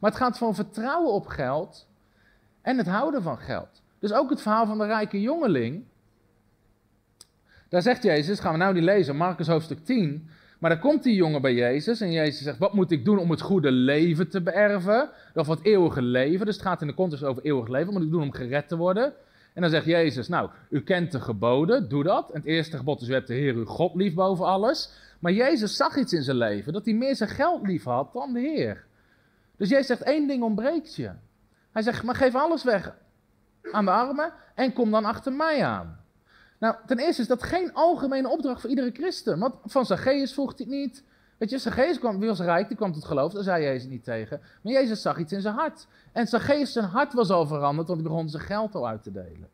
Maar 0.00 0.10
het 0.10 0.20
gaat 0.20 0.38
van 0.38 0.54
vertrouwen 0.54 1.12
op 1.12 1.26
geld 1.26 1.88
en 2.62 2.78
het 2.78 2.86
houden 2.86 3.22
van 3.22 3.38
geld. 3.38 3.84
Dus 4.06 4.16
ook 4.16 4.30
het 4.30 4.42
verhaal 4.42 4.66
van 4.66 4.78
de 4.78 4.86
rijke 4.86 5.20
jongeling. 5.20 5.84
Daar 7.68 7.82
zegt 7.82 8.02
Jezus, 8.02 8.40
gaan 8.40 8.52
we 8.52 8.58
nou 8.58 8.74
niet 8.74 8.82
lezen, 8.82 9.16
Marcus 9.16 9.46
hoofdstuk 9.46 9.84
10. 9.84 10.28
Maar 10.58 10.70
dan 10.70 10.78
komt 10.78 11.02
die 11.02 11.14
jongen 11.14 11.42
bij 11.42 11.54
Jezus 11.54 12.00
en 12.00 12.12
Jezus 12.12 12.42
zegt, 12.42 12.58
wat 12.58 12.74
moet 12.74 12.90
ik 12.90 13.04
doen 13.04 13.18
om 13.18 13.30
het 13.30 13.40
goede 13.40 13.70
leven 13.70 14.28
te 14.28 14.42
beërven? 14.42 15.10
Of 15.34 15.46
het 15.46 15.64
eeuwige 15.64 16.02
leven. 16.02 16.46
Dus 16.46 16.54
het 16.54 16.64
gaat 16.64 16.80
in 16.80 16.86
de 16.86 16.94
context 16.94 17.24
over 17.24 17.42
eeuwig 17.42 17.68
leven. 17.68 17.86
Wat 17.86 17.94
moet 17.94 18.04
ik 18.04 18.10
doen 18.10 18.22
om 18.22 18.32
gered 18.32 18.68
te 18.68 18.76
worden? 18.76 19.12
En 19.54 19.62
dan 19.62 19.70
zegt 19.70 19.84
Jezus, 19.84 20.28
nou, 20.28 20.50
u 20.70 20.82
kent 20.82 21.12
de 21.12 21.20
geboden, 21.20 21.88
doe 21.88 22.02
dat. 22.02 22.30
En 22.30 22.38
het 22.38 22.48
eerste 22.48 22.76
gebod 22.76 23.00
is, 23.00 23.08
u 23.08 23.12
hebt 23.12 23.26
de 23.26 23.34
Heer 23.34 23.54
uw 23.54 23.64
God 23.64 23.94
lief 23.94 24.14
boven 24.14 24.46
alles. 24.46 24.90
Maar 25.18 25.32
Jezus 25.32 25.76
zag 25.76 25.96
iets 25.96 26.12
in 26.12 26.22
zijn 26.22 26.36
leven, 26.36 26.72
dat 26.72 26.84
hij 26.84 26.94
meer 26.94 27.16
zijn 27.16 27.30
geld 27.30 27.66
lief 27.66 27.84
had 27.84 28.12
dan 28.12 28.32
de 28.32 28.40
Heer. 28.40 28.84
Dus 29.56 29.68
Jezus 29.68 29.86
zegt, 29.86 30.02
één 30.02 30.26
ding 30.26 30.42
ontbreekt 30.42 30.94
je. 30.94 31.10
Hij 31.72 31.82
zegt, 31.82 32.02
maar 32.02 32.14
geef 32.14 32.34
alles 32.34 32.64
weg 32.64 32.94
aan 33.72 33.84
de 33.84 33.90
armen 33.90 34.32
en 34.54 34.72
kom 34.72 34.90
dan 34.90 35.04
achter 35.04 35.32
mij 35.32 35.64
aan. 35.64 36.00
Nou, 36.58 36.74
ten 36.86 36.98
eerste 36.98 37.22
is 37.22 37.28
dat 37.28 37.42
geen 37.42 37.74
algemene 37.74 38.28
opdracht 38.28 38.60
voor 38.60 38.70
iedere 38.70 38.90
christen. 38.90 39.38
Want 39.38 39.54
van 39.64 39.86
Zacchaeus 39.86 40.32
vroeg 40.32 40.52
hij 40.56 40.66
niet. 40.66 41.04
Weet 41.38 41.50
je, 41.50 41.58
Zacchaeus 41.58 41.98
kwam, 41.98 42.20
was 42.20 42.40
rijk, 42.40 42.68
die 42.68 42.76
kwam 42.76 42.92
tot 42.92 43.04
geloof, 43.04 43.32
daar 43.32 43.42
zei 43.42 43.64
Jezus 43.64 43.88
niet 43.88 44.04
tegen. 44.04 44.40
Maar 44.62 44.72
Jezus 44.72 45.02
zag 45.02 45.18
iets 45.18 45.32
in 45.32 45.40
zijn 45.40 45.54
hart. 45.54 45.86
En 46.12 46.26
Zacchaeus 46.26 46.72
zijn 46.72 46.84
hart 46.84 47.12
was 47.12 47.30
al 47.30 47.46
veranderd, 47.46 47.88
want 47.88 48.00
hij 48.00 48.10
begon 48.10 48.28
zijn 48.28 48.42
geld 48.42 48.74
al 48.74 48.88
uit 48.88 49.02
te 49.02 49.12
delen. 49.12 49.48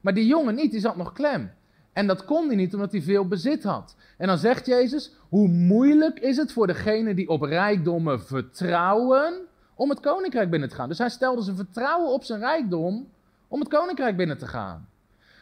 Maar 0.00 0.14
die 0.14 0.26
jongen 0.26 0.54
niet, 0.54 0.70
die 0.70 0.80
zat 0.80 0.96
nog 0.96 1.12
klem. 1.12 1.52
En 1.92 2.06
dat 2.06 2.24
kon 2.24 2.46
hij 2.46 2.56
niet 2.56 2.74
omdat 2.74 2.92
hij 2.92 3.02
veel 3.02 3.28
bezit 3.28 3.62
had. 3.62 3.96
En 4.16 4.26
dan 4.26 4.38
zegt 4.38 4.66
Jezus, 4.66 5.12
hoe 5.28 5.48
moeilijk 5.48 6.18
is 6.18 6.36
het 6.36 6.52
voor 6.52 6.66
degene 6.66 7.14
die 7.14 7.28
op 7.28 7.42
rijkdommen 7.42 8.20
vertrouwen 8.20 9.34
om 9.74 9.90
het 9.90 10.00
koninkrijk 10.00 10.50
binnen 10.50 10.68
te 10.68 10.74
gaan. 10.74 10.88
Dus 10.88 10.98
hij 10.98 11.08
stelde 11.08 11.42
zijn 11.42 11.56
vertrouwen 11.56 12.12
op 12.12 12.24
zijn 12.24 12.40
rijkdom 12.40 13.08
om 13.50 13.60
het 13.60 13.68
koninkrijk 13.68 14.16
binnen 14.16 14.38
te 14.38 14.46
gaan. 14.46 14.88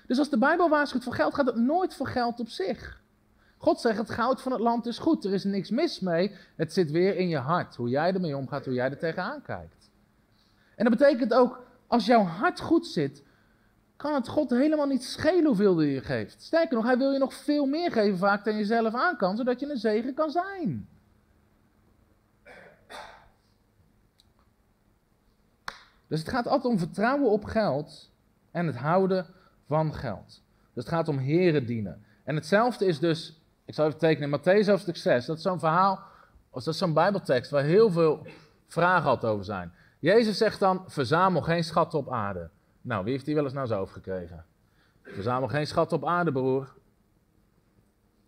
Dus 0.06 0.18
als 0.18 0.30
de 0.30 0.38
Bijbel 0.38 0.68
waarschuwt 0.68 1.04
voor 1.04 1.14
geld, 1.14 1.34
gaat 1.34 1.46
het 1.46 1.56
nooit 1.56 1.94
voor 1.94 2.08
geld 2.08 2.40
op 2.40 2.48
zich. 2.48 3.00
God 3.58 3.80
zegt, 3.80 3.98
het 3.98 4.10
goud 4.10 4.42
van 4.42 4.52
het 4.52 4.60
land 4.60 4.86
is 4.86 4.98
goed, 4.98 5.24
er 5.24 5.32
is 5.32 5.44
niks 5.44 5.70
mis 5.70 6.00
mee. 6.00 6.34
Het 6.56 6.72
zit 6.72 6.90
weer 6.90 7.16
in 7.16 7.28
je 7.28 7.36
hart, 7.38 7.76
hoe 7.76 7.88
jij 7.88 8.12
ermee 8.12 8.36
omgaat, 8.36 8.64
hoe 8.64 8.74
jij 8.74 8.90
er 8.90 8.98
tegenaan 8.98 9.42
kijkt. 9.42 9.90
En 10.76 10.84
dat 10.84 10.98
betekent 10.98 11.34
ook, 11.34 11.62
als 11.86 12.06
jouw 12.06 12.22
hart 12.22 12.60
goed 12.60 12.86
zit, 12.86 13.22
kan 13.96 14.14
het 14.14 14.28
God 14.28 14.50
helemaal 14.50 14.86
niet 14.86 15.04
schelen 15.04 15.46
hoeveel 15.46 15.76
hij 15.76 15.86
je 15.86 16.00
geeft. 16.00 16.42
Sterker 16.42 16.76
nog, 16.76 16.84
hij 16.84 16.98
wil 16.98 17.12
je 17.12 17.18
nog 17.18 17.34
veel 17.34 17.66
meer 17.66 17.92
geven 17.92 18.18
vaak 18.18 18.44
dan 18.44 18.56
je 18.56 18.64
zelf 18.64 18.94
aan 18.94 19.16
kan, 19.16 19.36
zodat 19.36 19.60
je 19.60 19.70
een 19.70 19.76
zegen 19.76 20.14
kan 20.14 20.30
zijn. 20.30 20.88
Dus 26.08 26.18
het 26.18 26.28
gaat 26.28 26.46
altijd 26.46 26.72
om 26.72 26.78
vertrouwen 26.78 27.30
op 27.30 27.44
geld 27.44 28.10
en 28.50 28.66
het 28.66 28.76
houden 28.76 29.26
van 29.66 29.94
geld. 29.94 30.42
Dus 30.72 30.84
het 30.84 30.88
gaat 30.88 31.08
om 31.08 31.18
heren 31.18 31.66
dienen. 31.66 32.04
En 32.24 32.34
hetzelfde 32.34 32.86
is 32.86 32.98
dus, 32.98 33.42
ik 33.64 33.74
zal 33.74 33.86
even 33.86 33.98
tekenen, 33.98 34.40
Matthäus 34.40 34.66
hoofdstuk 34.66 34.96
6. 34.96 35.26
Dat 35.26 35.36
is 35.36 35.42
zo'n 35.42 35.58
verhaal, 35.58 36.00
dat 36.52 36.66
is 36.66 36.78
zo'n 36.78 36.92
bijbeltekst 36.92 37.50
waar 37.50 37.64
heel 37.64 37.90
veel 37.90 38.26
vragen 38.66 39.08
altijd 39.08 39.32
over 39.32 39.44
zijn. 39.44 39.72
Jezus 39.98 40.36
zegt 40.36 40.60
dan, 40.60 40.84
verzamel 40.86 41.42
geen 41.42 41.64
schatten 41.64 41.98
op 41.98 42.12
aarde. 42.12 42.50
Nou, 42.80 43.04
wie 43.04 43.12
heeft 43.12 43.24
die 43.24 43.34
wel 43.34 43.44
eens 43.44 43.52
naar 43.52 43.66
zijn 43.66 43.78
hoofd 43.78 43.92
gekregen? 43.92 44.44
Verzamel 45.02 45.48
geen 45.48 45.66
schatten 45.66 45.96
op 45.96 46.06
aarde, 46.06 46.32
broer. 46.32 46.74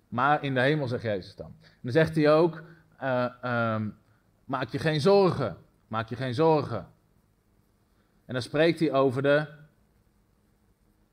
Maar 0.08 0.44
in 0.44 0.54
de 0.54 0.60
hemel, 0.60 0.88
zegt 0.88 1.02
Jezus 1.02 1.36
dan. 1.36 1.54
En 1.60 1.78
dan 1.82 1.92
zegt 1.92 2.14
hij 2.14 2.32
ook, 2.32 2.62
uh, 3.02 3.76
maak 4.44 4.68
je 4.68 4.78
geen 4.78 5.00
zorgen. 5.00 5.56
Maak 5.88 6.08
je 6.08 6.16
geen 6.16 6.34
zorgen. 6.34 6.86
En 8.30 8.36
dan 8.36 8.44
spreekt 8.44 8.80
hij 8.80 8.92
over 8.92 9.22
de 9.22 9.46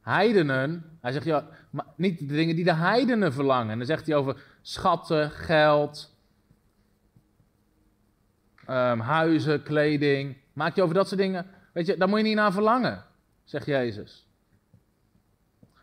heidenen. 0.02 0.98
Hij 1.02 1.12
zegt, 1.12 1.26
ja, 1.26 1.48
maar 1.70 1.86
niet 1.96 2.20
de 2.20 2.26
dingen 2.26 2.56
die 2.56 2.64
de 2.64 2.74
heidenen 2.74 3.34
verlangen. 3.34 3.72
En 3.72 3.78
dan 3.78 3.88
zegt 3.88 4.08
hij 4.08 4.16
over 4.16 4.44
schatten, 4.62 5.32
geld, 5.32 6.16
um, 8.70 9.00
huizen, 9.00 9.64
kleding. 9.64 10.38
Maak 10.54 10.76
je 10.76 10.82
over 10.82 10.96
dat 10.96 11.08
soort 11.08 11.20
dingen. 11.20 11.46
Weet 11.74 11.86
je, 11.86 11.98
daar 11.98 12.10
moet 12.10 12.18
je 12.18 12.26
niet 12.26 12.36
naar 12.36 12.52
verlangen, 12.52 13.04
zegt 13.44 13.66
Jezus. 13.66 14.28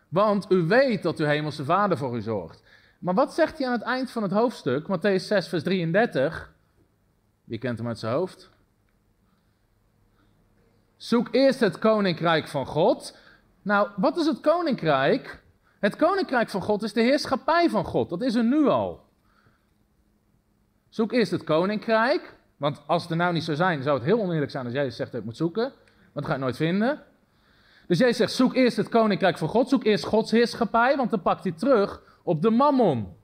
Want 0.09 0.51
u 0.51 0.57
weet 0.57 1.03
dat 1.03 1.19
uw 1.19 1.27
hemelse 1.27 1.65
vader 1.65 1.99
voor 1.99 2.17
u 2.17 2.21
zorgt. 2.21 2.63
Maar 2.99 3.15
wat 3.15 3.35
zegt 3.35 3.59
hij 3.59 3.67
aan 3.67 3.73
het 3.73 3.83
eind 3.83 4.11
van 4.11 4.23
het 4.23 4.33
hoofdstuk, 4.33 4.87
Matthäus 4.89 5.25
6, 5.27 5.49
vers 5.49 5.63
33? 5.63 6.53
Wie 7.45 7.59
kent 7.59 7.79
hem 7.79 7.89
uit 7.89 7.99
zijn 7.99 8.15
hoofd? 8.15 8.53
Zoek 11.05 11.29
eerst 11.31 11.61
het 11.61 11.79
koninkrijk 11.79 12.49
van 12.49 12.67
God 12.67 13.17
nou, 13.63 13.89
wat 13.97 14.17
is 14.17 14.27
het 14.27 14.41
koninkrijk? 14.41 15.43
Het 15.81 15.97
koninkrijk 15.97 16.51
van 16.51 16.63
God 16.63 16.83
is 16.83 16.93
de 16.93 17.01
heerschappij 17.01 17.71
van 17.71 17.85
God. 17.85 18.11
Dat 18.11 18.23
is 18.23 18.35
er 18.35 18.45
nu 18.45 18.67
al. 18.67 19.05
Zoek 20.89 21.13
eerst 21.13 21.31
het 21.31 21.45
koninkrijk. 21.45 22.37
Want 22.57 22.83
als 22.87 23.03
het 23.03 23.11
er 23.11 23.17
nou 23.17 23.33
niet 23.33 23.45
zou 23.45 23.57
zijn, 23.57 23.83
zou 23.83 23.97
het 23.97 24.05
heel 24.05 24.21
oneerlijk 24.21 24.51
zijn 24.51 24.65
als 24.65 24.75
Jezus 24.75 24.97
zegt 24.97 25.13
dat 25.13 25.21
ik 25.21 25.27
moet 25.27 25.37
zoeken. 25.37 25.63
Want 25.63 26.13
dat 26.13 26.25
ga 26.25 26.33
je 26.33 26.39
nooit 26.39 26.57
vinden. 26.57 27.03
Dus 27.87 27.99
Jezus 27.99 28.17
zegt, 28.17 28.33
zoek 28.33 28.55
eerst 28.55 28.77
het 28.77 28.89
koninkrijk 28.89 29.39
van 29.39 29.49
God. 29.49 29.69
Zoek 29.69 29.85
eerst 29.85 30.05
Gods 30.05 30.31
heerschappij, 30.31 30.97
want 30.97 31.11
dan 31.11 31.23
pakt 31.23 31.45
hij 31.45 31.53
terug 31.53 32.03
op 32.23 32.43
de 32.43 32.51
mammon. 32.51 33.17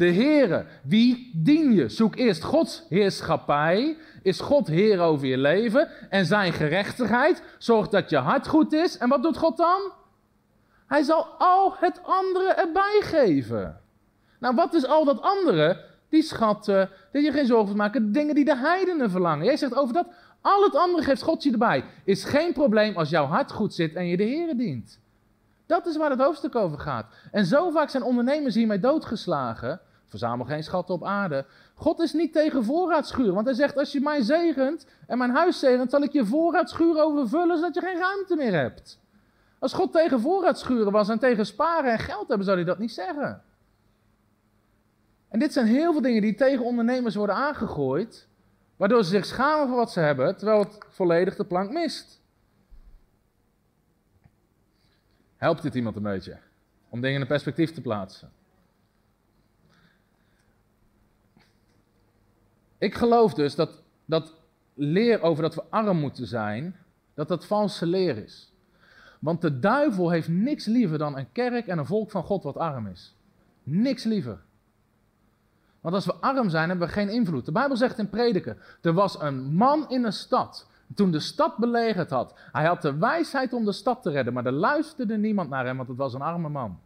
De 0.00 0.12
Heere, 0.12 0.66
wie 0.82 1.30
dien 1.34 1.72
je? 1.72 1.88
Zoek 1.88 2.16
eerst 2.16 2.42
Gods 2.42 2.84
heerschappij 2.88 3.96
is 4.22 4.40
God 4.40 4.66
Heer 4.66 5.00
over 5.00 5.26
je 5.26 5.38
leven 5.38 5.88
en 6.10 6.26
zijn 6.26 6.52
gerechtigheid 6.52 7.42
zorgt 7.58 7.90
dat 7.90 8.10
je 8.10 8.16
hart 8.16 8.46
goed 8.48 8.72
is. 8.72 8.98
En 8.98 9.08
wat 9.08 9.22
doet 9.22 9.36
God 9.36 9.56
dan? 9.56 9.80
Hij 10.86 11.02
zal 11.02 11.26
al 11.38 11.74
het 11.76 12.00
andere 12.02 12.52
erbij 12.52 13.00
geven. 13.00 13.80
Nou, 14.38 14.54
wat 14.54 14.74
is 14.74 14.86
al 14.86 15.04
dat 15.04 15.22
andere? 15.22 15.84
Die 16.08 16.22
schatten, 16.22 16.90
dat 17.12 17.24
je 17.24 17.32
geen 17.32 17.46
zorgen 17.46 17.66
hoeft 17.66 17.78
maken, 17.78 18.12
dingen 18.12 18.34
die 18.34 18.44
de 18.44 18.56
heidenen 18.56 19.10
verlangen. 19.10 19.44
Jij 19.44 19.56
zegt 19.56 19.74
over 19.74 19.94
dat, 19.94 20.06
al 20.40 20.62
het 20.62 20.76
andere 20.76 21.02
geeft 21.02 21.22
God 21.22 21.42
je 21.42 21.52
erbij. 21.52 21.84
Is 22.04 22.24
geen 22.24 22.52
probleem 22.52 22.96
als 22.96 23.10
jouw 23.10 23.26
hart 23.26 23.52
goed 23.52 23.74
zit 23.74 23.94
en 23.94 24.06
je 24.06 24.16
de 24.16 24.24
Heer 24.24 24.56
dient. 24.56 25.00
Dat 25.66 25.86
is 25.86 25.96
waar 25.96 26.10
het 26.10 26.20
hoofdstuk 26.20 26.54
over 26.54 26.78
gaat. 26.78 27.06
En 27.30 27.46
zo 27.46 27.70
vaak 27.70 27.88
zijn 27.88 28.02
ondernemers 28.02 28.54
hiermee 28.54 28.78
doodgeslagen. 28.78 29.80
Verzamel 30.10 30.46
geen 30.46 30.64
schatten 30.64 30.94
op 30.94 31.04
aarde. 31.04 31.46
God 31.74 32.00
is 32.00 32.12
niet 32.12 32.32
tegen 32.32 32.64
voorraadschuur, 32.64 33.32
want 33.32 33.46
hij 33.46 33.54
zegt: 33.54 33.76
Als 33.76 33.92
je 33.92 34.00
mij 34.00 34.22
zegent 34.22 34.86
en 35.06 35.18
mijn 35.18 35.30
huis 35.30 35.58
zegent, 35.58 35.90
zal 35.90 36.02
ik 36.02 36.12
je 36.12 36.26
voorraadschuur 36.26 37.02
overvullen 37.02 37.56
zodat 37.56 37.74
je 37.74 37.80
geen 37.80 37.98
ruimte 37.98 38.36
meer 38.36 38.52
hebt. 38.52 39.00
Als 39.58 39.72
God 39.72 39.92
tegen 39.92 40.20
voorraadschuren 40.20 40.92
was 40.92 41.08
en 41.08 41.18
tegen 41.18 41.46
sparen 41.46 41.92
en 41.92 41.98
geld 41.98 42.28
hebben, 42.28 42.46
zou 42.46 42.56
hij 42.56 42.66
dat 42.66 42.78
niet 42.78 42.92
zeggen. 42.92 43.42
En 45.28 45.38
dit 45.38 45.52
zijn 45.52 45.66
heel 45.66 45.92
veel 45.92 46.02
dingen 46.02 46.22
die 46.22 46.34
tegen 46.34 46.64
ondernemers 46.64 47.14
worden 47.14 47.36
aangegooid, 47.36 48.28
waardoor 48.76 49.04
ze 49.04 49.10
zich 49.10 49.26
schamen 49.26 49.68
voor 49.68 49.76
wat 49.76 49.92
ze 49.92 50.00
hebben, 50.00 50.36
terwijl 50.36 50.58
het 50.58 50.78
volledig 50.88 51.36
de 51.36 51.44
plank 51.44 51.70
mist. 51.70 52.20
Helpt 55.36 55.62
dit 55.62 55.74
iemand 55.74 55.96
een 55.96 56.02
beetje? 56.02 56.38
Om 56.88 57.00
dingen 57.00 57.20
in 57.20 57.26
perspectief 57.26 57.72
te 57.72 57.80
plaatsen. 57.80 58.39
Ik 62.80 62.94
geloof 62.94 63.34
dus 63.34 63.54
dat, 63.54 63.82
dat 64.04 64.34
leer 64.74 65.22
over 65.22 65.42
dat 65.42 65.54
we 65.54 65.62
arm 65.70 65.98
moeten 65.98 66.26
zijn, 66.26 66.76
dat 67.14 67.28
dat 67.28 67.46
valse 67.46 67.86
leer 67.86 68.16
is. 68.16 68.52
Want 69.18 69.40
de 69.40 69.58
duivel 69.58 70.10
heeft 70.10 70.28
niks 70.28 70.66
liever 70.66 70.98
dan 70.98 71.16
een 71.16 71.32
kerk 71.32 71.66
en 71.66 71.78
een 71.78 71.86
volk 71.86 72.10
van 72.10 72.22
God 72.22 72.42
wat 72.42 72.56
arm 72.56 72.86
is. 72.86 73.16
Niks 73.62 74.04
liever. 74.04 74.38
Want 75.80 75.94
als 75.94 76.06
we 76.06 76.14
arm 76.14 76.48
zijn, 76.48 76.68
hebben 76.68 76.86
we 76.86 76.92
geen 76.92 77.08
invloed. 77.08 77.44
De 77.44 77.52
Bijbel 77.52 77.76
zegt 77.76 77.98
in 77.98 78.10
Prediker: 78.10 78.76
er 78.82 78.92
was 78.92 79.20
een 79.20 79.54
man 79.54 79.88
in 79.88 80.04
een 80.04 80.12
stad. 80.12 80.68
Toen 80.94 81.10
de 81.10 81.20
stad 81.20 81.56
belegerd 81.56 82.10
had, 82.10 82.34
hij 82.52 82.66
had 82.66 82.82
de 82.82 82.98
wijsheid 82.98 83.52
om 83.52 83.64
de 83.64 83.72
stad 83.72 84.02
te 84.02 84.10
redden, 84.10 84.32
maar 84.32 84.46
er 84.46 84.52
luisterde 84.52 85.16
niemand 85.16 85.50
naar 85.50 85.66
hem, 85.66 85.76
want 85.76 85.88
het 85.88 85.96
was 85.96 86.14
een 86.14 86.22
arme 86.22 86.48
man. 86.48 86.78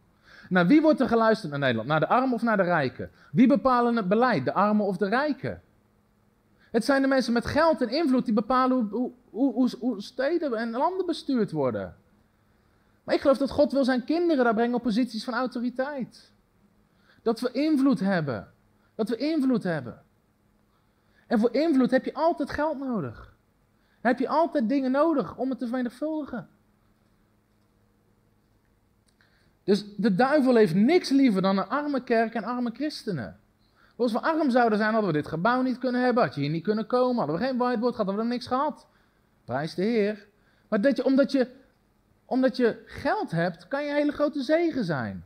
Naar 0.49 0.67
wie 0.67 0.81
wordt 0.81 0.99
er 0.99 1.07
geluisterd 1.07 1.53
in 1.53 1.59
Nederland? 1.59 1.87
Naar 1.87 1.99
de 1.99 2.07
armen 2.07 2.33
of 2.33 2.41
naar 2.41 2.57
de 2.57 2.63
rijken? 2.63 3.09
Wie 3.31 3.47
bepalen 3.47 3.95
het 3.95 4.07
beleid, 4.07 4.45
de 4.45 4.53
armen 4.53 4.85
of 4.85 4.97
de 4.97 5.07
rijken? 5.07 5.61
Het 6.75 6.85
zijn 6.85 7.01
de 7.01 7.07
mensen 7.07 7.33
met 7.33 7.45
geld 7.45 7.81
en 7.81 7.89
invloed 7.89 8.25
die 8.25 8.33
bepalen 8.33 8.87
hoe, 8.89 9.11
hoe, 9.29 9.53
hoe, 9.53 9.69
hoe 9.79 10.01
steden 10.01 10.53
en 10.53 10.71
landen 10.71 11.05
bestuurd 11.05 11.51
worden. 11.51 11.95
Maar 13.03 13.15
ik 13.15 13.21
geloof 13.21 13.37
dat 13.37 13.51
God 13.51 13.71
wil 13.71 13.83
zijn 13.83 14.03
kinderen 14.03 14.43
daar 14.43 14.53
brengen 14.53 14.75
op 14.75 14.83
posities 14.83 15.23
van 15.23 15.33
autoriteit. 15.33 16.31
Dat 17.21 17.39
we 17.39 17.51
invloed 17.51 17.99
hebben. 17.99 18.53
Dat 18.95 19.09
we 19.09 19.15
invloed 19.15 19.63
hebben. 19.63 20.03
En 21.27 21.39
voor 21.39 21.53
invloed 21.53 21.91
heb 21.91 22.05
je 22.05 22.13
altijd 22.13 22.49
geld 22.49 22.79
nodig. 22.79 23.35
Heb 24.01 24.19
je 24.19 24.27
altijd 24.27 24.69
dingen 24.69 24.91
nodig 24.91 25.37
om 25.37 25.49
het 25.49 25.59
te 25.59 25.65
vermenigvuldigen. 25.65 26.49
Dus 29.63 29.95
de 29.95 30.15
duivel 30.15 30.55
heeft 30.55 30.75
niks 30.75 31.09
liever 31.09 31.41
dan 31.41 31.57
een 31.57 31.67
arme 31.67 32.03
kerk 32.03 32.33
en 32.33 32.43
arme 32.43 32.71
christenen. 32.73 33.39
Als 33.95 34.11
we 34.11 34.21
arm 34.21 34.49
zouden 34.49 34.77
zijn, 34.77 34.93
hadden 34.93 35.11
we 35.11 35.17
dit 35.17 35.27
gebouw 35.27 35.61
niet 35.61 35.77
kunnen 35.77 36.03
hebben, 36.03 36.23
had 36.23 36.35
je 36.35 36.41
hier 36.41 36.49
niet 36.49 36.63
kunnen 36.63 36.87
komen, 36.87 37.17
hadden 37.17 37.35
we 37.35 37.45
geen 37.45 37.57
whiteboard 37.57 37.95
gehad, 37.95 38.07
hadden 38.07 38.25
we 38.25 38.31
niks 38.31 38.47
gehad. 38.47 38.87
Prijs 39.45 39.75
de 39.75 39.81
Heer. 39.81 40.27
Maar 40.67 40.81
dat 40.81 40.97
je, 40.97 41.05
omdat, 41.05 41.31
je, 41.31 41.51
omdat 42.25 42.57
je 42.57 42.83
geld 42.85 43.31
hebt, 43.31 43.67
kan 43.67 43.83
je 43.83 43.89
een 43.89 43.95
hele 43.95 44.11
grote 44.11 44.41
zegen 44.41 44.83
zijn. 44.83 45.25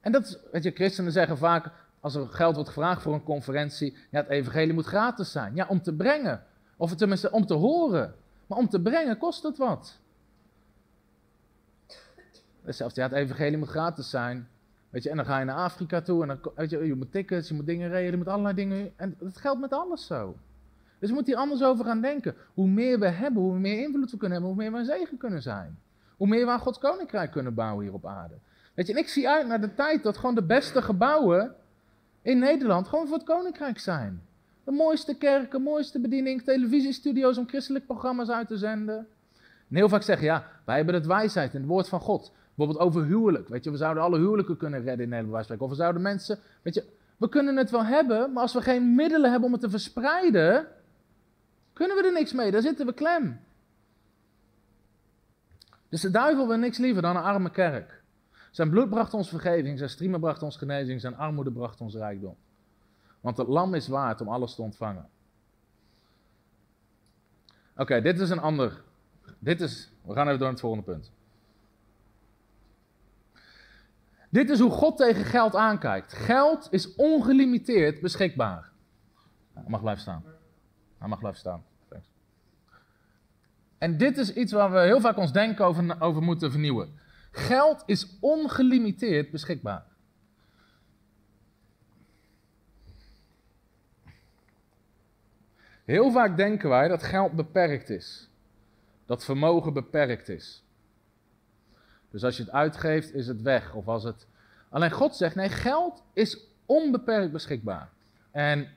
En 0.00 0.12
dat 0.12 0.26
is, 0.26 0.38
weet 0.52 0.62
je, 0.62 0.70
christenen 0.70 1.12
zeggen 1.12 1.38
vaak, 1.38 1.70
als 2.00 2.14
er 2.14 2.28
geld 2.28 2.54
wordt 2.54 2.70
gevraagd 2.70 3.02
voor 3.02 3.14
een 3.14 3.22
conferentie, 3.22 3.96
ja, 4.10 4.20
het 4.20 4.28
evangelie 4.28 4.74
moet 4.74 4.86
gratis 4.86 5.32
zijn. 5.32 5.54
Ja, 5.54 5.66
om 5.68 5.82
te 5.82 5.94
brengen. 5.94 6.44
Of 6.76 6.94
tenminste 6.94 7.30
om 7.30 7.46
te 7.46 7.54
horen. 7.54 8.14
Maar 8.46 8.58
om 8.58 8.68
te 8.68 8.80
brengen 8.80 9.18
kost 9.18 9.42
het 9.42 9.56
wat. 9.56 9.98
Hetzelfde, 12.62 13.00
ja, 13.00 13.06
het 13.06 13.16
evangelie 13.16 13.58
moet 13.58 13.68
gratis 13.68 14.10
zijn. 14.10 14.48
Weet 14.96 15.04
je, 15.04 15.10
en 15.10 15.16
dan 15.16 15.26
ga 15.26 15.38
je 15.38 15.44
naar 15.44 15.56
Afrika 15.56 16.00
toe 16.00 16.22
en 16.22 16.28
dan, 16.28 16.52
weet 16.54 16.70
je, 16.70 16.86
je 16.86 16.94
moet 16.94 17.12
tickets, 17.12 17.48
je 17.48 17.54
moet 17.54 17.66
dingen 17.66 17.88
regelen, 17.88 18.10
je 18.10 18.16
moet 18.16 18.28
allerlei 18.28 18.54
dingen. 18.54 18.92
En 18.96 19.16
dat 19.18 19.36
geldt 19.36 19.60
met 19.60 19.72
alles 19.72 20.06
zo. 20.06 20.36
Dus 20.98 21.08
we 21.08 21.14
moeten 21.14 21.32
hier 21.32 21.42
anders 21.42 21.62
over 21.62 21.84
gaan 21.84 22.00
denken. 22.00 22.34
Hoe 22.54 22.68
meer 22.68 22.98
we 22.98 23.08
hebben, 23.08 23.42
hoe 23.42 23.58
meer 23.58 23.82
invloed 23.82 24.10
we 24.10 24.16
kunnen 24.16 24.38
hebben, 24.38 24.54
hoe 24.54 24.62
meer 24.62 24.72
we 24.72 24.78
een 24.78 24.98
zegen 24.98 25.16
kunnen 25.16 25.42
zijn. 25.42 25.78
Hoe 26.16 26.26
meer 26.26 26.44
we 26.44 26.50
aan 26.50 26.58
Gods 26.58 26.78
koninkrijk 26.78 27.30
kunnen 27.30 27.54
bouwen 27.54 27.84
hier 27.84 27.94
op 27.94 28.06
aarde. 28.06 28.34
Weet 28.74 28.86
je, 28.86 28.92
en 28.92 28.98
ik 28.98 29.08
zie 29.08 29.28
uit 29.28 29.46
naar 29.46 29.60
de 29.60 29.74
tijd 29.74 30.02
dat 30.02 30.16
gewoon 30.16 30.34
de 30.34 30.42
beste 30.42 30.82
gebouwen 30.82 31.54
in 32.22 32.38
Nederland 32.38 32.88
gewoon 32.88 33.06
voor 33.06 33.16
het 33.16 33.26
koninkrijk 33.26 33.78
zijn. 33.78 34.22
De 34.64 34.70
mooiste 34.70 35.16
kerken, 35.16 35.62
mooiste 35.62 36.00
bediening, 36.00 36.42
televisiestudio's 36.42 37.38
om 37.38 37.48
christelijke 37.48 37.86
programma's 37.86 38.30
uit 38.30 38.48
te 38.48 38.56
zenden. 38.56 39.06
En 39.68 39.76
heel 39.76 39.88
vaak 39.88 40.02
zeggen, 40.02 40.26
ja, 40.26 40.46
wij 40.64 40.76
hebben 40.76 40.94
het 40.94 41.06
wijsheid 41.06 41.54
in 41.54 41.60
het 41.60 41.68
woord 41.68 41.88
van 41.88 42.00
God. 42.00 42.32
Bijvoorbeeld 42.56 42.86
over 42.86 43.04
huwelijk. 43.04 43.48
Weet 43.48 43.64
je, 43.64 43.70
we 43.70 43.76
zouden 43.76 44.02
alle 44.02 44.18
huwelijken 44.18 44.56
kunnen 44.56 44.82
redden 44.82 45.04
in 45.04 45.10
Nederland. 45.10 45.60
Of 45.60 45.70
we 45.70 45.76
zouden 45.76 46.02
mensen. 46.02 46.38
Weet 46.62 46.74
je, 46.74 46.84
we 47.16 47.28
kunnen 47.28 47.56
het 47.56 47.70
wel 47.70 47.84
hebben, 47.84 48.32
maar 48.32 48.42
als 48.42 48.52
we 48.52 48.62
geen 48.62 48.94
middelen 48.94 49.30
hebben 49.30 49.46
om 49.46 49.52
het 49.52 49.62
te 49.62 49.70
verspreiden, 49.70 50.66
kunnen 51.72 51.96
we 51.96 52.02
er 52.02 52.12
niks 52.12 52.32
mee. 52.32 52.50
Daar 52.50 52.62
zitten 52.62 52.86
we 52.86 52.92
klem. 52.92 53.40
Dus 55.88 56.00
de 56.00 56.10
duivel 56.10 56.48
wil 56.48 56.56
niks 56.56 56.78
liever 56.78 57.02
dan 57.02 57.16
een 57.16 57.22
arme 57.22 57.50
kerk. 57.50 58.02
Zijn 58.50 58.70
bloed 58.70 58.90
bracht 58.90 59.14
ons 59.14 59.28
vergeving, 59.28 59.78
zijn 59.78 59.90
striemen 59.90 60.20
bracht 60.20 60.42
ons 60.42 60.56
genezing, 60.56 61.00
zijn 61.00 61.16
armoede 61.16 61.52
bracht 61.52 61.80
ons 61.80 61.94
rijkdom. 61.94 62.36
Want 63.20 63.36
het 63.36 63.48
lam 63.48 63.74
is 63.74 63.88
waard 63.88 64.20
om 64.20 64.28
alles 64.28 64.54
te 64.54 64.62
ontvangen. 64.62 65.08
Oké, 67.76 68.00
dit 68.00 68.20
is 68.20 68.30
een 68.30 68.40
ander. 68.40 68.82
Dit 69.38 69.60
is. 69.60 69.90
We 70.02 70.12
gaan 70.12 70.26
even 70.26 70.38
door 70.38 70.38
naar 70.38 70.50
het 70.50 70.60
volgende 70.60 70.84
punt. 70.84 71.10
Dit 74.30 74.50
is 74.50 74.58
hoe 74.60 74.70
God 74.70 74.96
tegen 74.96 75.24
geld 75.24 75.54
aankijkt. 75.54 76.12
Geld 76.12 76.68
is 76.70 76.94
ongelimiteerd 76.94 78.00
beschikbaar. 78.00 78.70
Hij 79.54 79.64
mag 79.66 79.80
blijven 79.80 80.02
staan. 80.02 80.24
Hij 80.98 81.08
mag 81.08 81.18
blijven 81.18 81.40
staan. 81.40 81.64
Thanks. 81.88 82.10
En 83.78 83.98
dit 83.98 84.18
is 84.18 84.32
iets 84.32 84.52
waar 84.52 84.72
we 84.72 84.78
heel 84.78 85.00
vaak 85.00 85.16
ons 85.16 85.32
denken 85.32 85.64
over, 85.64 86.00
over 86.00 86.22
moeten 86.22 86.50
vernieuwen. 86.50 86.98
Geld 87.30 87.82
is 87.86 88.16
ongelimiteerd 88.20 89.30
beschikbaar. 89.30 89.84
Heel 95.84 96.10
vaak 96.10 96.36
denken 96.36 96.68
wij 96.68 96.88
dat 96.88 97.02
geld 97.02 97.32
beperkt 97.32 97.90
is. 97.90 98.30
Dat 99.04 99.24
vermogen 99.24 99.72
beperkt 99.72 100.28
is. 100.28 100.65
Dus 102.16 102.24
als 102.24 102.36
je 102.36 102.42
het 102.42 102.52
uitgeeft, 102.52 103.14
is 103.14 103.26
het 103.26 103.42
weg. 103.42 103.74
Of 103.74 103.88
als 103.88 104.04
het... 104.04 104.26
Alleen 104.68 104.90
God 104.90 105.16
zegt, 105.16 105.34
nee, 105.34 105.48
geld 105.48 106.02
is 106.12 106.38
onbeperkt 106.66 107.32
beschikbaar. 107.32 107.88
En 108.30 108.68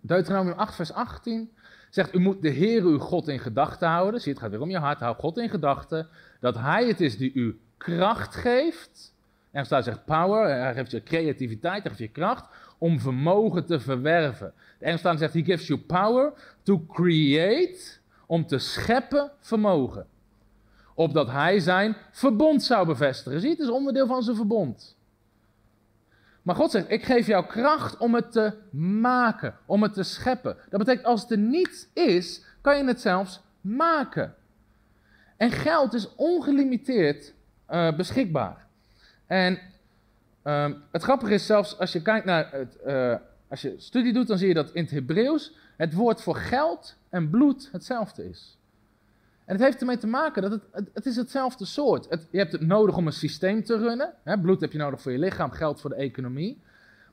Deuteronomium 0.00 0.58
8, 0.58 0.74
vers 0.74 0.92
18 0.92 1.50
zegt, 1.90 2.14
u 2.14 2.18
moet 2.18 2.42
de 2.42 2.48
Heer 2.48 2.82
uw 2.82 2.98
God 2.98 3.28
in 3.28 3.38
gedachten 3.38 3.88
houden. 3.88 4.20
Zie, 4.20 4.32
het 4.32 4.40
gaat 4.40 4.50
weer 4.50 4.60
om 4.60 4.70
je 4.70 4.78
hart. 4.78 5.00
Hou 5.00 5.16
God 5.16 5.38
in 5.38 5.48
gedachten. 5.48 6.08
Dat 6.40 6.54
Hij 6.54 6.86
het 6.86 7.00
is 7.00 7.16
die 7.16 7.32
u 7.32 7.60
kracht 7.76 8.34
geeft. 8.34 9.14
En 9.50 9.64
staat 9.64 9.84
zegt 9.84 10.04
power, 10.04 10.48
hij 10.48 10.74
geeft 10.74 10.90
je 10.90 11.02
creativiteit, 11.02 11.82
hij 11.82 11.90
geeft 11.90 11.98
je 11.98 12.08
kracht 12.08 12.48
om 12.78 13.00
vermogen 13.00 13.66
te 13.66 13.80
verwerven. 13.80 14.52
De 14.78 14.84
Engelstaan 14.84 15.18
zegt, 15.18 15.34
he 15.34 15.44
gives 15.44 15.66
you 15.66 15.80
power 15.80 16.32
to 16.62 16.86
create, 16.86 17.80
om 18.26 18.46
te 18.46 18.58
scheppen 18.58 19.30
vermogen 19.38 20.06
opdat 21.00 21.30
hij 21.30 21.60
zijn 21.60 21.96
verbond 22.10 22.62
zou 22.62 22.86
bevestigen. 22.86 23.40
Zie, 23.40 23.50
het 23.50 23.58
is 23.58 23.68
onderdeel 23.68 24.06
van 24.06 24.22
zijn 24.22 24.36
verbond. 24.36 24.96
Maar 26.42 26.54
God 26.54 26.70
zegt, 26.70 26.90
ik 26.90 27.04
geef 27.04 27.26
jou 27.26 27.46
kracht 27.46 27.96
om 27.96 28.14
het 28.14 28.32
te 28.32 28.52
maken, 29.00 29.56
om 29.66 29.82
het 29.82 29.94
te 29.94 30.02
scheppen. 30.02 30.56
Dat 30.70 30.78
betekent, 30.78 31.06
als 31.06 31.22
het 31.22 31.30
er 31.30 31.38
niet 31.38 31.88
is, 31.92 32.44
kan 32.60 32.76
je 32.76 32.84
het 32.84 33.00
zelfs 33.00 33.40
maken. 33.60 34.34
En 35.36 35.50
geld 35.50 35.94
is 35.94 36.14
ongelimiteerd 36.14 37.34
uh, 37.70 37.96
beschikbaar. 37.96 38.66
En 39.26 39.58
uh, 40.44 40.70
het 40.90 41.02
grappige 41.02 41.34
is 41.34 41.46
zelfs, 41.46 41.78
als 41.78 41.92
je 41.92 42.02
kijkt 42.02 42.26
naar 42.26 42.52
het, 42.52 42.76
uh, 42.86 43.14
als 43.48 43.60
je 43.60 43.74
studie 43.78 44.12
doet, 44.12 44.26
dan 44.26 44.38
zie 44.38 44.48
je 44.48 44.54
dat 44.54 44.70
in 44.70 44.82
het 44.82 44.92
Hebreeuws 44.92 45.54
het 45.76 45.94
woord 45.94 46.22
voor 46.22 46.36
geld 46.36 46.96
en 47.08 47.30
bloed 47.30 47.68
hetzelfde 47.72 48.28
is. 48.28 48.58
En 49.50 49.56
het 49.56 49.64
heeft 49.64 49.80
ermee 49.80 49.98
te 49.98 50.06
maken 50.06 50.42
dat 50.42 50.50
het, 50.50 50.90
het, 50.94 51.06
is 51.06 51.16
hetzelfde 51.16 51.64
soort. 51.64 52.06
Het, 52.08 52.26
je 52.30 52.38
hebt 52.38 52.52
het 52.52 52.60
nodig 52.60 52.96
om 52.96 53.06
een 53.06 53.12
systeem 53.12 53.64
te 53.64 53.78
runnen. 53.78 54.12
Hè? 54.22 54.38
Bloed 54.38 54.60
heb 54.60 54.72
je 54.72 54.78
nodig 54.78 55.00
voor 55.00 55.12
je 55.12 55.18
lichaam, 55.18 55.50
geld 55.50 55.80
voor 55.80 55.90
de 55.90 55.96
economie. 55.96 56.60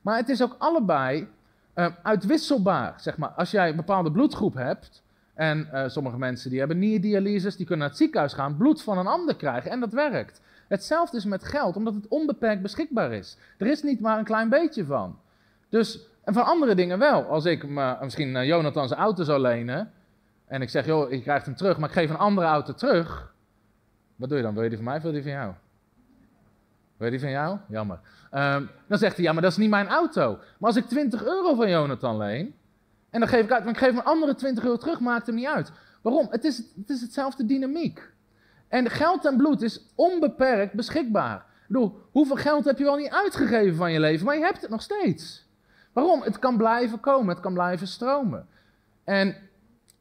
Maar 0.02 0.16
het 0.16 0.28
is 0.28 0.42
ook 0.42 0.54
allebei 0.58 1.28
uh, 1.74 1.86
uitwisselbaar. 2.02 2.94
Zeg 3.00 3.16
maar. 3.16 3.28
Als 3.28 3.50
jij 3.50 3.68
een 3.68 3.76
bepaalde 3.76 4.10
bloedgroep 4.10 4.54
hebt, 4.54 5.02
en 5.34 5.68
uh, 5.72 5.88
sommige 5.88 6.18
mensen 6.18 6.50
die 6.50 6.58
hebben 6.58 6.78
nierdialyses, 6.78 7.56
die 7.56 7.66
kunnen 7.66 7.78
naar 7.78 7.88
het 7.88 7.98
ziekenhuis 7.98 8.32
gaan, 8.32 8.56
bloed 8.56 8.82
van 8.82 8.98
een 8.98 9.06
ander 9.06 9.36
krijgen 9.36 9.70
en 9.70 9.80
dat 9.80 9.92
werkt. 9.92 10.40
Hetzelfde 10.68 11.16
is 11.16 11.24
met 11.24 11.44
geld, 11.44 11.76
omdat 11.76 11.94
het 11.94 12.08
onbeperkt 12.08 12.62
beschikbaar 12.62 13.12
is. 13.12 13.36
Er 13.56 13.66
is 13.66 13.82
niet 13.82 14.00
maar 14.00 14.18
een 14.18 14.24
klein 14.24 14.48
beetje 14.48 14.84
van. 14.84 15.18
Dus, 15.68 16.00
en 16.24 16.34
van 16.34 16.44
andere 16.44 16.74
dingen 16.74 16.98
wel. 16.98 17.24
Als 17.24 17.44
ik 17.44 17.68
me, 17.68 17.96
misschien 18.00 18.34
uh, 18.34 18.46
Jonathan 18.46 18.88
zijn 18.88 19.00
auto 19.00 19.24
zou 19.24 19.40
lenen, 19.40 19.92
en 20.48 20.62
ik 20.62 20.70
zeg, 20.70 20.86
joh, 20.86 21.10
je 21.10 21.22
krijgt 21.22 21.46
hem 21.46 21.56
terug, 21.56 21.78
maar 21.78 21.88
ik 21.88 21.94
geef 21.94 22.10
een 22.10 22.16
andere 22.16 22.46
auto 22.46 22.74
terug. 22.74 23.34
Wat 24.16 24.28
doe 24.28 24.38
je 24.38 24.44
dan? 24.44 24.54
Wil 24.54 24.62
je 24.62 24.68
die 24.68 24.78
van 24.78 24.86
mij 24.86 24.96
of 24.96 25.02
wil 25.02 25.12
die 25.12 25.22
van 25.22 25.30
jou? 25.30 25.52
Wil 26.96 27.06
je 27.06 27.12
die 27.12 27.20
van 27.20 27.30
jou? 27.30 27.58
Jammer. 27.68 28.00
Um, 28.34 28.70
dan 28.86 28.98
zegt 28.98 29.16
hij, 29.16 29.24
ja, 29.24 29.32
maar 29.32 29.42
dat 29.42 29.50
is 29.50 29.56
niet 29.56 29.70
mijn 29.70 29.88
auto. 29.88 30.36
Maar 30.36 30.70
als 30.70 30.76
ik 30.76 30.84
20 30.84 31.24
euro 31.24 31.54
van 31.54 31.70
Jonathan 31.70 32.16
leen, 32.16 32.54
en 33.10 33.20
dan 33.20 33.28
geef 33.28 33.44
ik 33.44 33.52
uit, 33.52 33.64
maar 33.64 33.72
ik 33.72 33.78
geef 33.78 33.96
een 33.96 34.04
andere 34.04 34.34
20 34.34 34.64
euro 34.64 34.76
terug, 34.76 35.00
maakt 35.00 35.26
hem 35.26 35.34
niet 35.34 35.46
uit. 35.46 35.72
Waarom? 36.02 36.26
Het 36.30 36.44
is, 36.44 36.56
het 36.56 36.90
is 36.90 37.00
hetzelfde 37.00 37.46
dynamiek. 37.46 38.12
En 38.68 38.90
geld 38.90 39.24
en 39.24 39.36
bloed 39.36 39.62
is 39.62 39.86
onbeperkt 39.94 40.72
beschikbaar. 40.72 41.36
Ik 41.36 41.66
bedoel, 41.66 42.00
hoeveel 42.10 42.36
geld 42.36 42.64
heb 42.64 42.78
je 42.78 42.84
wel 42.84 42.96
niet 42.96 43.10
uitgegeven 43.10 43.76
van 43.76 43.92
je 43.92 44.00
leven, 44.00 44.26
maar 44.26 44.36
je 44.36 44.44
hebt 44.44 44.60
het 44.60 44.70
nog 44.70 44.82
steeds. 44.82 45.46
Waarom? 45.92 46.22
Het 46.22 46.38
kan 46.38 46.56
blijven 46.56 47.00
komen, 47.00 47.28
het 47.28 47.40
kan 47.40 47.52
blijven 47.52 47.86
stromen. 47.86 48.46
En 49.04 49.36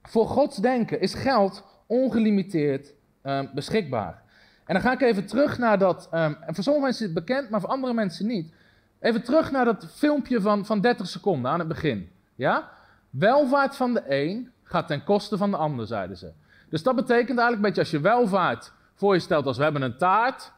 voor 0.08 0.28
Gods 0.28 0.58
denken 0.58 1.02
is 1.02 1.14
geld 1.14 1.64
ongelimiteerd 1.86 2.94
um, 3.24 3.50
beschikbaar. 3.54 4.22
En 4.66 4.74
dan 4.74 4.82
ga 4.82 4.92
ik 4.92 5.02
even 5.02 5.26
terug 5.26 5.58
naar 5.58 5.80
dat, 5.80 6.10
um, 6.14 6.38
en 6.42 6.56
voor 6.56 6.64
sommige 6.64 6.86
mensen 6.86 7.08
is 7.08 7.14
het 7.14 7.26
bekend, 7.26 7.50
maar 7.50 7.60
voor 7.60 7.70
andere 7.70 7.94
mensen 7.94 8.28
niet. 8.28 8.54
Even 9.00 9.24
terug 9.24 9.52
naar 9.52 9.66
dat 9.66 9.88
filmpje 9.96 10.42
van, 10.42 10.66
van 10.66 10.82
30 10.82 11.08
seconden 11.08 11.52
aan 11.52 11.60
het 11.60 11.68
begin. 11.68 12.10
Ja? 12.36 12.70
Welvaart 13.10 13.76
van 13.76 13.94
de 13.94 14.04
een 14.08 14.52
gaat 14.64 14.88
ten 14.88 15.04
koste 15.04 15.38
van 15.38 15.52
de 15.52 15.58
ander, 15.58 15.88
zeiden 15.88 16.18
ze. 16.18 16.32
Dus 16.70 16.84
dat 16.84 16.96
betekent 16.96 17.40
eigenlijk 17.40 17.56
een 17.56 17.62
beetje 17.62 17.82
als 17.82 17.92
je 17.92 18.00
welvaart 18.00 18.72
voor 18.96 19.14
je 19.14 19.20
stelt 19.20 19.46
als 19.46 19.58
we 19.58 19.64
hebben 19.64 19.82
een 19.82 19.98
taart. 19.98 20.52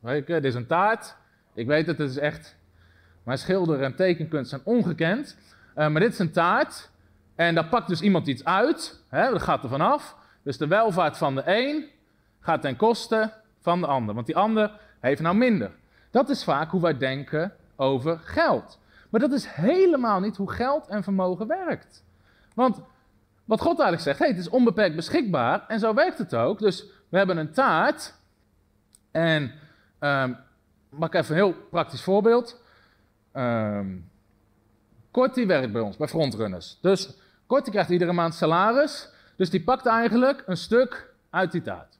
Weet 0.00 0.26
je, 0.26 0.32
dit 0.32 0.44
is 0.44 0.54
een 0.54 0.66
taart. 0.66 1.16
Ik 1.54 1.66
weet 1.66 1.86
het, 1.86 1.98
het 1.98 2.10
is 2.10 2.18
echt. 2.18 2.56
Mijn 3.22 3.38
schilder 3.38 3.82
en 3.82 3.94
tekenkunst 3.94 4.50
zijn 4.50 4.60
ongekend. 4.64 5.36
Uh, 5.76 5.88
maar 5.88 6.00
dit 6.00 6.12
is 6.12 6.18
een 6.18 6.32
taart. 6.32 6.89
En 7.40 7.54
daar 7.54 7.66
pakt 7.66 7.88
dus 7.88 8.00
iemand 8.00 8.26
iets 8.26 8.44
uit. 8.44 9.02
Hè, 9.08 9.30
dat 9.30 9.42
gaat 9.42 9.62
er 9.62 9.68
vanaf. 9.68 10.16
Dus 10.42 10.58
de 10.58 10.66
welvaart 10.66 11.16
van 11.16 11.34
de 11.34 11.42
een 11.44 11.84
gaat 12.40 12.62
ten 12.62 12.76
koste 12.76 13.32
van 13.60 13.80
de 13.80 13.86
ander. 13.86 14.14
Want 14.14 14.26
die 14.26 14.36
ander 14.36 14.72
heeft 15.00 15.20
nou 15.20 15.36
minder. 15.36 15.70
Dat 16.10 16.28
is 16.28 16.44
vaak 16.44 16.70
hoe 16.70 16.80
wij 16.80 16.98
denken 16.98 17.54
over 17.76 18.18
geld. 18.18 18.78
Maar 19.10 19.20
dat 19.20 19.32
is 19.32 19.46
helemaal 19.46 20.20
niet 20.20 20.36
hoe 20.36 20.50
geld 20.50 20.86
en 20.88 21.02
vermogen 21.02 21.46
werkt. 21.46 22.04
Want 22.54 22.80
wat 23.44 23.60
God 23.60 23.80
eigenlijk 23.80 24.02
zegt, 24.02 24.18
hey, 24.18 24.28
het 24.28 24.38
is 24.38 24.48
onbeperkt 24.48 24.96
beschikbaar 24.96 25.64
en 25.68 25.78
zo 25.78 25.94
werkt 25.94 26.18
het 26.18 26.34
ook. 26.34 26.58
Dus 26.58 26.84
we 27.08 27.16
hebben 27.16 27.36
een 27.36 27.52
taart 27.52 28.14
en, 29.10 29.52
mag 30.88 31.08
ik 31.08 31.14
even 31.14 31.36
een 31.36 31.42
heel 31.42 31.54
praktisch 31.70 32.02
voorbeeld. 32.02 32.62
Um, 33.34 34.10
Kortie 35.10 35.46
werkt 35.46 35.72
bij 35.72 35.82
ons, 35.82 35.96
bij 35.96 36.08
Frontrunners. 36.08 36.78
Dus 36.80 37.18
Kortie 37.50 37.72
krijgt 37.72 37.90
iedere 37.90 38.12
maand 38.12 38.34
salaris, 38.34 39.08
dus 39.36 39.50
die 39.50 39.62
pakt 39.62 39.86
eigenlijk 39.86 40.42
een 40.46 40.56
stuk 40.56 41.12
uit 41.30 41.52
die 41.52 41.62
taart. 41.62 41.98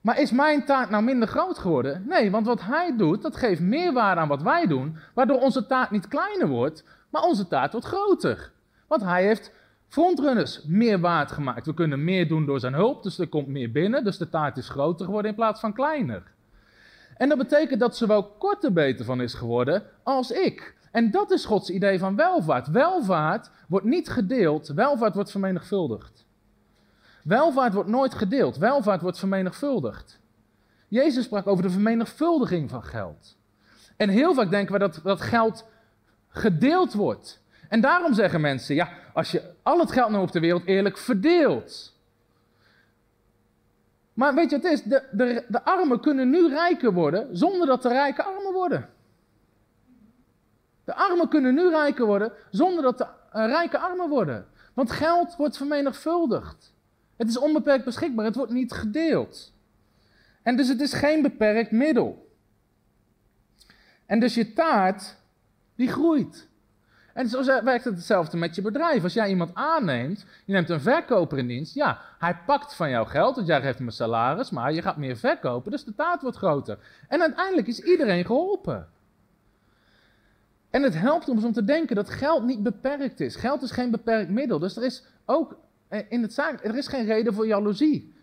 Maar 0.00 0.20
is 0.20 0.30
mijn 0.30 0.64
taart 0.64 0.90
nou 0.90 1.02
minder 1.02 1.28
groot 1.28 1.58
geworden? 1.58 2.04
Nee, 2.06 2.30
want 2.30 2.46
wat 2.46 2.60
hij 2.60 2.96
doet, 2.96 3.22
dat 3.22 3.36
geeft 3.36 3.60
meerwaarde 3.60 4.20
aan 4.20 4.28
wat 4.28 4.42
wij 4.42 4.66
doen, 4.66 4.96
waardoor 5.14 5.40
onze 5.40 5.66
taart 5.66 5.90
niet 5.90 6.08
kleiner 6.08 6.48
wordt, 6.48 6.84
maar 7.10 7.22
onze 7.22 7.48
taart 7.48 7.72
wordt 7.72 7.86
groter. 7.86 8.52
Want 8.86 9.02
hij 9.02 9.24
heeft 9.26 9.52
frontrunners 9.88 10.64
meer 10.64 11.00
waard 11.00 11.32
gemaakt. 11.32 11.66
We 11.66 11.74
kunnen 11.74 12.04
meer 12.04 12.28
doen 12.28 12.46
door 12.46 12.60
zijn 12.60 12.74
hulp, 12.74 13.02
dus 13.02 13.18
er 13.18 13.28
komt 13.28 13.48
meer 13.48 13.72
binnen, 13.72 14.04
dus 14.04 14.18
de 14.18 14.28
taart 14.28 14.56
is 14.56 14.68
groter 14.68 15.04
geworden 15.04 15.30
in 15.30 15.36
plaats 15.36 15.60
van 15.60 15.72
kleiner. 15.72 16.22
En 17.16 17.28
dat 17.28 17.38
betekent 17.38 17.80
dat 17.80 17.96
zowel 17.96 18.24
korter 18.24 18.72
beter 18.72 19.04
van 19.04 19.20
is 19.20 19.34
geworden 19.34 19.82
als 20.02 20.30
ik. 20.30 20.80
En 20.92 21.10
dat 21.10 21.30
is 21.30 21.44
Gods 21.44 21.70
idee 21.70 21.98
van 21.98 22.16
welvaart. 22.16 22.68
Welvaart 22.68 23.50
wordt 23.68 23.86
niet 23.86 24.08
gedeeld, 24.08 24.68
welvaart 24.68 25.14
wordt 25.14 25.30
vermenigvuldigd. 25.30 26.24
Welvaart 27.24 27.72
wordt 27.72 27.88
nooit 27.88 28.14
gedeeld, 28.14 28.56
welvaart 28.56 29.00
wordt 29.00 29.18
vermenigvuldigd. 29.18 30.20
Jezus 30.88 31.24
sprak 31.24 31.46
over 31.46 31.62
de 31.62 31.70
vermenigvuldiging 31.70 32.70
van 32.70 32.82
geld. 32.82 33.36
En 33.96 34.08
heel 34.08 34.34
vaak 34.34 34.50
denken 34.50 34.72
we 34.72 34.78
dat, 34.78 35.00
dat 35.02 35.20
geld 35.20 35.64
gedeeld 36.28 36.92
wordt. 36.92 37.42
En 37.68 37.80
daarom 37.80 38.14
zeggen 38.14 38.40
mensen, 38.40 38.74
ja, 38.74 38.88
als 39.14 39.30
je 39.30 39.42
al 39.62 39.78
het 39.78 39.92
geld 39.92 40.10
nou 40.10 40.22
op 40.22 40.32
de 40.32 40.40
wereld 40.40 40.64
eerlijk 40.64 40.98
verdeelt. 40.98 41.96
Maar 44.12 44.34
weet 44.34 44.50
je 44.50 44.56
wat 44.56 44.64
het 44.64 44.72
is? 44.72 44.82
De, 44.82 45.02
de, 45.10 45.44
de 45.48 45.64
armen 45.64 46.00
kunnen 46.00 46.30
nu 46.30 46.48
rijker 46.48 46.92
worden 46.92 47.36
zonder 47.36 47.66
dat 47.66 47.82
de 47.82 47.88
rijken 47.88 48.24
armer 48.24 48.52
worden. 48.52 48.88
De 50.92 50.98
armen 50.98 51.28
kunnen 51.28 51.54
nu 51.54 51.68
rijker 51.68 52.06
worden 52.06 52.32
zonder 52.50 52.82
dat 52.82 52.98
de 52.98 53.04
uh, 53.04 53.46
rijken 53.46 53.80
armer 53.80 54.08
worden. 54.08 54.46
Want 54.74 54.90
geld 54.90 55.36
wordt 55.36 55.56
vermenigvuldigd. 55.56 56.74
Het 57.16 57.28
is 57.28 57.38
onbeperkt 57.38 57.84
beschikbaar, 57.84 58.24
het 58.24 58.36
wordt 58.36 58.52
niet 58.52 58.72
gedeeld. 58.72 59.52
En 60.42 60.56
dus 60.56 60.68
het 60.68 60.80
is 60.80 60.92
geen 60.92 61.22
beperkt 61.22 61.70
middel. 61.70 62.36
En 64.06 64.20
dus 64.20 64.34
je 64.34 64.52
taart, 64.52 65.16
die 65.74 65.88
groeit. 65.88 66.48
En 67.14 67.28
zo 67.28 67.44
werkt 67.44 67.84
het 67.84 67.94
hetzelfde 67.94 68.36
met 68.36 68.54
je 68.54 68.62
bedrijf. 68.62 69.02
Als 69.02 69.14
jij 69.14 69.28
iemand 69.28 69.54
aanneemt, 69.54 70.26
je 70.44 70.52
neemt 70.52 70.70
een 70.70 70.80
verkoper 70.80 71.38
in 71.38 71.46
dienst, 71.46 71.74
ja, 71.74 72.00
hij 72.18 72.36
pakt 72.46 72.74
van 72.74 72.90
jouw 72.90 73.04
geld, 73.04 73.34
want 73.34 73.46
jij 73.46 73.60
geeft 73.60 73.78
hem 73.78 73.86
een 73.86 73.92
salaris, 73.92 74.50
maar 74.50 74.72
je 74.72 74.82
gaat 74.82 74.96
meer 74.96 75.16
verkopen, 75.16 75.70
dus 75.70 75.84
de 75.84 75.94
taart 75.94 76.22
wordt 76.22 76.36
groter. 76.36 76.78
En 77.08 77.20
uiteindelijk 77.20 77.66
is 77.66 77.80
iedereen 77.80 78.24
geholpen. 78.24 78.88
En 80.72 80.82
het 80.82 80.98
helpt 80.98 81.28
ons 81.28 81.44
om 81.44 81.52
te 81.52 81.64
denken 81.64 81.96
dat 81.96 82.10
geld 82.10 82.44
niet 82.44 82.62
beperkt 82.62 83.20
is. 83.20 83.36
Geld 83.36 83.62
is 83.62 83.70
geen 83.70 83.90
beperkt 83.90 84.30
middel. 84.30 84.58
Dus 84.58 84.76
er 84.76 84.82
is 84.82 85.04
ook 85.24 85.56
eh, 85.88 86.00
in 86.08 86.22
het 86.22 86.32
zaak, 86.32 86.64
er 86.64 86.76
is 86.76 86.86
geen 86.86 87.04
reden 87.04 87.34
voor 87.34 87.46
jaloezie. 87.46 88.14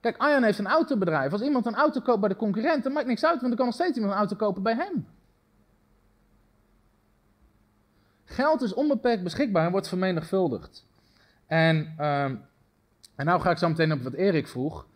Kijk, 0.00 0.16
Arjan 0.16 0.42
heeft 0.42 0.58
een 0.58 0.66
autobedrijf. 0.66 1.32
Als 1.32 1.42
iemand 1.42 1.66
een 1.66 1.74
auto 1.74 2.00
koopt 2.00 2.20
bij 2.20 2.28
de 2.28 2.36
concurrent, 2.36 2.82
dan 2.82 2.92
maakt 2.92 3.06
niks 3.06 3.24
uit, 3.24 3.40
want 3.40 3.46
dan 3.46 3.56
kan 3.56 3.66
nog 3.66 3.74
steeds 3.74 3.96
iemand 3.96 4.12
een 4.12 4.18
auto 4.18 4.36
kopen 4.36 4.62
bij 4.62 4.74
hem. 4.74 5.06
Geld 8.24 8.62
is 8.62 8.74
onbeperkt 8.74 9.22
beschikbaar 9.22 9.64
en 9.64 9.70
wordt 9.70 9.88
vermenigvuldigd. 9.88 10.86
En, 11.46 11.76
um, 11.76 12.40
en 13.14 13.26
nou 13.26 13.40
ga 13.40 13.50
ik 13.50 13.58
zo 13.58 13.68
meteen 13.68 13.92
op 13.92 14.02
wat 14.02 14.12
Erik 14.12 14.48
vroeg. 14.48 14.86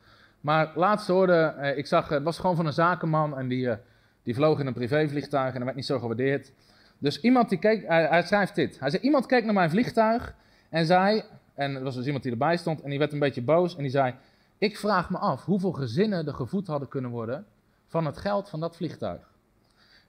Maar 0.40 0.72
laatst 0.74 1.08
hoorde, 1.08 1.54
eh, 1.58 1.76
ik 1.78 1.86
zag, 1.86 2.08
het 2.08 2.22
was 2.22 2.38
gewoon 2.38 2.56
van 2.56 2.66
een 2.66 2.72
zakenman 2.72 3.38
en 3.38 3.48
die, 3.48 3.66
uh, 3.66 3.74
die 4.22 4.34
vloog 4.34 4.58
in 4.58 4.66
een 4.66 4.72
privévliegtuig 4.72 5.48
en 5.48 5.54
dat 5.54 5.64
werd 5.64 5.76
niet 5.76 5.86
zo 5.86 5.98
gewaardeerd. 5.98 6.52
Dus 7.02 7.20
iemand 7.20 7.48
die 7.48 7.58
hij, 7.60 7.84
hij 7.86 8.22
schrijft 8.22 8.54
dit. 8.54 8.80
Hij 8.80 8.90
zei, 8.90 9.02
iemand 9.02 9.26
keek 9.26 9.44
naar 9.44 9.54
mijn 9.54 9.70
vliegtuig 9.70 10.34
en 10.68 10.86
zei, 10.86 11.22
en 11.54 11.74
er 11.74 11.82
was 11.82 11.94
dus 11.94 12.06
iemand 12.06 12.22
die 12.22 12.32
erbij 12.32 12.56
stond 12.56 12.80
en 12.80 12.90
die 12.90 12.98
werd 12.98 13.12
een 13.12 13.18
beetje 13.18 13.42
boos 13.42 13.76
en 13.76 13.82
die 13.82 13.90
zei, 13.90 14.14
ik 14.58 14.78
vraag 14.78 15.10
me 15.10 15.18
af 15.18 15.44
hoeveel 15.44 15.72
gezinnen 15.72 16.26
er 16.26 16.34
gevoed 16.34 16.66
hadden 16.66 16.88
kunnen 16.88 17.10
worden 17.10 17.46
van 17.86 18.06
het 18.06 18.16
geld 18.16 18.48
van 18.48 18.60
dat 18.60 18.76
vliegtuig. 18.76 19.30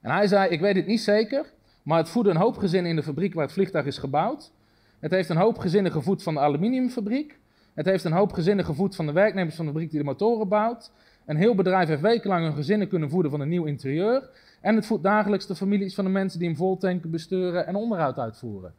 En 0.01 0.11
hij 0.11 0.27
zei, 0.27 0.49
ik 0.49 0.59
weet 0.59 0.75
het 0.75 0.85
niet 0.85 1.01
zeker, 1.01 1.45
maar 1.83 1.97
het 1.97 2.09
voedde 2.09 2.29
een 2.29 2.37
hoop 2.37 2.57
gezinnen 2.57 2.89
in 2.89 2.95
de 2.95 3.03
fabriek 3.03 3.33
waar 3.33 3.43
het 3.43 3.53
vliegtuig 3.53 3.85
is 3.85 3.97
gebouwd. 3.97 4.51
Het 4.99 5.11
heeft 5.11 5.29
een 5.29 5.37
hoop 5.37 5.57
gezinnen 5.57 5.91
gevoed 5.91 6.23
van 6.23 6.33
de 6.33 6.39
aluminiumfabriek. 6.39 7.39
Het 7.73 7.85
heeft 7.85 8.03
een 8.03 8.11
hoop 8.11 8.31
gezinnen 8.31 8.65
gevoed 8.65 8.95
van 8.95 9.05
de 9.05 9.11
werknemers 9.11 9.55
van 9.55 9.65
de 9.65 9.71
fabriek 9.71 9.89
die 9.89 9.99
de 9.99 10.05
motoren 10.05 10.47
bouwt. 10.47 10.91
Een 11.25 11.37
heel 11.37 11.55
bedrijf 11.55 11.87
heeft 11.87 12.01
wekenlang 12.01 12.43
hun 12.43 12.55
gezinnen 12.55 12.87
kunnen 12.87 13.09
voeden 13.09 13.31
van 13.31 13.39
een 13.39 13.49
nieuw 13.49 13.65
interieur. 13.65 14.29
En 14.63 14.75
het 14.75 14.85
voedt 14.85 15.03
dagelijks 15.03 15.45
de 15.45 15.55
families 15.55 15.95
van 15.95 16.05
de 16.05 16.11
mensen 16.11 16.39
die 16.39 16.47
hem 16.47 16.57
voltanken, 16.57 17.11
besturen 17.11 17.67
en 17.67 17.75
onderhoud 17.75 18.19
uitvoeren. 18.19 18.73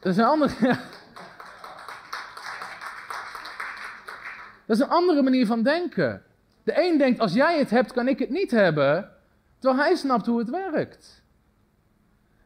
Dat 0.00 0.12
is 0.12 0.16
een 0.16 0.24
andere. 0.24 0.54
Dat 4.66 4.76
is 4.76 4.82
een 4.82 4.88
andere 4.88 5.22
manier 5.22 5.46
van 5.46 5.62
denken. 5.62 6.22
De 6.62 6.88
een 6.88 6.98
denkt: 6.98 7.20
als 7.20 7.32
jij 7.32 7.58
het 7.58 7.70
hebt, 7.70 7.92
kan 7.92 8.08
ik 8.08 8.18
het 8.18 8.30
niet 8.30 8.50
hebben. 8.50 9.10
Terwijl 9.58 9.82
hij 9.82 9.94
snapt 9.94 10.26
hoe 10.26 10.38
het 10.38 10.50
werkt. 10.50 11.22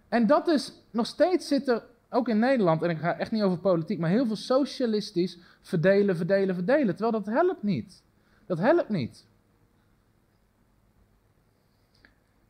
En 0.08 0.26
dat 0.26 0.48
is, 0.48 0.72
nog 0.90 1.06
steeds 1.06 1.48
zit 1.48 1.68
er, 1.68 1.82
ook 2.10 2.28
in 2.28 2.38
Nederland, 2.38 2.82
en 2.82 2.90
ik 2.90 2.98
ga 2.98 3.18
echt 3.18 3.30
niet 3.30 3.42
over 3.42 3.58
politiek, 3.58 3.98
maar 3.98 4.10
heel 4.10 4.26
veel 4.26 4.36
socialistisch 4.36 5.38
verdelen, 5.62 6.16
verdelen, 6.16 6.54
verdelen. 6.54 6.96
Terwijl 6.96 7.22
dat 7.22 7.34
helpt 7.34 7.62
niet. 7.62 8.02
Dat 8.46 8.58
helpt 8.58 8.88
niet. 8.88 9.26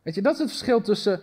Weet 0.06 0.14
je, 0.14 0.22
dat 0.22 0.32
is 0.32 0.38
het 0.38 0.48
verschil 0.48 0.80
tussen, 0.80 1.20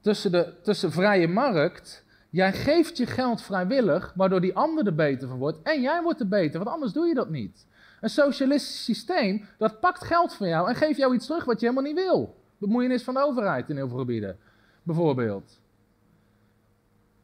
tussen, 0.00 0.32
de, 0.32 0.52
tussen 0.62 0.92
vrije 0.92 1.28
markt. 1.28 2.04
Jij 2.30 2.52
geeft 2.52 2.96
je 2.96 3.06
geld 3.06 3.42
vrijwillig, 3.42 4.12
waardoor 4.16 4.40
die 4.40 4.54
ander 4.54 4.86
er 4.86 4.94
beter 4.94 5.28
van 5.28 5.38
wordt. 5.38 5.58
En 5.62 5.80
jij 5.80 6.02
wordt 6.02 6.20
er 6.20 6.28
beter, 6.28 6.58
want 6.58 6.70
anders 6.70 6.92
doe 6.92 7.06
je 7.06 7.14
dat 7.14 7.30
niet. 7.30 7.66
Een 8.00 8.10
socialistisch 8.10 8.84
systeem, 8.84 9.44
dat 9.58 9.80
pakt 9.80 10.04
geld 10.04 10.34
van 10.34 10.48
jou 10.48 10.68
en 10.68 10.74
geeft 10.74 10.98
jou 10.98 11.14
iets 11.14 11.26
terug 11.26 11.44
wat 11.44 11.60
je 11.60 11.66
helemaal 11.66 11.92
niet 11.92 12.04
wil 12.04 12.42
bemoeienis 12.58 13.02
van 13.02 13.14
de 13.14 13.20
overheid 13.20 13.68
in 13.68 13.76
heel 13.76 13.88
veel 13.88 13.98
gebieden, 13.98 14.36
bijvoorbeeld. 14.82 15.60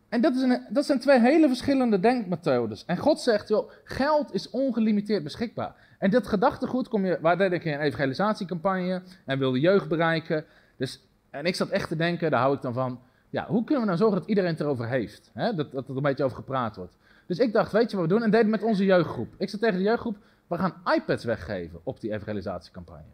En 0.08 0.20
dat, 0.20 0.34
is 0.34 0.42
een, 0.42 0.66
dat 0.68 0.86
zijn 0.86 0.98
twee 0.98 1.20
hele 1.20 1.48
verschillende 1.48 2.00
denkmethodes. 2.00 2.84
En 2.84 2.96
God 2.96 3.20
zegt, 3.20 3.48
joh, 3.48 3.70
geld 3.84 4.34
is 4.34 4.50
ongelimiteerd 4.50 5.22
beschikbaar. 5.22 5.74
En 5.98 6.10
dat 6.10 6.26
gedachtegoed 6.26 6.88
kom 6.88 7.06
je, 7.06 7.18
waar 7.20 7.38
deed 7.38 7.52
ik 7.52 7.64
een 7.64 7.80
evangelisatiecampagne 7.80 9.02
en 9.26 9.38
wilde 9.38 9.60
jeugd 9.60 9.88
bereiken. 9.88 10.44
Dus, 10.80 11.00
en 11.30 11.44
ik 11.44 11.54
zat 11.54 11.68
echt 11.68 11.88
te 11.88 11.96
denken, 11.96 12.30
daar 12.30 12.40
hou 12.40 12.54
ik 12.54 12.62
dan 12.62 12.72
van, 12.72 13.00
ja, 13.30 13.46
hoe 13.46 13.64
kunnen 13.64 13.80
we 13.80 13.86
nou 13.86 13.98
zorgen 13.98 14.18
dat 14.18 14.28
iedereen 14.28 14.50
het 14.50 14.60
erover 14.60 14.88
heeft? 14.88 15.30
Hè? 15.34 15.54
Dat, 15.54 15.72
dat 15.72 15.88
er 15.88 15.96
een 15.96 16.02
beetje 16.02 16.24
over 16.24 16.36
gepraat 16.36 16.76
wordt. 16.76 16.96
Dus 17.26 17.38
ik 17.38 17.52
dacht, 17.52 17.72
weet 17.72 17.90
je 17.90 17.96
wat 17.96 18.06
we 18.06 18.12
doen? 18.12 18.22
En 18.22 18.30
deden 18.30 18.50
met 18.50 18.62
onze 18.62 18.84
jeugdgroep. 18.84 19.34
Ik 19.38 19.48
zei 19.48 19.62
tegen 19.62 19.76
de 19.76 19.82
jeugdgroep, 19.82 20.16
we 20.46 20.58
gaan 20.58 20.74
iPads 20.94 21.24
weggeven 21.24 21.80
op 21.82 22.00
die 22.00 22.12
evangelisatiecampagne. 22.12 23.12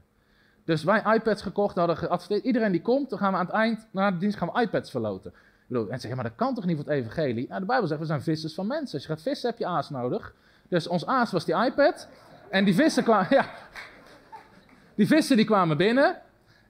Dus 0.64 0.84
wij 0.84 1.02
iPads 1.14 1.42
gekocht, 1.42 1.76
hadden 1.76 1.96
geadverteerd. 1.96 2.44
Iedereen 2.44 2.72
die 2.72 2.82
komt, 2.82 3.10
dan 3.10 3.18
gaan 3.18 3.32
we 3.32 3.38
aan 3.38 3.46
het 3.46 3.54
eind, 3.54 3.86
na 3.90 4.10
de 4.10 4.18
dienst, 4.18 4.38
gaan 4.38 4.50
we 4.52 4.60
iPads 4.60 4.90
verloten. 4.90 5.30
Ik 5.30 5.66
bedoel, 5.66 5.90
en 5.90 6.00
zeggen, 6.00 6.14
maar 6.14 6.28
dat 6.28 6.36
kan 6.36 6.54
toch 6.54 6.64
niet 6.64 6.76
voor 6.76 6.84
het 6.84 6.94
evangelie? 6.94 7.48
Nou, 7.48 7.60
de 7.60 7.66
Bijbel 7.66 7.86
zegt, 7.86 8.00
we 8.00 8.06
zijn 8.06 8.22
vissers 8.22 8.54
van 8.54 8.66
mensen. 8.66 8.94
Als 8.94 9.02
je 9.02 9.08
gaat 9.08 9.22
vissen, 9.22 9.50
heb 9.50 9.58
je 9.58 9.66
aas 9.66 9.90
nodig. 9.90 10.34
Dus 10.68 10.86
ons 10.86 11.06
aas 11.06 11.32
was 11.32 11.44
die 11.44 11.64
iPad. 11.64 12.08
En 12.50 12.64
die 12.64 12.74
vissen 12.74 13.02
kwamen, 13.04 13.26
ja, 13.38 13.50
die 14.94 15.06
vissen 15.06 15.36
die 15.36 15.46
kwamen 15.46 15.76
binnen. 15.76 16.24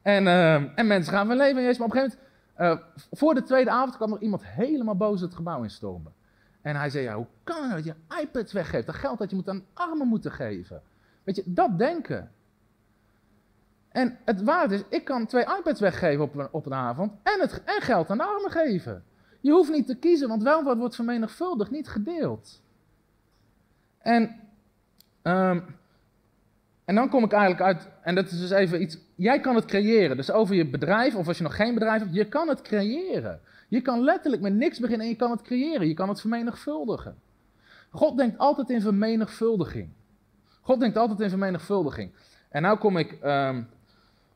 En, 0.06 0.26
eh, 0.26 0.78
en 0.78 0.86
mensen 0.86 1.12
gaan 1.12 1.26
van 1.26 1.36
leven 1.36 1.62
in. 1.62 1.64
Maar 1.78 1.86
op 1.86 1.94
een 1.94 2.00
gegeven 2.00 2.18
moment, 2.56 2.80
eh, 2.82 3.04
voor 3.10 3.34
de 3.34 3.42
tweede 3.42 3.70
avond 3.70 3.96
kwam 3.96 4.12
er 4.12 4.22
iemand 4.22 4.44
helemaal 4.44 4.96
boos 4.96 5.20
het 5.20 5.34
gebouw 5.34 5.62
instormen. 5.62 6.12
En 6.62 6.76
hij 6.76 6.90
zei, 6.90 7.04
ja, 7.04 7.14
hoe 7.14 7.26
kan 7.44 7.62
het 7.62 7.84
dat 7.84 7.84
je 7.84 8.20
iPads 8.22 8.52
weggeeft? 8.52 8.86
Dat 8.86 8.94
geld 8.94 9.18
dat 9.18 9.30
je 9.30 9.36
moet 9.36 9.48
aan 9.48 9.64
armen 9.74 10.08
moeten 10.08 10.32
geven. 10.32 10.82
Weet 11.24 11.36
je, 11.36 11.42
dat 11.46 11.78
denken. 11.78 12.30
En 13.88 14.18
het 14.24 14.42
waarde 14.42 14.74
is, 14.74 14.82
ik 14.88 15.04
kan 15.04 15.26
twee 15.26 15.44
iPads 15.58 15.80
weggeven 15.80 16.24
op 16.24 16.34
een, 16.34 16.48
op 16.50 16.66
een 16.66 16.74
avond 16.74 17.12
en, 17.22 17.40
het, 17.40 17.62
en 17.64 17.80
geld 17.80 18.10
aan 18.10 18.18
de 18.18 18.24
armen 18.24 18.50
geven. 18.50 19.04
Je 19.40 19.50
hoeft 19.50 19.70
niet 19.70 19.86
te 19.86 19.96
kiezen, 19.96 20.28
want 20.28 20.42
welvaart 20.42 20.78
wordt 20.78 20.94
vermenigvuldigd, 20.94 21.70
niet 21.70 21.88
gedeeld. 21.88 22.62
En, 23.98 24.40
um, 25.22 25.64
en 26.86 26.94
dan 26.94 27.08
kom 27.08 27.24
ik 27.24 27.32
eigenlijk 27.32 27.62
uit, 27.62 27.88
en 28.02 28.14
dat 28.14 28.30
is 28.30 28.40
dus 28.40 28.50
even 28.50 28.82
iets, 28.82 28.98
jij 29.14 29.40
kan 29.40 29.54
het 29.54 29.64
creëren. 29.64 30.16
Dus 30.16 30.30
over 30.30 30.54
je 30.54 30.66
bedrijf, 30.66 31.14
of 31.14 31.28
als 31.28 31.36
je 31.36 31.42
nog 31.42 31.56
geen 31.56 31.74
bedrijf 31.74 32.00
hebt, 32.02 32.14
je 32.14 32.28
kan 32.28 32.48
het 32.48 32.62
creëren. 32.62 33.40
Je 33.68 33.80
kan 33.80 34.00
letterlijk 34.00 34.42
met 34.42 34.54
niks 34.54 34.78
beginnen 34.78 35.06
en 35.06 35.12
je 35.12 35.18
kan 35.18 35.30
het 35.30 35.42
creëren. 35.42 35.88
Je 35.88 35.94
kan 35.94 36.08
het 36.08 36.20
vermenigvuldigen. 36.20 37.16
God 37.90 38.16
denkt 38.16 38.38
altijd 38.38 38.70
in 38.70 38.80
vermenigvuldiging. 38.80 39.88
God 40.60 40.80
denkt 40.80 40.96
altijd 40.96 41.20
in 41.20 41.28
vermenigvuldiging. 41.28 42.12
En 42.48 42.62
nu 42.62 42.76
kom 42.76 42.96
ik 42.96 43.18
um, 43.24 43.68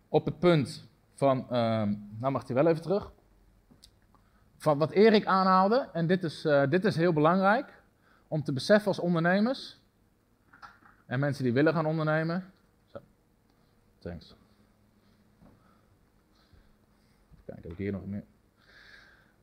op 0.08 0.24
het 0.24 0.38
punt 0.38 0.88
van, 1.14 1.38
um, 1.38 2.08
nou 2.18 2.32
mag 2.32 2.46
hij 2.46 2.56
wel 2.56 2.66
even 2.66 2.82
terug, 2.82 3.12
van 4.56 4.78
wat 4.78 4.90
Erik 4.90 5.26
aanhaalde. 5.26 5.88
En 5.92 6.06
dit 6.06 6.24
is, 6.24 6.44
uh, 6.44 6.62
dit 6.68 6.84
is 6.84 6.96
heel 6.96 7.12
belangrijk 7.12 7.82
om 8.28 8.42
te 8.42 8.52
beseffen 8.52 8.86
als 8.86 8.98
ondernemers 8.98 9.79
en 11.10 11.18
mensen 11.18 11.44
die 11.44 11.52
willen 11.52 11.72
gaan 11.72 11.86
ondernemen. 11.86 12.44
Zo, 12.92 12.98
thanks. 13.98 14.34
Kijk, 17.44 17.62
heb 17.62 17.72
ik 17.72 17.78
hier 17.78 17.92
nog 17.92 18.06
meer. 18.06 18.24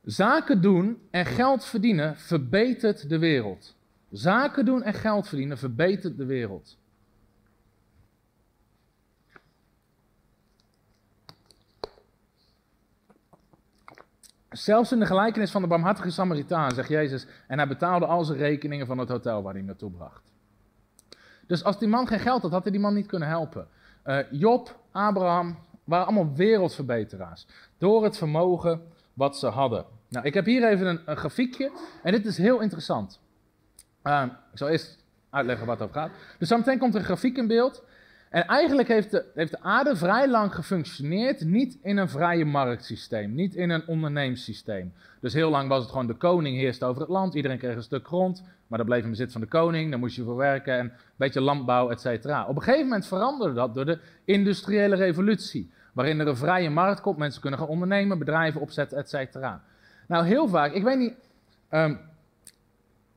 Zaken 0.04 0.62
doen 0.62 1.02
en 1.12 1.26
geld 1.26 1.66
verdienen 1.66 2.16
verbetert 2.16 3.10
de 3.10 3.18
wereld. 3.18 3.76
Zaken 4.12 4.66
doen 4.66 4.84
en 4.84 4.94
geld 4.94 5.28
verdienen 5.28 5.58
verbetert 5.58 6.18
de 6.18 6.26
wereld. 6.26 6.78
Zelfs 14.50 14.92
in 14.92 15.00
de 15.00 15.06
gelijkenis 15.06 15.52
van 15.52 15.62
de 15.62 15.68
barmhartige 15.68 16.10
Samaritaan 16.10 16.72
zegt 16.72 16.90
Jezus, 16.90 17.28
en 17.48 17.58
hij 17.58 17.68
betaalde 17.68 18.06
al 18.06 18.24
zijn 18.24 18.38
rekeningen 18.38 18.86
van 18.86 18.98
het 18.98 19.10
hotel 19.10 19.44
waar 19.44 19.54
hij 19.54 19.64
naartoe 19.64 19.92
bracht. 19.92 20.27
Dus 21.48 21.64
als 21.64 21.80
die 21.80 21.88
man 21.88 22.08
geen 22.08 22.20
geld 22.20 22.42
had, 22.42 22.52
had 22.52 22.64
hij 22.64 22.72
die 22.72 22.82
man 22.82 22.94
niet 22.94 23.08
kunnen 23.08 23.28
helpen. 23.28 23.68
Uh, 24.06 24.20
Job, 24.32 24.80
Abraham, 24.92 25.58
waren 25.84 26.06
allemaal 26.06 26.34
wereldverbeteraars. 26.36 27.48
Door 27.78 28.04
het 28.04 28.18
vermogen 28.18 28.82
wat 29.14 29.38
ze 29.38 29.48
hadden. 29.48 29.86
Nou, 30.10 30.26
ik 30.26 30.34
heb 30.34 30.46
hier 30.46 30.68
even 30.68 31.02
een, 31.06 31.18
grafiekje. 31.18 31.72
En 32.04 32.12
dit 32.12 32.26
is 32.26 32.38
heel 32.38 32.60
interessant. 32.60 33.20
Uh, 34.04 34.24
ik 34.52 34.58
zal 34.58 34.70
eerst 34.70 35.04
uitleggen 35.30 35.66
wat 35.68 35.82
over 35.82 35.94
gaat. 35.94 36.12
Dus 36.40 36.48
zometeen 36.48 36.78
komt 36.78 36.94
er 36.94 37.00
een 37.00 37.06
grafiek 37.06 37.38
in 37.38 37.48
beeld. 37.48 37.84
En 38.30 38.46
eigenlijk 38.46 38.88
heeft 38.88 39.12
de, 39.12 39.26
heeft 39.34 39.52
de 39.52 39.62
aarde 39.62 39.96
vrij 39.96 40.28
lang 40.28 40.56
gefunctioneerd, 40.56 41.46
niet 41.46 41.78
in 41.82 41.98
een 41.98 42.10
vrije 42.10 42.46
marktsysteem, 42.46 43.34
niet 43.34 43.56
in 43.56 43.70
een 43.70 43.88
onderneemssysteem. 43.88 44.94
Dus 45.22 45.34
heel 45.34 45.50
lang 45.50 45.70
was 45.70 45.82
het 45.82 45.92
gewoon 45.92 46.08
de 46.08 46.14
koning 46.14 46.58
heerste 46.58 46.86
over 46.86 47.02
het 47.02 47.10
land, 47.10 47.34
iedereen 47.34 47.58
kreeg 47.58 47.76
een 47.76 47.84
stuk 47.84 48.08
grond, 48.08 48.44
maar 48.68 48.78
dat 48.78 48.88
bleef 48.88 49.04
in 49.04 49.10
bezit 49.10 49.32
van 49.32 49.42
de 49.42 49.48
koning, 49.48 49.90
daar 49.90 50.00
moest 50.00 50.16
je 50.16 50.24
voor 50.24 50.36
werken 50.36 50.78
en 50.78 50.86
een 50.86 50.92
beetje 51.16 51.42
landbouw, 51.42 51.90
et 51.90 52.02
cetera. 52.02 52.46
Op 52.46 52.56
een 52.56 52.62
gegeven 52.62 52.86
moment 52.86 53.08
veranderde 53.08 53.54
dat 53.54 53.74
door 53.74 53.86
de 53.86 54.00
industriële 54.26 54.96
revolutie, 54.96 55.72
waarin 55.94 56.20
er 56.20 56.28
een 56.28 56.38
vrije 56.38 56.70
markt 56.70 57.02
komt, 57.02 57.18
mensen 57.18 57.42
kunnen 57.42 57.60
gaan 57.60 57.68
ondernemen, 57.68 58.20
bedrijven 58.20 58.62
opzetten, 58.62 58.98
et 58.98 59.10
cetera. 59.10 59.64
Nou, 60.08 60.26
heel 60.26 60.48
vaak, 60.48 60.72
ik 60.72 60.84
weet 60.84 60.98
niet, 60.98 61.14
um, 61.72 62.00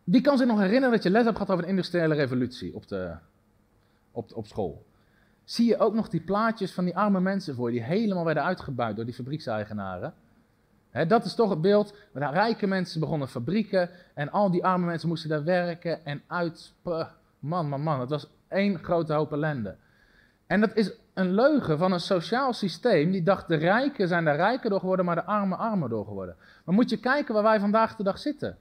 wie 0.05 0.21
kan 0.21 0.39
zich 0.39 0.47
nog 0.47 0.59
herinneren 0.59 0.91
dat 0.91 1.03
je 1.03 1.11
les 1.11 1.25
hebt 1.25 1.37
gehad 1.37 1.53
over 1.53 1.65
de 1.65 1.71
industriële 1.71 2.15
revolutie 2.15 2.75
op, 2.75 2.89
de, 2.89 3.15
op, 4.13 4.35
op 4.35 4.47
school? 4.47 4.89
zie 5.51 5.67
je 5.67 5.79
ook 5.79 5.95
nog 5.95 6.09
die 6.09 6.21
plaatjes 6.21 6.73
van 6.73 6.85
die 6.85 6.97
arme 6.97 7.21
mensen 7.21 7.55
voor 7.55 7.73
je, 7.73 7.79
die 7.79 7.87
helemaal 7.87 8.25
werden 8.25 8.45
uitgebuit 8.45 8.97
door 8.97 9.05
die 9.05 9.15
fabriekseigenaren. 9.15 10.15
Dat 11.09 11.25
is 11.25 11.35
toch 11.35 11.51
het 11.51 11.61
beeld. 11.61 11.95
De 12.13 12.31
rijke 12.31 12.67
mensen 12.67 13.01
begonnen 13.01 13.29
fabrieken 13.29 13.91
en 14.15 14.31
al 14.31 14.51
die 14.51 14.65
arme 14.65 14.87
mensen 14.87 15.09
moesten 15.09 15.29
daar 15.31 15.45
werken 15.45 16.05
en 16.05 16.23
uit. 16.27 16.73
Man, 17.39 17.69
man, 17.69 17.83
man, 17.83 18.01
het 18.01 18.11
was 18.11 18.29
één 18.49 18.79
grote 18.79 19.13
hoop 19.13 19.33
ellende. 19.33 19.77
En 20.47 20.61
dat 20.61 20.75
is 20.75 20.93
een 21.15 21.35
leugen 21.35 21.79
van 21.79 21.93
een 21.93 22.01
sociaal 22.01 22.53
systeem 22.53 23.11
die 23.11 23.23
dacht 23.23 23.49
de 23.49 23.57
rijken 23.57 24.09
zijn 24.09 24.25
daar 24.25 24.37
rijker 24.37 24.71
door 24.71 24.81
geworden, 24.81 25.05
maar 25.05 25.15
de 25.15 25.25
armen 25.25 25.59
armer 25.59 25.89
door 25.89 26.05
geworden. 26.05 26.37
Maar 26.65 26.75
moet 26.75 26.91
je 26.91 26.97
kijken 26.97 27.35
waar 27.35 27.43
wij 27.43 27.61
vandaag 27.61 27.97
de 27.97 28.03
dag 28.03 28.19
zitten. 28.19 28.59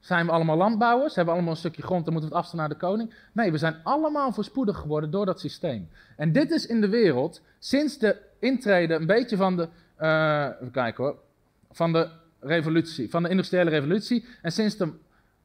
Zijn 0.00 0.26
we 0.26 0.32
allemaal 0.32 0.56
landbouwers? 0.56 1.14
Hebben 1.14 1.34
we 1.34 1.40
allemaal 1.40 1.54
een 1.54 1.60
stukje 1.60 1.82
grond 1.82 2.06
en 2.06 2.12
moeten 2.12 2.30
we 2.30 2.36
het 2.36 2.44
afstaan 2.44 2.60
naar 2.60 2.78
de 2.78 2.86
koning? 2.86 3.14
Nee, 3.32 3.52
we 3.52 3.58
zijn 3.58 3.76
allemaal 3.82 4.32
voorspoedig 4.32 4.76
geworden 4.76 5.10
door 5.10 5.26
dat 5.26 5.40
systeem. 5.40 5.88
En 6.16 6.32
dit 6.32 6.50
is 6.50 6.66
in 6.66 6.80
de 6.80 6.88
wereld 6.88 7.40
sinds 7.58 7.98
de 7.98 8.16
intrede 8.38 8.94
een 8.94 9.06
beetje 9.06 9.36
van 9.36 9.56
de, 9.56 9.68
uh, 10.00 10.44
even 10.54 10.70
kijken 10.70 11.04
hoor, 11.04 11.16
van 11.70 11.92
de 11.92 12.08
revolutie, 12.40 13.10
van 13.10 13.22
de 13.22 13.28
industriële 13.28 13.70
revolutie 13.70 14.24
en 14.42 14.52
sinds 14.52 14.76
de 14.76 14.92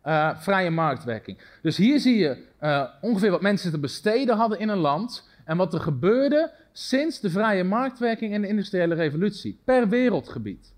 uh, 0.06 0.38
vrije 0.40 0.70
marktwerking. 0.70 1.38
Dus 1.62 1.78
hier 1.78 2.00
zie 2.00 2.18
je 2.18 2.46
uh, 2.62 2.84
ongeveer 3.02 3.32
wat 3.32 3.42
mensen 3.42 3.72
te 3.72 3.80
besteden 3.80 4.36
hadden 4.36 4.60
in 4.60 4.70
een 4.70 4.78
land 4.78 5.30
en 5.46 5.58
wat 5.58 5.74
er 5.74 5.80
gebeurde 5.80 6.52
sinds 6.72 7.20
de 7.20 7.30
vrije 7.30 7.64
marktwerking 7.64 8.34
en 8.34 8.42
de 8.42 8.48
industriële 8.48 8.96
revolutie 8.96 9.60
per 9.64 9.90
wereldgebied. 9.90 10.74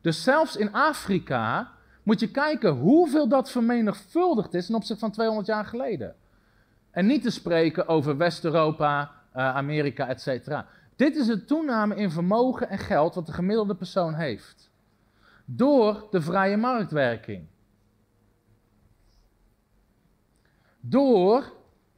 Dus 0.00 0.22
zelfs 0.22 0.56
in 0.56 0.72
Afrika 0.72 1.72
moet 2.02 2.20
je 2.20 2.30
kijken 2.30 2.70
hoeveel 2.70 3.28
dat 3.28 3.50
vermenigvuldigd 3.50 4.54
is 4.54 4.66
ten 4.66 4.74
opzichte 4.74 5.00
van 5.00 5.10
200 5.10 5.46
jaar 5.46 5.64
geleden. 5.64 6.14
En 6.90 7.06
niet 7.06 7.22
te 7.22 7.30
spreken 7.30 7.88
over 7.88 8.16
West-Europa, 8.16 9.10
Amerika, 9.32 10.08
etc. 10.08 10.48
Dit 10.96 11.16
is 11.16 11.28
een 11.28 11.46
toename 11.46 11.96
in 11.96 12.10
vermogen 12.10 12.68
en 12.68 12.78
geld 12.78 13.14
wat 13.14 13.26
de 13.26 13.32
gemiddelde 13.32 13.74
persoon 13.74 14.14
heeft. 14.14 14.70
Door 15.44 16.06
de 16.10 16.20
vrije 16.20 16.56
marktwerking. 16.56 17.46
Door 20.80 21.52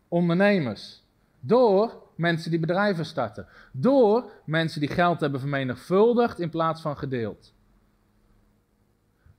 ondernemers. 0.08 1.04
Door 1.40 2.02
mensen 2.16 2.50
die 2.50 2.60
bedrijven 2.60 3.04
starten. 3.04 3.46
Door 3.72 4.30
mensen 4.44 4.80
die 4.80 4.88
geld 4.88 5.20
hebben 5.20 5.40
vermenigvuldigd 5.40 6.38
in 6.38 6.50
plaats 6.50 6.80
van 6.80 6.96
gedeeld. 6.96 7.54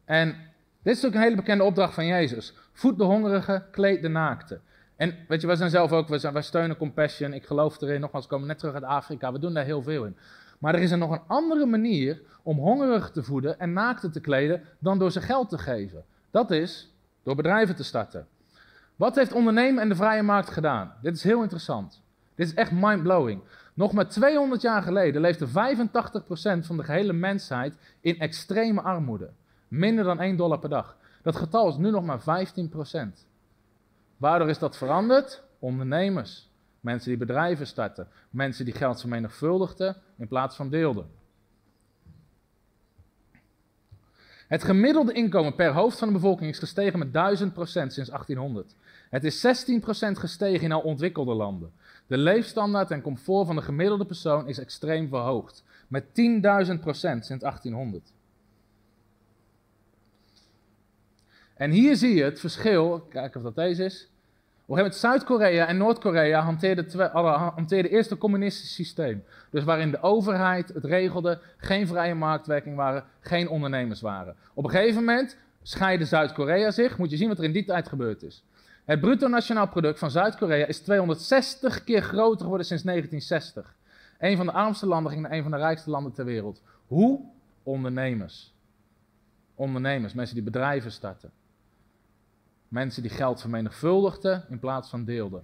En 0.06 0.36
dit 0.82 0.96
is 0.96 1.06
ook 1.06 1.14
een 1.14 1.22
hele 1.22 1.36
bekende 1.36 1.64
opdracht 1.64 1.94
van 1.94 2.06
Jezus. 2.06 2.54
Voed 2.74 2.98
de 2.98 3.04
hongerige, 3.04 3.66
kleed 3.72 4.02
de 4.02 4.08
naakte. 4.08 4.62
En 4.98 5.16
weet 5.28 5.42
je, 5.42 5.48
wij 5.48 5.56
zijn 5.56 5.70
zelf 5.70 5.92
ook, 5.92 6.08
wij, 6.08 6.42
steunen 6.42 6.78
Compassion, 6.78 7.34
ik 7.34 7.46
geloof 7.46 7.82
erin, 7.82 8.02
nogmaals, 8.02 8.26
we 8.26 8.32
komen 8.32 8.48
net 8.48 8.60
terug 8.60 8.74
uit 8.74 8.84
Afrika, 8.84 9.32
we 9.32 9.40
doen 9.40 9.54
daar 9.54 9.66
heel 9.66 9.82
veel 9.82 10.06
in. 10.06 10.18
Maar 10.60 10.76
er 10.76 10.82
is 10.82 10.92
er 10.92 10.98
nog 10.98 11.12
een 11.12 11.22
andere 11.28 11.66
manier 11.66 12.22
om 12.44 12.58
hongerigen 12.58 13.14
te 13.14 13.24
voeden 13.24 13.60
en 13.60 13.74
naakten 13.74 14.12
te 14.12 14.20
kleden 14.20 14.64
dan 14.80 15.00
door 15.00 15.12
ze 15.12 15.22
geld 15.22 15.50
te 15.50 15.58
geven. 15.58 16.04
Dat 16.32 16.52
is 16.52 16.94
door 17.24 17.36
bedrijven 17.36 17.76
te 17.76 17.84
starten. 17.84 18.28
Wat 18.96 19.16
heeft 19.16 19.34
ondernemen 19.34 19.82
en 19.82 19.90
de 19.90 19.96
vrije 19.96 20.24
markt 20.24 20.50
gedaan? 20.50 20.94
Dit 21.02 21.16
is 21.16 21.24
heel 21.24 21.42
interessant. 21.42 22.02
Dit 22.36 22.48
is 22.48 22.54
echt 22.54 22.72
mindblowing. 22.72 23.42
Nog 23.74 23.92
maar 23.92 24.08
200 24.08 24.62
jaar 24.62 24.82
geleden 24.82 25.22
leefde 25.22 25.48
85% 25.48 26.66
van 26.66 26.78
de 26.78 26.84
gehele 26.84 27.14
mensheid 27.14 27.78
in 28.02 28.20
extreme 28.20 28.82
armoede. 28.82 29.30
Minder 29.68 30.04
dan 30.04 30.20
1 30.20 30.36
dollar 30.38 30.60
per 30.60 30.70
dag. 30.70 30.98
Dat 31.22 31.36
getal 31.36 31.70
is 31.70 31.78
nu 31.78 31.92
nog 31.92 32.04
maar 32.04 32.20
15%. 32.20 32.24
Waardoor 34.18 34.50
is 34.50 34.60
dat 34.60 34.78
veranderd? 34.78 35.44
Ondernemers. 35.60 36.50
Mensen 36.80 37.10
die 37.10 37.18
bedrijven 37.18 37.68
starten. 37.68 38.08
Mensen 38.30 38.66
die 38.66 38.74
geld 38.74 39.00
vermenigvuldigden 39.00 39.96
in 40.18 40.28
plaats 40.28 40.56
van 40.56 40.70
deelden. 40.70 41.10
Het 44.48 44.64
gemiddelde 44.64 45.14
inkomen 45.14 45.56
per 45.56 45.74
hoofd 45.74 46.00
van 46.00 46.08
de 46.08 46.14
bevolking 46.14 46.50
is 46.50 46.60
gestegen 46.60 47.00
met 47.00 47.08
1000% 47.08 47.12
sinds 47.14 48.10
1800. 48.10 48.76
Het 49.10 49.24
is 49.24 49.46
16% 49.46 50.12
gestegen 50.12 50.64
in 50.64 50.72
al 50.72 50.82
ontwikkelde 50.82 51.34
landen. 51.34 51.72
De 52.08 52.18
leefstandaard 52.18 52.92
en 52.92 53.02
comfort 53.02 53.46
van 53.46 53.56
de 53.56 53.62
gemiddelde 53.62 54.06
persoon 54.06 54.48
is 54.48 54.58
extreem 54.58 55.10
verhoogd. 55.10 55.64
Met 55.88 56.04
10.000% 56.04 56.12
sinds 56.14 57.26
1800. 57.28 58.14
En 61.58 61.72
hier 61.72 61.96
zie 61.96 62.16
je 62.16 62.24
het 62.24 62.40
verschil, 62.40 63.00
kijken 63.10 63.38
of 63.38 63.44
dat 63.44 63.56
deze 63.56 63.84
is. 63.84 64.10
Een 64.68 64.94
Zuid-Korea 64.94 65.68
en 65.68 65.78
Noord-Korea 65.78 66.42
hanteerden, 66.42 67.12
hanteerden 67.12 67.92
eerst 67.92 68.12
een 68.12 68.18
communistisch 68.18 68.74
systeem. 68.74 69.24
Dus 69.50 69.64
waarin 69.64 69.92
de 69.92 70.02
overheid 70.02 70.74
het 70.74 70.86
regelde, 70.86 71.40
geen 71.58 71.88
vrije 71.88 72.16
marktwerking 72.16 72.76
waren, 72.76 73.04
geen 73.20 73.50
ondernemers 73.50 74.02
waren. 74.02 74.36
Op 74.54 74.64
een 74.64 74.70
gegeven 74.70 74.96
moment 74.96 75.38
scheidde 75.62 76.06
Zuid-Korea 76.06 76.72
zich, 76.72 76.98
moet 76.98 77.10
je 77.10 77.18
zien 77.18 77.28
wat 77.28 77.38
er 77.38 77.44
in 77.44 77.52
die 77.52 77.66
tijd 77.66 77.88
gebeurd 77.88 78.24
is. 78.24 78.44
Het 78.86 79.00
bruto 79.00 79.28
nationaal 79.28 79.68
product 79.68 80.00
van 80.00 80.12
Zuid-Korea 80.12 80.66
is 80.66 80.80
260 80.80 81.84
keer 81.84 82.02
groter 82.02 82.42
geworden 82.42 82.66
sinds 82.66 82.84
1960. 82.84 83.76
Een 84.20 84.38
van 84.38 84.46
de 84.46 84.52
armste 84.52 84.86
landen 84.86 85.12
ging 85.12 85.24
naar 85.24 85.32
een 85.32 85.42
van 85.42 85.52
de 85.52 85.58
rijkste 85.58 85.90
landen 85.90 86.12
ter 86.14 86.26
wereld. 86.26 86.62
Hoe? 86.88 87.22
Ondernemers. 87.64 88.54
Ondernemers, 89.56 90.14
mensen 90.14 90.36
die 90.36 90.44
bedrijven 90.44 90.92
starten. 90.92 91.32
Mensen 92.68 93.02
die 93.02 93.12
geld 93.12 93.42
vermenigvuldigden 93.42 94.46
in 94.50 94.60
plaats 94.60 94.90
van 94.90 95.04
deelden. 95.04 95.44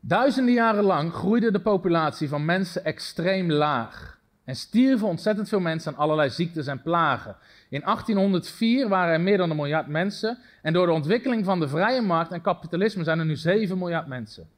Duizenden 0.00 0.54
jaren 0.54 0.84
lang 0.84 1.12
groeide 1.12 1.50
de 1.50 1.60
populatie 1.60 2.28
van 2.28 2.44
mensen 2.44 2.84
extreem 2.84 3.50
laag. 3.50 4.18
En 4.44 4.56
stierven 4.56 5.06
ontzettend 5.06 5.48
veel 5.48 5.60
mensen 5.60 5.92
aan 5.92 5.98
allerlei 5.98 6.30
ziektes 6.30 6.66
en 6.66 6.82
plagen. 6.82 7.36
In 7.68 7.80
1804 7.80 8.88
waren 8.88 9.12
er 9.12 9.20
meer 9.20 9.36
dan 9.36 9.50
een 9.50 9.56
miljard 9.56 9.86
mensen. 9.86 10.38
En 10.62 10.72
door 10.72 10.86
de 10.86 10.92
ontwikkeling 10.92 11.44
van 11.44 11.60
de 11.60 11.68
vrije 11.68 12.00
markt 12.00 12.32
en 12.32 12.40
kapitalisme 12.40 13.04
zijn 13.04 13.18
er 13.18 13.24
nu 13.24 13.36
7 13.36 13.78
miljard 13.78 14.06
mensen. 14.06 14.48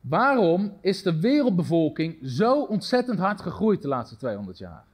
Waarom 0.00 0.78
is 0.80 1.02
de 1.02 1.20
wereldbevolking 1.20 2.18
zo 2.22 2.62
ontzettend 2.62 3.18
hard 3.18 3.40
gegroeid 3.40 3.82
de 3.82 3.88
laatste 3.88 4.16
200 4.16 4.58
jaar? 4.58 4.84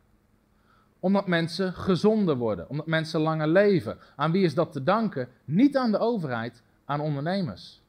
Omdat 1.02 1.26
mensen 1.26 1.72
gezonder 1.72 2.36
worden, 2.36 2.68
omdat 2.68 2.86
mensen 2.86 3.20
langer 3.20 3.48
leven. 3.48 3.98
Aan 4.16 4.32
wie 4.32 4.44
is 4.44 4.54
dat 4.54 4.72
te 4.72 4.82
danken? 4.82 5.28
Niet 5.44 5.76
aan 5.76 5.90
de 5.90 5.98
overheid, 5.98 6.62
aan 6.84 7.00
ondernemers. 7.00 7.82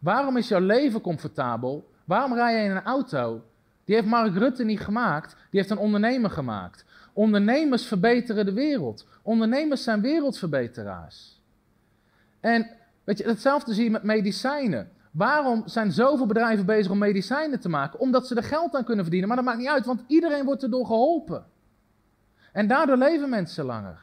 Waarom 0.00 0.36
is 0.36 0.48
jouw 0.48 0.60
leven 0.60 1.00
comfortabel? 1.00 1.90
Waarom 2.04 2.34
rij 2.34 2.56
je 2.56 2.64
in 2.64 2.76
een 2.76 2.82
auto? 2.82 3.42
Die 3.84 3.94
heeft 3.94 4.06
Mark 4.06 4.34
Rutte 4.34 4.64
niet 4.64 4.80
gemaakt, 4.80 5.36
die 5.50 5.60
heeft 5.60 5.70
een 5.70 5.78
ondernemer 5.78 6.30
gemaakt. 6.30 6.84
Ondernemers 7.12 7.86
verbeteren 7.86 8.44
de 8.44 8.52
wereld. 8.52 9.06
Ondernemers 9.22 9.82
zijn 9.82 10.00
wereldverbeteraars. 10.00 11.40
En 12.40 12.70
weet 13.04 13.18
je, 13.18 13.24
hetzelfde 13.24 13.74
zie 13.74 13.84
je 13.84 13.90
met 13.90 14.02
medicijnen. 14.02 14.90
Waarom 15.10 15.62
zijn 15.66 15.92
zoveel 15.92 16.26
bedrijven 16.26 16.66
bezig 16.66 16.92
om 16.92 16.98
medicijnen 16.98 17.60
te 17.60 17.68
maken? 17.68 18.00
Omdat 18.00 18.26
ze 18.26 18.34
er 18.34 18.42
geld 18.42 18.74
aan 18.74 18.84
kunnen 18.84 19.04
verdienen. 19.04 19.28
Maar 19.28 19.36
dat 19.36 19.46
maakt 19.46 19.58
niet 19.58 19.68
uit, 19.68 19.86
want 19.86 20.04
iedereen 20.06 20.44
wordt 20.44 20.62
erdoor 20.62 20.86
geholpen. 20.86 21.44
En 22.56 22.66
daardoor 22.66 22.96
leven 22.96 23.28
mensen 23.28 23.64
langer. 23.64 23.98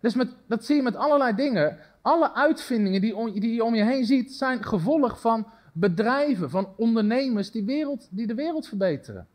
Dus 0.00 0.14
met, 0.14 0.28
dat 0.46 0.64
zie 0.64 0.76
je 0.76 0.82
met 0.82 0.96
allerlei 0.96 1.34
dingen. 1.34 1.78
Alle 2.00 2.34
uitvindingen 2.34 3.00
die, 3.00 3.40
die 3.40 3.54
je 3.54 3.64
om 3.64 3.74
je 3.74 3.84
heen 3.84 4.04
ziet, 4.04 4.32
zijn 4.32 4.64
gevolg 4.64 5.20
van 5.20 5.46
bedrijven, 5.72 6.50
van 6.50 6.74
ondernemers 6.76 7.50
die, 7.50 7.64
wereld, 7.64 8.08
die 8.10 8.26
de 8.26 8.34
wereld 8.34 8.66
verbeteren. 8.66 9.28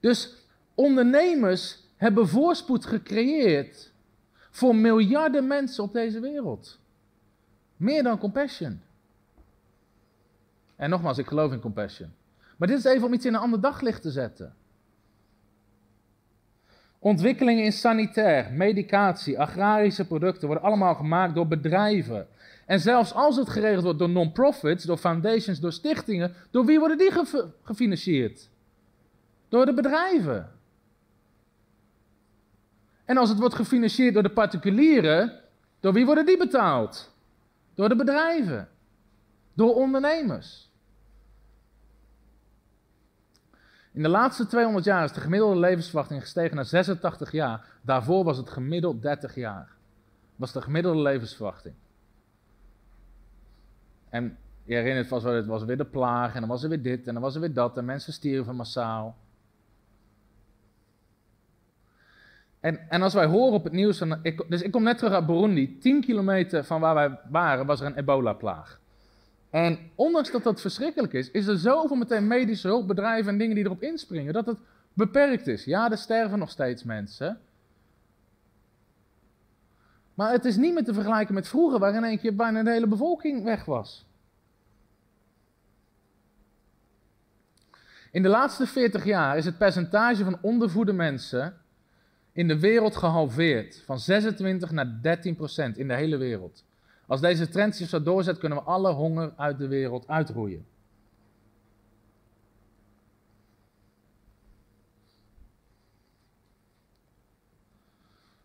Dus 0.00 0.34
ondernemers 0.74 1.78
hebben 1.96 2.28
voorspoed 2.28 2.86
gecreëerd 2.86 3.92
voor 4.50 4.76
miljarden 4.76 5.46
mensen 5.46 5.84
op 5.84 5.92
deze 5.92 6.20
wereld. 6.20 6.78
Meer 7.76 8.02
dan 8.02 8.18
compassion. 8.18 8.82
En 10.76 10.90
nogmaals, 10.90 11.18
ik 11.18 11.26
geloof 11.26 11.52
in 11.52 11.60
compassion. 11.60 12.18
Maar 12.60 12.68
dit 12.68 12.78
is 12.78 12.84
even 12.84 13.06
om 13.06 13.12
iets 13.12 13.24
in 13.24 13.34
een 13.34 13.40
ander 13.40 13.60
daglicht 13.60 14.02
te 14.02 14.10
zetten. 14.10 14.54
Ontwikkelingen 16.98 17.64
in 17.64 17.72
sanitair, 17.72 18.52
medicatie, 18.52 19.38
agrarische 19.40 20.06
producten 20.06 20.46
worden 20.46 20.64
allemaal 20.64 20.94
gemaakt 20.94 21.34
door 21.34 21.46
bedrijven. 21.46 22.28
En 22.66 22.80
zelfs 22.80 23.14
als 23.14 23.36
het 23.36 23.48
geregeld 23.48 23.82
wordt 23.82 23.98
door 23.98 24.08
non-profits, 24.08 24.84
door 24.84 24.96
foundations, 24.96 25.60
door 25.60 25.72
stichtingen, 25.72 26.34
door 26.50 26.64
wie 26.64 26.78
worden 26.78 26.98
die 26.98 27.12
gefinancierd? 27.62 28.48
Door 29.48 29.66
de 29.66 29.74
bedrijven. 29.74 30.52
En 33.04 33.16
als 33.16 33.28
het 33.28 33.38
wordt 33.38 33.54
gefinancierd 33.54 34.14
door 34.14 34.22
de 34.22 34.30
particulieren, 34.30 35.40
door 35.80 35.92
wie 35.92 36.06
worden 36.06 36.26
die 36.26 36.36
betaald? 36.36 37.14
Door 37.74 37.88
de 37.88 37.96
bedrijven. 37.96 38.68
Door 39.54 39.74
ondernemers. 39.74 40.69
In 43.92 44.02
de 44.02 44.08
laatste 44.08 44.46
200 44.46 44.84
jaar 44.84 45.04
is 45.04 45.12
de 45.12 45.20
gemiddelde 45.20 45.60
levensverwachting 45.60 46.20
gestegen 46.20 46.56
naar 46.56 46.64
86 46.64 47.32
jaar. 47.32 47.66
Daarvoor 47.82 48.24
was 48.24 48.36
het 48.36 48.50
gemiddeld 48.50 49.02
30 49.02 49.34
jaar. 49.34 49.68
Was 50.36 50.52
de 50.52 50.62
gemiddelde 50.62 51.02
levensverwachting. 51.02 51.74
En 54.08 54.38
je 54.64 54.74
herinnert 54.74 55.06
vast 55.06 55.24
wel, 55.24 55.34
het 55.34 55.46
was 55.46 55.64
weer 55.64 55.76
de 55.76 55.84
plaag 55.84 56.34
en 56.34 56.40
dan 56.40 56.48
was 56.48 56.62
er 56.62 56.68
weer 56.68 56.82
dit 56.82 57.06
en 57.06 57.12
dan 57.12 57.22
was 57.22 57.34
er 57.34 57.40
weer 57.40 57.52
dat 57.52 57.76
en 57.76 57.84
mensen 57.84 58.12
stierven 58.12 58.56
massaal. 58.56 59.16
En, 62.60 62.90
en 62.90 63.02
als 63.02 63.14
wij 63.14 63.26
horen 63.26 63.52
op 63.52 63.64
het 63.64 63.72
nieuws, 63.72 64.00
ik, 64.22 64.44
dus 64.48 64.62
ik 64.62 64.70
kom 64.70 64.82
net 64.82 64.98
terug 64.98 65.12
uit 65.12 65.26
Burundi, 65.26 65.78
10 65.78 66.00
kilometer 66.00 66.64
van 66.64 66.80
waar 66.80 66.94
wij 66.94 67.18
waren 67.30 67.66
was 67.66 67.80
er 67.80 67.86
een 67.86 67.98
ebola-plaag. 67.98 68.79
En 69.50 69.78
ondanks 69.94 70.30
dat 70.30 70.42
dat 70.42 70.60
verschrikkelijk 70.60 71.12
is, 71.12 71.30
is 71.30 71.46
er 71.46 71.58
zoveel 71.58 71.96
meteen 71.96 72.26
medische 72.26 72.68
hulpbedrijven 72.68 73.32
en 73.32 73.38
dingen 73.38 73.54
die 73.54 73.64
erop 73.64 73.82
inspringen, 73.82 74.32
dat 74.32 74.46
het 74.46 74.58
beperkt 74.92 75.46
is. 75.46 75.64
Ja, 75.64 75.90
er 75.90 75.98
sterven 75.98 76.38
nog 76.38 76.50
steeds 76.50 76.84
mensen. 76.84 77.40
Maar 80.14 80.32
het 80.32 80.44
is 80.44 80.56
niet 80.56 80.74
meer 80.74 80.84
te 80.84 80.94
vergelijken 80.94 81.34
met 81.34 81.48
vroeger, 81.48 81.78
waar 81.78 81.94
in 81.94 82.04
één 82.04 82.18
keer 82.18 82.34
bijna 82.34 82.62
de 82.62 82.70
hele 82.70 82.86
bevolking 82.86 83.44
weg 83.44 83.64
was. 83.64 84.06
In 88.10 88.22
de 88.22 88.28
laatste 88.28 88.66
40 88.66 89.04
jaar 89.04 89.36
is 89.36 89.44
het 89.44 89.58
percentage 89.58 90.24
van 90.24 90.38
ondervoede 90.40 90.92
mensen 90.92 91.54
in 92.32 92.48
de 92.48 92.58
wereld 92.58 92.96
gehalveerd. 92.96 93.82
Van 93.84 93.98
26 93.98 94.70
naar 94.70 94.98
13 95.02 95.36
procent 95.36 95.78
in 95.78 95.88
de 95.88 95.94
hele 95.94 96.16
wereld. 96.16 96.64
Als 97.10 97.20
deze 97.20 97.48
trend 97.48 97.76
zich 97.76 97.88
zo 97.88 98.02
doorzet, 98.02 98.38
kunnen 98.38 98.58
we 98.58 98.64
alle 98.64 98.92
honger 98.92 99.32
uit 99.36 99.58
de 99.58 99.68
wereld 99.68 100.08
uitroeien. 100.08 100.66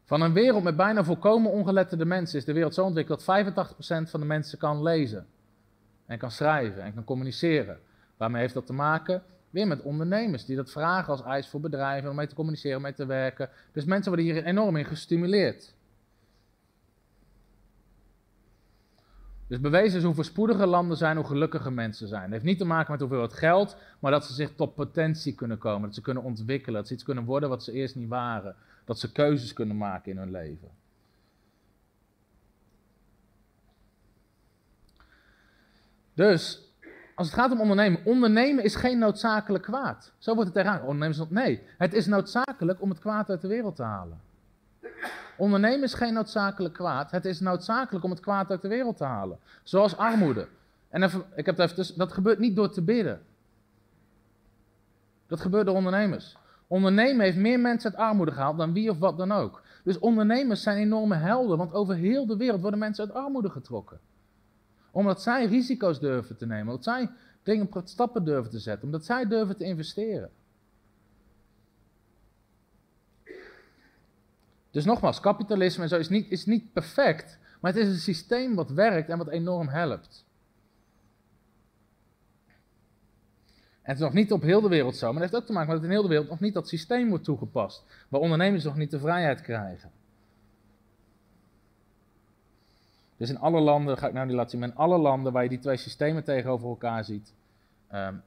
Van 0.04 0.22
een 0.22 0.34
wereld 0.34 0.64
met 0.64 0.76
bijna 0.76 1.04
volkomen 1.04 1.52
ongeletterde 1.52 2.06
mensen 2.06 2.38
is 2.38 2.46
de 2.46 2.54
wereld 2.54 2.74
zo 2.74 2.84
ontwikkeld 2.84 3.26
dat 3.26 4.06
85% 4.08 4.10
van 4.10 4.20
de 4.20 4.26
mensen 4.26 4.58
kan 4.58 4.82
lezen. 4.84 5.28
En 6.06 6.18
kan 6.18 6.32
schrijven 6.32 6.84
en 6.84 6.94
kan 6.94 7.04
communiceren. 7.04 7.80
Waarmee 8.18 8.42
heeft 8.42 8.54
dat 8.54 8.66
te 8.66 8.74
maken? 8.74 9.24
Weer 9.50 9.68
met 9.68 9.82
ondernemers 9.82 10.46
die 10.46 10.56
dat 10.56 10.72
vragen 10.72 11.12
als 11.12 11.24
eis 11.24 11.48
voor 11.48 11.60
bedrijven 11.60 12.10
om 12.10 12.16
mee 12.16 12.28
te 12.28 12.36
communiceren, 12.36 12.78
om 12.78 12.84
mee 12.84 12.94
te 12.94 13.06
werken. 13.06 13.50
Dus 13.72 13.86
mensen 13.86 14.12
worden 14.12 14.34
hier 14.34 14.44
enorm 14.44 14.76
in 14.76 14.86
gestimuleerd. 14.86 15.75
Dus 19.48 19.60
bewezen 19.60 19.98
is 19.98 20.04
hoe 20.04 20.14
voorspoediger 20.14 20.68
landen 20.68 20.98
zijn, 20.98 21.16
hoe 21.18 21.26
gelukkiger 21.26 21.74
mensen 21.74 22.08
zijn. 22.08 22.22
Het 22.22 22.32
heeft 22.32 22.44
niet 22.44 22.58
te 22.58 22.66
maken 22.66 22.92
met 22.92 23.00
hoeveel 23.00 23.22
het 23.22 23.34
geld, 23.34 23.78
maar 24.00 24.12
dat 24.12 24.26
ze 24.26 24.34
zich 24.34 24.56
tot 24.56 24.76
potentie 24.76 25.36
kunnen 25.36 25.58
komen. 25.58 25.82
Dat 25.82 25.96
ze 25.96 26.02
kunnen 26.02 26.24
ontwikkelen, 26.24 26.76
dat 26.80 26.88
ze 26.88 26.94
iets 26.94 27.04
kunnen 27.04 27.24
worden 27.24 27.50
wat 27.50 27.64
ze 27.64 27.72
eerst 27.72 27.96
niet 27.96 28.10
waren. 28.10 28.56
Dat 28.86 29.00
ze 29.00 29.12
keuzes 29.12 29.54
kunnen 29.54 29.78
maken 29.78 30.12
in 30.12 30.18
hun 30.18 30.32
leven. 30.32 30.70
Dus, 36.14 36.62
als 37.16 37.28
het 37.28 37.36
gaat 37.36 37.52
om 37.52 37.62
ondernemen, 37.62 38.06
ondernemen 38.06 38.64
is 38.64 38.76
geen 38.76 39.00
noodzakelijk 39.00 39.64
kwaad. 39.64 40.14
Zo 40.18 40.36
wordt 40.36 40.54
het 40.54 40.64
tegenaan. 40.64 40.88
Ondernemen 40.88 41.28
nee, 41.30 41.62
het 41.78 41.94
is 41.94 42.06
noodzakelijk 42.06 42.82
om 42.82 42.90
het 42.90 43.00
kwaad 43.00 43.30
uit 43.30 43.42
de 43.42 43.48
wereld 43.48 43.76
te 43.76 43.84
halen. 43.84 44.20
Ondernemen 45.38 45.84
is 45.84 45.94
geen 45.94 46.14
noodzakelijk 46.14 46.74
kwaad. 46.74 47.12
Het 47.12 47.26
is 47.26 47.40
noodzakelijk 47.40 48.06
om 48.06 48.12
het 48.12 48.20
kwaad 48.20 48.50
uit 48.50 48.62
de 48.62 48.68
wereld 48.68 48.98
te 48.98 49.04
halen. 49.04 49.40
Zoals 49.64 49.98
armoede. 49.98 50.48
En 50.90 51.04
ik 51.36 51.46
heb 51.46 51.56
dat 51.96 52.14
gebeurt 52.14 52.40
niet 52.40 52.56
door 52.56 52.70
te 52.70 52.82
bidden. 52.82 53.22
Dat 55.28 55.40
gebeurt 55.40 55.66
door 55.66 55.76
ondernemers. 55.76 56.38
Ondernemen 56.68 57.26
heeft 57.26 57.38
meer 57.38 57.60
mensen 57.60 57.92
uit 57.92 58.00
armoede 58.00 58.32
gehaald 58.32 58.58
dan 58.58 58.74
wie 58.74 58.90
of 58.90 59.00
wat 59.00 59.18
dan 59.18 59.32
ook. 59.32 59.62
Dus 59.84 60.00
ondernemers 60.00 60.62
zijn 60.62 60.78
enorme 60.78 61.16
helden, 61.16 61.58
want 61.58 61.74
over 61.74 61.96
heel 61.96 62.26
de 62.26 62.38
wereld 62.38 62.62
worden 62.62 62.80
mensen 62.80 63.06
uit 63.06 63.16
armoede 63.16 63.50
getrokken. 63.50 64.00
Omdat 64.92 65.22
zij 65.22 65.46
risico's 65.46 66.00
durven 66.00 66.38
te 66.38 66.46
nemen, 66.46 66.68
omdat 66.68 66.84
zij 66.84 67.10
dingen 67.44 67.70
stappen 67.84 68.26
durven 68.26 68.52
te 68.52 68.60
zetten, 68.60 68.86
omdat 68.86 69.06
zij 69.06 69.28
durven 69.28 69.58
te 69.58 69.64
investeren. 69.64 70.30
Dus 74.76 74.86
nogmaals, 74.86 75.20
kapitalisme 75.20 75.84
en 75.84 75.90
zo 75.90 75.98
is 75.98 76.10
niet, 76.10 76.32
is 76.32 76.46
niet 76.46 76.74
perfect, 76.74 77.40
maar 77.62 77.74
het 77.74 77.82
is 77.82 77.88
een 77.88 78.00
systeem 78.00 78.56
wat 78.56 78.70
werkt 78.70 79.10
en 79.10 79.18
wat 79.18 79.28
enorm 79.28 79.68
helpt. 79.68 80.26
En 83.82 83.92
het 83.92 83.96
is 83.96 84.04
nog 84.04 84.14
niet 84.14 84.32
op 84.32 84.42
heel 84.42 84.62
de 84.62 84.68
wereld 84.68 84.96
zo, 84.96 85.14
maar 85.14 85.22
het 85.22 85.32
heeft 85.32 85.42
ook 85.42 85.48
te 85.48 85.54
maken 85.54 85.70
met 85.70 85.78
dat 85.78 85.86
in 85.86 85.92
heel 85.92 86.02
de 86.02 86.10
wereld 86.10 86.30
nog 86.30 86.40
niet 86.40 86.54
dat 86.54 86.68
systeem 86.68 87.10
wordt 87.10 87.24
toegepast, 87.24 87.84
waar 88.10 88.22
ondernemers 88.22 88.64
nog 88.64 88.76
niet 88.76 88.92
de 88.92 89.00
vrijheid 89.00 89.42
krijgen. 89.42 89.92
Dus 93.18 93.30
in 93.30 93.40
alle 93.40 93.60
landen, 93.60 93.98
ga 93.98 94.08
ik 94.08 94.14
nou 94.14 94.26
niet 94.26 94.36
laten 94.36 94.52
zien, 94.60 94.70
in 94.70 94.76
alle 94.76 94.98
landen 94.98 95.34
waar 95.34 95.44
je 95.44 95.50
die 95.50 95.60
twee 95.60 95.78
systemen 95.78 96.24
tegenover 96.24 96.68
elkaar 96.68 97.04
ziet, 97.04 97.34
um, 97.94 98.24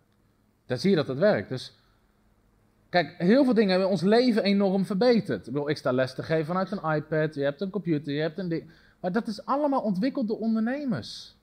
daar 0.66 0.78
zie 0.78 0.90
je 0.90 0.96
dat 0.96 1.08
het 1.08 1.18
werkt. 1.18 1.48
Dus 1.48 1.77
Kijk, 2.88 3.14
heel 3.18 3.44
veel 3.44 3.54
dingen 3.54 3.70
hebben 3.70 3.88
ons 3.88 4.02
leven 4.02 4.42
enorm 4.42 4.84
verbeterd. 4.84 5.46
Ik 5.46 5.52
bedoel, 5.52 5.70
ik 5.70 5.76
sta 5.76 5.92
les 5.92 6.14
te 6.14 6.22
geven 6.22 6.46
vanuit 6.46 6.70
een 6.70 6.94
iPad, 6.94 7.34
je 7.34 7.42
hebt 7.42 7.60
een 7.60 7.70
computer, 7.70 8.12
je 8.12 8.20
hebt 8.20 8.38
een 8.38 8.48
ding. 8.48 8.70
Maar 9.00 9.12
dat 9.12 9.26
is 9.26 9.44
allemaal 9.44 9.80
ontwikkeld 9.80 10.28
door 10.28 10.38
ondernemers. 10.38 11.36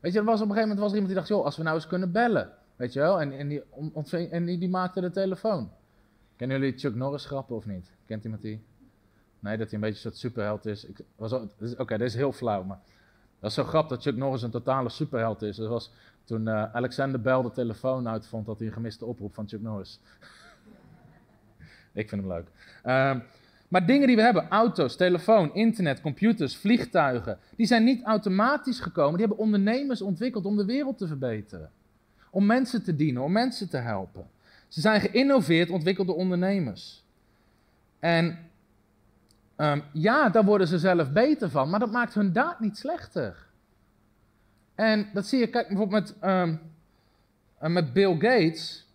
Weet 0.00 0.12
je, 0.12 0.18
er 0.18 0.24
was 0.24 0.40
op 0.40 0.48
een 0.48 0.54
gegeven 0.54 0.68
moment 0.68 0.80
was 0.80 0.88
er 0.90 0.94
iemand 0.94 1.14
die 1.14 1.16
dacht, 1.16 1.28
joh, 1.28 1.44
als 1.44 1.56
we 1.56 1.62
nou 1.62 1.74
eens 1.74 1.86
kunnen 1.86 2.12
bellen. 2.12 2.50
Weet 2.76 2.92
je 2.92 3.00
wel, 3.00 3.20
en, 3.20 3.38
en, 3.38 3.48
die, 3.48 3.62
en 4.30 4.44
die, 4.44 4.68
maakte 4.68 5.00
de 5.00 5.10
telefoon. 5.10 5.70
Kennen 6.36 6.60
jullie 6.60 6.78
Chuck 6.78 6.94
Norris 6.94 7.24
grappen 7.24 7.56
of 7.56 7.66
niet? 7.66 7.90
Kent 8.06 8.24
iemand 8.24 8.42
die? 8.42 8.62
Nee, 9.40 9.56
dat 9.56 9.66
hij 9.70 9.74
een 9.74 9.80
beetje 9.80 9.96
een 9.96 10.00
soort 10.00 10.16
superheld 10.16 10.66
is. 10.66 10.86
Oké, 11.16 11.48
okay, 11.78 11.98
dit 11.98 12.06
is 12.06 12.14
heel 12.14 12.32
flauw, 12.32 12.62
maar 12.62 12.80
dat 13.40 13.50
is 13.50 13.56
zo 13.56 13.64
grappig 13.64 13.90
dat 13.90 14.02
Chuck 14.02 14.16
Norris 14.16 14.42
een 14.42 14.50
totale 14.50 14.88
superheld 14.88 15.42
is. 15.42 15.56
Dat 15.56 15.68
was 15.68 15.90
toen 16.24 16.48
uh, 16.48 16.74
Alexander 16.74 17.20
Bell 17.20 17.42
de 17.42 17.50
telefoon 17.50 18.08
uitvond 18.08 18.46
dat 18.46 18.58
hij 18.58 18.66
een 18.66 18.72
gemiste 18.72 19.04
oproep 19.04 19.34
van 19.34 19.48
Chuck 19.48 19.60
Norris. 19.60 20.00
Ik 21.92 22.08
vind 22.08 22.22
hem 22.22 22.30
leuk. 22.32 22.46
Uh, 22.84 23.20
maar 23.68 23.86
dingen 23.86 24.06
die 24.06 24.16
we 24.16 24.22
hebben, 24.22 24.48
auto's, 24.48 24.96
telefoon, 24.96 25.54
internet, 25.54 26.00
computers, 26.00 26.56
vliegtuigen, 26.56 27.38
die 27.56 27.66
zijn 27.66 27.84
niet 27.84 28.04
automatisch 28.04 28.80
gekomen. 28.80 29.12
Die 29.12 29.26
hebben 29.26 29.44
ondernemers 29.44 30.02
ontwikkeld 30.02 30.44
om 30.44 30.56
de 30.56 30.64
wereld 30.64 30.98
te 30.98 31.06
verbeteren. 31.06 31.70
Om 32.30 32.46
mensen 32.46 32.82
te 32.82 32.96
dienen, 32.96 33.22
om 33.22 33.32
mensen 33.32 33.68
te 33.68 33.76
helpen. 33.76 34.26
Ze 34.68 34.80
zijn 34.80 35.00
geïnnoveerd, 35.00 35.70
ontwikkeld 35.70 36.06
door 36.06 36.16
ondernemers. 36.16 37.04
En 37.98 38.38
um, 39.56 39.82
ja, 39.92 40.28
daar 40.28 40.44
worden 40.44 40.68
ze 40.68 40.78
zelf 40.78 41.12
beter 41.12 41.50
van, 41.50 41.70
maar 41.70 41.80
dat 41.80 41.92
maakt 41.92 42.14
hun 42.14 42.32
daad 42.32 42.60
niet 42.60 42.76
slechter. 42.76 43.43
En 44.74 45.08
dat 45.12 45.26
zie 45.26 45.38
je, 45.38 45.46
kijk 45.46 45.68
bijvoorbeeld 45.68 46.14
met, 46.20 46.30
um, 46.30 47.72
met 47.72 47.92
Bill 47.92 48.12
Gates. 48.12 48.86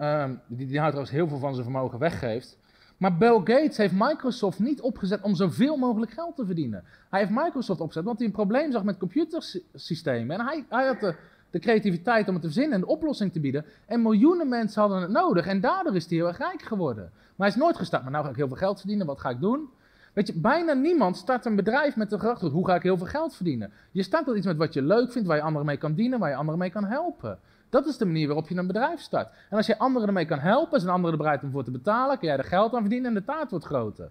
Um, 0.00 0.40
die, 0.46 0.66
die 0.66 0.78
houdt 0.78 0.94
trouwens 0.94 1.10
heel 1.10 1.28
veel 1.28 1.38
van 1.38 1.52
zijn 1.52 1.64
vermogen 1.64 1.98
weggeeft. 1.98 2.58
Maar 2.96 3.16
Bill 3.16 3.38
Gates 3.38 3.76
heeft 3.76 3.92
Microsoft 3.96 4.58
niet 4.58 4.80
opgezet 4.80 5.22
om 5.22 5.34
zoveel 5.34 5.76
mogelijk 5.76 6.12
geld 6.12 6.36
te 6.36 6.46
verdienen. 6.46 6.84
Hij 7.10 7.20
heeft 7.20 7.32
Microsoft 7.32 7.80
opgezet 7.80 8.02
omdat 8.02 8.18
hij 8.18 8.26
een 8.26 8.32
probleem 8.32 8.72
zag 8.72 8.82
met 8.82 8.98
computersystemen. 8.98 10.38
En 10.38 10.46
hij, 10.46 10.64
hij 10.68 10.86
had 10.86 11.00
de, 11.00 11.14
de, 11.50 11.58
creativiteit 11.58 12.28
om 12.28 12.32
het 12.34 12.42
te 12.42 12.48
verzinnen 12.48 12.74
en 12.74 12.80
de 12.80 12.86
oplossing 12.86 13.32
te 13.32 13.40
bieden. 13.40 13.64
En 13.86 14.02
miljoenen 14.02 14.48
mensen 14.48 14.80
hadden 14.80 15.00
het 15.00 15.10
nodig. 15.10 15.46
En 15.46 15.60
daardoor 15.60 15.96
is 15.96 16.06
hij 16.06 16.16
heel 16.16 16.26
erg 16.26 16.38
rijk 16.38 16.62
geworden. 16.62 17.10
Maar 17.12 17.48
hij 17.48 17.56
is 17.56 17.62
nooit 17.62 17.76
gestart. 17.76 18.02
Maar 18.02 18.12
nou 18.12 18.24
ga 18.24 18.30
ik 18.30 18.36
heel 18.36 18.48
veel 18.48 18.56
geld 18.56 18.78
verdienen. 18.78 19.06
Wat 19.06 19.20
ga 19.20 19.30
ik 19.30 19.40
doen? 19.40 19.68
Weet 20.16 20.26
je, 20.26 20.32
bijna 20.34 20.72
niemand 20.72 21.16
start 21.16 21.44
een 21.44 21.56
bedrijf 21.56 21.96
met 21.96 22.10
de 22.10 22.18
gedachte: 22.18 22.46
hoe 22.46 22.66
ga 22.66 22.74
ik 22.74 22.82
heel 22.82 22.96
veel 22.96 23.06
geld 23.06 23.34
verdienen? 23.34 23.72
Je 23.90 24.02
start 24.02 24.26
wel 24.26 24.36
iets 24.36 24.46
met 24.46 24.56
wat 24.56 24.74
je 24.74 24.82
leuk 24.82 25.12
vindt, 25.12 25.28
waar 25.28 25.36
je 25.36 25.42
anderen 25.42 25.66
mee 25.66 25.76
kan 25.76 25.94
dienen, 25.94 26.18
waar 26.18 26.30
je 26.30 26.36
anderen 26.36 26.58
mee 26.58 26.70
kan 26.70 26.84
helpen. 26.84 27.38
Dat 27.68 27.86
is 27.86 27.96
de 27.96 28.04
manier 28.04 28.26
waarop 28.26 28.48
je 28.48 28.56
een 28.56 28.66
bedrijf 28.66 29.00
start. 29.00 29.28
En 29.50 29.56
als 29.56 29.66
je 29.66 29.78
anderen 29.78 30.08
ermee 30.08 30.26
kan 30.26 30.38
helpen, 30.38 30.80
zijn 30.80 30.92
anderen 30.92 31.12
er 31.18 31.22
bereid 31.22 31.42
om 31.42 31.50
voor 31.50 31.64
te 31.64 31.70
betalen, 31.70 32.18
kun 32.18 32.28
jij 32.28 32.36
er 32.36 32.44
geld 32.44 32.74
aan 32.74 32.80
verdienen 32.80 33.08
en 33.08 33.14
de 33.14 33.24
taart 33.24 33.50
wordt 33.50 33.64
groter. 33.64 34.10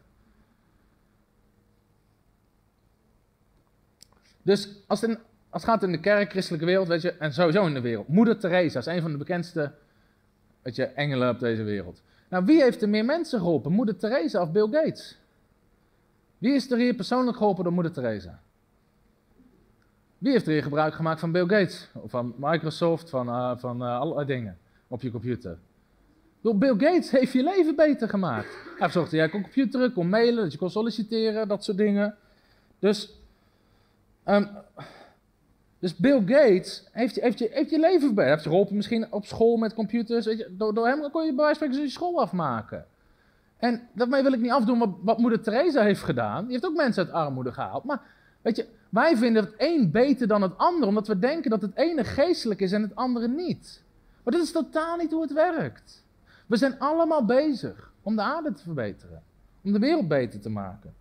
Dus 4.41 4.69
als 4.88 5.03
als 5.49 5.64
het 5.64 5.72
gaat 5.72 5.84
in 5.84 5.91
de 5.91 5.99
kerk, 5.99 6.32
christelijke 6.32 6.65
wereld, 6.65 6.88
weet 6.88 7.02
je, 7.02 7.11
en 7.11 7.34
sowieso 7.34 7.65
in 7.65 7.73
de 7.73 7.82
wereld. 7.82 8.07
Moeder 8.07 8.40
Teresa 8.40 8.80
is 8.80 8.86
een 8.86 9.02
van 9.02 9.11
de 9.11 9.18
bekendste 9.18 9.72
weet 10.61 10.76
je, 10.76 10.86
engelen 10.86 11.30
op 11.30 11.40
deze 11.40 11.64
wereld. 11.64 12.02
Nou, 12.30 12.45
wie 12.45 12.61
heeft 12.61 12.82
er 12.82 12.90
meer 12.90 13.06
mensen 13.06 13.40
geholpen? 13.40 13.72
Moeder 13.72 13.98
Teresa 13.98 14.41
of 14.41 14.52
Bill 14.52 14.68
Gates? 14.72 15.18
Wie 16.45 16.53
is 16.53 16.72
er 16.72 16.77
hier 16.77 16.93
persoonlijk 16.93 17.38
geholpen 17.38 17.63
door 17.63 17.73
Moeder 17.73 17.91
Teresa? 17.91 18.39
Wie 20.17 20.31
heeft 20.31 20.45
er 20.45 20.51
hier 20.51 20.63
gebruik 20.63 20.93
gemaakt 20.93 21.19
van 21.19 21.31
Bill 21.31 21.47
Gates? 21.47 21.89
Of 21.93 22.11
van 22.11 22.34
Microsoft, 22.38 23.09
van, 23.09 23.27
uh, 23.27 23.51
van 23.57 23.81
uh, 23.81 23.99
allerlei 23.99 24.27
dingen 24.27 24.57
op 24.88 25.01
je 25.01 25.11
computer? 25.11 25.57
Bill 26.41 26.76
Gates 26.77 27.11
heeft 27.11 27.34
je 27.34 27.43
leven 27.43 27.76
beter 27.76 28.09
gemaakt. 28.09 28.47
Hij 28.77 28.88
gezorgd 28.88 29.11
dat 29.11 29.19
jij 29.19 29.30
kon 29.30 29.41
computeren, 29.41 29.93
kon 29.93 30.09
mailen, 30.09 30.43
dat 30.43 30.51
je 30.51 30.57
kon 30.57 30.69
solliciteren, 30.69 31.47
dat 31.47 31.63
soort 31.63 31.77
dingen. 31.77 32.15
Dus, 32.80 33.19
um, 34.26 34.49
dus 35.80 35.95
Bill 35.95 36.19
Gates 36.26 36.88
heeft, 36.91 37.15
heeft, 37.15 37.39
je, 37.39 37.49
heeft 37.51 37.69
je 37.69 37.80
leven 37.80 38.01
verbeterd. 38.01 38.34
Hij 38.34 38.43
je 38.43 38.49
geholpen 38.49 38.76
misschien 38.76 39.11
op 39.11 39.26
school 39.26 39.57
met 39.57 39.73
computers. 39.73 40.26
Weet 40.26 40.38
je, 40.38 40.55
door, 40.57 40.73
door 40.73 40.88
hem 40.88 41.11
kon 41.11 41.26
je 41.26 41.34
bij 41.34 41.55
wijze 41.59 41.81
je 41.81 41.89
school 41.89 42.22
afmaken. 42.22 42.85
En 43.66 43.88
daarmee 43.94 44.24
wil 44.24 44.34
ik 44.34 44.40
niet 44.40 44.52
afdoen 44.52 44.80
wat, 44.80 44.90
wat 45.02 45.18
moeder 45.18 45.42
Teresa 45.42 45.82
heeft 45.82 46.04
gedaan. 46.04 46.44
Die 46.44 46.52
heeft 46.52 46.66
ook 46.66 46.76
mensen 46.76 47.06
uit 47.06 47.14
armoede 47.14 47.52
gehaald. 47.52 47.84
Maar 47.84 48.02
weet 48.42 48.56
je, 48.56 48.68
wij 48.90 49.18
vinden 49.18 49.44
het 49.44 49.54
een 49.58 49.92
beter 49.92 50.28
dan 50.28 50.42
het 50.42 50.58
ander, 50.58 50.88
omdat 50.88 51.08
we 51.08 51.20
denken 51.20 51.50
dat 51.50 51.62
het 51.62 51.76
ene 51.76 52.04
geestelijk 52.04 52.60
is 52.60 52.72
en 52.72 52.82
het 52.82 52.96
andere 52.96 53.28
niet. 53.28 53.84
Maar 54.24 54.34
dat 54.34 54.44
is 54.44 54.52
totaal 54.52 54.98
niet 54.98 55.12
hoe 55.12 55.22
het 55.22 55.34
werkt. 55.34 56.04
We 56.46 56.58
zijn 56.58 56.80
allemaal 56.80 57.26
bezig 57.26 57.92
om 58.02 58.16
de 58.16 58.22
aarde 58.22 58.54
te 58.54 58.64
verbeteren, 58.64 59.24
om 59.64 59.74
de 59.74 59.80
wereld 59.80 60.08
beter 60.08 60.40
te 60.40 60.50
maken. 60.50 60.94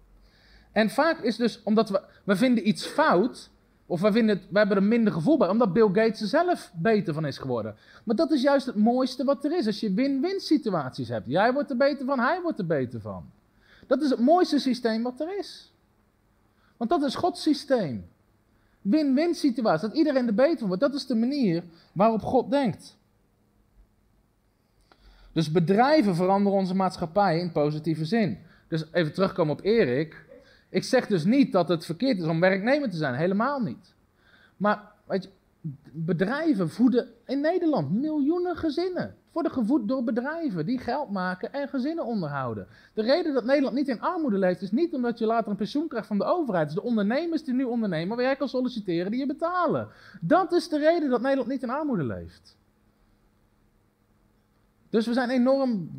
En 0.73 0.91
vaak 0.91 1.19
is 1.19 1.37
dus 1.37 1.63
omdat 1.63 1.91
we, 1.91 2.03
we 2.25 2.37
vinden 2.37 2.69
iets 2.69 2.87
fout, 2.87 3.51
of 3.87 4.01
we, 4.01 4.13
vinden 4.13 4.41
hebben 4.53 4.77
er 4.77 4.83
minder 4.83 5.13
gevoel 5.13 5.37
bij, 5.37 5.49
omdat 5.49 5.73
Bill 5.73 5.89
Gates 5.93 6.21
er 6.21 6.27
zelf 6.27 6.73
beter 6.75 7.15
van 7.15 7.27
is 7.27 7.39
geworden. 7.39 7.77
Maar 8.05 8.17
dat 8.17 8.31
is 8.31 8.43
juist 8.43 8.67
het 8.67 8.77
mooiste 8.77 9.25
wat 9.25 9.45
er 9.45 9.57
is, 9.57 9.67
als 9.67 9.81
je 9.81 9.93
win-win 9.93 10.41
situaties 10.41 11.09
hebt. 11.09 11.27
Jij 11.27 11.53
wordt 11.53 11.71
er 11.71 11.77
beter 11.77 12.07
van, 12.07 12.19
hij 12.19 12.41
wordt 12.43 12.59
er 12.59 12.67
beter 12.67 13.01
van. 13.01 13.31
Dat 13.87 14.03
is 14.03 14.11
het 14.11 14.19
mooiste 14.19 14.59
systeem 14.59 15.03
wat 15.03 15.21
er 15.21 15.39
is. 15.39 15.73
Want 16.77 16.91
dat 16.91 17.03
is 17.03 17.15
Gods 17.15 17.43
systeem. 17.43 18.07
Win-win 18.81 19.35
situatie, 19.35 19.89
dat 19.89 19.97
iedereen 19.97 20.27
er 20.27 20.35
beter 20.35 20.59
van 20.59 20.67
wordt. 20.67 20.83
Dat 20.83 20.95
is 20.95 21.07
de 21.07 21.15
manier 21.15 21.63
waarop 21.93 22.23
God 22.23 22.51
denkt. 22.51 22.97
Dus 25.33 25.51
bedrijven 25.51 26.15
veranderen 26.15 26.59
onze 26.59 26.75
maatschappij 26.75 27.39
in 27.39 27.53
positieve 27.53 28.05
zin. 28.05 28.39
Dus 28.69 28.85
even 28.93 29.13
terugkomen 29.13 29.53
op 29.53 29.65
Erik. 29.65 30.24
Ik 30.75 30.85
zeg 30.85 31.07
dus 31.07 31.25
niet 31.25 31.53
dat 31.53 31.69
het 31.69 31.85
verkeerd 31.85 32.19
is 32.19 32.27
om 32.27 32.41
werknemer 32.41 32.91
te 32.91 32.97
zijn, 32.97 33.15
helemaal 33.15 33.61
niet. 33.61 33.95
Maar 34.57 34.93
weet 35.07 35.23
je, 35.23 35.31
bedrijven 35.93 36.71
voeden 36.71 37.09
in 37.27 37.41
Nederland 37.41 37.93
miljoenen 37.93 38.57
gezinnen 38.57 39.15
worden 39.33 39.53
gevoed 39.53 39.89
door 39.89 40.05
bedrijven 40.05 40.67
die 40.67 40.79
geld 40.79 41.11
maken 41.11 41.53
en 41.53 41.69
gezinnen 41.69 42.05
onderhouden. 42.05 42.67
De 42.95 43.03
reden 43.03 43.35
dat 43.35 43.45
Nederland 43.45 43.75
niet 43.75 43.89
in 43.89 44.01
armoede 44.01 44.39
leeft 44.39 44.63
is 44.63 44.71
niet 44.71 44.95
omdat 44.95 45.19
je 45.19 45.27
later 45.27 45.51
een 45.51 45.57
pensioen 45.57 45.89
krijgt 45.89 46.07
van 46.07 46.19
de 46.19 46.25
overheid. 46.25 46.69
Het 46.69 46.77
is 46.77 46.83
de 46.83 46.89
ondernemers 46.89 47.45
die 47.45 47.55
nu 47.55 47.65
ondernemen 47.65 48.17
waar 48.17 48.37
jij 48.39 48.49
solliciteren 48.49 49.11
die 49.11 49.21
je 49.21 49.27
betalen. 49.27 49.89
Dat 50.21 50.53
is 50.53 50.69
de 50.69 50.79
reden 50.79 51.11
dat 51.11 51.21
Nederland 51.21 51.49
niet 51.49 51.63
in 51.63 51.71
armoede 51.71 52.05
leeft. 52.05 52.57
Dus 54.91 55.07
we 55.07 55.13
zijn 55.13 55.31
enorm 55.31 55.91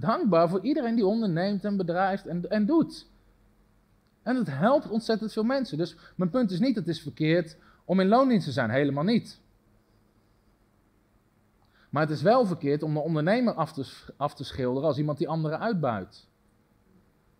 dankbaar 0.00 0.48
voor 0.48 0.60
iedereen 0.62 0.94
die 0.94 1.06
onderneemt 1.06 1.64
en 1.64 1.76
bedrijft 1.76 2.26
en, 2.26 2.50
en 2.50 2.66
doet. 2.66 3.12
En 4.24 4.36
het 4.36 4.50
helpt 4.50 4.88
ontzettend 4.88 5.32
veel 5.32 5.42
mensen. 5.42 5.78
Dus 5.78 5.96
mijn 6.16 6.30
punt 6.30 6.50
is 6.50 6.60
niet, 6.60 6.76
het 6.76 6.88
is 6.88 7.02
verkeerd 7.02 7.56
om 7.84 8.00
in 8.00 8.08
loondienst 8.08 8.46
te 8.46 8.52
zijn. 8.52 8.70
Helemaal 8.70 9.04
niet. 9.04 9.40
Maar 11.90 12.02
het 12.02 12.12
is 12.12 12.22
wel 12.22 12.46
verkeerd 12.46 12.82
om 12.82 12.94
de 12.94 13.00
ondernemer 13.00 13.54
af 13.54 13.72
te, 13.72 14.12
af 14.16 14.34
te 14.34 14.44
schilderen 14.44 14.88
als 14.88 14.98
iemand 14.98 15.18
die 15.18 15.28
anderen 15.28 15.60
uitbuit. 15.60 16.26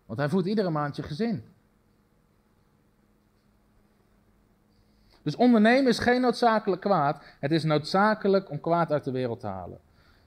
Want 0.05 0.19
hij 0.19 0.29
voedt 0.29 0.47
iedere 0.47 0.69
maand 0.69 0.95
je 0.95 1.03
gezin. 1.03 1.43
Dus 5.21 5.35
ondernemen 5.35 5.91
is 5.91 5.99
geen 5.99 6.21
noodzakelijk 6.21 6.81
kwaad. 6.81 7.23
Het 7.39 7.51
is 7.51 7.63
noodzakelijk 7.63 8.49
om 8.49 8.59
kwaad 8.59 8.91
uit 8.91 9.03
de 9.03 9.11
wereld 9.11 9.39
te 9.39 9.47
halen. 9.47 9.79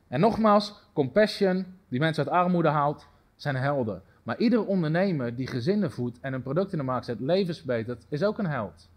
En 0.09 0.21
nogmaals, 0.21 0.75
compassion, 0.93 1.79
die 1.89 2.01
mensen 2.01 2.25
uit 2.25 2.35
armoede 2.35 2.69
haalt, 2.69 3.07
zijn 3.37 3.57
helden. 3.57 4.03
Maar 4.29 4.39
ieder 4.39 4.67
ondernemer 4.67 5.35
die 5.35 5.47
gezinnen 5.47 5.91
voedt 5.91 6.21
en 6.21 6.33
een 6.33 6.43
product 6.43 6.73
in 6.73 6.79
de 6.79 6.85
markt 6.85 7.07
zet, 7.07 7.21
levens 7.21 7.59
verbetert, 7.59 8.07
is 8.09 8.23
ook 8.23 8.39
een 8.39 8.47
held. 8.47 8.89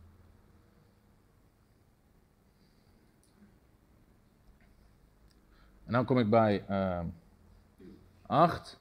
En 5.86 5.94
dan 5.94 6.06
kom 6.06 6.18
ik 6.18 6.30
bij 6.30 6.64
uh, 6.70 6.98
ehm, 6.98 7.06
8. 8.26 8.80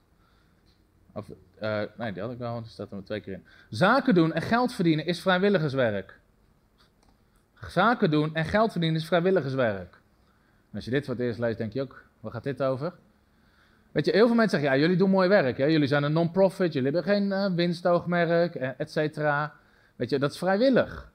Of, 1.12 1.28
uh, 1.62 1.82
nee, 1.96 2.12
die 2.12 2.22
had 2.22 2.32
ik 2.32 2.38
wel, 2.38 2.52
want 2.52 2.66
er 2.66 2.72
staat 2.72 2.90
er 2.90 2.96
maar 2.96 3.04
twee 3.04 3.20
keer 3.20 3.32
in. 3.32 3.44
Zaken 3.68 4.14
doen 4.14 4.32
en 4.32 4.42
geld 4.42 4.72
verdienen 4.72 5.06
is 5.06 5.20
vrijwilligerswerk. 5.20 6.18
Zaken 7.60 8.10
doen 8.10 8.34
en 8.34 8.44
geld 8.44 8.70
verdienen 8.70 9.00
is 9.00 9.06
vrijwilligerswerk. 9.06 10.00
Als 10.74 10.84
je 10.84 10.90
dit 10.90 11.04
voor 11.04 11.14
het 11.14 11.22
eerst 11.22 11.38
leest, 11.38 11.58
denk 11.58 11.72
je 11.72 11.82
ook, 11.82 12.04
waar 12.20 12.32
gaat 12.32 12.42
dit 12.42 12.62
over? 12.62 12.92
Weet 13.92 14.04
je, 14.04 14.12
heel 14.12 14.26
veel 14.26 14.36
mensen 14.36 14.58
zeggen, 14.60 14.76
ja, 14.76 14.82
jullie 14.82 14.98
doen 14.98 15.10
mooi 15.10 15.28
werk. 15.28 15.58
Hè? 15.58 15.64
Jullie 15.64 15.88
zijn 15.88 16.02
een 16.02 16.12
non-profit, 16.12 16.72
jullie 16.72 16.92
hebben 16.92 17.12
geen 17.12 17.26
uh, 17.26 17.46
winstoogmerk, 17.54 18.54
et 18.54 18.90
cetera. 18.90 19.52
Weet 19.96 20.10
je, 20.10 20.18
dat 20.18 20.30
is 20.30 20.38
vrijwillig. 20.38 21.12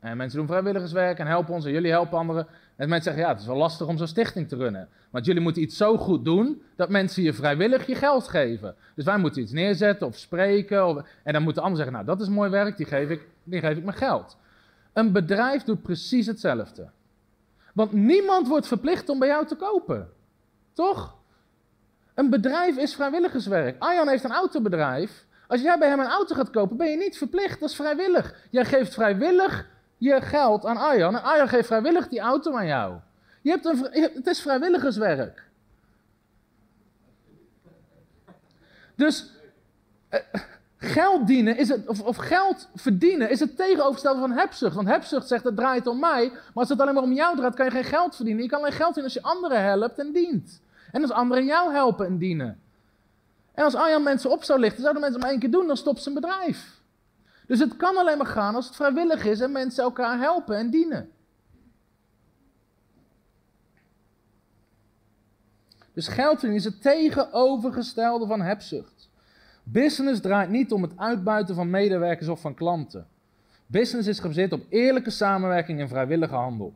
En 0.00 0.16
mensen 0.16 0.38
doen 0.38 0.46
vrijwilligerswerk 0.46 1.18
en 1.18 1.26
helpen 1.26 1.54
ons 1.54 1.64
en 1.64 1.72
jullie 1.72 1.90
helpen 1.90 2.18
anderen. 2.18 2.46
En 2.76 2.88
mensen 2.88 3.04
zeggen, 3.04 3.22
ja, 3.22 3.28
het 3.28 3.40
is 3.40 3.46
wel 3.46 3.56
lastig 3.56 3.86
om 3.86 3.96
zo'n 3.96 4.06
stichting 4.06 4.48
te 4.48 4.56
runnen. 4.56 4.88
Want 5.10 5.26
jullie 5.26 5.42
moeten 5.42 5.62
iets 5.62 5.76
zo 5.76 5.96
goed 5.96 6.24
doen, 6.24 6.62
dat 6.76 6.88
mensen 6.88 7.22
je 7.22 7.32
vrijwillig 7.32 7.86
je 7.86 7.94
geld 7.94 8.28
geven. 8.28 8.74
Dus 8.94 9.04
wij 9.04 9.18
moeten 9.18 9.42
iets 9.42 9.52
neerzetten 9.52 10.06
of 10.06 10.16
spreken. 10.16 10.86
Of, 10.86 11.02
en 11.22 11.32
dan 11.32 11.42
moeten 11.42 11.62
anderen 11.62 11.84
zeggen, 11.84 12.04
nou, 12.04 12.16
dat 12.16 12.28
is 12.28 12.34
mooi 12.34 12.50
werk, 12.50 12.76
die 12.76 12.86
geef, 12.86 13.10
ik, 13.10 13.26
die 13.44 13.60
geef 13.60 13.76
ik 13.76 13.84
mijn 13.84 13.96
geld. 13.96 14.36
Een 14.92 15.12
bedrijf 15.12 15.62
doet 15.62 15.82
precies 15.82 16.26
hetzelfde. 16.26 16.88
Want 17.72 17.92
niemand 17.92 18.48
wordt 18.48 18.66
verplicht 18.66 19.08
om 19.08 19.18
bij 19.18 19.28
jou 19.28 19.46
te 19.46 19.56
kopen. 19.56 20.08
Toch? 20.72 21.16
Een 22.16 22.30
bedrijf 22.30 22.76
is 22.76 22.94
vrijwilligerswerk. 22.94 23.76
Arjan 23.78 24.08
heeft 24.08 24.24
een 24.24 24.32
autobedrijf. 24.32 25.24
Als 25.48 25.60
jij 25.60 25.78
bij 25.78 25.88
hem 25.88 26.00
een 26.00 26.06
auto 26.06 26.34
gaat 26.34 26.50
kopen, 26.50 26.76
ben 26.76 26.90
je 26.90 26.96
niet 26.96 27.18
verplicht. 27.18 27.60
Dat 27.60 27.68
is 27.68 27.74
vrijwillig. 27.76 28.34
Jij 28.50 28.64
geeft 28.64 28.94
vrijwillig 28.94 29.66
je 29.98 30.20
geld 30.20 30.66
aan 30.66 30.76
Arjan. 30.76 31.16
En 31.16 31.22
Arjan 31.22 31.48
geeft 31.48 31.66
vrijwillig 31.66 32.08
die 32.08 32.20
auto 32.20 32.56
aan 32.56 32.66
jou. 32.66 32.96
Je 33.42 33.50
hebt 33.50 33.64
een, 33.64 33.88
het 34.14 34.26
is 34.26 34.40
vrijwilligerswerk. 34.40 35.44
Dus 38.94 39.30
eh, 40.08 40.20
geld 40.76 41.26
dienen 41.26 41.56
is 41.56 41.68
het, 41.68 41.88
of, 41.88 42.02
of, 42.02 42.16
geld 42.16 42.68
verdienen 42.74 43.30
is 43.30 43.40
het 43.40 43.56
tegenovergestelde 43.56 44.20
van 44.20 44.32
hebzucht. 44.32 44.74
Want 44.74 44.88
hebzucht 44.88 45.28
zegt 45.28 45.44
het 45.44 45.56
draait 45.56 45.86
om 45.86 46.00
mij, 46.00 46.28
maar 46.28 46.40
als 46.54 46.68
het 46.68 46.80
alleen 46.80 46.94
maar 46.94 47.02
om 47.02 47.12
jou 47.12 47.36
draait, 47.36 47.54
kan 47.54 47.64
je 47.64 47.70
geen 47.70 47.84
geld 47.84 48.16
verdienen. 48.16 48.42
Je 48.42 48.48
kan 48.48 48.58
alleen 48.58 48.72
geld 48.72 48.92
verdienen 48.92 49.12
als 49.14 49.22
je 49.22 49.38
anderen 49.38 49.62
helpt 49.62 49.98
en 49.98 50.12
dient. 50.12 50.64
En 50.96 51.02
als 51.02 51.10
anderen 51.10 51.44
jou 51.44 51.72
helpen 51.72 52.06
en 52.06 52.18
dienen. 52.18 52.60
En 53.54 53.64
als 53.64 53.74
Arjan 53.74 54.02
mensen 54.02 54.30
op 54.30 54.44
zou 54.44 54.60
lichten, 54.60 54.80
zouden 54.80 55.02
mensen 55.02 55.20
hem 55.20 55.30
één 55.30 55.38
keer 55.38 55.50
doen, 55.50 55.66
dan 55.66 55.76
stopt 55.76 56.02
zijn 56.02 56.14
bedrijf. 56.14 56.80
Dus 57.46 57.58
het 57.58 57.76
kan 57.76 57.96
alleen 57.96 58.16
maar 58.18 58.26
gaan 58.26 58.54
als 58.54 58.66
het 58.66 58.76
vrijwillig 58.76 59.24
is 59.24 59.40
en 59.40 59.52
mensen 59.52 59.84
elkaar 59.84 60.18
helpen 60.18 60.56
en 60.56 60.70
dienen. 60.70 61.10
Dus 65.92 66.08
geld 66.08 66.38
verdienen 66.38 66.58
is 66.58 66.64
het 66.64 66.82
tegenovergestelde 66.82 68.26
van 68.26 68.40
hebzucht. 68.40 69.10
Business 69.62 70.20
draait 70.20 70.50
niet 70.50 70.72
om 70.72 70.82
het 70.82 70.92
uitbuiten 70.96 71.54
van 71.54 71.70
medewerkers 71.70 72.28
of 72.28 72.40
van 72.40 72.54
klanten. 72.54 73.06
Business 73.66 74.08
is 74.08 74.20
gebaseerd 74.20 74.52
op 74.52 74.66
eerlijke 74.68 75.10
samenwerking 75.10 75.80
en 75.80 75.88
vrijwillige 75.88 76.34
handel. 76.34 76.74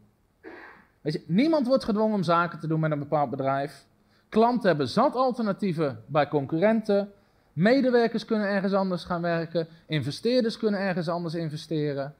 Weet 1.01 1.13
je, 1.13 1.25
niemand 1.27 1.67
wordt 1.67 1.85
gedwongen 1.85 2.15
om 2.15 2.23
zaken 2.23 2.59
te 2.59 2.67
doen 2.67 2.81
met 2.81 2.91
een 2.91 2.99
bepaald 2.99 3.31
bedrijf. 3.31 3.89
Klanten 4.31 4.69
hebben 4.69 4.89
zat 4.89 5.15
alternatieven 5.15 6.05
bij 6.07 6.29
concurrenten. 6.29 7.13
Medewerkers 7.53 8.25
kunnen 8.25 8.49
ergens 8.49 8.73
anders 8.73 9.05
gaan 9.05 9.23
werken. 9.23 9.67
Investeerders 9.87 10.59
kunnen 10.59 10.81
ergens 10.81 11.09
anders 11.09 11.35
investeren. 11.35 12.15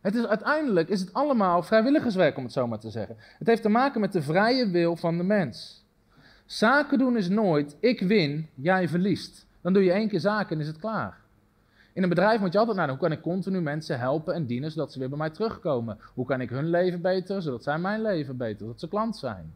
Het 0.00 0.14
is, 0.14 0.26
uiteindelijk 0.26 0.88
is 0.88 1.00
het 1.00 1.12
allemaal 1.12 1.62
vrijwilligerswerk, 1.62 2.36
om 2.36 2.42
het 2.42 2.52
zo 2.52 2.66
maar 2.66 2.78
te 2.78 2.90
zeggen. 2.90 3.16
Het 3.38 3.46
heeft 3.46 3.62
te 3.62 3.68
maken 3.68 4.00
met 4.00 4.12
de 4.12 4.22
vrije 4.22 4.70
wil 4.70 4.96
van 4.96 5.16
de 5.16 5.22
mens. 5.22 5.84
Zaken 6.46 6.98
doen 6.98 7.16
is 7.16 7.28
nooit, 7.28 7.76
ik 7.80 8.00
win, 8.00 8.48
jij 8.54 8.88
verliest. 8.88 9.46
Dan 9.60 9.72
doe 9.72 9.84
je 9.84 9.92
één 9.92 10.08
keer 10.08 10.20
zaken 10.20 10.56
en 10.56 10.62
is 10.62 10.66
het 10.66 10.78
klaar. 10.78 11.18
In 11.92 12.02
een 12.02 12.08
bedrijf 12.08 12.40
moet 12.40 12.52
je 12.52 12.58
altijd 12.58 12.76
naar 12.76 12.88
hoe 12.88 12.98
kan 12.98 13.12
ik 13.12 13.20
continu 13.20 13.60
mensen 13.60 13.98
helpen 13.98 14.34
en 14.34 14.46
dienen 14.46 14.70
zodat 14.70 14.92
ze 14.92 14.98
weer 14.98 15.08
bij 15.08 15.18
mij 15.18 15.30
terugkomen. 15.30 15.98
Hoe 16.14 16.26
kan 16.26 16.40
ik 16.40 16.50
hun 16.50 16.70
leven 16.70 17.00
beter, 17.00 17.42
zodat 17.42 17.62
zij 17.62 17.78
mijn 17.78 18.02
leven 18.02 18.36
beter, 18.36 18.58
zodat 18.58 18.80
ze 18.80 18.88
klant 18.88 19.16
zijn. 19.16 19.54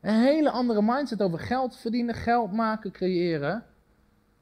Een 0.00 0.20
hele 0.20 0.50
andere 0.50 0.82
mindset 0.82 1.22
over 1.22 1.38
geld 1.38 1.76
verdienen, 1.76 2.14
geld 2.14 2.52
maken, 2.52 2.90
creëren, 2.90 3.64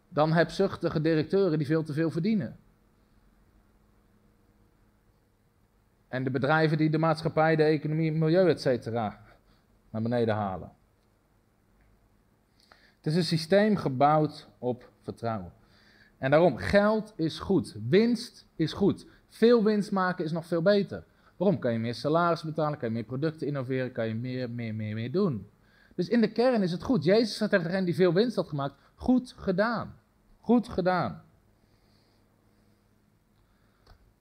dan 0.08 0.32
hebzuchtige 0.32 1.00
directeuren 1.00 1.58
die 1.58 1.66
veel 1.66 1.82
te 1.82 1.92
veel 1.92 2.10
verdienen. 2.10 2.56
En 6.08 6.24
de 6.24 6.30
bedrijven 6.30 6.78
die 6.78 6.90
de 6.90 6.98
maatschappij, 6.98 7.56
de 7.56 7.62
economie, 7.62 8.12
milieu, 8.12 8.48
et 8.48 8.60
cetera, 8.60 9.20
naar 9.90 10.02
beneden 10.02 10.34
halen. 10.34 10.72
Het 12.96 13.06
is 13.06 13.16
een 13.16 13.24
systeem 13.24 13.76
gebouwd 13.76 14.48
op 14.58 14.90
vertrouwen. 15.02 15.52
En 16.18 16.30
daarom, 16.30 16.56
geld 16.56 17.12
is 17.16 17.38
goed. 17.38 17.76
Winst 17.88 18.46
is 18.56 18.72
goed. 18.72 19.06
Veel 19.28 19.64
winst 19.64 19.90
maken 19.90 20.24
is 20.24 20.32
nog 20.32 20.46
veel 20.46 20.62
beter. 20.62 21.04
Waarom? 21.36 21.58
Kan 21.58 21.72
je 21.72 21.78
meer 21.78 21.94
salaris 21.94 22.42
betalen, 22.42 22.78
kan 22.78 22.88
je 22.88 22.94
meer 22.94 23.04
producten 23.04 23.46
innoveren, 23.46 23.92
kan 23.92 24.06
je 24.06 24.14
meer, 24.14 24.50
meer, 24.50 24.74
meer, 24.74 24.94
meer 24.94 25.12
doen. 25.12 25.48
Dus 25.94 26.08
in 26.08 26.20
de 26.20 26.32
kern 26.32 26.62
is 26.62 26.72
het 26.72 26.82
goed. 26.82 27.04
Jezus 27.04 27.36
zei 27.36 27.50
tegen 27.50 27.64
degene 27.64 27.84
die 27.84 27.94
veel 27.94 28.12
winst 28.12 28.36
had 28.36 28.48
gemaakt, 28.48 28.74
goed 28.94 29.34
gedaan. 29.36 29.98
Goed 30.40 30.68
gedaan. 30.68 31.22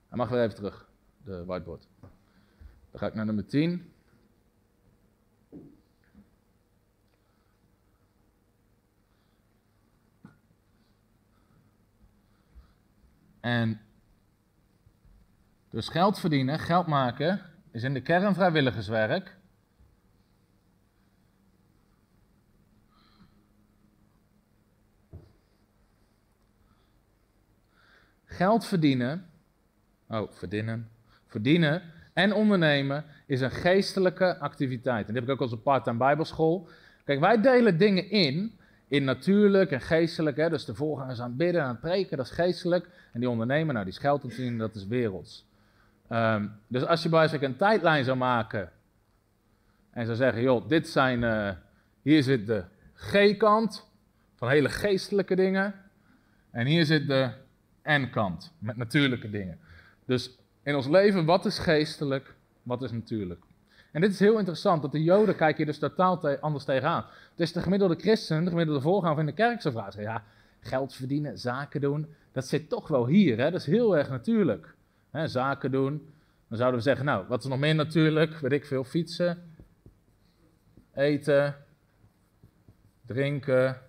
Hij 0.08 0.18
mag 0.18 0.28
weer 0.28 0.42
even 0.42 0.54
terug, 0.54 0.88
de 1.24 1.44
whiteboard. 1.44 1.86
Dan 2.90 3.00
ga 3.00 3.06
ik 3.06 3.14
naar 3.14 3.24
nummer 3.24 3.46
10. 3.46 3.92
En 13.40 13.80
dus 15.74 15.88
geld 15.88 16.18
verdienen, 16.18 16.58
geld 16.58 16.86
maken, 16.86 17.40
is 17.72 17.82
in 17.82 17.94
de 17.94 18.00
kern 18.00 18.34
vrijwilligerswerk. 18.34 19.36
Geld 28.24 28.66
verdienen, 28.66 29.26
oh, 30.08 30.32
verdienen, 30.32 30.88
verdienen 31.26 31.82
en 32.12 32.32
ondernemen 32.32 33.04
is 33.26 33.40
een 33.40 33.50
geestelijke 33.50 34.38
activiteit. 34.38 35.06
En 35.06 35.12
die 35.12 35.22
heb 35.22 35.24
ik 35.24 35.34
ook 35.34 35.40
als 35.40 35.52
een 35.52 35.62
part-time 35.62 35.98
bijbelschool. 35.98 36.68
Kijk, 37.04 37.20
wij 37.20 37.40
delen 37.40 37.78
dingen 37.78 38.10
in, 38.10 38.58
in 38.88 39.04
natuurlijk 39.04 39.70
en 39.70 39.80
geestelijk. 39.80 40.36
Hè? 40.36 40.50
Dus 40.50 40.64
de 40.64 40.74
voorgangers 40.74 41.20
aan 41.20 41.28
het 41.28 41.36
bidden 41.36 41.60
en 41.60 41.66
aan 41.66 41.72
het 41.72 41.80
preken, 41.80 42.16
dat 42.16 42.26
is 42.26 42.32
geestelijk. 42.32 42.88
En 43.12 43.20
die 43.20 43.30
ondernemen, 43.30 43.74
nou 43.74 43.86
die 43.86 43.94
geld 43.94 44.20
verdienen, 44.20 44.58
dat 44.58 44.74
is 44.74 44.86
werelds. 44.86 45.52
Um, 46.14 46.52
dus 46.66 46.86
als 46.86 47.02
je 47.02 47.08
bij 47.08 47.42
een 47.42 47.56
tijdlijn 47.56 48.04
zou 48.04 48.16
maken 48.16 48.70
en 49.90 50.04
zou 50.04 50.16
zeggen, 50.16 50.42
joh, 50.42 50.68
dit 50.68 50.88
zijn, 50.88 51.22
uh, 51.22 51.50
hier 52.02 52.22
zit 52.22 52.46
de 52.46 52.64
G-kant 52.94 53.88
van 54.36 54.48
hele 54.48 54.68
geestelijke 54.68 55.34
dingen. 55.34 55.74
En 56.50 56.66
hier 56.66 56.84
zit 56.84 57.08
de 57.08 57.30
N-kant 57.82 58.52
met 58.58 58.76
natuurlijke 58.76 59.30
dingen. 59.30 59.58
Dus 60.04 60.38
in 60.62 60.74
ons 60.74 60.86
leven, 60.86 61.24
wat 61.24 61.44
is 61.44 61.58
geestelijk, 61.58 62.34
wat 62.62 62.82
is 62.82 62.92
natuurlijk? 62.92 63.44
En 63.92 64.00
dit 64.00 64.10
is 64.10 64.18
heel 64.18 64.38
interessant, 64.38 64.82
dat 64.82 64.92
de 64.92 65.02
Joden 65.02 65.36
kijken 65.36 65.56
hier 65.56 65.66
dus 65.66 65.78
totaal 65.78 66.38
anders 66.38 66.64
tegenaan. 66.64 67.04
Dus 67.34 67.52
de 67.52 67.62
gemiddelde 67.62 67.94
christen, 67.94 68.44
de 68.44 68.50
gemiddelde 68.50 68.80
voorganger 68.80 69.18
in 69.18 69.26
de 69.26 69.32
kerk 69.32 69.60
zou 69.60 69.74
vragen, 69.74 70.02
ja, 70.02 70.24
geld 70.60 70.94
verdienen, 70.94 71.38
zaken 71.38 71.80
doen, 71.80 72.06
dat 72.32 72.46
zit 72.46 72.68
toch 72.68 72.88
wel 72.88 73.06
hier, 73.06 73.38
hè? 73.38 73.50
dat 73.50 73.60
is 73.60 73.66
heel 73.66 73.96
erg 73.96 74.10
natuurlijk. 74.10 74.74
Zaken 75.22 75.70
doen, 75.70 76.12
dan 76.48 76.58
zouden 76.58 76.78
we 76.78 76.86
zeggen, 76.86 77.04
nou, 77.04 77.26
wat 77.28 77.42
is 77.42 77.48
nog 77.48 77.58
meer 77.58 77.74
natuurlijk? 77.74 78.38
Weet 78.38 78.52
ik 78.52 78.64
veel, 78.64 78.84
fietsen, 78.84 79.54
eten, 80.94 81.56
drinken, 83.06 83.80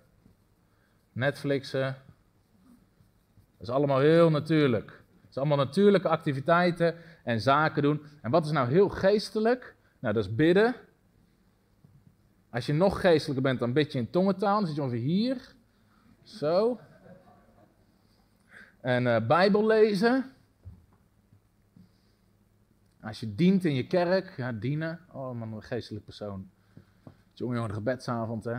Netflixen. 1.12 1.96
Dat 3.58 3.68
is 3.68 3.70
allemaal 3.70 3.98
heel 3.98 4.30
natuurlijk. 4.30 4.90
Het 5.20 5.30
is 5.30 5.36
allemaal 5.36 5.56
natuurlijke 5.56 6.08
activiteiten 6.08 6.94
en 7.24 7.40
zaken 7.40 7.82
doen. 7.82 8.02
En 8.22 8.30
wat 8.30 8.44
is 8.44 8.50
nou 8.50 8.68
heel 8.68 8.88
geestelijk? 8.88 9.74
Nou, 9.98 10.14
dat 10.14 10.24
is 10.24 10.34
bidden. 10.34 10.74
Als 12.50 12.66
je 12.66 12.72
nog 12.72 13.00
geestelijker 13.00 13.42
bent, 13.42 13.58
dan 13.58 13.72
bid 13.72 13.92
je 13.92 13.98
in 13.98 14.10
tongentaal. 14.10 14.58
Dan 14.58 14.66
zit 14.66 14.76
je 14.76 14.82
ongeveer 14.82 15.00
hier. 15.00 15.54
Zo. 16.22 16.80
En 18.80 19.06
uh, 19.06 19.26
Bijbel 19.26 19.66
lezen. 19.66 20.35
Als 23.06 23.20
je 23.20 23.34
dient 23.34 23.64
in 23.64 23.74
je 23.74 23.86
kerk, 23.86 24.36
ja, 24.36 24.52
dienen. 24.52 25.00
Oh 25.12 25.38
man, 25.38 25.52
een 25.52 25.62
geestelijk 25.62 26.04
persoon. 26.04 26.48
Jongen, 27.32 27.56
jongen, 27.56 27.74
gebedsavond, 27.74 28.44
hè. 28.44 28.58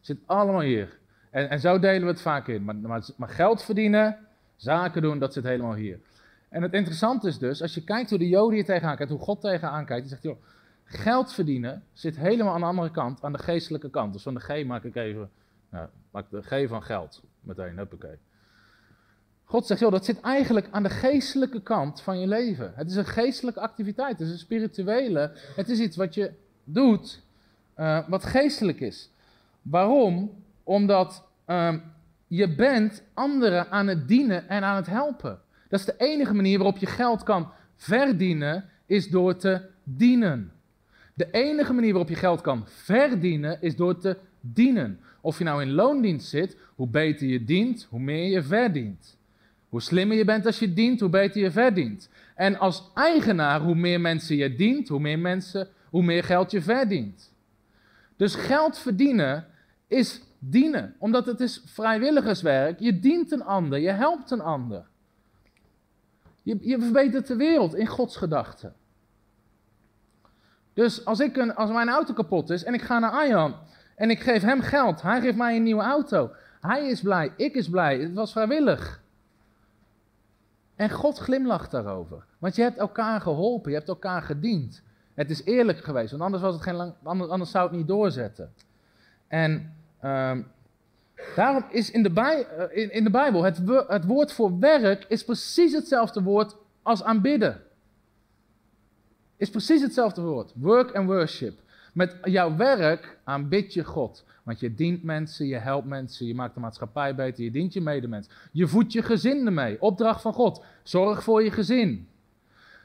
Zit 0.00 0.18
allemaal 0.26 0.60
hier. 0.60 0.98
En, 1.30 1.50
en 1.50 1.60
zo 1.60 1.78
delen 1.78 2.00
we 2.00 2.06
het 2.06 2.20
vaak 2.20 2.48
in. 2.48 2.64
Maar, 2.64 2.76
maar, 2.76 3.08
maar, 3.16 3.28
geld 3.28 3.62
verdienen, 3.62 4.18
zaken 4.56 5.02
doen, 5.02 5.18
dat 5.18 5.32
zit 5.32 5.44
helemaal 5.44 5.74
hier. 5.74 5.98
En 6.48 6.62
het 6.62 6.72
interessante 6.72 7.28
is 7.28 7.38
dus, 7.38 7.62
als 7.62 7.74
je 7.74 7.84
kijkt 7.84 8.10
hoe 8.10 8.18
de 8.18 8.28
Joden 8.28 8.54
hier 8.54 8.64
tegenaan 8.64 8.96
kijkt, 8.96 9.12
hoe 9.12 9.20
God 9.20 9.40
tegenaan 9.40 9.84
kijkt, 9.84 10.02
die 10.02 10.10
zegt, 10.10 10.22
joh, 10.22 10.42
geld 10.84 11.32
verdienen 11.32 11.84
zit 11.92 12.16
helemaal 12.16 12.54
aan 12.54 12.60
de 12.60 12.66
andere 12.66 12.90
kant, 12.90 13.24
aan 13.24 13.32
de 13.32 13.38
geestelijke 13.38 13.90
kant. 13.90 14.12
Dus 14.12 14.22
van 14.22 14.34
de 14.34 14.40
G 14.40 14.64
maak 14.64 14.84
ik 14.84 14.96
even, 14.96 15.30
nou, 15.70 15.88
maak 16.10 16.30
de 16.30 16.42
G 16.42 16.68
van 16.68 16.82
geld 16.82 17.22
meteen, 17.40 17.76
huppakee. 17.76 18.18
God 19.48 19.66
zegt, 19.66 19.80
joh, 19.80 19.90
dat 19.90 20.04
zit 20.04 20.20
eigenlijk 20.20 20.68
aan 20.70 20.82
de 20.82 20.90
geestelijke 20.90 21.62
kant 21.62 22.00
van 22.00 22.20
je 22.20 22.26
leven. 22.26 22.72
Het 22.74 22.90
is 22.90 22.96
een 22.96 23.06
geestelijke 23.06 23.60
activiteit, 23.60 24.18
het 24.18 24.26
is 24.26 24.32
een 24.32 24.38
spirituele, 24.38 25.32
het 25.56 25.68
is 25.68 25.78
iets 25.78 25.96
wat 25.96 26.14
je 26.14 26.30
doet, 26.64 27.22
uh, 27.78 28.08
wat 28.08 28.24
geestelijk 28.24 28.80
is. 28.80 29.10
Waarom? 29.62 30.30
Omdat 30.64 31.24
um, 31.46 31.82
je 32.26 32.54
bent 32.54 33.02
anderen 33.14 33.70
aan 33.70 33.86
het 33.86 34.08
dienen 34.08 34.48
en 34.48 34.62
aan 34.62 34.76
het 34.76 34.86
helpen. 34.86 35.40
Dat 35.68 35.80
is 35.80 35.86
de 35.86 35.94
enige 35.96 36.34
manier 36.34 36.58
waarop 36.58 36.78
je 36.78 36.86
geld 36.86 37.22
kan 37.22 37.50
verdienen, 37.76 38.64
is 38.86 39.08
door 39.08 39.36
te 39.36 39.60
dienen. 39.82 40.52
De 41.14 41.30
enige 41.30 41.72
manier 41.72 41.90
waarop 41.90 42.10
je 42.10 42.16
geld 42.16 42.40
kan 42.40 42.64
verdienen, 42.66 43.62
is 43.62 43.76
door 43.76 43.98
te 43.98 44.16
dienen. 44.40 45.00
Of 45.20 45.38
je 45.38 45.44
nou 45.44 45.62
in 45.62 45.72
loondienst 45.72 46.28
zit, 46.28 46.56
hoe 46.74 46.88
beter 46.88 47.26
je 47.26 47.44
dient, 47.44 47.86
hoe 47.90 48.00
meer 48.00 48.30
je 48.30 48.42
verdient. 48.42 49.16
Hoe 49.68 49.82
slimmer 49.82 50.16
je 50.16 50.24
bent 50.24 50.46
als 50.46 50.58
je 50.58 50.72
dient, 50.72 51.00
hoe 51.00 51.08
beter 51.08 51.40
je 51.40 51.50
verdient. 51.50 52.08
En 52.34 52.58
als 52.58 52.90
eigenaar, 52.94 53.60
hoe 53.60 53.74
meer 53.74 54.00
mensen 54.00 54.36
je 54.36 54.54
dient, 54.54 54.88
hoe 54.88 55.00
meer, 55.00 55.18
mensen, 55.18 55.68
hoe 55.90 56.02
meer 56.02 56.24
geld 56.24 56.50
je 56.50 56.62
verdient. 56.62 57.32
Dus 58.16 58.34
geld 58.34 58.78
verdienen 58.78 59.46
is 59.86 60.20
dienen, 60.38 60.94
omdat 60.98 61.26
het 61.26 61.40
is 61.40 61.62
vrijwilligerswerk. 61.64 62.80
Je 62.80 62.98
dient 62.98 63.32
een 63.32 63.44
ander, 63.44 63.78
je 63.78 63.90
helpt 63.90 64.30
een 64.30 64.40
ander. 64.40 64.86
Je, 66.42 66.58
je 66.60 66.80
verbetert 66.80 67.26
de 67.26 67.36
wereld 67.36 67.74
in 67.74 67.86
Gods 67.86 68.16
gedachten. 68.16 68.74
Dus 70.72 71.04
als, 71.04 71.20
ik 71.20 71.36
een, 71.36 71.54
als 71.54 71.70
mijn 71.70 71.88
auto 71.88 72.14
kapot 72.14 72.50
is 72.50 72.64
en 72.64 72.74
ik 72.74 72.82
ga 72.82 72.98
naar 72.98 73.10
Arjan 73.10 73.54
en 73.94 74.10
ik 74.10 74.20
geef 74.20 74.42
hem 74.42 74.60
geld, 74.60 75.02
hij 75.02 75.20
geeft 75.20 75.36
mij 75.36 75.56
een 75.56 75.62
nieuwe 75.62 75.82
auto. 75.82 76.30
Hij 76.60 76.88
is 76.88 77.00
blij, 77.00 77.32
ik 77.36 77.54
is 77.54 77.68
blij, 77.68 77.98
het 77.98 78.14
was 78.14 78.32
vrijwillig. 78.32 79.04
En 80.76 80.90
God 80.90 81.18
glimlacht 81.18 81.70
daarover. 81.70 82.24
Want 82.38 82.56
je 82.56 82.62
hebt 82.62 82.78
elkaar 82.78 83.20
geholpen, 83.20 83.70
je 83.70 83.76
hebt 83.76 83.88
elkaar 83.88 84.22
gediend. 84.22 84.82
Het 85.14 85.30
is 85.30 85.44
eerlijk 85.44 85.84
geweest, 85.84 86.10
want 86.10 86.22
anders, 86.22 86.42
was 86.42 86.54
het 86.54 86.62
geen 86.62 86.74
lang, 86.74 86.94
anders, 87.02 87.50
zou 87.50 87.68
het 87.68 87.76
niet 87.76 87.86
doorzetten. 87.86 88.52
En 89.28 89.74
ehm, 90.00 90.42
daarom 91.34 91.64
is 91.70 91.90
in 91.90 92.02
de, 92.02 92.10
eh, 92.20 92.82
in, 92.82 92.92
in 92.92 93.04
de 93.04 93.10
Bijbel 93.10 93.42
het, 93.42 93.60
het 93.88 94.04
woord 94.04 94.32
voor 94.32 94.58
werk 94.58 95.04
is 95.08 95.24
precies 95.24 95.72
hetzelfde 95.72 96.22
woord 96.22 96.56
als 96.82 97.02
aanbidden. 97.02 97.62
Is 99.36 99.50
precies 99.50 99.82
hetzelfde 99.82 100.20
woord. 100.22 100.52
Work 100.54 100.94
and 100.94 101.06
worship. 101.06 101.58
Met 101.96 102.16
jouw 102.22 102.56
werk 102.56 103.18
aanbid 103.24 103.72
je 103.72 103.84
God. 103.84 104.24
Want 104.42 104.60
je 104.60 104.74
dient 104.74 105.02
mensen, 105.02 105.46
je 105.46 105.56
helpt 105.56 105.86
mensen, 105.86 106.26
je 106.26 106.34
maakt 106.34 106.54
de 106.54 106.60
maatschappij 106.60 107.14
beter, 107.14 107.44
je 107.44 107.50
dient 107.50 107.72
je 107.72 107.80
medemens. 107.80 108.28
Je 108.52 108.66
voedt 108.66 108.92
je 108.92 109.02
gezin 109.02 109.46
ermee. 109.46 109.82
Opdracht 109.82 110.22
van 110.22 110.32
God. 110.32 110.64
Zorg 110.82 111.22
voor 111.22 111.42
je 111.42 111.50
gezin. 111.50 112.08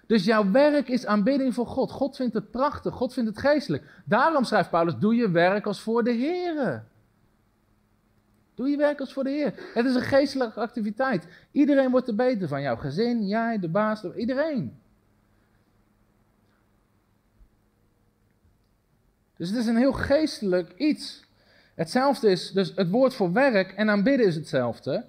Dus 0.08 0.26
jouw 0.26 0.52
werk 0.52 0.90
is 0.90 1.06
aanbidding 1.06 1.54
voor 1.54 1.68
God. 1.68 1.92
God 1.92 2.16
vindt 2.16 2.34
het 2.34 2.52
prachtig, 2.52 2.94
God 2.94 3.14
vindt 3.14 3.30
het 3.30 3.40
geestelijk. 3.40 3.84
Daarom 4.06 4.44
schrijft 4.44 4.70
Paulus, 4.70 4.98
doe 4.98 5.16
je 5.16 5.32
werk 5.32 5.66
als 5.66 5.82
voor 5.82 6.04
de 6.04 6.12
Heer. 6.12 6.84
Doe 8.56 8.70
je 8.70 8.78
werk 8.78 9.00
als 9.00 9.14
voor 9.14 9.24
de 9.24 9.30
Heer. 9.30 9.54
Het 9.74 9.86
is 9.86 9.96
een 9.96 10.02
geestelijke 10.02 10.60
activiteit. 10.60 11.28
Iedereen 11.52 11.92
wordt 11.92 12.08
er 12.08 12.16
beter 12.16 12.48
van. 12.48 12.62
Jouw 12.62 12.76
gezin, 12.76 13.28
jij, 13.28 13.60
de 13.60 13.70
baas, 13.70 14.04
iedereen. 14.16 14.80
Dus 19.41 19.49
het 19.49 19.59
is 19.59 19.65
een 19.65 19.77
heel 19.77 19.93
geestelijk 19.93 20.73
iets. 20.77 21.23
Hetzelfde 21.76 22.30
is, 22.30 22.51
dus 22.51 22.72
het 22.76 22.89
woord 22.89 23.13
voor 23.13 23.31
werk 23.31 23.72
en 23.72 23.89
aanbidden 23.89 24.27
is 24.27 24.35
hetzelfde. 24.35 25.05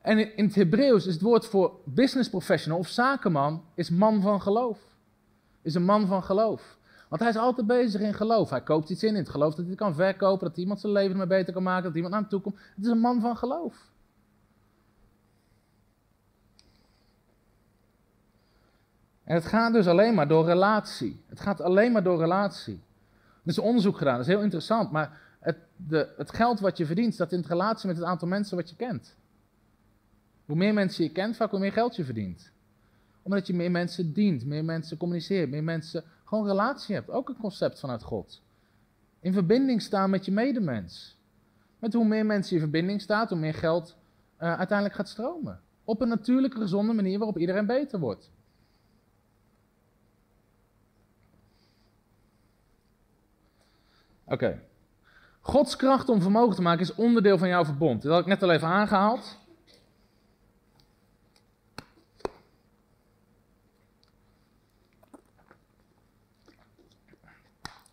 En 0.00 0.36
in 0.36 0.44
het 0.44 0.54
Hebreeuws 0.54 1.06
is 1.06 1.12
het 1.12 1.22
woord 1.22 1.46
voor 1.46 1.80
business 1.84 2.28
professional 2.28 2.78
of 2.78 2.88
zakenman, 2.88 3.64
is 3.74 3.90
man 3.90 4.20
van 4.20 4.40
geloof. 4.40 4.78
Is 5.62 5.74
een 5.74 5.84
man 5.84 6.06
van 6.06 6.22
geloof. 6.22 6.78
Want 7.08 7.20
hij 7.20 7.30
is 7.30 7.36
altijd 7.36 7.66
bezig 7.66 8.00
in 8.00 8.14
geloof. 8.14 8.50
Hij 8.50 8.62
koopt 8.62 8.90
iets 8.90 9.02
in, 9.02 9.08
in 9.08 9.14
het 9.14 9.28
geloof 9.28 9.54
dat 9.54 9.66
hij 9.66 9.74
kan 9.74 9.94
verkopen, 9.94 10.48
dat 10.48 10.56
iemand 10.56 10.80
zijn 10.80 10.92
leven 10.92 11.10
ermee 11.10 11.26
beter 11.26 11.52
kan 11.52 11.62
maken, 11.62 11.84
dat 11.84 11.94
iemand 11.94 12.12
naar 12.12 12.20
hem 12.20 12.30
toe 12.30 12.40
komt. 12.40 12.56
Het 12.74 12.84
is 12.84 12.90
een 12.90 12.98
man 12.98 13.20
van 13.20 13.36
geloof. 13.36 13.90
En 19.24 19.34
het 19.34 19.46
gaat 19.46 19.72
dus 19.72 19.86
alleen 19.86 20.14
maar 20.14 20.28
door 20.28 20.44
relatie. 20.44 21.22
Het 21.26 21.40
gaat 21.40 21.60
alleen 21.60 21.92
maar 21.92 22.02
door 22.02 22.18
relatie. 22.18 22.82
Er 23.42 23.50
is 23.50 23.58
onderzoek 23.58 23.98
gedaan, 23.98 24.16
dat 24.16 24.26
is 24.26 24.32
heel 24.32 24.42
interessant, 24.42 24.90
maar 24.90 25.20
het, 25.40 25.56
de, 25.76 26.12
het 26.16 26.34
geld 26.34 26.60
wat 26.60 26.76
je 26.76 26.86
verdient 26.86 27.14
staat 27.14 27.32
in 27.32 27.44
relatie 27.46 27.86
met 27.86 27.96
het 27.96 28.06
aantal 28.06 28.28
mensen 28.28 28.56
wat 28.56 28.70
je 28.70 28.76
kent. 28.76 29.16
Hoe 30.44 30.56
meer 30.56 30.74
mensen 30.74 31.04
je 31.04 31.12
kent, 31.12 31.36
vaak 31.36 31.50
hoe 31.50 31.60
meer 31.60 31.72
geld 31.72 31.96
je 31.96 32.04
verdient. 32.04 32.52
Omdat 33.22 33.46
je 33.46 33.54
meer 33.54 33.70
mensen 33.70 34.12
dient, 34.12 34.46
meer 34.46 34.64
mensen 34.64 34.96
communiceert, 34.96 35.50
meer 35.50 35.64
mensen 35.64 36.04
gewoon 36.24 36.46
relatie 36.46 36.94
hebt. 36.94 37.10
Ook 37.10 37.28
een 37.28 37.36
concept 37.36 37.80
vanuit 37.80 38.02
God. 38.02 38.42
In 39.20 39.32
verbinding 39.32 39.82
staan 39.82 40.10
met 40.10 40.24
je 40.24 40.32
medemens. 40.32 41.18
Met 41.78 41.92
hoe 41.92 42.04
meer 42.04 42.26
mensen 42.26 42.54
in 42.54 42.60
verbinding 42.60 43.00
staat, 43.00 43.28
hoe 43.28 43.38
meer 43.38 43.54
geld 43.54 43.96
uh, 44.38 44.56
uiteindelijk 44.56 44.96
gaat 44.96 45.08
stromen. 45.08 45.60
Op 45.84 46.00
een 46.00 46.08
natuurlijke, 46.08 46.58
gezonde 46.58 46.92
manier 46.92 47.18
waarop 47.18 47.38
iedereen 47.38 47.66
beter 47.66 47.98
wordt. 47.98 48.30
Oké. 54.32 54.62
Gods 55.40 55.76
kracht 55.76 56.08
om 56.08 56.22
vermogen 56.22 56.54
te 56.54 56.62
maken 56.62 56.80
is 56.80 56.94
onderdeel 56.94 57.38
van 57.38 57.48
jouw 57.48 57.64
verbond. 57.64 58.02
Dat 58.02 58.12
had 58.12 58.20
ik 58.20 58.26
net 58.26 58.42
al 58.42 58.50
even 58.50 58.68
aangehaald. 58.68 59.38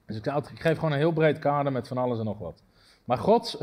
Dus 0.05 0.17
ik, 0.17 0.59
geef 0.59 0.75
gewoon 0.75 0.91
een 0.91 0.97
heel 0.97 1.13
breed 1.13 1.39
kader 1.39 1.71
met 1.71 1.87
van 1.87 1.97
alles 1.97 2.19
en 2.19 2.25
nog 2.25 2.39
wat. 2.39 2.63
Maar 3.05 3.17
Gods, 3.17 3.57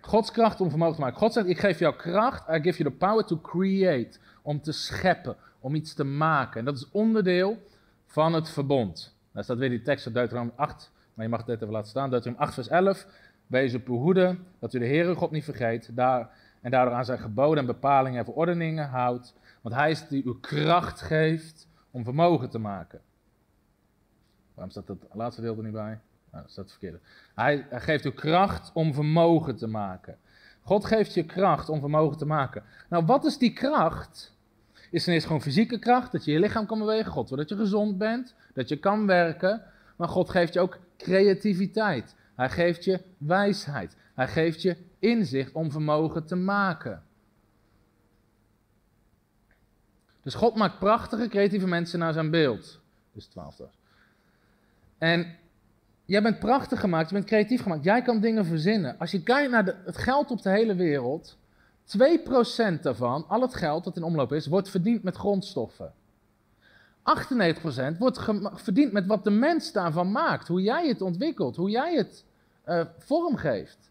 Gods 0.00 0.30
kracht 0.30 0.60
om 0.60 0.68
vermogen 0.68 0.94
te 0.94 1.00
maken. 1.00 1.18
God 1.18 1.32
zegt, 1.32 1.46
ik 1.46 1.58
geef 1.58 1.78
jou 1.78 1.96
kracht, 1.96 2.48
I 2.48 2.60
give 2.62 2.82
you 2.82 2.90
the 2.90 2.96
power 3.06 3.24
to 3.24 3.40
create. 3.40 4.18
Om 4.42 4.60
te 4.62 4.72
scheppen, 4.72 5.36
om 5.60 5.74
iets 5.74 5.94
te 5.94 6.04
maken. 6.04 6.58
En 6.58 6.64
dat 6.64 6.76
is 6.76 6.90
onderdeel 6.90 7.62
van 8.06 8.32
het 8.32 8.50
verbond. 8.50 9.17
Daar 9.32 9.44
staat 9.44 9.58
weer 9.58 9.68
die 9.68 9.82
tekst 9.82 10.06
uit 10.06 10.14
Deuteronomium 10.14 10.56
8, 10.56 10.92
maar 11.14 11.24
je 11.24 11.30
mag 11.30 11.40
het 11.40 11.48
even 11.48 11.72
laten 11.72 11.90
staan. 11.90 12.10
Deuteronomium 12.10 12.48
8 12.48 12.54
vers 12.54 12.68
11. 12.68 13.06
Wees 13.46 13.74
op 13.74 13.88
uw 13.88 13.96
hoede, 13.96 14.38
dat 14.58 14.74
u 14.74 14.78
de 14.78 14.86
Heere 14.86 15.14
God 15.14 15.30
niet 15.30 15.44
vergeet. 15.44 15.96
Daar, 15.96 16.30
en 16.60 16.70
daardoor 16.70 16.94
aan 16.94 17.04
zijn 17.04 17.18
geboden 17.18 17.58
en 17.58 17.66
bepalingen 17.66 18.18
en 18.18 18.24
verordeningen 18.24 18.88
houdt. 18.88 19.34
Want 19.60 19.74
hij 19.74 19.90
is 19.90 20.08
die 20.08 20.24
u 20.24 20.40
kracht 20.40 21.00
geeft 21.00 21.68
om 21.90 22.04
vermogen 22.04 22.50
te 22.50 22.58
maken. 22.58 23.00
Waarom 24.54 24.72
staat 24.72 24.86
dat 24.86 24.98
laatste 25.12 25.40
deel 25.40 25.56
er 25.56 25.62
niet 25.62 25.72
bij? 25.72 26.00
Nou, 26.30 26.42
dat 26.42 26.50
staat 26.50 26.64
het 26.64 26.72
verkeerde. 26.72 27.00
Hij, 27.34 27.66
hij 27.68 27.80
geeft 27.80 28.04
u 28.04 28.10
kracht 28.10 28.70
om 28.72 28.94
vermogen 28.94 29.56
te 29.56 29.66
maken. 29.66 30.18
God 30.62 30.84
geeft 30.84 31.14
je 31.14 31.24
kracht 31.24 31.68
om 31.68 31.80
vermogen 31.80 32.18
te 32.18 32.26
maken. 32.26 32.62
Nou, 32.88 33.04
wat 33.04 33.24
is 33.24 33.38
die 33.38 33.52
kracht? 33.52 34.36
Is 34.90 35.04
ten 35.04 35.12
eerste 35.12 35.28
gewoon 35.28 35.42
fysieke 35.42 35.78
kracht, 35.78 36.12
dat 36.12 36.24
je 36.24 36.32
je 36.32 36.40
lichaam 36.40 36.66
kan 36.66 36.78
bewegen. 36.78 37.12
God 37.12 37.28
wil 37.28 37.38
dat 37.38 37.48
je 37.48 37.56
gezond 37.56 37.98
bent, 37.98 38.34
dat 38.54 38.68
je 38.68 38.76
kan 38.76 39.06
werken. 39.06 39.62
Maar 39.96 40.08
God 40.08 40.30
geeft 40.30 40.52
je 40.52 40.60
ook 40.60 40.78
creativiteit. 40.96 42.14
Hij 42.34 42.50
geeft 42.50 42.84
je 42.84 43.00
wijsheid. 43.18 43.96
Hij 44.14 44.28
geeft 44.28 44.62
je 44.62 44.76
inzicht 44.98 45.52
om 45.52 45.70
vermogen 45.70 46.26
te 46.26 46.36
maken. 46.36 47.02
Dus 50.22 50.34
God 50.34 50.54
maakt 50.54 50.78
prachtige, 50.78 51.28
creatieve 51.28 51.66
mensen 51.66 51.98
naar 51.98 52.12
zijn 52.12 52.30
beeld. 52.30 52.80
Dus 53.12 53.26
12 53.26 53.60
En 54.98 55.36
jij 56.04 56.22
bent 56.22 56.38
prachtig 56.38 56.80
gemaakt, 56.80 57.08
je 57.08 57.14
bent 57.14 57.26
creatief 57.26 57.62
gemaakt. 57.62 57.84
Jij 57.84 58.02
kan 58.02 58.20
dingen 58.20 58.44
verzinnen. 58.44 58.98
Als 58.98 59.10
je 59.10 59.22
kijkt 59.22 59.50
naar 59.50 59.76
het 59.84 59.96
geld 59.96 60.30
op 60.30 60.42
de 60.42 60.50
hele 60.50 60.74
wereld, 60.74 61.38
2% 61.96 62.80
daarvan, 62.80 63.24
al 63.28 63.40
het 63.40 63.54
geld 63.54 63.84
dat 63.84 63.96
in 63.96 64.02
omloop 64.02 64.32
is, 64.32 64.46
wordt 64.46 64.70
verdiend 64.70 65.02
met 65.02 65.16
grondstoffen. 65.16 65.92
98% 67.94 67.98
wordt 67.98 68.20
verdiend 68.54 68.92
met 68.92 69.06
wat 69.06 69.24
de 69.24 69.30
mens 69.30 69.72
daarvan 69.72 70.12
maakt. 70.12 70.48
Hoe 70.48 70.62
jij 70.62 70.88
het 70.88 71.02
ontwikkelt, 71.02 71.56
hoe 71.56 71.70
jij 71.70 71.94
het 71.94 72.24
uh, 72.66 72.84
vormgeeft. 72.98 73.90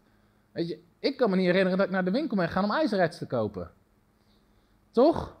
Weet 0.52 0.68
je, 0.68 0.82
ik 0.98 1.16
kan 1.16 1.30
me 1.30 1.36
niet 1.36 1.46
herinneren 1.46 1.78
dat 1.78 1.86
ik 1.86 1.92
naar 1.92 2.04
de 2.04 2.10
winkel 2.10 2.36
ben 2.36 2.46
gegaan 2.46 2.64
om 2.64 2.70
ijzererts 2.70 3.18
te 3.18 3.26
kopen. 3.26 3.70
Toch? 4.90 5.36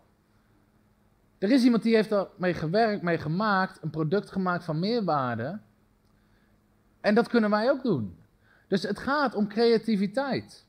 Er 1.38 1.50
is 1.50 1.64
iemand 1.64 1.82
die 1.82 1.94
heeft 1.94 2.14
mee 2.36 2.54
gewerkt, 2.54 3.02
mee 3.02 3.18
gemaakt, 3.18 3.82
een 3.82 3.90
product 3.90 4.30
gemaakt 4.30 4.64
van 4.64 4.78
meerwaarde. 4.78 5.58
En 7.00 7.14
dat 7.14 7.28
kunnen 7.28 7.50
wij 7.50 7.70
ook 7.70 7.82
doen. 7.82 8.18
Dus 8.68 8.82
het 8.82 8.98
gaat 8.98 9.34
om 9.34 9.48
creativiteit. 9.48 10.66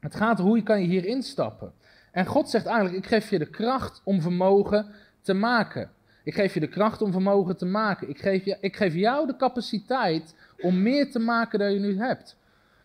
Het 0.00 0.14
gaat 0.14 0.38
hoe 0.38 0.56
je 0.56 0.62
kan 0.62 0.80
je 0.80 0.86
hier 0.86 1.04
instappen. 1.04 1.72
En 2.12 2.26
God 2.26 2.50
zegt 2.50 2.66
eigenlijk, 2.66 2.96
ik 2.96 3.06
geef 3.06 3.30
je 3.30 3.38
de 3.38 3.50
kracht 3.50 4.00
om 4.04 4.20
vermogen 4.20 4.86
te 5.20 5.34
maken. 5.34 5.90
Ik 6.24 6.34
geef 6.34 6.54
je 6.54 6.60
de 6.60 6.68
kracht 6.68 7.02
om 7.02 7.12
vermogen 7.12 7.56
te 7.56 7.66
maken. 7.66 8.08
Ik 8.08 8.18
geef, 8.18 8.44
je, 8.44 8.56
ik 8.60 8.76
geef 8.76 8.94
jou 8.94 9.26
de 9.26 9.36
capaciteit 9.36 10.34
om 10.60 10.82
meer 10.82 11.10
te 11.10 11.18
maken 11.18 11.58
dan 11.58 11.72
je 11.72 11.80
nu 11.80 11.98
hebt. 11.98 12.36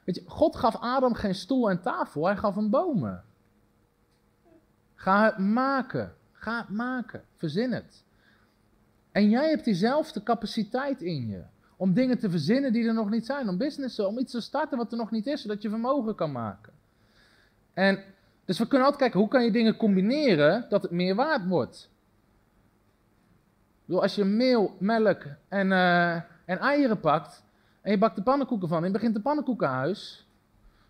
Weet 0.04 0.16
je, 0.16 0.24
God 0.26 0.56
gaf 0.56 0.76
Adam 0.76 1.14
geen 1.14 1.36
stoel 1.36 1.70
en 1.70 1.82
tafel, 1.82 2.26
hij 2.26 2.36
gaf 2.36 2.56
hem 2.56 2.70
bomen. 2.70 3.24
Ga 4.96 5.26
het 5.26 5.38
maken. 5.38 6.14
Ga 6.32 6.58
het 6.58 6.70
maken. 6.70 7.24
Verzin 7.36 7.72
het. 7.72 8.04
En 9.12 9.30
jij 9.30 9.50
hebt 9.50 9.64
diezelfde 9.64 10.24
capaciteit 10.24 11.02
in 11.02 11.28
je. 11.28 11.44
Om 11.78 11.94
dingen 11.94 12.20
te 12.20 12.30
verzinnen 12.30 12.74
die 12.74 12.88
er 12.88 12.94
nog 12.94 13.10
niet 13.10 13.26
zijn. 13.26 13.50
Om 13.50 13.58
businessen, 13.58 14.08
om 14.08 14.20
iets 14.20 14.32
te 14.32 14.42
starten 14.42 14.78
wat 14.78 14.92
er 14.92 14.98
nog 14.98 15.12
niet 15.12 15.28
is, 15.28 15.42
zodat 15.42 15.62
je 15.62 15.70
vermogen 15.70 16.16
kan 16.16 16.32
maken. 16.32 16.74
En 17.76 18.04
dus 18.46 18.58
we 18.60 18.68
kunnen 18.68 18.88
altijd 18.88 19.02
kijken, 19.02 19.20
hoe 19.20 19.30
kan 19.30 19.44
je 19.44 19.52
dingen 19.52 19.78
combineren 19.78 20.66
dat 20.70 20.82
het 20.82 20.92
meer 20.92 21.16
waard 21.16 21.48
wordt? 21.48 21.94
als 23.88 24.16
je 24.16 24.24
meel, 24.24 24.76
melk 24.80 25.24
en, 25.48 25.72
uh, 25.72 26.14
en 26.46 26.58
eieren 26.60 27.00
pakt 27.00 27.44
en 27.82 27.92
je 27.92 27.98
bakt 27.98 28.16
de 28.16 28.24
pannenkoeken 28.24 28.68
van 28.68 28.78
en 28.78 28.86
je 28.86 28.92
begint 28.92 29.14
de 29.14 29.22
pannenkoekenhuis. 29.22 30.28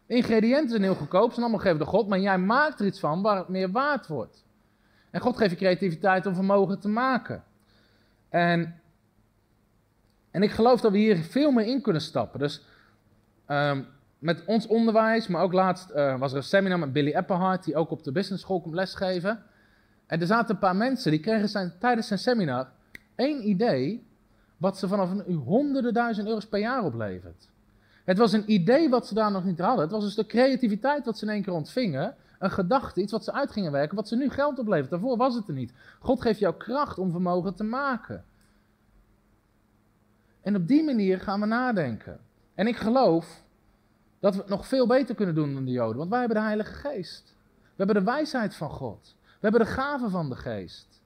De 0.05 0.15
ingrediënten 0.15 0.69
zijn 0.69 0.81
heel 0.81 0.95
goedkoop, 0.95 1.29
zijn 1.29 1.41
allemaal 1.41 1.59
gegeven 1.59 1.79
door 1.79 1.93
God, 1.93 2.07
maar 2.07 2.19
jij 2.19 2.37
maakt 2.37 2.79
er 2.79 2.85
iets 2.85 2.99
van 2.99 3.21
waar 3.21 3.37
het 3.37 3.47
meer 3.47 3.71
waard 3.71 4.07
wordt. 4.07 4.45
En 5.11 5.21
God 5.21 5.37
geeft 5.37 5.51
je 5.51 5.57
creativiteit 5.57 6.25
om 6.25 6.33
vermogen 6.35 6.79
te 6.79 6.87
maken. 6.87 7.43
En 8.29 8.79
En 10.35 10.43
ik 10.43 10.51
geloof 10.51 10.81
dat 10.81 10.91
we 10.91 10.97
hier 10.97 11.17
veel 11.17 11.51
meer 11.51 11.65
in 11.65 11.81
kunnen 11.81 12.01
stappen. 12.01 12.39
Dus 12.39 12.61
ehm, 13.45 13.81
met 14.19 14.45
ons 14.45 14.67
onderwijs, 14.67 15.27
maar 15.27 15.41
ook 15.41 15.53
laatst 15.53 15.89
uh, 15.89 16.19
was 16.19 16.31
er 16.31 16.37
een 16.37 16.43
seminar 16.43 16.79
met 16.79 16.93
Billy 16.93 17.13
Epperhart, 17.13 17.63
die 17.63 17.75
ook 17.75 17.91
op 17.91 18.03
de 18.03 18.11
business 18.11 18.43
school 18.43 18.61
komt 18.61 18.75
lesgeven. 18.75 19.43
En 20.05 20.21
er 20.21 20.27
zaten 20.27 20.53
een 20.53 20.59
paar 20.59 20.75
mensen, 20.75 21.11
die 21.11 21.19
kregen 21.19 21.49
zijn, 21.49 21.73
tijdens 21.79 22.07
zijn 22.07 22.19
seminar 22.19 22.67
één 23.15 23.47
idee, 23.47 24.07
wat 24.57 24.77
ze 24.77 24.87
vanaf 24.87 25.11
een 25.11 25.35
honderden 25.35 25.93
duizend 25.93 26.27
euro's 26.27 26.47
per 26.47 26.59
jaar 26.59 26.83
oplevert. 26.83 27.49
Het 28.03 28.17
was 28.17 28.33
een 28.33 28.51
idee 28.51 28.89
wat 28.89 29.07
ze 29.07 29.13
daar 29.13 29.31
nog 29.31 29.43
niet 29.43 29.59
hadden. 29.59 29.83
Het 29.83 29.91
was 29.91 30.03
een 30.03 30.11
stuk 30.11 30.27
creativiteit 30.27 31.05
wat 31.05 31.17
ze 31.17 31.25
in 31.25 31.31
één 31.31 31.41
keer 31.41 31.53
ontvingen. 31.53 32.15
Een 32.39 32.51
gedachte, 32.51 33.01
iets 33.01 33.11
wat 33.11 33.23
ze 33.23 33.33
uit 33.33 33.51
gingen 33.51 33.71
werken, 33.71 33.95
wat 33.95 34.07
ze 34.07 34.15
nu 34.15 34.29
geld 34.29 34.59
oplevert. 34.59 34.89
Daarvoor 34.89 35.17
was 35.17 35.35
het 35.35 35.47
er 35.47 35.53
niet. 35.53 35.73
God 35.99 36.21
geeft 36.21 36.39
jou 36.39 36.55
kracht 36.55 36.97
om 36.97 37.11
vermogen 37.11 37.55
te 37.55 37.63
maken. 37.63 38.23
En 40.41 40.55
op 40.55 40.67
die 40.67 40.83
manier 40.83 41.19
gaan 41.19 41.39
we 41.39 41.45
nadenken. 41.45 42.19
En 42.55 42.67
ik 42.67 42.75
geloof 42.75 43.43
dat 44.25 44.35
we 44.35 44.39
het 44.39 44.49
nog 44.49 44.67
veel 44.67 44.87
beter 44.87 45.15
kunnen 45.15 45.35
doen 45.35 45.53
dan 45.53 45.65
de 45.65 45.71
Joden, 45.71 45.97
want 45.97 46.09
wij 46.09 46.19
hebben 46.19 46.37
de 46.37 46.43
Heilige 46.43 46.73
Geest. 46.73 47.33
We 47.61 47.83
hebben 47.83 47.95
de 47.95 48.03
wijsheid 48.03 48.55
van 48.55 48.69
God. 48.69 49.15
We 49.21 49.37
hebben 49.39 49.59
de 49.59 49.67
gaven 49.67 50.09
van 50.09 50.29
de 50.29 50.35
Geest. 50.35 51.01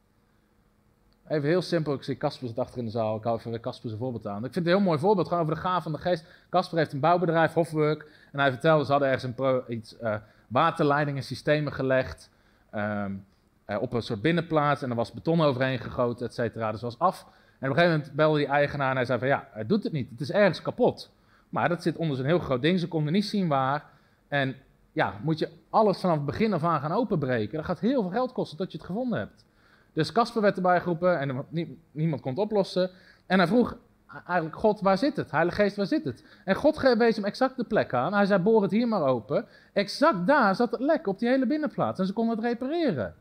Even 1.28 1.50
heel 1.50 1.62
simpel, 1.62 1.94
ik 1.94 2.04
zie 2.04 2.18
Casper 2.18 2.48
zit 2.48 2.60
achter 2.60 2.78
in 2.78 2.86
de 2.86 2.92
zaal, 2.92 3.18
ik 3.18 3.24
hou 3.24 3.38
even 3.38 3.60
Casper 3.60 3.90
zijn 3.90 4.02
voorbeeld 4.02 4.28
aan. 4.28 4.36
Ik 4.36 4.42
vind 4.42 4.56
het 4.56 4.66
een 4.66 4.72
heel 4.72 4.82
mooi 4.82 5.00
voorbeeld, 5.00 5.28
gewoon 5.28 5.44
over 5.44 5.56
de 5.56 5.62
gaven 5.62 5.82
van 5.82 5.92
de 5.92 5.98
Geest. 5.98 6.26
Casper 6.50 6.78
heeft 6.78 6.94
een 6.94 7.00
bouwbedrijf, 7.00 7.54
Hofwork, 7.54 8.12
en 8.32 8.40
hij 8.40 8.52
vertelde, 8.52 8.86
ze 8.86 8.92
hadden 8.92 9.10
ergens 9.10 9.26
een 9.26 9.36
pro, 9.36 9.64
iets, 9.68 9.96
uh, 10.02 10.16
waterleidingen, 10.48 11.24
systemen 11.24 11.74
gelegd 11.74 12.30
um, 12.76 13.26
uh, 13.68 13.82
op 13.82 13.94
een 13.94 14.02
soort 14.02 14.22
binnenplaats 14.22 14.82
en 14.82 14.90
er 14.90 14.96
was 14.96 15.12
beton 15.12 15.42
overheen 15.42 15.80
gegoten, 15.80 16.26
et 16.26 16.34
cetera. 16.34 16.72
Dus 16.72 16.82
was 16.82 17.00
af. 17.00 17.22
En 17.24 17.70
op 17.70 17.76
een 17.76 17.82
gegeven 17.82 17.98
moment 17.98 18.16
belde 18.16 18.38
die 18.38 18.48
eigenaar 18.48 18.90
en 18.90 18.96
hij 18.96 19.06
zei 19.06 19.20
van 19.20 19.28
ja, 19.28 19.48
het 19.52 19.70
doet 19.70 19.84
het 19.84 19.94
niet, 19.94 20.10
het 20.10 20.22
is 20.22 20.32
ergens 20.32 20.62
kapot. 20.62 21.12
Maar 21.50 21.70
dat 21.70 21.82
zit 21.82 21.96
onder 21.96 22.18
zo'n 22.18 22.26
heel 22.26 22.40
groot 22.40 22.62
ding, 22.62 22.80
ze 22.80 22.88
konden 22.88 23.14
niet 23.14 23.26
zien 23.26 23.48
waar. 23.48 23.86
En 24.28 24.56
ja, 24.92 25.14
moet 25.24 25.40
je 25.40 25.50
alles 25.70 26.00
vanaf 26.00 26.16
het 26.16 26.26
begin 26.26 26.54
af 26.54 26.64
aan 26.64 26.80
gaan 26.80 26.92
openbreken. 26.92 27.58
Dat 27.58 27.66
gaat 27.66 27.80
heel 27.80 28.02
veel 28.02 28.12
geld 28.12 28.32
kosten 28.32 28.58
tot 28.58 28.72
je 28.72 28.78
het 28.78 28.88
gevonden 28.88 29.20
hebt. 29.20 29.46
Dus 29.94 30.12
Casper 30.12 30.42
werd 30.42 30.56
erbij 30.56 30.80
geroepen 30.80 31.20
en 31.20 31.46
niemand 31.92 32.22
kon 32.22 32.32
het 32.32 32.40
oplossen. 32.40 32.90
En 33.26 33.38
hij 33.38 33.48
vroeg 33.48 33.78
eigenlijk 34.26 34.56
God, 34.56 34.82
waar 34.82 34.98
zit 34.98 35.16
het? 35.16 35.32
Heilige 35.32 35.62
Geest, 35.62 35.76
waar 35.76 35.86
zit 35.86 36.04
het? 36.04 36.24
En 36.46 36.56
God 36.56 36.96
wees 36.98 37.16
hem 37.16 37.26
exact 37.26 37.58
de 37.58 37.64
plek 37.64 37.94
aan. 37.94 38.14
Hij 38.14 38.26
zei, 38.26 38.42
boor 38.42 38.62
het 38.62 38.72
hier 38.72 38.88
maar 38.88 39.02
open. 39.02 39.46
Exact 39.74 40.28
daar 40.28 40.56
zat 40.56 40.72
het 40.72 40.80
lek, 40.80 41.08
op 41.08 41.20
die 41.20 41.30
hele 41.30 41.46
binnenplaats. 41.46 42.00
En 42.00 42.06
ze 42.06 42.14
konden 42.14 42.36
het 42.36 42.46
repareren. 42.46 43.16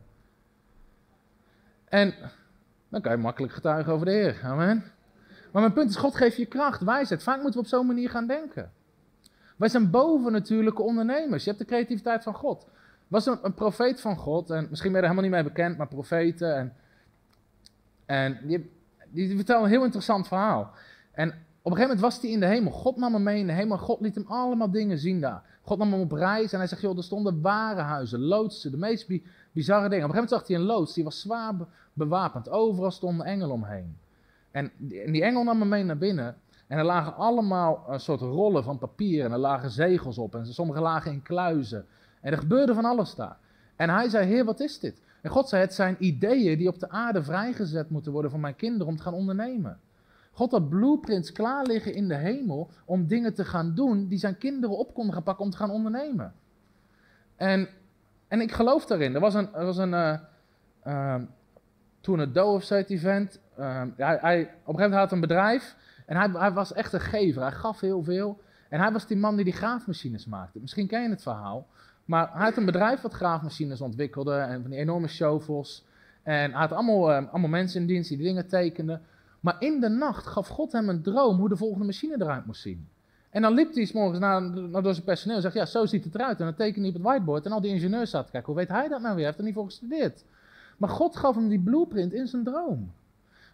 En 1.85 2.15
dan 2.89 3.01
kan 3.01 3.13
je 3.13 3.19
makkelijk 3.19 3.53
getuigen 3.53 3.93
over 3.93 4.07
de 4.07 4.13
Heer. 4.13 4.41
Amen. 4.45 4.85
Maar 5.53 5.62
mijn 5.62 5.75
punt 5.75 5.91
is, 5.91 5.97
God 5.97 6.15
geeft 6.15 6.37
je 6.37 6.47
kracht, 6.47 6.81
wijsheid. 6.81 7.23
Vaak 7.23 7.43
moeten 7.43 7.61
we 7.61 7.66
op 7.66 7.73
zo'n 7.73 7.87
manier 7.87 8.11
gaan 8.11 8.27
denken. 8.27 8.73
Wij 9.57 9.69
zijn 9.69 9.91
boven 9.91 10.33
natuurlijke 10.33 10.83
ondernemers. 10.83 11.45
Je 11.45 11.51
hebt 11.51 11.62
de 11.62 11.69
creativiteit 11.69 12.23
van 12.23 12.35
God. 12.35 12.66
Was 13.09 13.27
een, 13.27 13.39
een 13.43 13.55
profeet 13.55 14.01
van 14.01 14.16
God, 14.16 14.51
en 14.51 14.66
misschien 14.70 14.93
ben 14.93 15.01
je 15.01 15.07
er 15.07 15.12
helemaal 15.12 15.31
niet 15.31 15.43
mee 15.43 15.55
bekend, 15.55 15.77
maar 15.77 15.89
profeten. 15.89 16.57
En, 16.57 16.73
en 18.07 18.39
die, 18.43 18.70
die, 19.11 19.53
een 19.55 19.66
heel 19.66 19.85
interessant 19.85 20.29
verhaal. 20.29 20.70
En 21.12 21.29
op 21.29 21.73
een 21.73 21.79
gegeven 21.79 21.97
moment 21.97 22.01
was 22.01 22.20
hij 22.20 22.31
in 22.31 22.41
de 22.41 22.47
hemel. 22.47 22.73
God 22.73 22.97
nam 22.97 23.12
hem 23.12 23.23
mee 23.23 23.39
in 23.39 23.47
de 23.47 23.53
hemel. 23.53 23.79
God 23.79 24.01
liet 24.01 24.15
hem 24.15 24.27
allemaal 24.27 24.70
dingen 24.70 24.99
zien 24.99 25.20
daar. 25.20 25.43
God 25.62 25.79
nam 25.79 25.93
hem 25.93 26.01
op 26.01 26.12
reis 26.12 26.53
en 26.53 26.59
hij 26.59 26.69
zegt, 26.69 26.83
joh, 26.83 26.97
er 26.97 27.03
stonden 27.03 27.41
warenhuizen, 27.41 28.20
loodsen, 28.20 28.70
de 28.70 28.77
meest 28.77 29.07
bizarre 29.53 29.89
dingen. 29.89 30.05
Op 30.05 30.11
een 30.11 30.15
gegeven 30.15 30.15
moment 30.15 30.31
zag 30.31 30.47
hij 30.47 30.57
een 30.57 30.62
loods, 30.62 30.95
die 30.95 31.05
was 31.05 31.20
zwaar 31.20 31.55
bewapend. 31.93 32.49
Overal 32.49 32.91
stonden 32.91 33.27
engelen 33.27 33.51
omheen. 33.51 33.97
En 34.51 34.70
die, 34.77 35.23
engel 35.23 35.45
nam 35.45 35.61
hem 35.61 35.69
mee 35.69 35.85
naar 35.85 35.99
binnen. 35.99 36.37
En 36.66 36.79
er 36.79 36.85
lagen 36.85 37.15
allemaal 37.15 37.85
een 37.89 38.01
soort 38.01 38.20
rollen 38.20 38.65
van 38.65 38.79
papier 38.79 39.25
en 39.25 39.33
er 39.33 39.39
lagen 39.39 39.70
zegels 39.70 40.19
op. 40.19 40.35
En 40.35 40.47
sommige 40.47 40.81
lagen 40.81 41.12
in 41.12 41.23
kluizen. 41.23 41.87
En 42.20 42.33
er 42.33 42.39
gebeurde 42.39 42.75
van 42.75 42.85
alles 42.85 43.15
daar. 43.15 43.37
En 43.77 43.91
hij 43.91 44.09
zei, 44.09 44.27
heer, 44.27 44.45
wat 44.45 44.61
is 44.61 44.79
dit? 44.79 45.03
En 45.23 45.31
God 45.31 45.49
zei, 45.49 45.62
het 45.62 45.75
zijn 45.75 45.97
ideeën 45.99 46.59
die 46.59 46.69
op 46.69 46.79
de 46.79 46.91
aarde 46.91 47.23
vrijgezet 47.23 47.91
moeten 47.91 48.12
worden 48.12 48.31
voor 48.31 48.41
mijn 48.41 48.57
kinderen 48.57 48.87
om 48.87 48.97
te 48.97 49.03
gaan 49.03 49.15
ondernemen. 49.15 49.81
God 50.33 50.51
had 50.51 50.69
blueprints 50.69 51.33
klaar 51.33 51.66
liggen 51.66 51.95
in 51.95 52.09
de 52.09 52.15
hemel 52.15 52.70
om 52.85 53.07
dingen 53.07 53.35
te 53.35 53.45
gaan 53.45 53.75
doen 53.75 54.09
die 54.09 54.19
zijn 54.19 54.39
kinderen 54.39 54.79
op 54.79 54.95
konden 54.95 55.15
gaan 55.15 55.23
pakken 55.23 55.45
om 55.45 55.51
te 55.51 55.57
gaan 55.57 55.70
ondernemen. 55.70 56.35
En, 57.37 57.69
en 58.29 58.41
ik 58.41 58.53
geloof 58.53 58.87
daarin. 58.87 59.15
Er 59.15 59.20
was 59.20 59.35
een, 59.35 59.55
er 59.55 59.65
was 59.65 59.77
een 59.77 59.93
uh, 59.93 60.19
uh, 60.87 61.15
toen 62.09 62.19
het 62.19 62.35
Do 62.35 62.55
of 62.55 62.65
zoiets 62.65 62.91
event. 62.91 63.41
Uh, 63.59 63.83
hij, 63.97 64.19
hij, 64.21 64.41
op 64.41 64.47
een 64.47 64.51
gegeven 64.51 64.75
moment 64.75 64.95
had 64.95 65.13
een 65.13 65.21
bedrijf 65.21 65.77
en 66.07 66.17
hij, 66.17 66.29
hij 66.33 66.53
was 66.53 66.73
echt 66.73 66.93
een 66.93 67.01
gever. 67.01 67.43
Hij 67.43 67.53
gaf 67.53 67.81
heel 67.81 68.03
veel. 68.03 68.41
En 68.69 68.81
hij 68.81 68.93
was 68.93 69.07
die 69.07 69.17
man 69.17 69.37
die 69.37 69.45
die 69.45 69.55
graafmachines 69.55 70.27
maakte. 70.27 70.59
Misschien 70.61 70.87
ken 70.87 71.03
je 71.03 71.09
het 71.09 71.23
verhaal. 71.23 71.67
Maar 72.05 72.31
hij 72.33 72.45
had 72.45 72.57
een 72.57 72.65
bedrijf 72.65 73.01
wat 73.01 73.13
graafmachines 73.13 73.81
ontwikkelde 73.81 74.35
en 74.35 74.61
van 74.61 74.71
die 74.71 74.81
enorme 74.81 75.09
shovels. 75.09 75.85
En 76.23 76.51
hij 76.51 76.61
had 76.61 76.73
allemaal, 76.73 77.11
uh, 77.11 77.29
allemaal 77.31 77.51
mensen 77.51 77.81
in 77.81 77.87
dienst 77.87 78.09
die 78.09 78.19
dingen 78.19 78.49
tekenden. 78.49 79.03
Maar 79.41 79.57
in 79.59 79.81
de 79.81 79.89
nacht 79.89 80.27
gaf 80.27 80.49
God 80.49 80.73
hem 80.73 80.89
een 80.89 81.03
droom 81.03 81.39
hoe 81.39 81.49
de 81.49 81.57
volgende 81.57 81.85
machine 81.85 82.17
eruit 82.19 82.47
moest 82.47 82.63
zien. 82.63 82.89
En 83.31 83.43
dan 83.43 83.55
liep 83.55 83.75
hij 83.75 83.85
s 83.85 83.93
morgens 83.93 84.19
naar, 84.19 84.43
naar 84.43 84.83
door 84.83 84.93
zijn 84.95 85.05
personeel 85.05 85.37
en 85.37 85.43
zegt, 85.43 85.55
ja, 85.55 85.67
zo 85.67 85.87
ziet 85.87 86.05
het 86.05 86.15
eruit. 86.15 86.39
En 86.39 86.45
dan 86.45 86.55
tekende 86.55 86.81
hij 86.81 86.89
op 86.89 86.95
het 86.95 87.05
whiteboard 87.05 87.47
en 87.47 87.53
al 87.53 87.61
die 87.61 87.71
ingenieurs 87.71 88.11
zaten 88.11 88.31
kijken, 88.31 88.53
hoe 88.53 88.61
weet 88.61 88.69
hij 88.69 88.89
dat 88.89 89.01
nou 89.01 89.15
weer? 89.15 89.15
Hij 89.15 89.25
heeft 89.25 89.39
er 89.39 89.45
niet 89.45 89.55
voor 89.55 89.65
gestudeerd. 89.65 90.25
Maar 90.79 90.89
God 90.89 91.17
gaf 91.17 91.35
hem 91.35 91.49
die 91.49 91.61
blueprint 91.61 92.13
in 92.13 92.27
zijn 92.27 92.45
droom. 92.45 92.93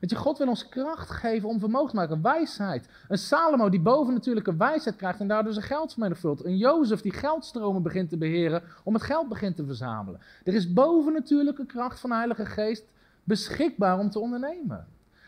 Weet 0.00 0.10
je, 0.10 0.16
God 0.16 0.38
wil 0.38 0.48
ons 0.48 0.68
kracht 0.68 1.10
geven 1.10 1.48
om 1.48 1.58
vermogen 1.58 1.88
te 1.88 1.96
maken, 1.96 2.22
wijsheid. 2.22 2.88
Een 3.08 3.18
Salomo 3.18 3.68
die 3.68 3.80
boven 3.80 4.12
natuurlijke 4.12 4.56
wijsheid 4.56 4.96
krijgt 4.96 5.20
en 5.20 5.28
daardoor 5.28 5.52
zijn 5.52 5.64
geld 5.64 5.92
vermenigvuldigt. 5.92 6.44
Een 6.44 6.56
Jozef 6.56 7.00
die 7.00 7.12
geldstromen 7.12 7.82
begint 7.82 8.08
te 8.08 8.16
beheren 8.16 8.62
om 8.82 8.94
het 8.94 9.02
geld 9.02 9.28
begint 9.28 9.56
te 9.56 9.64
verzamelen. 9.64 10.20
Er 10.44 10.54
is 10.54 10.72
bovennatuurlijke 10.72 11.66
kracht 11.66 12.00
van 12.00 12.10
de 12.10 12.16
Heilige 12.16 12.46
Geest 12.46 12.84
beschikbaar 13.24 13.98
om 13.98 14.10
te 14.10 14.18
ondernemen. 14.18 14.86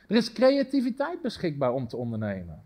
Er 0.08 0.16
is 0.16 0.32
creativiteit 0.32 1.22
beschikbaar 1.22 1.72
om 1.72 1.88
te 1.88 1.96
ondernemen. 1.96 2.62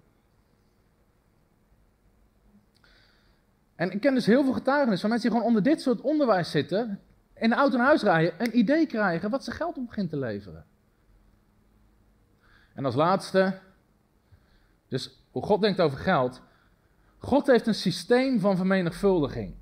En 3.74 3.90
ik 3.90 4.00
ken 4.00 4.14
dus 4.14 4.26
heel 4.26 4.44
veel 4.44 4.52
getuigenissen 4.52 5.00
van 5.00 5.10
mensen 5.10 5.30
die 5.30 5.38
gewoon 5.38 5.54
onder 5.54 5.72
dit 5.72 5.80
soort 5.80 6.00
onderwijs 6.00 6.50
zitten, 6.50 7.00
de 7.48 7.56
auto 7.56 7.76
naar 7.76 7.86
huis 7.86 8.02
rijden, 8.02 8.34
een 8.38 8.58
idee 8.58 8.86
krijgen 8.86 9.30
wat 9.30 9.44
ze 9.44 9.50
geld 9.50 9.76
op 9.76 9.86
begint 9.86 10.10
te 10.10 10.18
leveren. 10.18 10.64
En 12.74 12.84
als 12.84 12.94
laatste, 12.94 13.58
dus 14.88 15.22
hoe 15.30 15.42
God 15.42 15.60
denkt 15.60 15.80
over 15.80 15.98
geld. 15.98 16.42
God 17.18 17.46
heeft 17.46 17.66
een 17.66 17.74
systeem 17.74 18.40
van 18.40 18.56
vermenigvuldiging. 18.56 19.54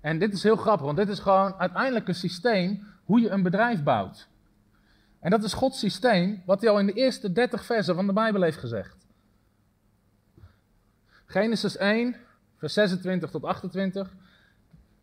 En 0.00 0.18
dit 0.18 0.32
is 0.32 0.42
heel 0.42 0.56
grappig, 0.56 0.86
want 0.86 0.96
dit 0.96 1.08
is 1.08 1.18
gewoon 1.18 1.54
uiteindelijk 1.54 2.08
een 2.08 2.14
systeem 2.14 2.86
hoe 3.04 3.20
je 3.20 3.28
een 3.28 3.42
bedrijf 3.42 3.82
bouwt. 3.82 4.28
En 5.20 5.30
dat 5.30 5.44
is 5.44 5.52
Gods 5.52 5.78
systeem, 5.78 6.42
wat 6.46 6.60
hij 6.60 6.70
al 6.70 6.78
in 6.78 6.86
de 6.86 6.92
eerste 6.92 7.32
30 7.32 7.64
versen 7.64 7.94
van 7.94 8.06
de 8.06 8.12
Bijbel 8.12 8.42
heeft 8.42 8.58
gezegd. 8.58 9.06
Genesis 11.26 11.76
1, 11.76 12.16
vers 12.56 12.72
26 12.72 13.30
tot 13.30 13.44
28. 13.44 14.14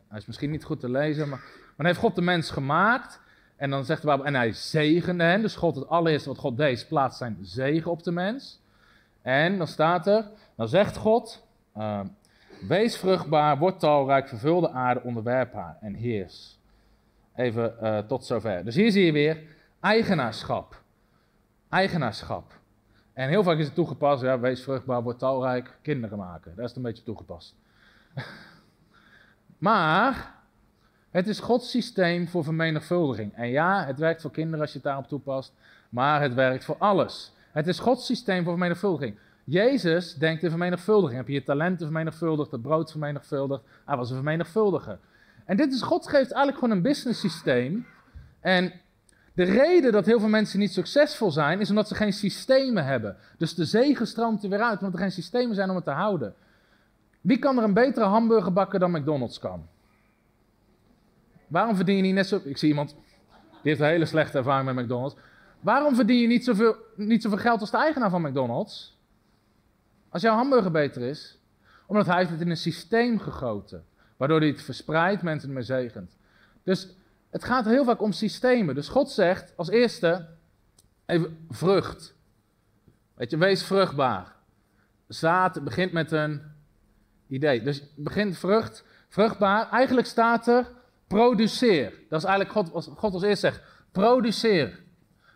Hij 0.08 0.18
is 0.18 0.26
misschien 0.26 0.52
niet 0.52 0.64
goed 0.64 0.80
te 0.80 0.90
lezen, 0.90 1.30
maar 1.30 1.44
dan 1.78 1.86
heeft 1.86 2.00
God 2.00 2.16
de 2.16 2.22
mens 2.22 2.52
gemaakt. 2.52 3.20
En 3.56 3.70
dan 3.70 3.86
zegt 3.86 4.02
de 4.02 4.24
en 4.24 4.36
hij 4.36 4.54
zegende 4.54 5.24
hen. 5.24 5.42
Dus 5.42 5.56
God, 5.56 5.76
het 5.76 5.90
allereerste 5.90 6.30
wat 6.30 6.38
God 6.38 6.58
deed, 6.58 6.86
plaatst 6.90 7.18
zijn 7.18 7.38
zegen 7.42 7.92
op 7.92 8.04
de 8.04 8.12
mens. 8.12 8.62
En 9.22 9.58
dan 9.58 9.68
staat 9.68 10.08
er, 10.08 10.26
dan 10.56 10.68
zegt 10.68 10.98
God, 10.98 11.48
uh, 11.78 12.00
wees 12.68 12.98
vruchtbaar, 12.98 13.58
word 13.58 13.80
talrijk, 13.80 14.28
vervul 14.28 14.62
de 14.62 14.70
aarde, 14.70 15.02
onderwerp 15.04 15.54
haar 15.54 15.78
en 15.82 15.94
heers. 15.94 16.60
Even 17.36 17.76
uh, 17.82 17.98
tot 17.98 18.26
zover. 18.26 18.64
Dus 18.64 18.76
hier 18.76 18.92
zie 18.92 19.06
je 19.06 19.12
weer 19.12 19.44
eigenaarschap. 19.80 20.82
Eigenaarschap. 21.70 22.60
En 23.14 23.30
heel 23.30 23.44
vaak 23.44 23.58
is 23.58 23.66
het 23.66 23.76
toegepast, 23.76 24.22
ja, 24.22 24.40
wees 24.40 24.64
vruchtbaar, 24.64 25.04
word 25.04 25.20
talrijk, 25.20 25.78
kinderen 25.82 26.18
maken. 26.18 26.56
Daar 26.56 26.64
is 26.64 26.70
het 26.70 26.78
een 26.78 26.84
beetje 26.84 27.04
toegepast. 27.04 27.56
maar 29.58 30.37
het 31.18 31.28
is 31.28 31.40
Gods 31.40 31.70
systeem 31.70 32.28
voor 32.28 32.44
vermenigvuldiging. 32.44 33.34
En 33.36 33.50
ja, 33.50 33.86
het 33.86 34.00
werkt 34.00 34.22
voor 34.22 34.32
kinderen 34.32 34.62
als 34.62 34.70
je 34.70 34.76
het 34.76 34.86
daarop 34.86 35.08
toepast, 35.08 35.54
maar 35.90 36.22
het 36.22 36.34
werkt 36.34 36.66
voor 36.66 36.76
alles. 36.80 37.32
Het 37.52 37.68
is 37.68 37.80
Gods 37.80 38.06
systeem 38.06 38.44
voor 38.44 38.52
vermenigvuldiging. 38.52 39.18
Jezus 39.44 40.16
denkt 40.16 40.44
in 40.44 40.50
vermenigvuldiging. 40.50 41.18
Heb 41.18 41.28
je 41.28 41.34
je 41.34 41.44
talenten 41.44 41.86
vermenigvuldigd, 41.86 42.52
het 42.52 42.62
brood 42.62 42.92
vermenigvuldigd? 42.92 43.64
Hij 43.86 43.98
was 43.98 44.10
een 44.10 44.16
vermenigvuldiger. 44.16 45.00
En 45.46 45.58
dit 45.58 45.74
is, 45.74 45.82
God 45.82 46.04
geeft 46.04 46.32
eigenlijk 46.32 46.58
gewoon 46.58 46.76
een 46.76 46.82
business 46.82 47.20
systeem. 47.20 47.86
En 48.40 48.74
de 49.34 49.44
reden 49.44 49.92
dat 49.92 50.06
heel 50.06 50.20
veel 50.20 50.30
mensen 50.30 50.60
niet 50.60 50.74
succesvol 50.74 51.32
zijn, 51.32 51.60
is 51.60 51.70
omdat 51.70 51.88
ze 51.88 51.96
geen 51.96 52.14
systemen 52.14 52.86
hebben. 52.86 53.18
Dus 53.38 53.56
de 53.56 53.66
zegen 53.66 54.08
stroomt 54.08 54.44
er 54.44 54.50
weer 54.50 54.62
uit, 54.62 54.80
omdat 54.80 54.94
er 54.94 55.00
geen 55.00 55.12
systemen 55.12 55.56
zijn 55.56 55.70
om 55.70 55.76
het 55.76 55.86
te 55.86 55.92
houden. 55.92 56.34
Wie 57.22 57.40
kan 57.40 57.58
er 57.58 57.64
een 57.64 57.74
betere 57.74 58.06
hamburger 58.06 58.54
bakken 58.54 58.80
dan 58.80 58.92
McDonald's 58.92 59.40
kan? 59.40 59.68
Waarom 61.48 61.76
verdien 61.76 61.96
je 61.96 62.02
niet 62.02 62.14
net 62.14 62.28
zo... 62.28 62.42
Ik 62.44 62.58
zie 62.58 62.70
iemand, 62.70 62.96
die 63.52 63.60
heeft 63.62 63.80
een 63.80 63.88
hele 63.88 64.06
slechte 64.06 64.38
ervaring 64.38 64.74
met 64.74 64.84
McDonald's. 64.86 65.16
Waarom 65.60 65.96
verdien 65.96 66.22
je 66.22 66.28
niet 66.28 66.44
zoveel, 66.44 66.76
niet 66.96 67.22
zoveel 67.22 67.38
geld 67.38 67.62
als 67.62 67.72
de 67.72 67.78
eigenaar 67.78 68.10
van 68.10 68.22
McDonald's? 68.22 68.98
als 70.10 70.22
jouw 70.22 70.36
hamburger 70.36 70.72
beter 70.72 71.02
is? 71.02 71.38
Omdat 71.86 72.06
hij 72.06 72.26
het 72.26 72.42
in 72.42 72.50
een 72.50 72.58
systeem 72.58 73.20
gegoten, 73.20 73.86
waardoor 74.18 74.40
hij 74.40 74.48
het 74.48 74.62
verspreidt, 74.62 75.22
mensen 75.22 75.50
ermee 75.50 75.64
zegent. 75.64 76.18
Dus 76.64 76.88
het 77.30 77.44
gaat 77.44 77.66
heel 77.66 77.86
vaak 77.86 78.02
om 78.02 78.12
systemen. 78.12 78.76
Dus 78.76 78.88
God 78.88 79.12
zegt 79.12 79.54
als 79.56 79.70
eerste, 79.70 80.28
even 81.06 81.46
vrucht. 81.50 82.16
Weet 83.14 83.32
je, 83.32 83.38
wees 83.38 83.64
vruchtbaar. 83.64 84.36
Zaad 85.08 85.64
begint 85.64 85.92
met 85.92 86.12
een 86.12 86.42
idee. 87.28 87.64
Dus 87.64 87.84
begint 87.96 88.38
vrucht, 88.38 88.84
vruchtbaar. 89.10 89.70
Eigenlijk 89.70 90.08
staat 90.08 90.48
er 90.48 90.72
produceer. 91.08 91.94
Dat 92.10 92.20
is 92.20 92.28
eigenlijk 92.28 92.74
God, 92.74 92.90
God 92.96 93.14
als 93.14 93.24
eerste 93.24 93.48
zegt. 93.48 93.62
Produceer. 93.92 94.80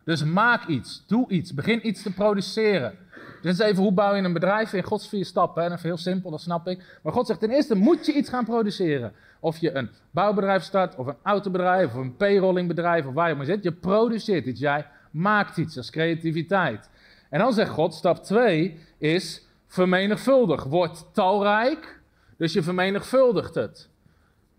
Dus 0.05 0.23
maak 0.23 0.67
iets, 0.67 1.03
doe 1.07 1.29
iets, 1.29 1.53
begin 1.53 1.87
iets 1.87 2.01
te 2.01 2.13
produceren. 2.13 2.97
Dus 3.41 3.59
even 3.59 3.83
hoe 3.83 3.91
bouw 3.91 4.15
je 4.15 4.21
een 4.21 4.33
bedrijf 4.33 4.73
in 4.73 4.83
Gods 4.83 5.07
vier 5.09 5.25
stappen. 5.25 5.63
En 5.63 5.71
even 5.71 5.83
heel 5.83 5.97
simpel, 5.97 6.31
dat 6.31 6.41
snap 6.41 6.67
ik. 6.67 6.99
Maar 7.03 7.13
God 7.13 7.27
zegt 7.27 7.39
ten 7.39 7.51
eerste 7.51 7.75
moet 7.75 8.05
je 8.05 8.13
iets 8.13 8.29
gaan 8.29 8.45
produceren. 8.45 9.13
Of 9.39 9.57
je 9.57 9.75
een 9.75 9.89
bouwbedrijf 10.11 10.63
start, 10.63 10.95
of 10.95 11.07
een 11.07 11.15
autobedrijf, 11.23 11.87
of 11.87 11.95
een 11.95 12.15
payrollingbedrijf, 12.15 13.05
of 13.05 13.13
waar 13.13 13.29
je 13.29 13.35
maar 13.35 13.45
zit. 13.45 13.63
Je 13.63 13.71
produceert 13.71 14.45
iets, 14.45 14.59
jij 14.59 14.85
maakt 15.11 15.57
iets, 15.57 15.73
dat 15.73 15.83
is 15.83 15.89
creativiteit. 15.89 16.89
En 17.29 17.39
dan 17.39 17.53
zegt 17.53 17.69
God, 17.69 17.93
stap 17.93 18.23
2 18.23 18.79
is 18.97 19.47
vermenigvuldig. 19.67 20.63
Word 20.63 21.13
talrijk, 21.13 21.99
dus 22.37 22.53
je 22.53 22.63
vermenigvuldigt 22.63 23.55
het. 23.55 23.89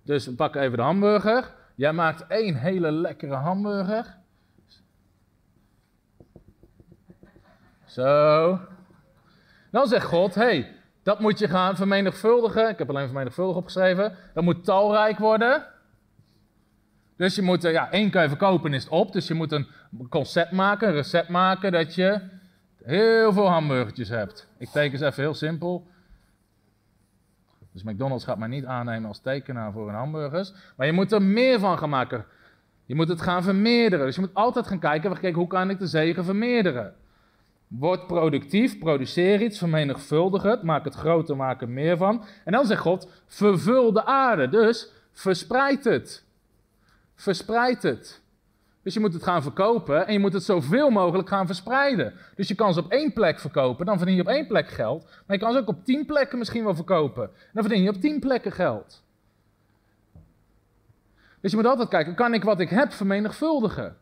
Dus 0.03 0.27
we 0.27 0.35
pakken 0.35 0.61
even 0.61 0.77
de 0.77 0.83
hamburger. 0.83 1.51
Jij 1.75 1.93
maakt 1.93 2.27
één 2.27 2.55
hele 2.55 2.93
lekkere 2.93 3.35
hamburger. 3.35 4.17
Zo. 7.87 8.59
Dan 9.71 9.87
zegt 9.87 10.07
God, 10.07 10.35
hey, 10.35 10.73
dat 11.03 11.21
moet 11.21 11.39
je 11.39 11.49
gaan 11.49 11.77
vermenigvuldigen. 11.77 12.69
Ik 12.69 12.79
heb 12.79 12.89
alleen 12.89 13.07
vermenigvuldigen 13.07 13.61
opgeschreven. 13.61 14.17
Dat 14.35 14.45
moet 14.45 14.65
talrijk 14.65 15.19
worden. 15.19 15.67
Dus 17.17 17.35
je 17.35 17.43
moet, 17.43 17.63
ja, 17.63 17.91
één 17.91 18.11
kan 18.11 18.23
je 18.23 18.29
verkopen 18.29 18.75
is 18.75 18.83
het 18.83 18.93
op. 18.93 19.13
Dus 19.13 19.29
je 19.29 19.35
moet 19.35 19.53
een 19.53 19.67
concept 20.09 20.51
maken, 20.51 20.89
een 20.89 20.95
recept 20.95 21.29
maken 21.29 21.73
dat 21.73 21.95
je 21.95 22.21
heel 22.83 23.33
veel 23.33 23.49
hamburgertjes 23.49 24.09
hebt. 24.09 24.49
Ik 24.59 24.69
teken 24.69 24.99
ze 24.99 25.07
even 25.07 25.23
heel 25.23 25.35
simpel. 25.35 25.87
Dus 27.73 27.83
McDonald's 27.83 28.25
gaat 28.25 28.39
mij 28.39 28.49
niet 28.49 28.65
aannemen 28.65 29.09
als 29.09 29.21
tekenaar 29.21 29.73
voor 29.73 29.87
hun 29.87 29.95
hamburgers. 29.95 30.53
Maar 30.77 30.87
je 30.87 30.93
moet 30.93 31.13
er 31.13 31.23
meer 31.23 31.59
van 31.59 31.79
gaan 31.79 31.89
maken. 31.89 32.25
Je 32.87 32.95
moet 32.95 33.09
het 33.09 33.21
gaan 33.21 33.43
vermeerderen. 33.43 34.07
Dus 34.07 34.15
je 34.15 34.21
moet 34.21 34.35
altijd 34.35 34.67
gaan 34.67 34.79
kijken, 34.79 35.13
kijken 35.13 35.39
hoe 35.39 35.47
kan 35.47 35.71
ik 35.71 35.79
de 35.79 35.87
zegen 35.87 36.25
vermeerderen. 36.25 36.95
Word 37.69 38.07
productief, 38.07 38.79
produceer 38.79 39.43
iets, 39.43 39.59
vermenigvuldig 39.59 40.43
het, 40.43 40.63
maak 40.63 40.85
het 40.85 40.95
groter, 40.95 41.37
maak 41.37 41.61
er 41.61 41.69
meer 41.69 41.97
van. 41.97 42.25
En 42.45 42.53
dan 42.53 42.67
zegt 42.67 42.81
God, 42.81 43.09
vervul 43.27 43.93
de 43.93 44.05
aarde. 44.05 44.49
Dus 44.49 44.93
verspreid 45.13 45.85
het. 45.85 46.25
Verspreid 47.15 47.83
het. 47.83 48.22
Dus 48.83 48.95
je 48.95 49.01
moet 49.01 49.13
het 49.13 49.23
gaan 49.23 49.43
verkopen 49.43 50.07
en 50.07 50.13
je 50.13 50.19
moet 50.19 50.33
het 50.33 50.43
zoveel 50.43 50.91
mogelijk 50.91 51.29
gaan 51.29 51.47
verspreiden. 51.47 52.15
Dus 52.35 52.49
je 52.49 52.55
kan 52.55 52.75
ze 52.75 52.81
op 52.81 52.91
één 52.91 53.13
plek 53.13 53.39
verkopen, 53.41 53.87
dan 53.87 53.97
verdien 53.97 54.17
je 54.17 54.21
op 54.21 54.29
één 54.29 54.47
plek 54.47 54.69
geld. 54.69 55.03
Maar 55.03 55.37
je 55.37 55.43
kan 55.43 55.53
ze 55.53 55.59
ook 55.59 55.69
op 55.69 55.85
tien 55.85 56.07
plekken 56.07 56.39
misschien 56.39 56.65
wel 56.65 56.75
verkopen. 56.75 57.31
Dan 57.53 57.63
verdien 57.63 57.83
je 57.83 57.89
op 57.89 58.01
tien 58.01 58.21
plekken 58.21 58.53
geld. 58.53 59.03
Dus 61.41 61.51
je 61.51 61.57
moet 61.57 61.67
altijd 61.67 61.89
kijken, 61.89 62.15
kan 62.15 62.35
ik 62.35 62.45
wat 62.45 62.61
ik 62.61 62.71
heb 62.71 62.93
vermenigvuldigen? 62.93 63.97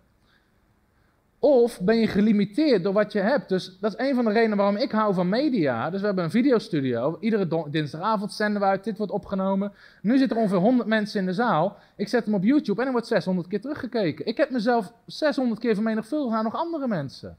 Of 1.43 1.81
ben 1.81 1.97
je 1.97 2.07
gelimiteerd 2.07 2.83
door 2.83 2.93
wat 2.93 3.13
je 3.13 3.19
hebt? 3.19 3.49
Dus 3.49 3.79
dat 3.81 3.93
is 3.93 4.07
een 4.07 4.15
van 4.15 4.25
de 4.25 4.31
redenen 4.31 4.57
waarom 4.57 4.77
ik 4.77 4.91
hou 4.91 5.15
van 5.15 5.29
media. 5.29 5.91
Dus 5.91 6.01
we 6.01 6.07
hebben 6.07 6.25
een 6.25 6.31
videostudio. 6.31 7.17
Iedere 7.21 7.71
dinsdagavond 7.71 8.33
zenden 8.33 8.61
we 8.61 8.67
uit. 8.67 8.85
Dit 8.85 8.97
wordt 8.97 9.13
opgenomen. 9.13 9.73
Nu 10.03 10.19
zitten 10.19 10.37
er 10.37 10.43
ongeveer 10.43 10.63
100 10.63 10.89
mensen 10.89 11.21
in 11.21 11.27
de 11.27 11.33
zaal. 11.33 11.77
Ik 11.97 12.09
zet 12.09 12.25
hem 12.25 12.35
op 12.35 12.45
YouTube 12.45 12.81
en 12.81 12.87
er 12.87 12.93
wordt 12.93 13.07
600 13.07 13.49
keer 13.49 13.61
teruggekeken. 13.61 14.27
Ik 14.27 14.37
heb 14.37 14.51
mezelf 14.51 14.93
600 15.07 15.61
keer 15.61 15.75
vermenigvuldigd 15.75 16.35
naar 16.35 16.43
nog 16.43 16.55
andere 16.55 16.89
mensen. 16.89 17.37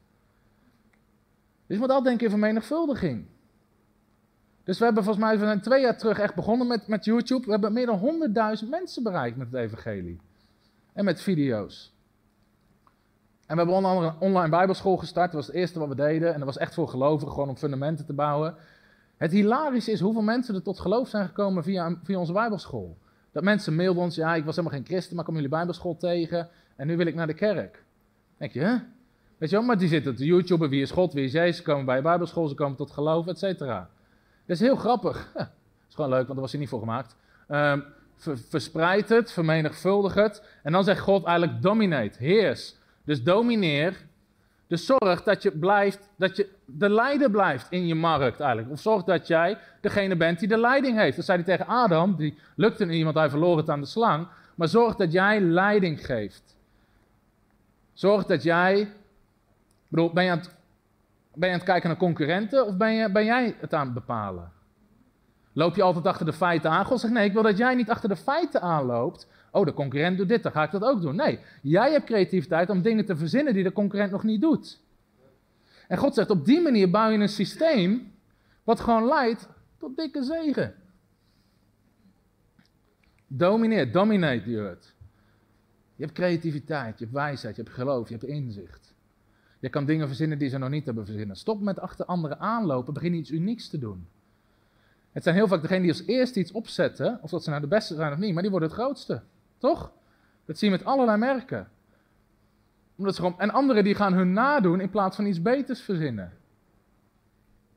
Dus 1.68 1.76
je 1.76 1.78
moet 1.78 1.90
altijd 1.90 2.04
denken 2.04 2.26
in 2.26 2.32
vermenigvuldiging. 2.32 3.26
Dus 4.64 4.78
we 4.78 4.86
hebben 4.86 5.04
volgens 5.04 5.26
mij 5.26 5.40
we 5.40 5.60
twee 5.60 5.82
jaar 5.82 5.98
terug 5.98 6.20
echt 6.20 6.36
begonnen 6.36 6.68
met, 6.68 6.88
met 6.88 7.06
YouTube. 7.06 7.46
We 7.46 7.52
hebben 7.52 7.74
meer 7.74 7.86
dan 7.86 8.62
100.000 8.64 8.70
mensen 8.70 9.04
bereikt 9.04 9.38
met 9.38 9.48
het 9.52 9.62
evangelie. 9.62 10.20
En 10.94 11.06
met 11.06 11.22
video's. 11.22 11.94
En 13.52 13.58
we 13.58 13.64
hebben 13.64 13.76
onder 13.76 13.92
andere 13.92 14.08
een 14.08 14.20
online 14.20 14.50
bijbelschool 14.50 14.98
gestart. 14.98 15.32
Dat 15.32 15.36
was 15.36 15.48
het 15.48 15.56
eerste 15.56 15.80
wat 15.80 15.88
we 15.88 15.96
deden. 15.96 16.34
En 16.34 16.38
dat 16.38 16.46
was 16.46 16.58
echt 16.58 16.74
voor 16.74 16.88
gelovigen, 16.88 17.34
gewoon 17.34 17.50
om 17.50 17.58
fundamenten 17.58 18.06
te 18.06 18.14
bouwen. 18.14 18.56
Het 19.18 19.32
hilarische 19.32 19.92
is 19.92 20.00
hoeveel 20.00 20.22
mensen 20.22 20.56
er 20.56 20.62
tot 20.62 20.80
geloof 20.80 21.10
zijn 21.10 21.26
gekomen 21.26 21.64
via, 21.64 21.98
via 22.04 22.20
onze 22.20 22.34
bijbelschool. 22.34 22.98
Dat 23.32 23.44
mensen 23.44 23.76
mailden 23.76 24.04
ons, 24.04 24.16
ja, 24.16 24.36
ik 24.36 24.46
was 24.46 24.56
helemaal 24.56 24.78
geen 24.78 24.88
christen, 24.88 25.12
maar 25.12 25.20
ik 25.20 25.26
kom 25.26 25.36
jullie 25.36 25.50
bijbelschool 25.50 25.98
tegen. 25.98 26.50
En 26.76 26.88
nu 26.88 26.98
wil 26.98 27.06
ik 27.06 27.16
naar 27.16 27.28
de 27.28 27.34
kerk. 27.34 27.84
denk 28.38 28.52
je, 28.52 28.60
hè? 28.60 28.76
Weet 29.38 29.50
je 29.50 29.56
wel, 29.56 29.66
maar 29.66 29.78
die 29.78 29.88
zitten 29.88 30.16
te 30.16 30.26
YouTube, 30.26 30.70
wie 30.70 30.82
is 30.82 30.92
God, 30.92 31.14
wie 31.14 31.26
is 31.26 31.32
Jezus, 31.32 31.62
komen 31.62 31.86
bij 31.86 31.96
je 31.96 32.02
bijbelschool, 32.02 32.48
ze 32.48 32.56
komen 32.56 32.78
tot 32.78 32.92
geloof, 32.92 33.28
et 33.28 33.38
cetera. 33.38 33.90
Dat 34.46 34.56
is 34.56 34.60
heel 34.60 34.76
grappig. 34.76 35.32
is 35.90 35.96
gewoon 35.96 36.10
leuk, 36.10 36.28
want 36.28 36.34
daar 36.34 36.42
was 36.42 36.52
hij 36.52 36.60
niet 36.60 36.70
voor 36.70 36.80
gemaakt. 36.80 37.16
Um, 37.50 37.84
verspreid 38.50 39.10
het, 39.10 39.32
vermenigvuldig 39.32 40.14
het. 40.14 40.44
En 40.64 40.72
dan 40.72 40.84
zegt 40.84 41.00
God 41.00 41.26
eigenlijk, 41.26 41.62
dominate, 41.62 42.24
heers. 42.24 42.80
Dus 43.04 43.24
domineer. 43.24 44.10
Dus 44.68 44.86
zorg 44.86 45.24
dat 45.24 45.44
je, 45.44 45.52
blijft, 45.52 46.10
dat 46.16 46.36
je 46.36 46.50
de 46.66 46.90
leider 46.90 47.32
blijft 47.32 47.68
in 47.70 47.88
je 47.88 47.96
markt 47.96 48.40
eigenlijk. 48.40 48.72
Of 48.72 48.80
zorg 48.80 49.04
dat 49.04 49.28
jij 49.28 49.58
degene 49.82 50.16
bent 50.16 50.40
die 50.40 50.48
de 50.48 50.58
leiding 50.58 50.98
heeft. 50.98 51.16
Dat 51.16 51.26
zei 51.26 51.44
hij 51.44 51.58
tegen 51.58 51.74
Adam, 51.74 52.16
die 52.16 52.38
lukte 52.56 52.86
niet, 52.86 53.04
want 53.04 53.16
hij 53.16 53.30
verloor 53.30 53.58
het 53.58 53.70
aan 53.70 53.80
de 53.80 53.86
slang. 53.86 54.28
Maar 54.56 54.68
zorg 54.68 54.96
dat 54.96 55.12
jij 55.12 55.42
leiding 55.42 56.06
geeft. 56.06 56.58
Zorg 57.94 58.26
dat 58.26 58.44
jij. 58.44 58.92
Bedoel, 59.88 60.14
ben 60.14 60.24
je 60.24 60.32
aan 60.32 60.42
het, 61.40 61.64
kijken 61.64 61.90
naar 61.90 61.98
concurrenten 61.98 62.66
of 62.66 62.78
ben, 62.78 62.94
je, 62.94 63.12
ben 63.12 63.26
jij 63.26 63.56
het 63.60 63.74
aan 63.74 63.86
het 63.86 63.94
bepalen? 63.94 64.52
Loop 65.54 65.76
je 65.76 65.82
altijd 65.82 66.06
achter 66.06 66.26
de 66.26 66.34
feiten 66.34 66.72
aan? 66.72 66.86
God 66.86 67.00
zegt 67.00 67.14
nee, 67.14 67.26
ik 67.26 67.34
wil 67.34 67.44
dat 67.44 67.58
jij 67.58 67.76
niet 67.76 67.90
achter 67.90 68.10
de 68.10 68.16
feiten 68.16 68.62
aanloopt, 68.62 69.28
Oh, 69.52 69.66
de 69.66 69.74
concurrent 69.74 70.18
doet 70.18 70.30
dit, 70.30 70.44
dan 70.44 70.52
ga 70.52 70.64
ik 70.64 70.72
dat 70.72 70.84
ook 70.84 71.02
doen. 71.02 71.16
Nee, 71.16 71.40
jij 71.62 71.92
hebt 71.92 72.06
creativiteit 72.06 72.70
om 72.70 72.82
dingen 72.82 73.06
te 73.06 73.16
verzinnen 73.18 73.54
die 73.54 73.64
de 73.64 73.72
concurrent 73.72 74.12
nog 74.12 74.24
niet 74.24 74.42
doet. 74.42 74.80
En 75.88 75.98
God 75.98 76.14
zegt, 76.14 76.30
op 76.30 76.46
die 76.46 76.62
manier 76.62 76.90
bouw 76.90 77.10
je 77.10 77.18
een 77.18 77.30
systeem 77.30 78.12
wat 78.64 78.80
gewoon 78.80 79.06
leidt 79.06 79.48
tot 79.78 79.98
dikke 79.98 80.24
zegen. 80.24 80.76
Domineer, 83.28 83.92
dominate 83.92 84.44
the 84.44 84.58
earth. 84.58 84.94
Je 85.96 86.04
hebt 86.04 86.18
creativiteit, 86.18 87.00
je 87.00 87.04
hebt 87.04 87.16
wijsheid, 87.16 87.56
je 87.56 87.62
hebt 87.62 87.74
geloof, 87.74 88.08
je 88.10 88.16
hebt 88.16 88.26
inzicht. 88.26 88.94
Je 89.60 89.70
kan 89.70 89.86
dingen 89.86 90.08
verzinnen 90.08 90.38
die 90.38 90.50
ze 90.50 90.58
nog 90.58 90.70
niet 90.70 90.86
hebben 90.86 91.06
verzinnen. 91.06 91.36
Stop 91.36 91.62
met 91.62 91.80
achter 91.80 92.06
anderen 92.06 92.40
aanlopen, 92.40 92.94
begin 92.94 93.14
iets 93.14 93.32
unieks 93.32 93.70
te 93.70 93.80
doen. 93.80 94.08
Het 95.12 95.24
zijn 95.24 95.36
heel 95.36 95.48
vaak 95.48 95.62
degenen 95.62 95.82
die 95.82 95.92
als 95.92 96.06
eerste 96.06 96.40
iets 96.40 96.52
opzetten, 96.52 97.20
of 97.22 97.30
dat 97.30 97.44
ze 97.44 97.50
nou 97.50 97.62
de 97.62 97.68
beste 97.68 97.96
zijn 97.96 98.12
of 98.12 98.18
niet, 98.18 98.34
maar 98.34 98.42
die 98.42 98.52
worden 98.52 98.70
het 98.70 98.78
grootste. 98.78 99.22
Toch? 99.58 99.92
Dat 100.46 100.58
zie 100.58 100.70
je 100.70 100.78
met 100.78 100.86
allerlei 100.86 101.18
merken. 101.18 101.70
Omdat 102.96 103.16
ze 103.16 103.22
gewoon, 103.22 103.40
en 103.40 103.52
anderen 103.52 103.84
die 103.84 103.96
gaan 103.96 104.14
hun 104.14 104.34
nadoen 104.34 104.82
in 104.82 104.90
plaats 104.90 105.16
van 105.16 105.26
iets 105.26 105.42
beters 105.42 105.82
verzinnen. 105.82 106.34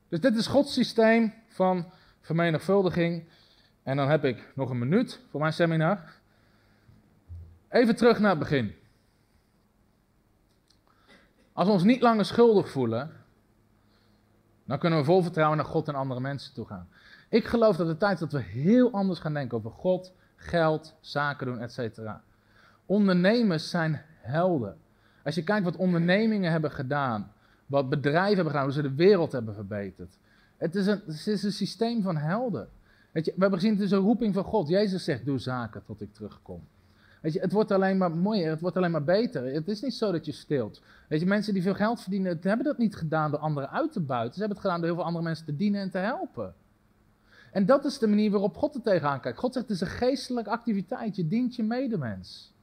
Dus 0.07 0.19
dit 0.19 0.35
is 0.35 0.47
Gods 0.47 0.73
systeem 0.73 1.33
van 1.47 1.91
vermenigvuldiging. 2.21 3.23
En 3.83 3.97
dan 3.97 4.09
heb 4.09 4.23
ik 4.23 4.51
nog 4.55 4.69
een 4.69 4.79
minuut 4.79 5.21
voor 5.29 5.39
mijn 5.39 5.53
seminar. 5.53 5.99
Even 7.69 7.95
terug 7.95 8.19
naar 8.19 8.29
het 8.29 8.39
begin. 8.39 8.75
Als 11.53 11.67
we 11.67 11.73
ons 11.73 11.83
niet 11.83 12.01
langer 12.01 12.25
schuldig 12.25 12.69
voelen, 12.69 13.11
dan 14.63 14.79
kunnen 14.79 14.99
we 14.99 15.05
vol 15.05 15.21
vertrouwen 15.21 15.57
naar 15.57 15.65
God 15.65 15.87
en 15.87 15.95
andere 15.95 16.19
mensen 16.19 16.53
toe 16.53 16.65
gaan. 16.65 16.89
Ik 17.29 17.45
geloof 17.45 17.75
dat 17.75 17.87
het 17.87 17.99
tijd 17.99 18.19
dat 18.19 18.31
we 18.31 18.41
heel 18.41 18.91
anders 18.91 19.19
gaan 19.19 19.33
denken 19.33 19.57
over 19.57 19.71
God, 19.71 20.13
geld, 20.35 20.95
zaken 20.99 21.45
doen, 21.45 21.59
etc. 21.59 21.99
Ondernemers 22.85 23.69
zijn 23.69 24.01
helden. 24.21 24.77
Als 25.23 25.35
je 25.35 25.43
kijkt 25.43 25.65
wat 25.65 25.75
ondernemingen 25.75 26.51
hebben 26.51 26.71
gedaan, 26.71 27.31
wat 27.65 27.89
bedrijven 27.89 28.35
hebben 28.35 28.53
gedaan, 28.53 28.63
hoe 28.63 28.73
ze 28.73 28.81
de 28.81 28.95
wereld 28.95 29.31
hebben 29.31 29.53
verbeterd. 29.53 30.17
Het 30.57 30.75
is 30.75 30.87
een, 30.87 31.01
het 31.05 31.27
is 31.27 31.43
een 31.43 31.51
systeem 31.51 32.01
van 32.01 32.17
helden. 32.17 32.67
Weet 33.11 33.25
je, 33.25 33.31
we 33.35 33.41
hebben 33.41 33.59
gezien, 33.59 33.73
het 33.75 33.83
is 33.83 33.91
een 33.91 33.99
roeping 33.99 34.33
van 34.33 34.43
God. 34.43 34.67
Jezus 34.67 35.03
zegt, 35.03 35.25
doe 35.25 35.39
zaken 35.39 35.83
tot 35.85 36.01
ik 36.01 36.13
terugkom. 36.13 36.67
Weet 37.21 37.33
je, 37.33 37.39
het 37.39 37.51
wordt 37.51 37.71
alleen 37.71 37.97
maar 37.97 38.11
mooier, 38.11 38.49
het 38.49 38.61
wordt 38.61 38.77
alleen 38.77 38.91
maar 38.91 39.03
beter. 39.03 39.53
Het 39.53 39.67
is 39.67 39.81
niet 39.81 39.93
zo 39.93 40.11
dat 40.11 40.25
je 40.25 40.31
stilt. 40.31 40.81
Weet 41.07 41.19
je, 41.19 41.25
mensen 41.25 41.53
die 41.53 41.61
veel 41.61 41.73
geld 41.73 42.01
verdienen, 42.01 42.37
hebben 42.41 42.65
dat 42.65 42.77
niet 42.77 42.95
gedaan 42.95 43.31
door 43.31 43.39
anderen 43.39 43.71
uit 43.71 43.91
te 43.91 43.99
buiten. 43.99 44.33
Ze 44.33 44.39
hebben 44.39 44.57
het 44.57 44.65
gedaan 44.65 44.79
door 44.79 44.89
heel 44.89 44.97
veel 44.97 45.07
andere 45.07 45.25
mensen 45.25 45.45
te 45.45 45.55
dienen 45.55 45.81
en 45.81 45.89
te 45.89 45.97
helpen. 45.97 46.53
En 47.55 47.65
dat 47.65 47.85
is 47.85 47.97
de 47.97 48.07
manier 48.07 48.31
waarop 48.31 48.57
God 48.57 48.75
er 48.75 48.81
tegenaan 48.81 49.19
kijkt. 49.19 49.37
God 49.37 49.53
zegt, 49.53 49.67
het 49.67 49.75
is 49.75 49.81
een 49.81 49.97
geestelijke 49.97 50.49
activiteit. 50.49 51.15
Je 51.15 51.27
dient 51.27 51.55
je 51.55 51.63
medemens. 51.63 52.53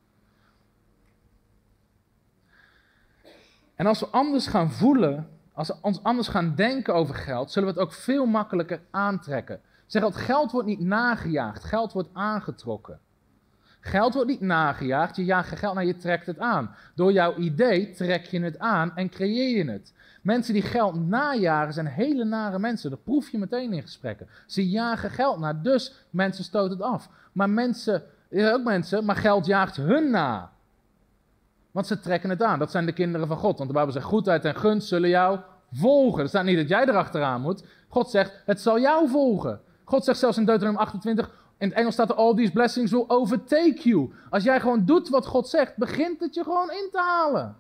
En 3.74 3.86
als 3.86 4.01
we 4.01 4.06
anders 4.06 4.47
gaan 4.47 4.70
voelen 4.70 5.28
Als 5.52 5.69
we 5.69 5.74
ons 5.81 6.02
anders 6.02 6.28
gaan 6.28 6.55
denken 6.55 6.94
over 6.94 7.14
geld, 7.14 7.51
zullen 7.51 7.69
we 7.69 7.74
het 7.74 7.89
ook 7.89 7.94
veel 7.94 8.27
makkelijker 8.27 8.81
aantrekken. 8.90 9.60
Zeg 9.86 10.02
altijd, 10.02 10.24
geld 10.24 10.52
wordt 10.52 10.69
niet 10.69 10.81
nagejaagd, 10.81 11.64
geld 11.64 11.93
wordt 11.93 12.09
aangetrokken. 12.12 12.98
Geld 13.81 14.14
wordt 14.14 14.28
niet 14.28 14.40
nagejaagd, 14.40 15.16
je 15.16 15.24
jaagt 15.24 15.59
geld 15.59 15.74
naar 15.74 15.85
je 15.85 15.97
trekt 15.97 16.27
het 16.27 16.39
aan. 16.39 16.74
Door 16.94 17.12
jouw 17.12 17.36
idee 17.36 17.90
trek 17.90 18.24
je 18.24 18.40
het 18.40 18.59
aan 18.59 18.97
en 18.97 19.09
creëer 19.09 19.56
je 19.56 19.70
het. 19.70 19.93
Mensen 20.23 20.55
die 20.55 20.62
geld 20.62 21.09
najagen 21.09 21.73
zijn 21.73 21.86
hele 21.86 22.24
nare 22.24 22.59
mensen. 22.59 22.90
Dat 22.90 23.03
proef 23.05 23.31
je 23.31 23.39
meteen 23.39 23.73
in 23.73 23.82
gesprekken. 23.82 24.28
Ze 24.47 24.69
jagen 24.69 25.11
geld 25.11 25.39
na, 25.39 25.53
dus 25.53 26.07
mensen 26.11 26.44
stoten 26.44 26.70
het 26.70 26.82
af. 26.82 27.09
Maar 27.32 27.51
mensen, 27.51 28.03
ook 28.31 28.65
mensen, 28.65 29.05
maar 29.05 29.16
geld 29.16 29.47
jaagt 29.47 29.77
hun 29.77 30.11
na. 30.11 30.51
Want 31.70 31.86
ze 31.86 32.01
trekken 32.01 32.31
het 32.31 32.43
aan. 32.43 32.59
Dat 32.59 32.70
zijn 32.70 32.86
de 32.86 32.93
kinderen 32.93 33.27
van 33.27 33.36
God. 33.36 33.57
Want 33.57 33.69
de 33.69 33.74
Bijbel 33.74 33.93
zegt, 33.93 34.05
goedheid 34.05 34.44
en 34.44 34.57
gunst 34.57 34.89
zullen 34.89 35.09
jou 35.09 35.39
volgen. 35.73 36.23
Er 36.23 36.28
staat 36.28 36.44
niet 36.44 36.57
dat 36.57 36.69
jij 36.69 36.86
erachteraan 36.86 37.40
moet. 37.40 37.65
God 37.89 38.11
zegt, 38.11 38.43
het 38.44 38.61
zal 38.61 38.81
jou 38.81 39.09
volgen. 39.09 39.61
God 39.85 40.05
zegt 40.05 40.19
zelfs 40.19 40.36
in 40.36 40.44
Deuteronomium 40.44 40.85
28, 40.85 41.31
in 41.59 41.69
het 41.69 41.77
Engels 41.77 41.94
staat 41.94 42.11
er, 42.11 42.15
all 42.15 42.35
these 42.35 42.53
blessings 42.53 42.90
will 42.90 43.05
overtake 43.07 43.81
you. 43.82 44.12
Als 44.31 44.44
jij 44.44 44.61
gewoon 44.61 44.85
doet 44.85 45.09
wat 45.09 45.27
God 45.27 45.49
zegt, 45.49 45.77
begint 45.77 46.20
het 46.20 46.35
je 46.35 46.43
gewoon 46.43 46.70
in 46.70 46.89
te 46.93 46.99
halen. 46.99 47.57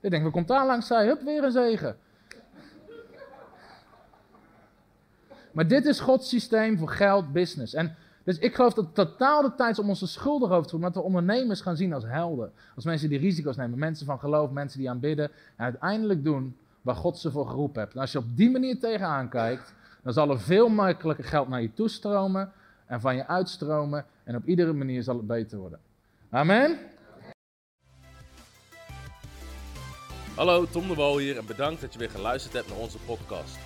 Ik 0.00 0.10
denk, 0.10 0.24
we 0.24 0.30
komt 0.30 0.48
daar 0.48 0.66
langs, 0.66 0.86
zij, 0.86 1.06
hup, 1.06 1.22
weer 1.22 1.44
een 1.44 1.52
zegen. 1.52 1.96
Maar 5.56 5.68
dit 5.68 5.86
is 5.86 6.00
Gods 6.00 6.28
systeem 6.28 6.78
voor 6.78 6.88
geld, 6.88 7.32
business. 7.32 7.74
En 7.74 7.96
dus 8.24 8.38
ik 8.38 8.54
geloof 8.54 8.74
dat 8.74 8.84
het 8.84 8.94
totaal 8.94 9.42
de 9.42 9.54
tijd 9.54 9.70
is 9.70 9.78
om 9.78 9.88
onze 9.88 10.06
schulden 10.06 10.50
over 10.50 10.62
te 10.62 10.70
voeren. 10.70 10.92
Dat 10.92 11.02
we 11.02 11.08
ondernemers 11.08 11.60
gaan 11.60 11.76
zien 11.76 11.92
als 11.92 12.04
helden. 12.04 12.52
Als 12.74 12.84
mensen 12.84 13.08
die 13.08 13.18
risico's 13.18 13.56
nemen. 13.56 13.78
Mensen 13.78 14.06
van 14.06 14.18
geloof, 14.18 14.50
mensen 14.50 14.78
die 14.78 14.90
aanbidden. 14.90 15.30
En 15.56 15.64
uiteindelijk 15.64 16.24
doen 16.24 16.56
waar 16.82 16.94
God 16.94 17.18
ze 17.18 17.30
voor 17.30 17.46
geroepen 17.46 17.80
heeft. 17.80 17.94
En 17.94 18.00
als 18.00 18.12
je 18.12 18.18
op 18.18 18.36
die 18.36 18.50
manier 18.50 18.78
tegenaan 18.78 19.28
kijkt, 19.28 19.74
dan 20.02 20.12
zal 20.12 20.30
er 20.30 20.40
veel 20.40 20.68
makkelijker 20.68 21.24
geld 21.24 21.48
naar 21.48 21.62
je 21.62 21.74
toestromen. 21.74 22.52
En 22.86 23.00
van 23.00 23.16
je 23.16 23.26
uitstromen. 23.26 24.04
En 24.24 24.36
op 24.36 24.46
iedere 24.46 24.72
manier 24.72 25.02
zal 25.02 25.16
het 25.16 25.26
beter 25.26 25.58
worden. 25.58 25.78
Amen. 26.30 26.78
Hallo, 30.34 30.66
Tom 30.66 30.88
de 30.88 30.94
Wol 30.94 31.18
hier 31.18 31.38
en 31.38 31.46
bedankt 31.46 31.80
dat 31.80 31.92
je 31.92 31.98
weer 31.98 32.10
geluisterd 32.10 32.54
hebt 32.54 32.68
naar 32.68 32.78
onze 32.78 32.98
podcast. 32.98 33.65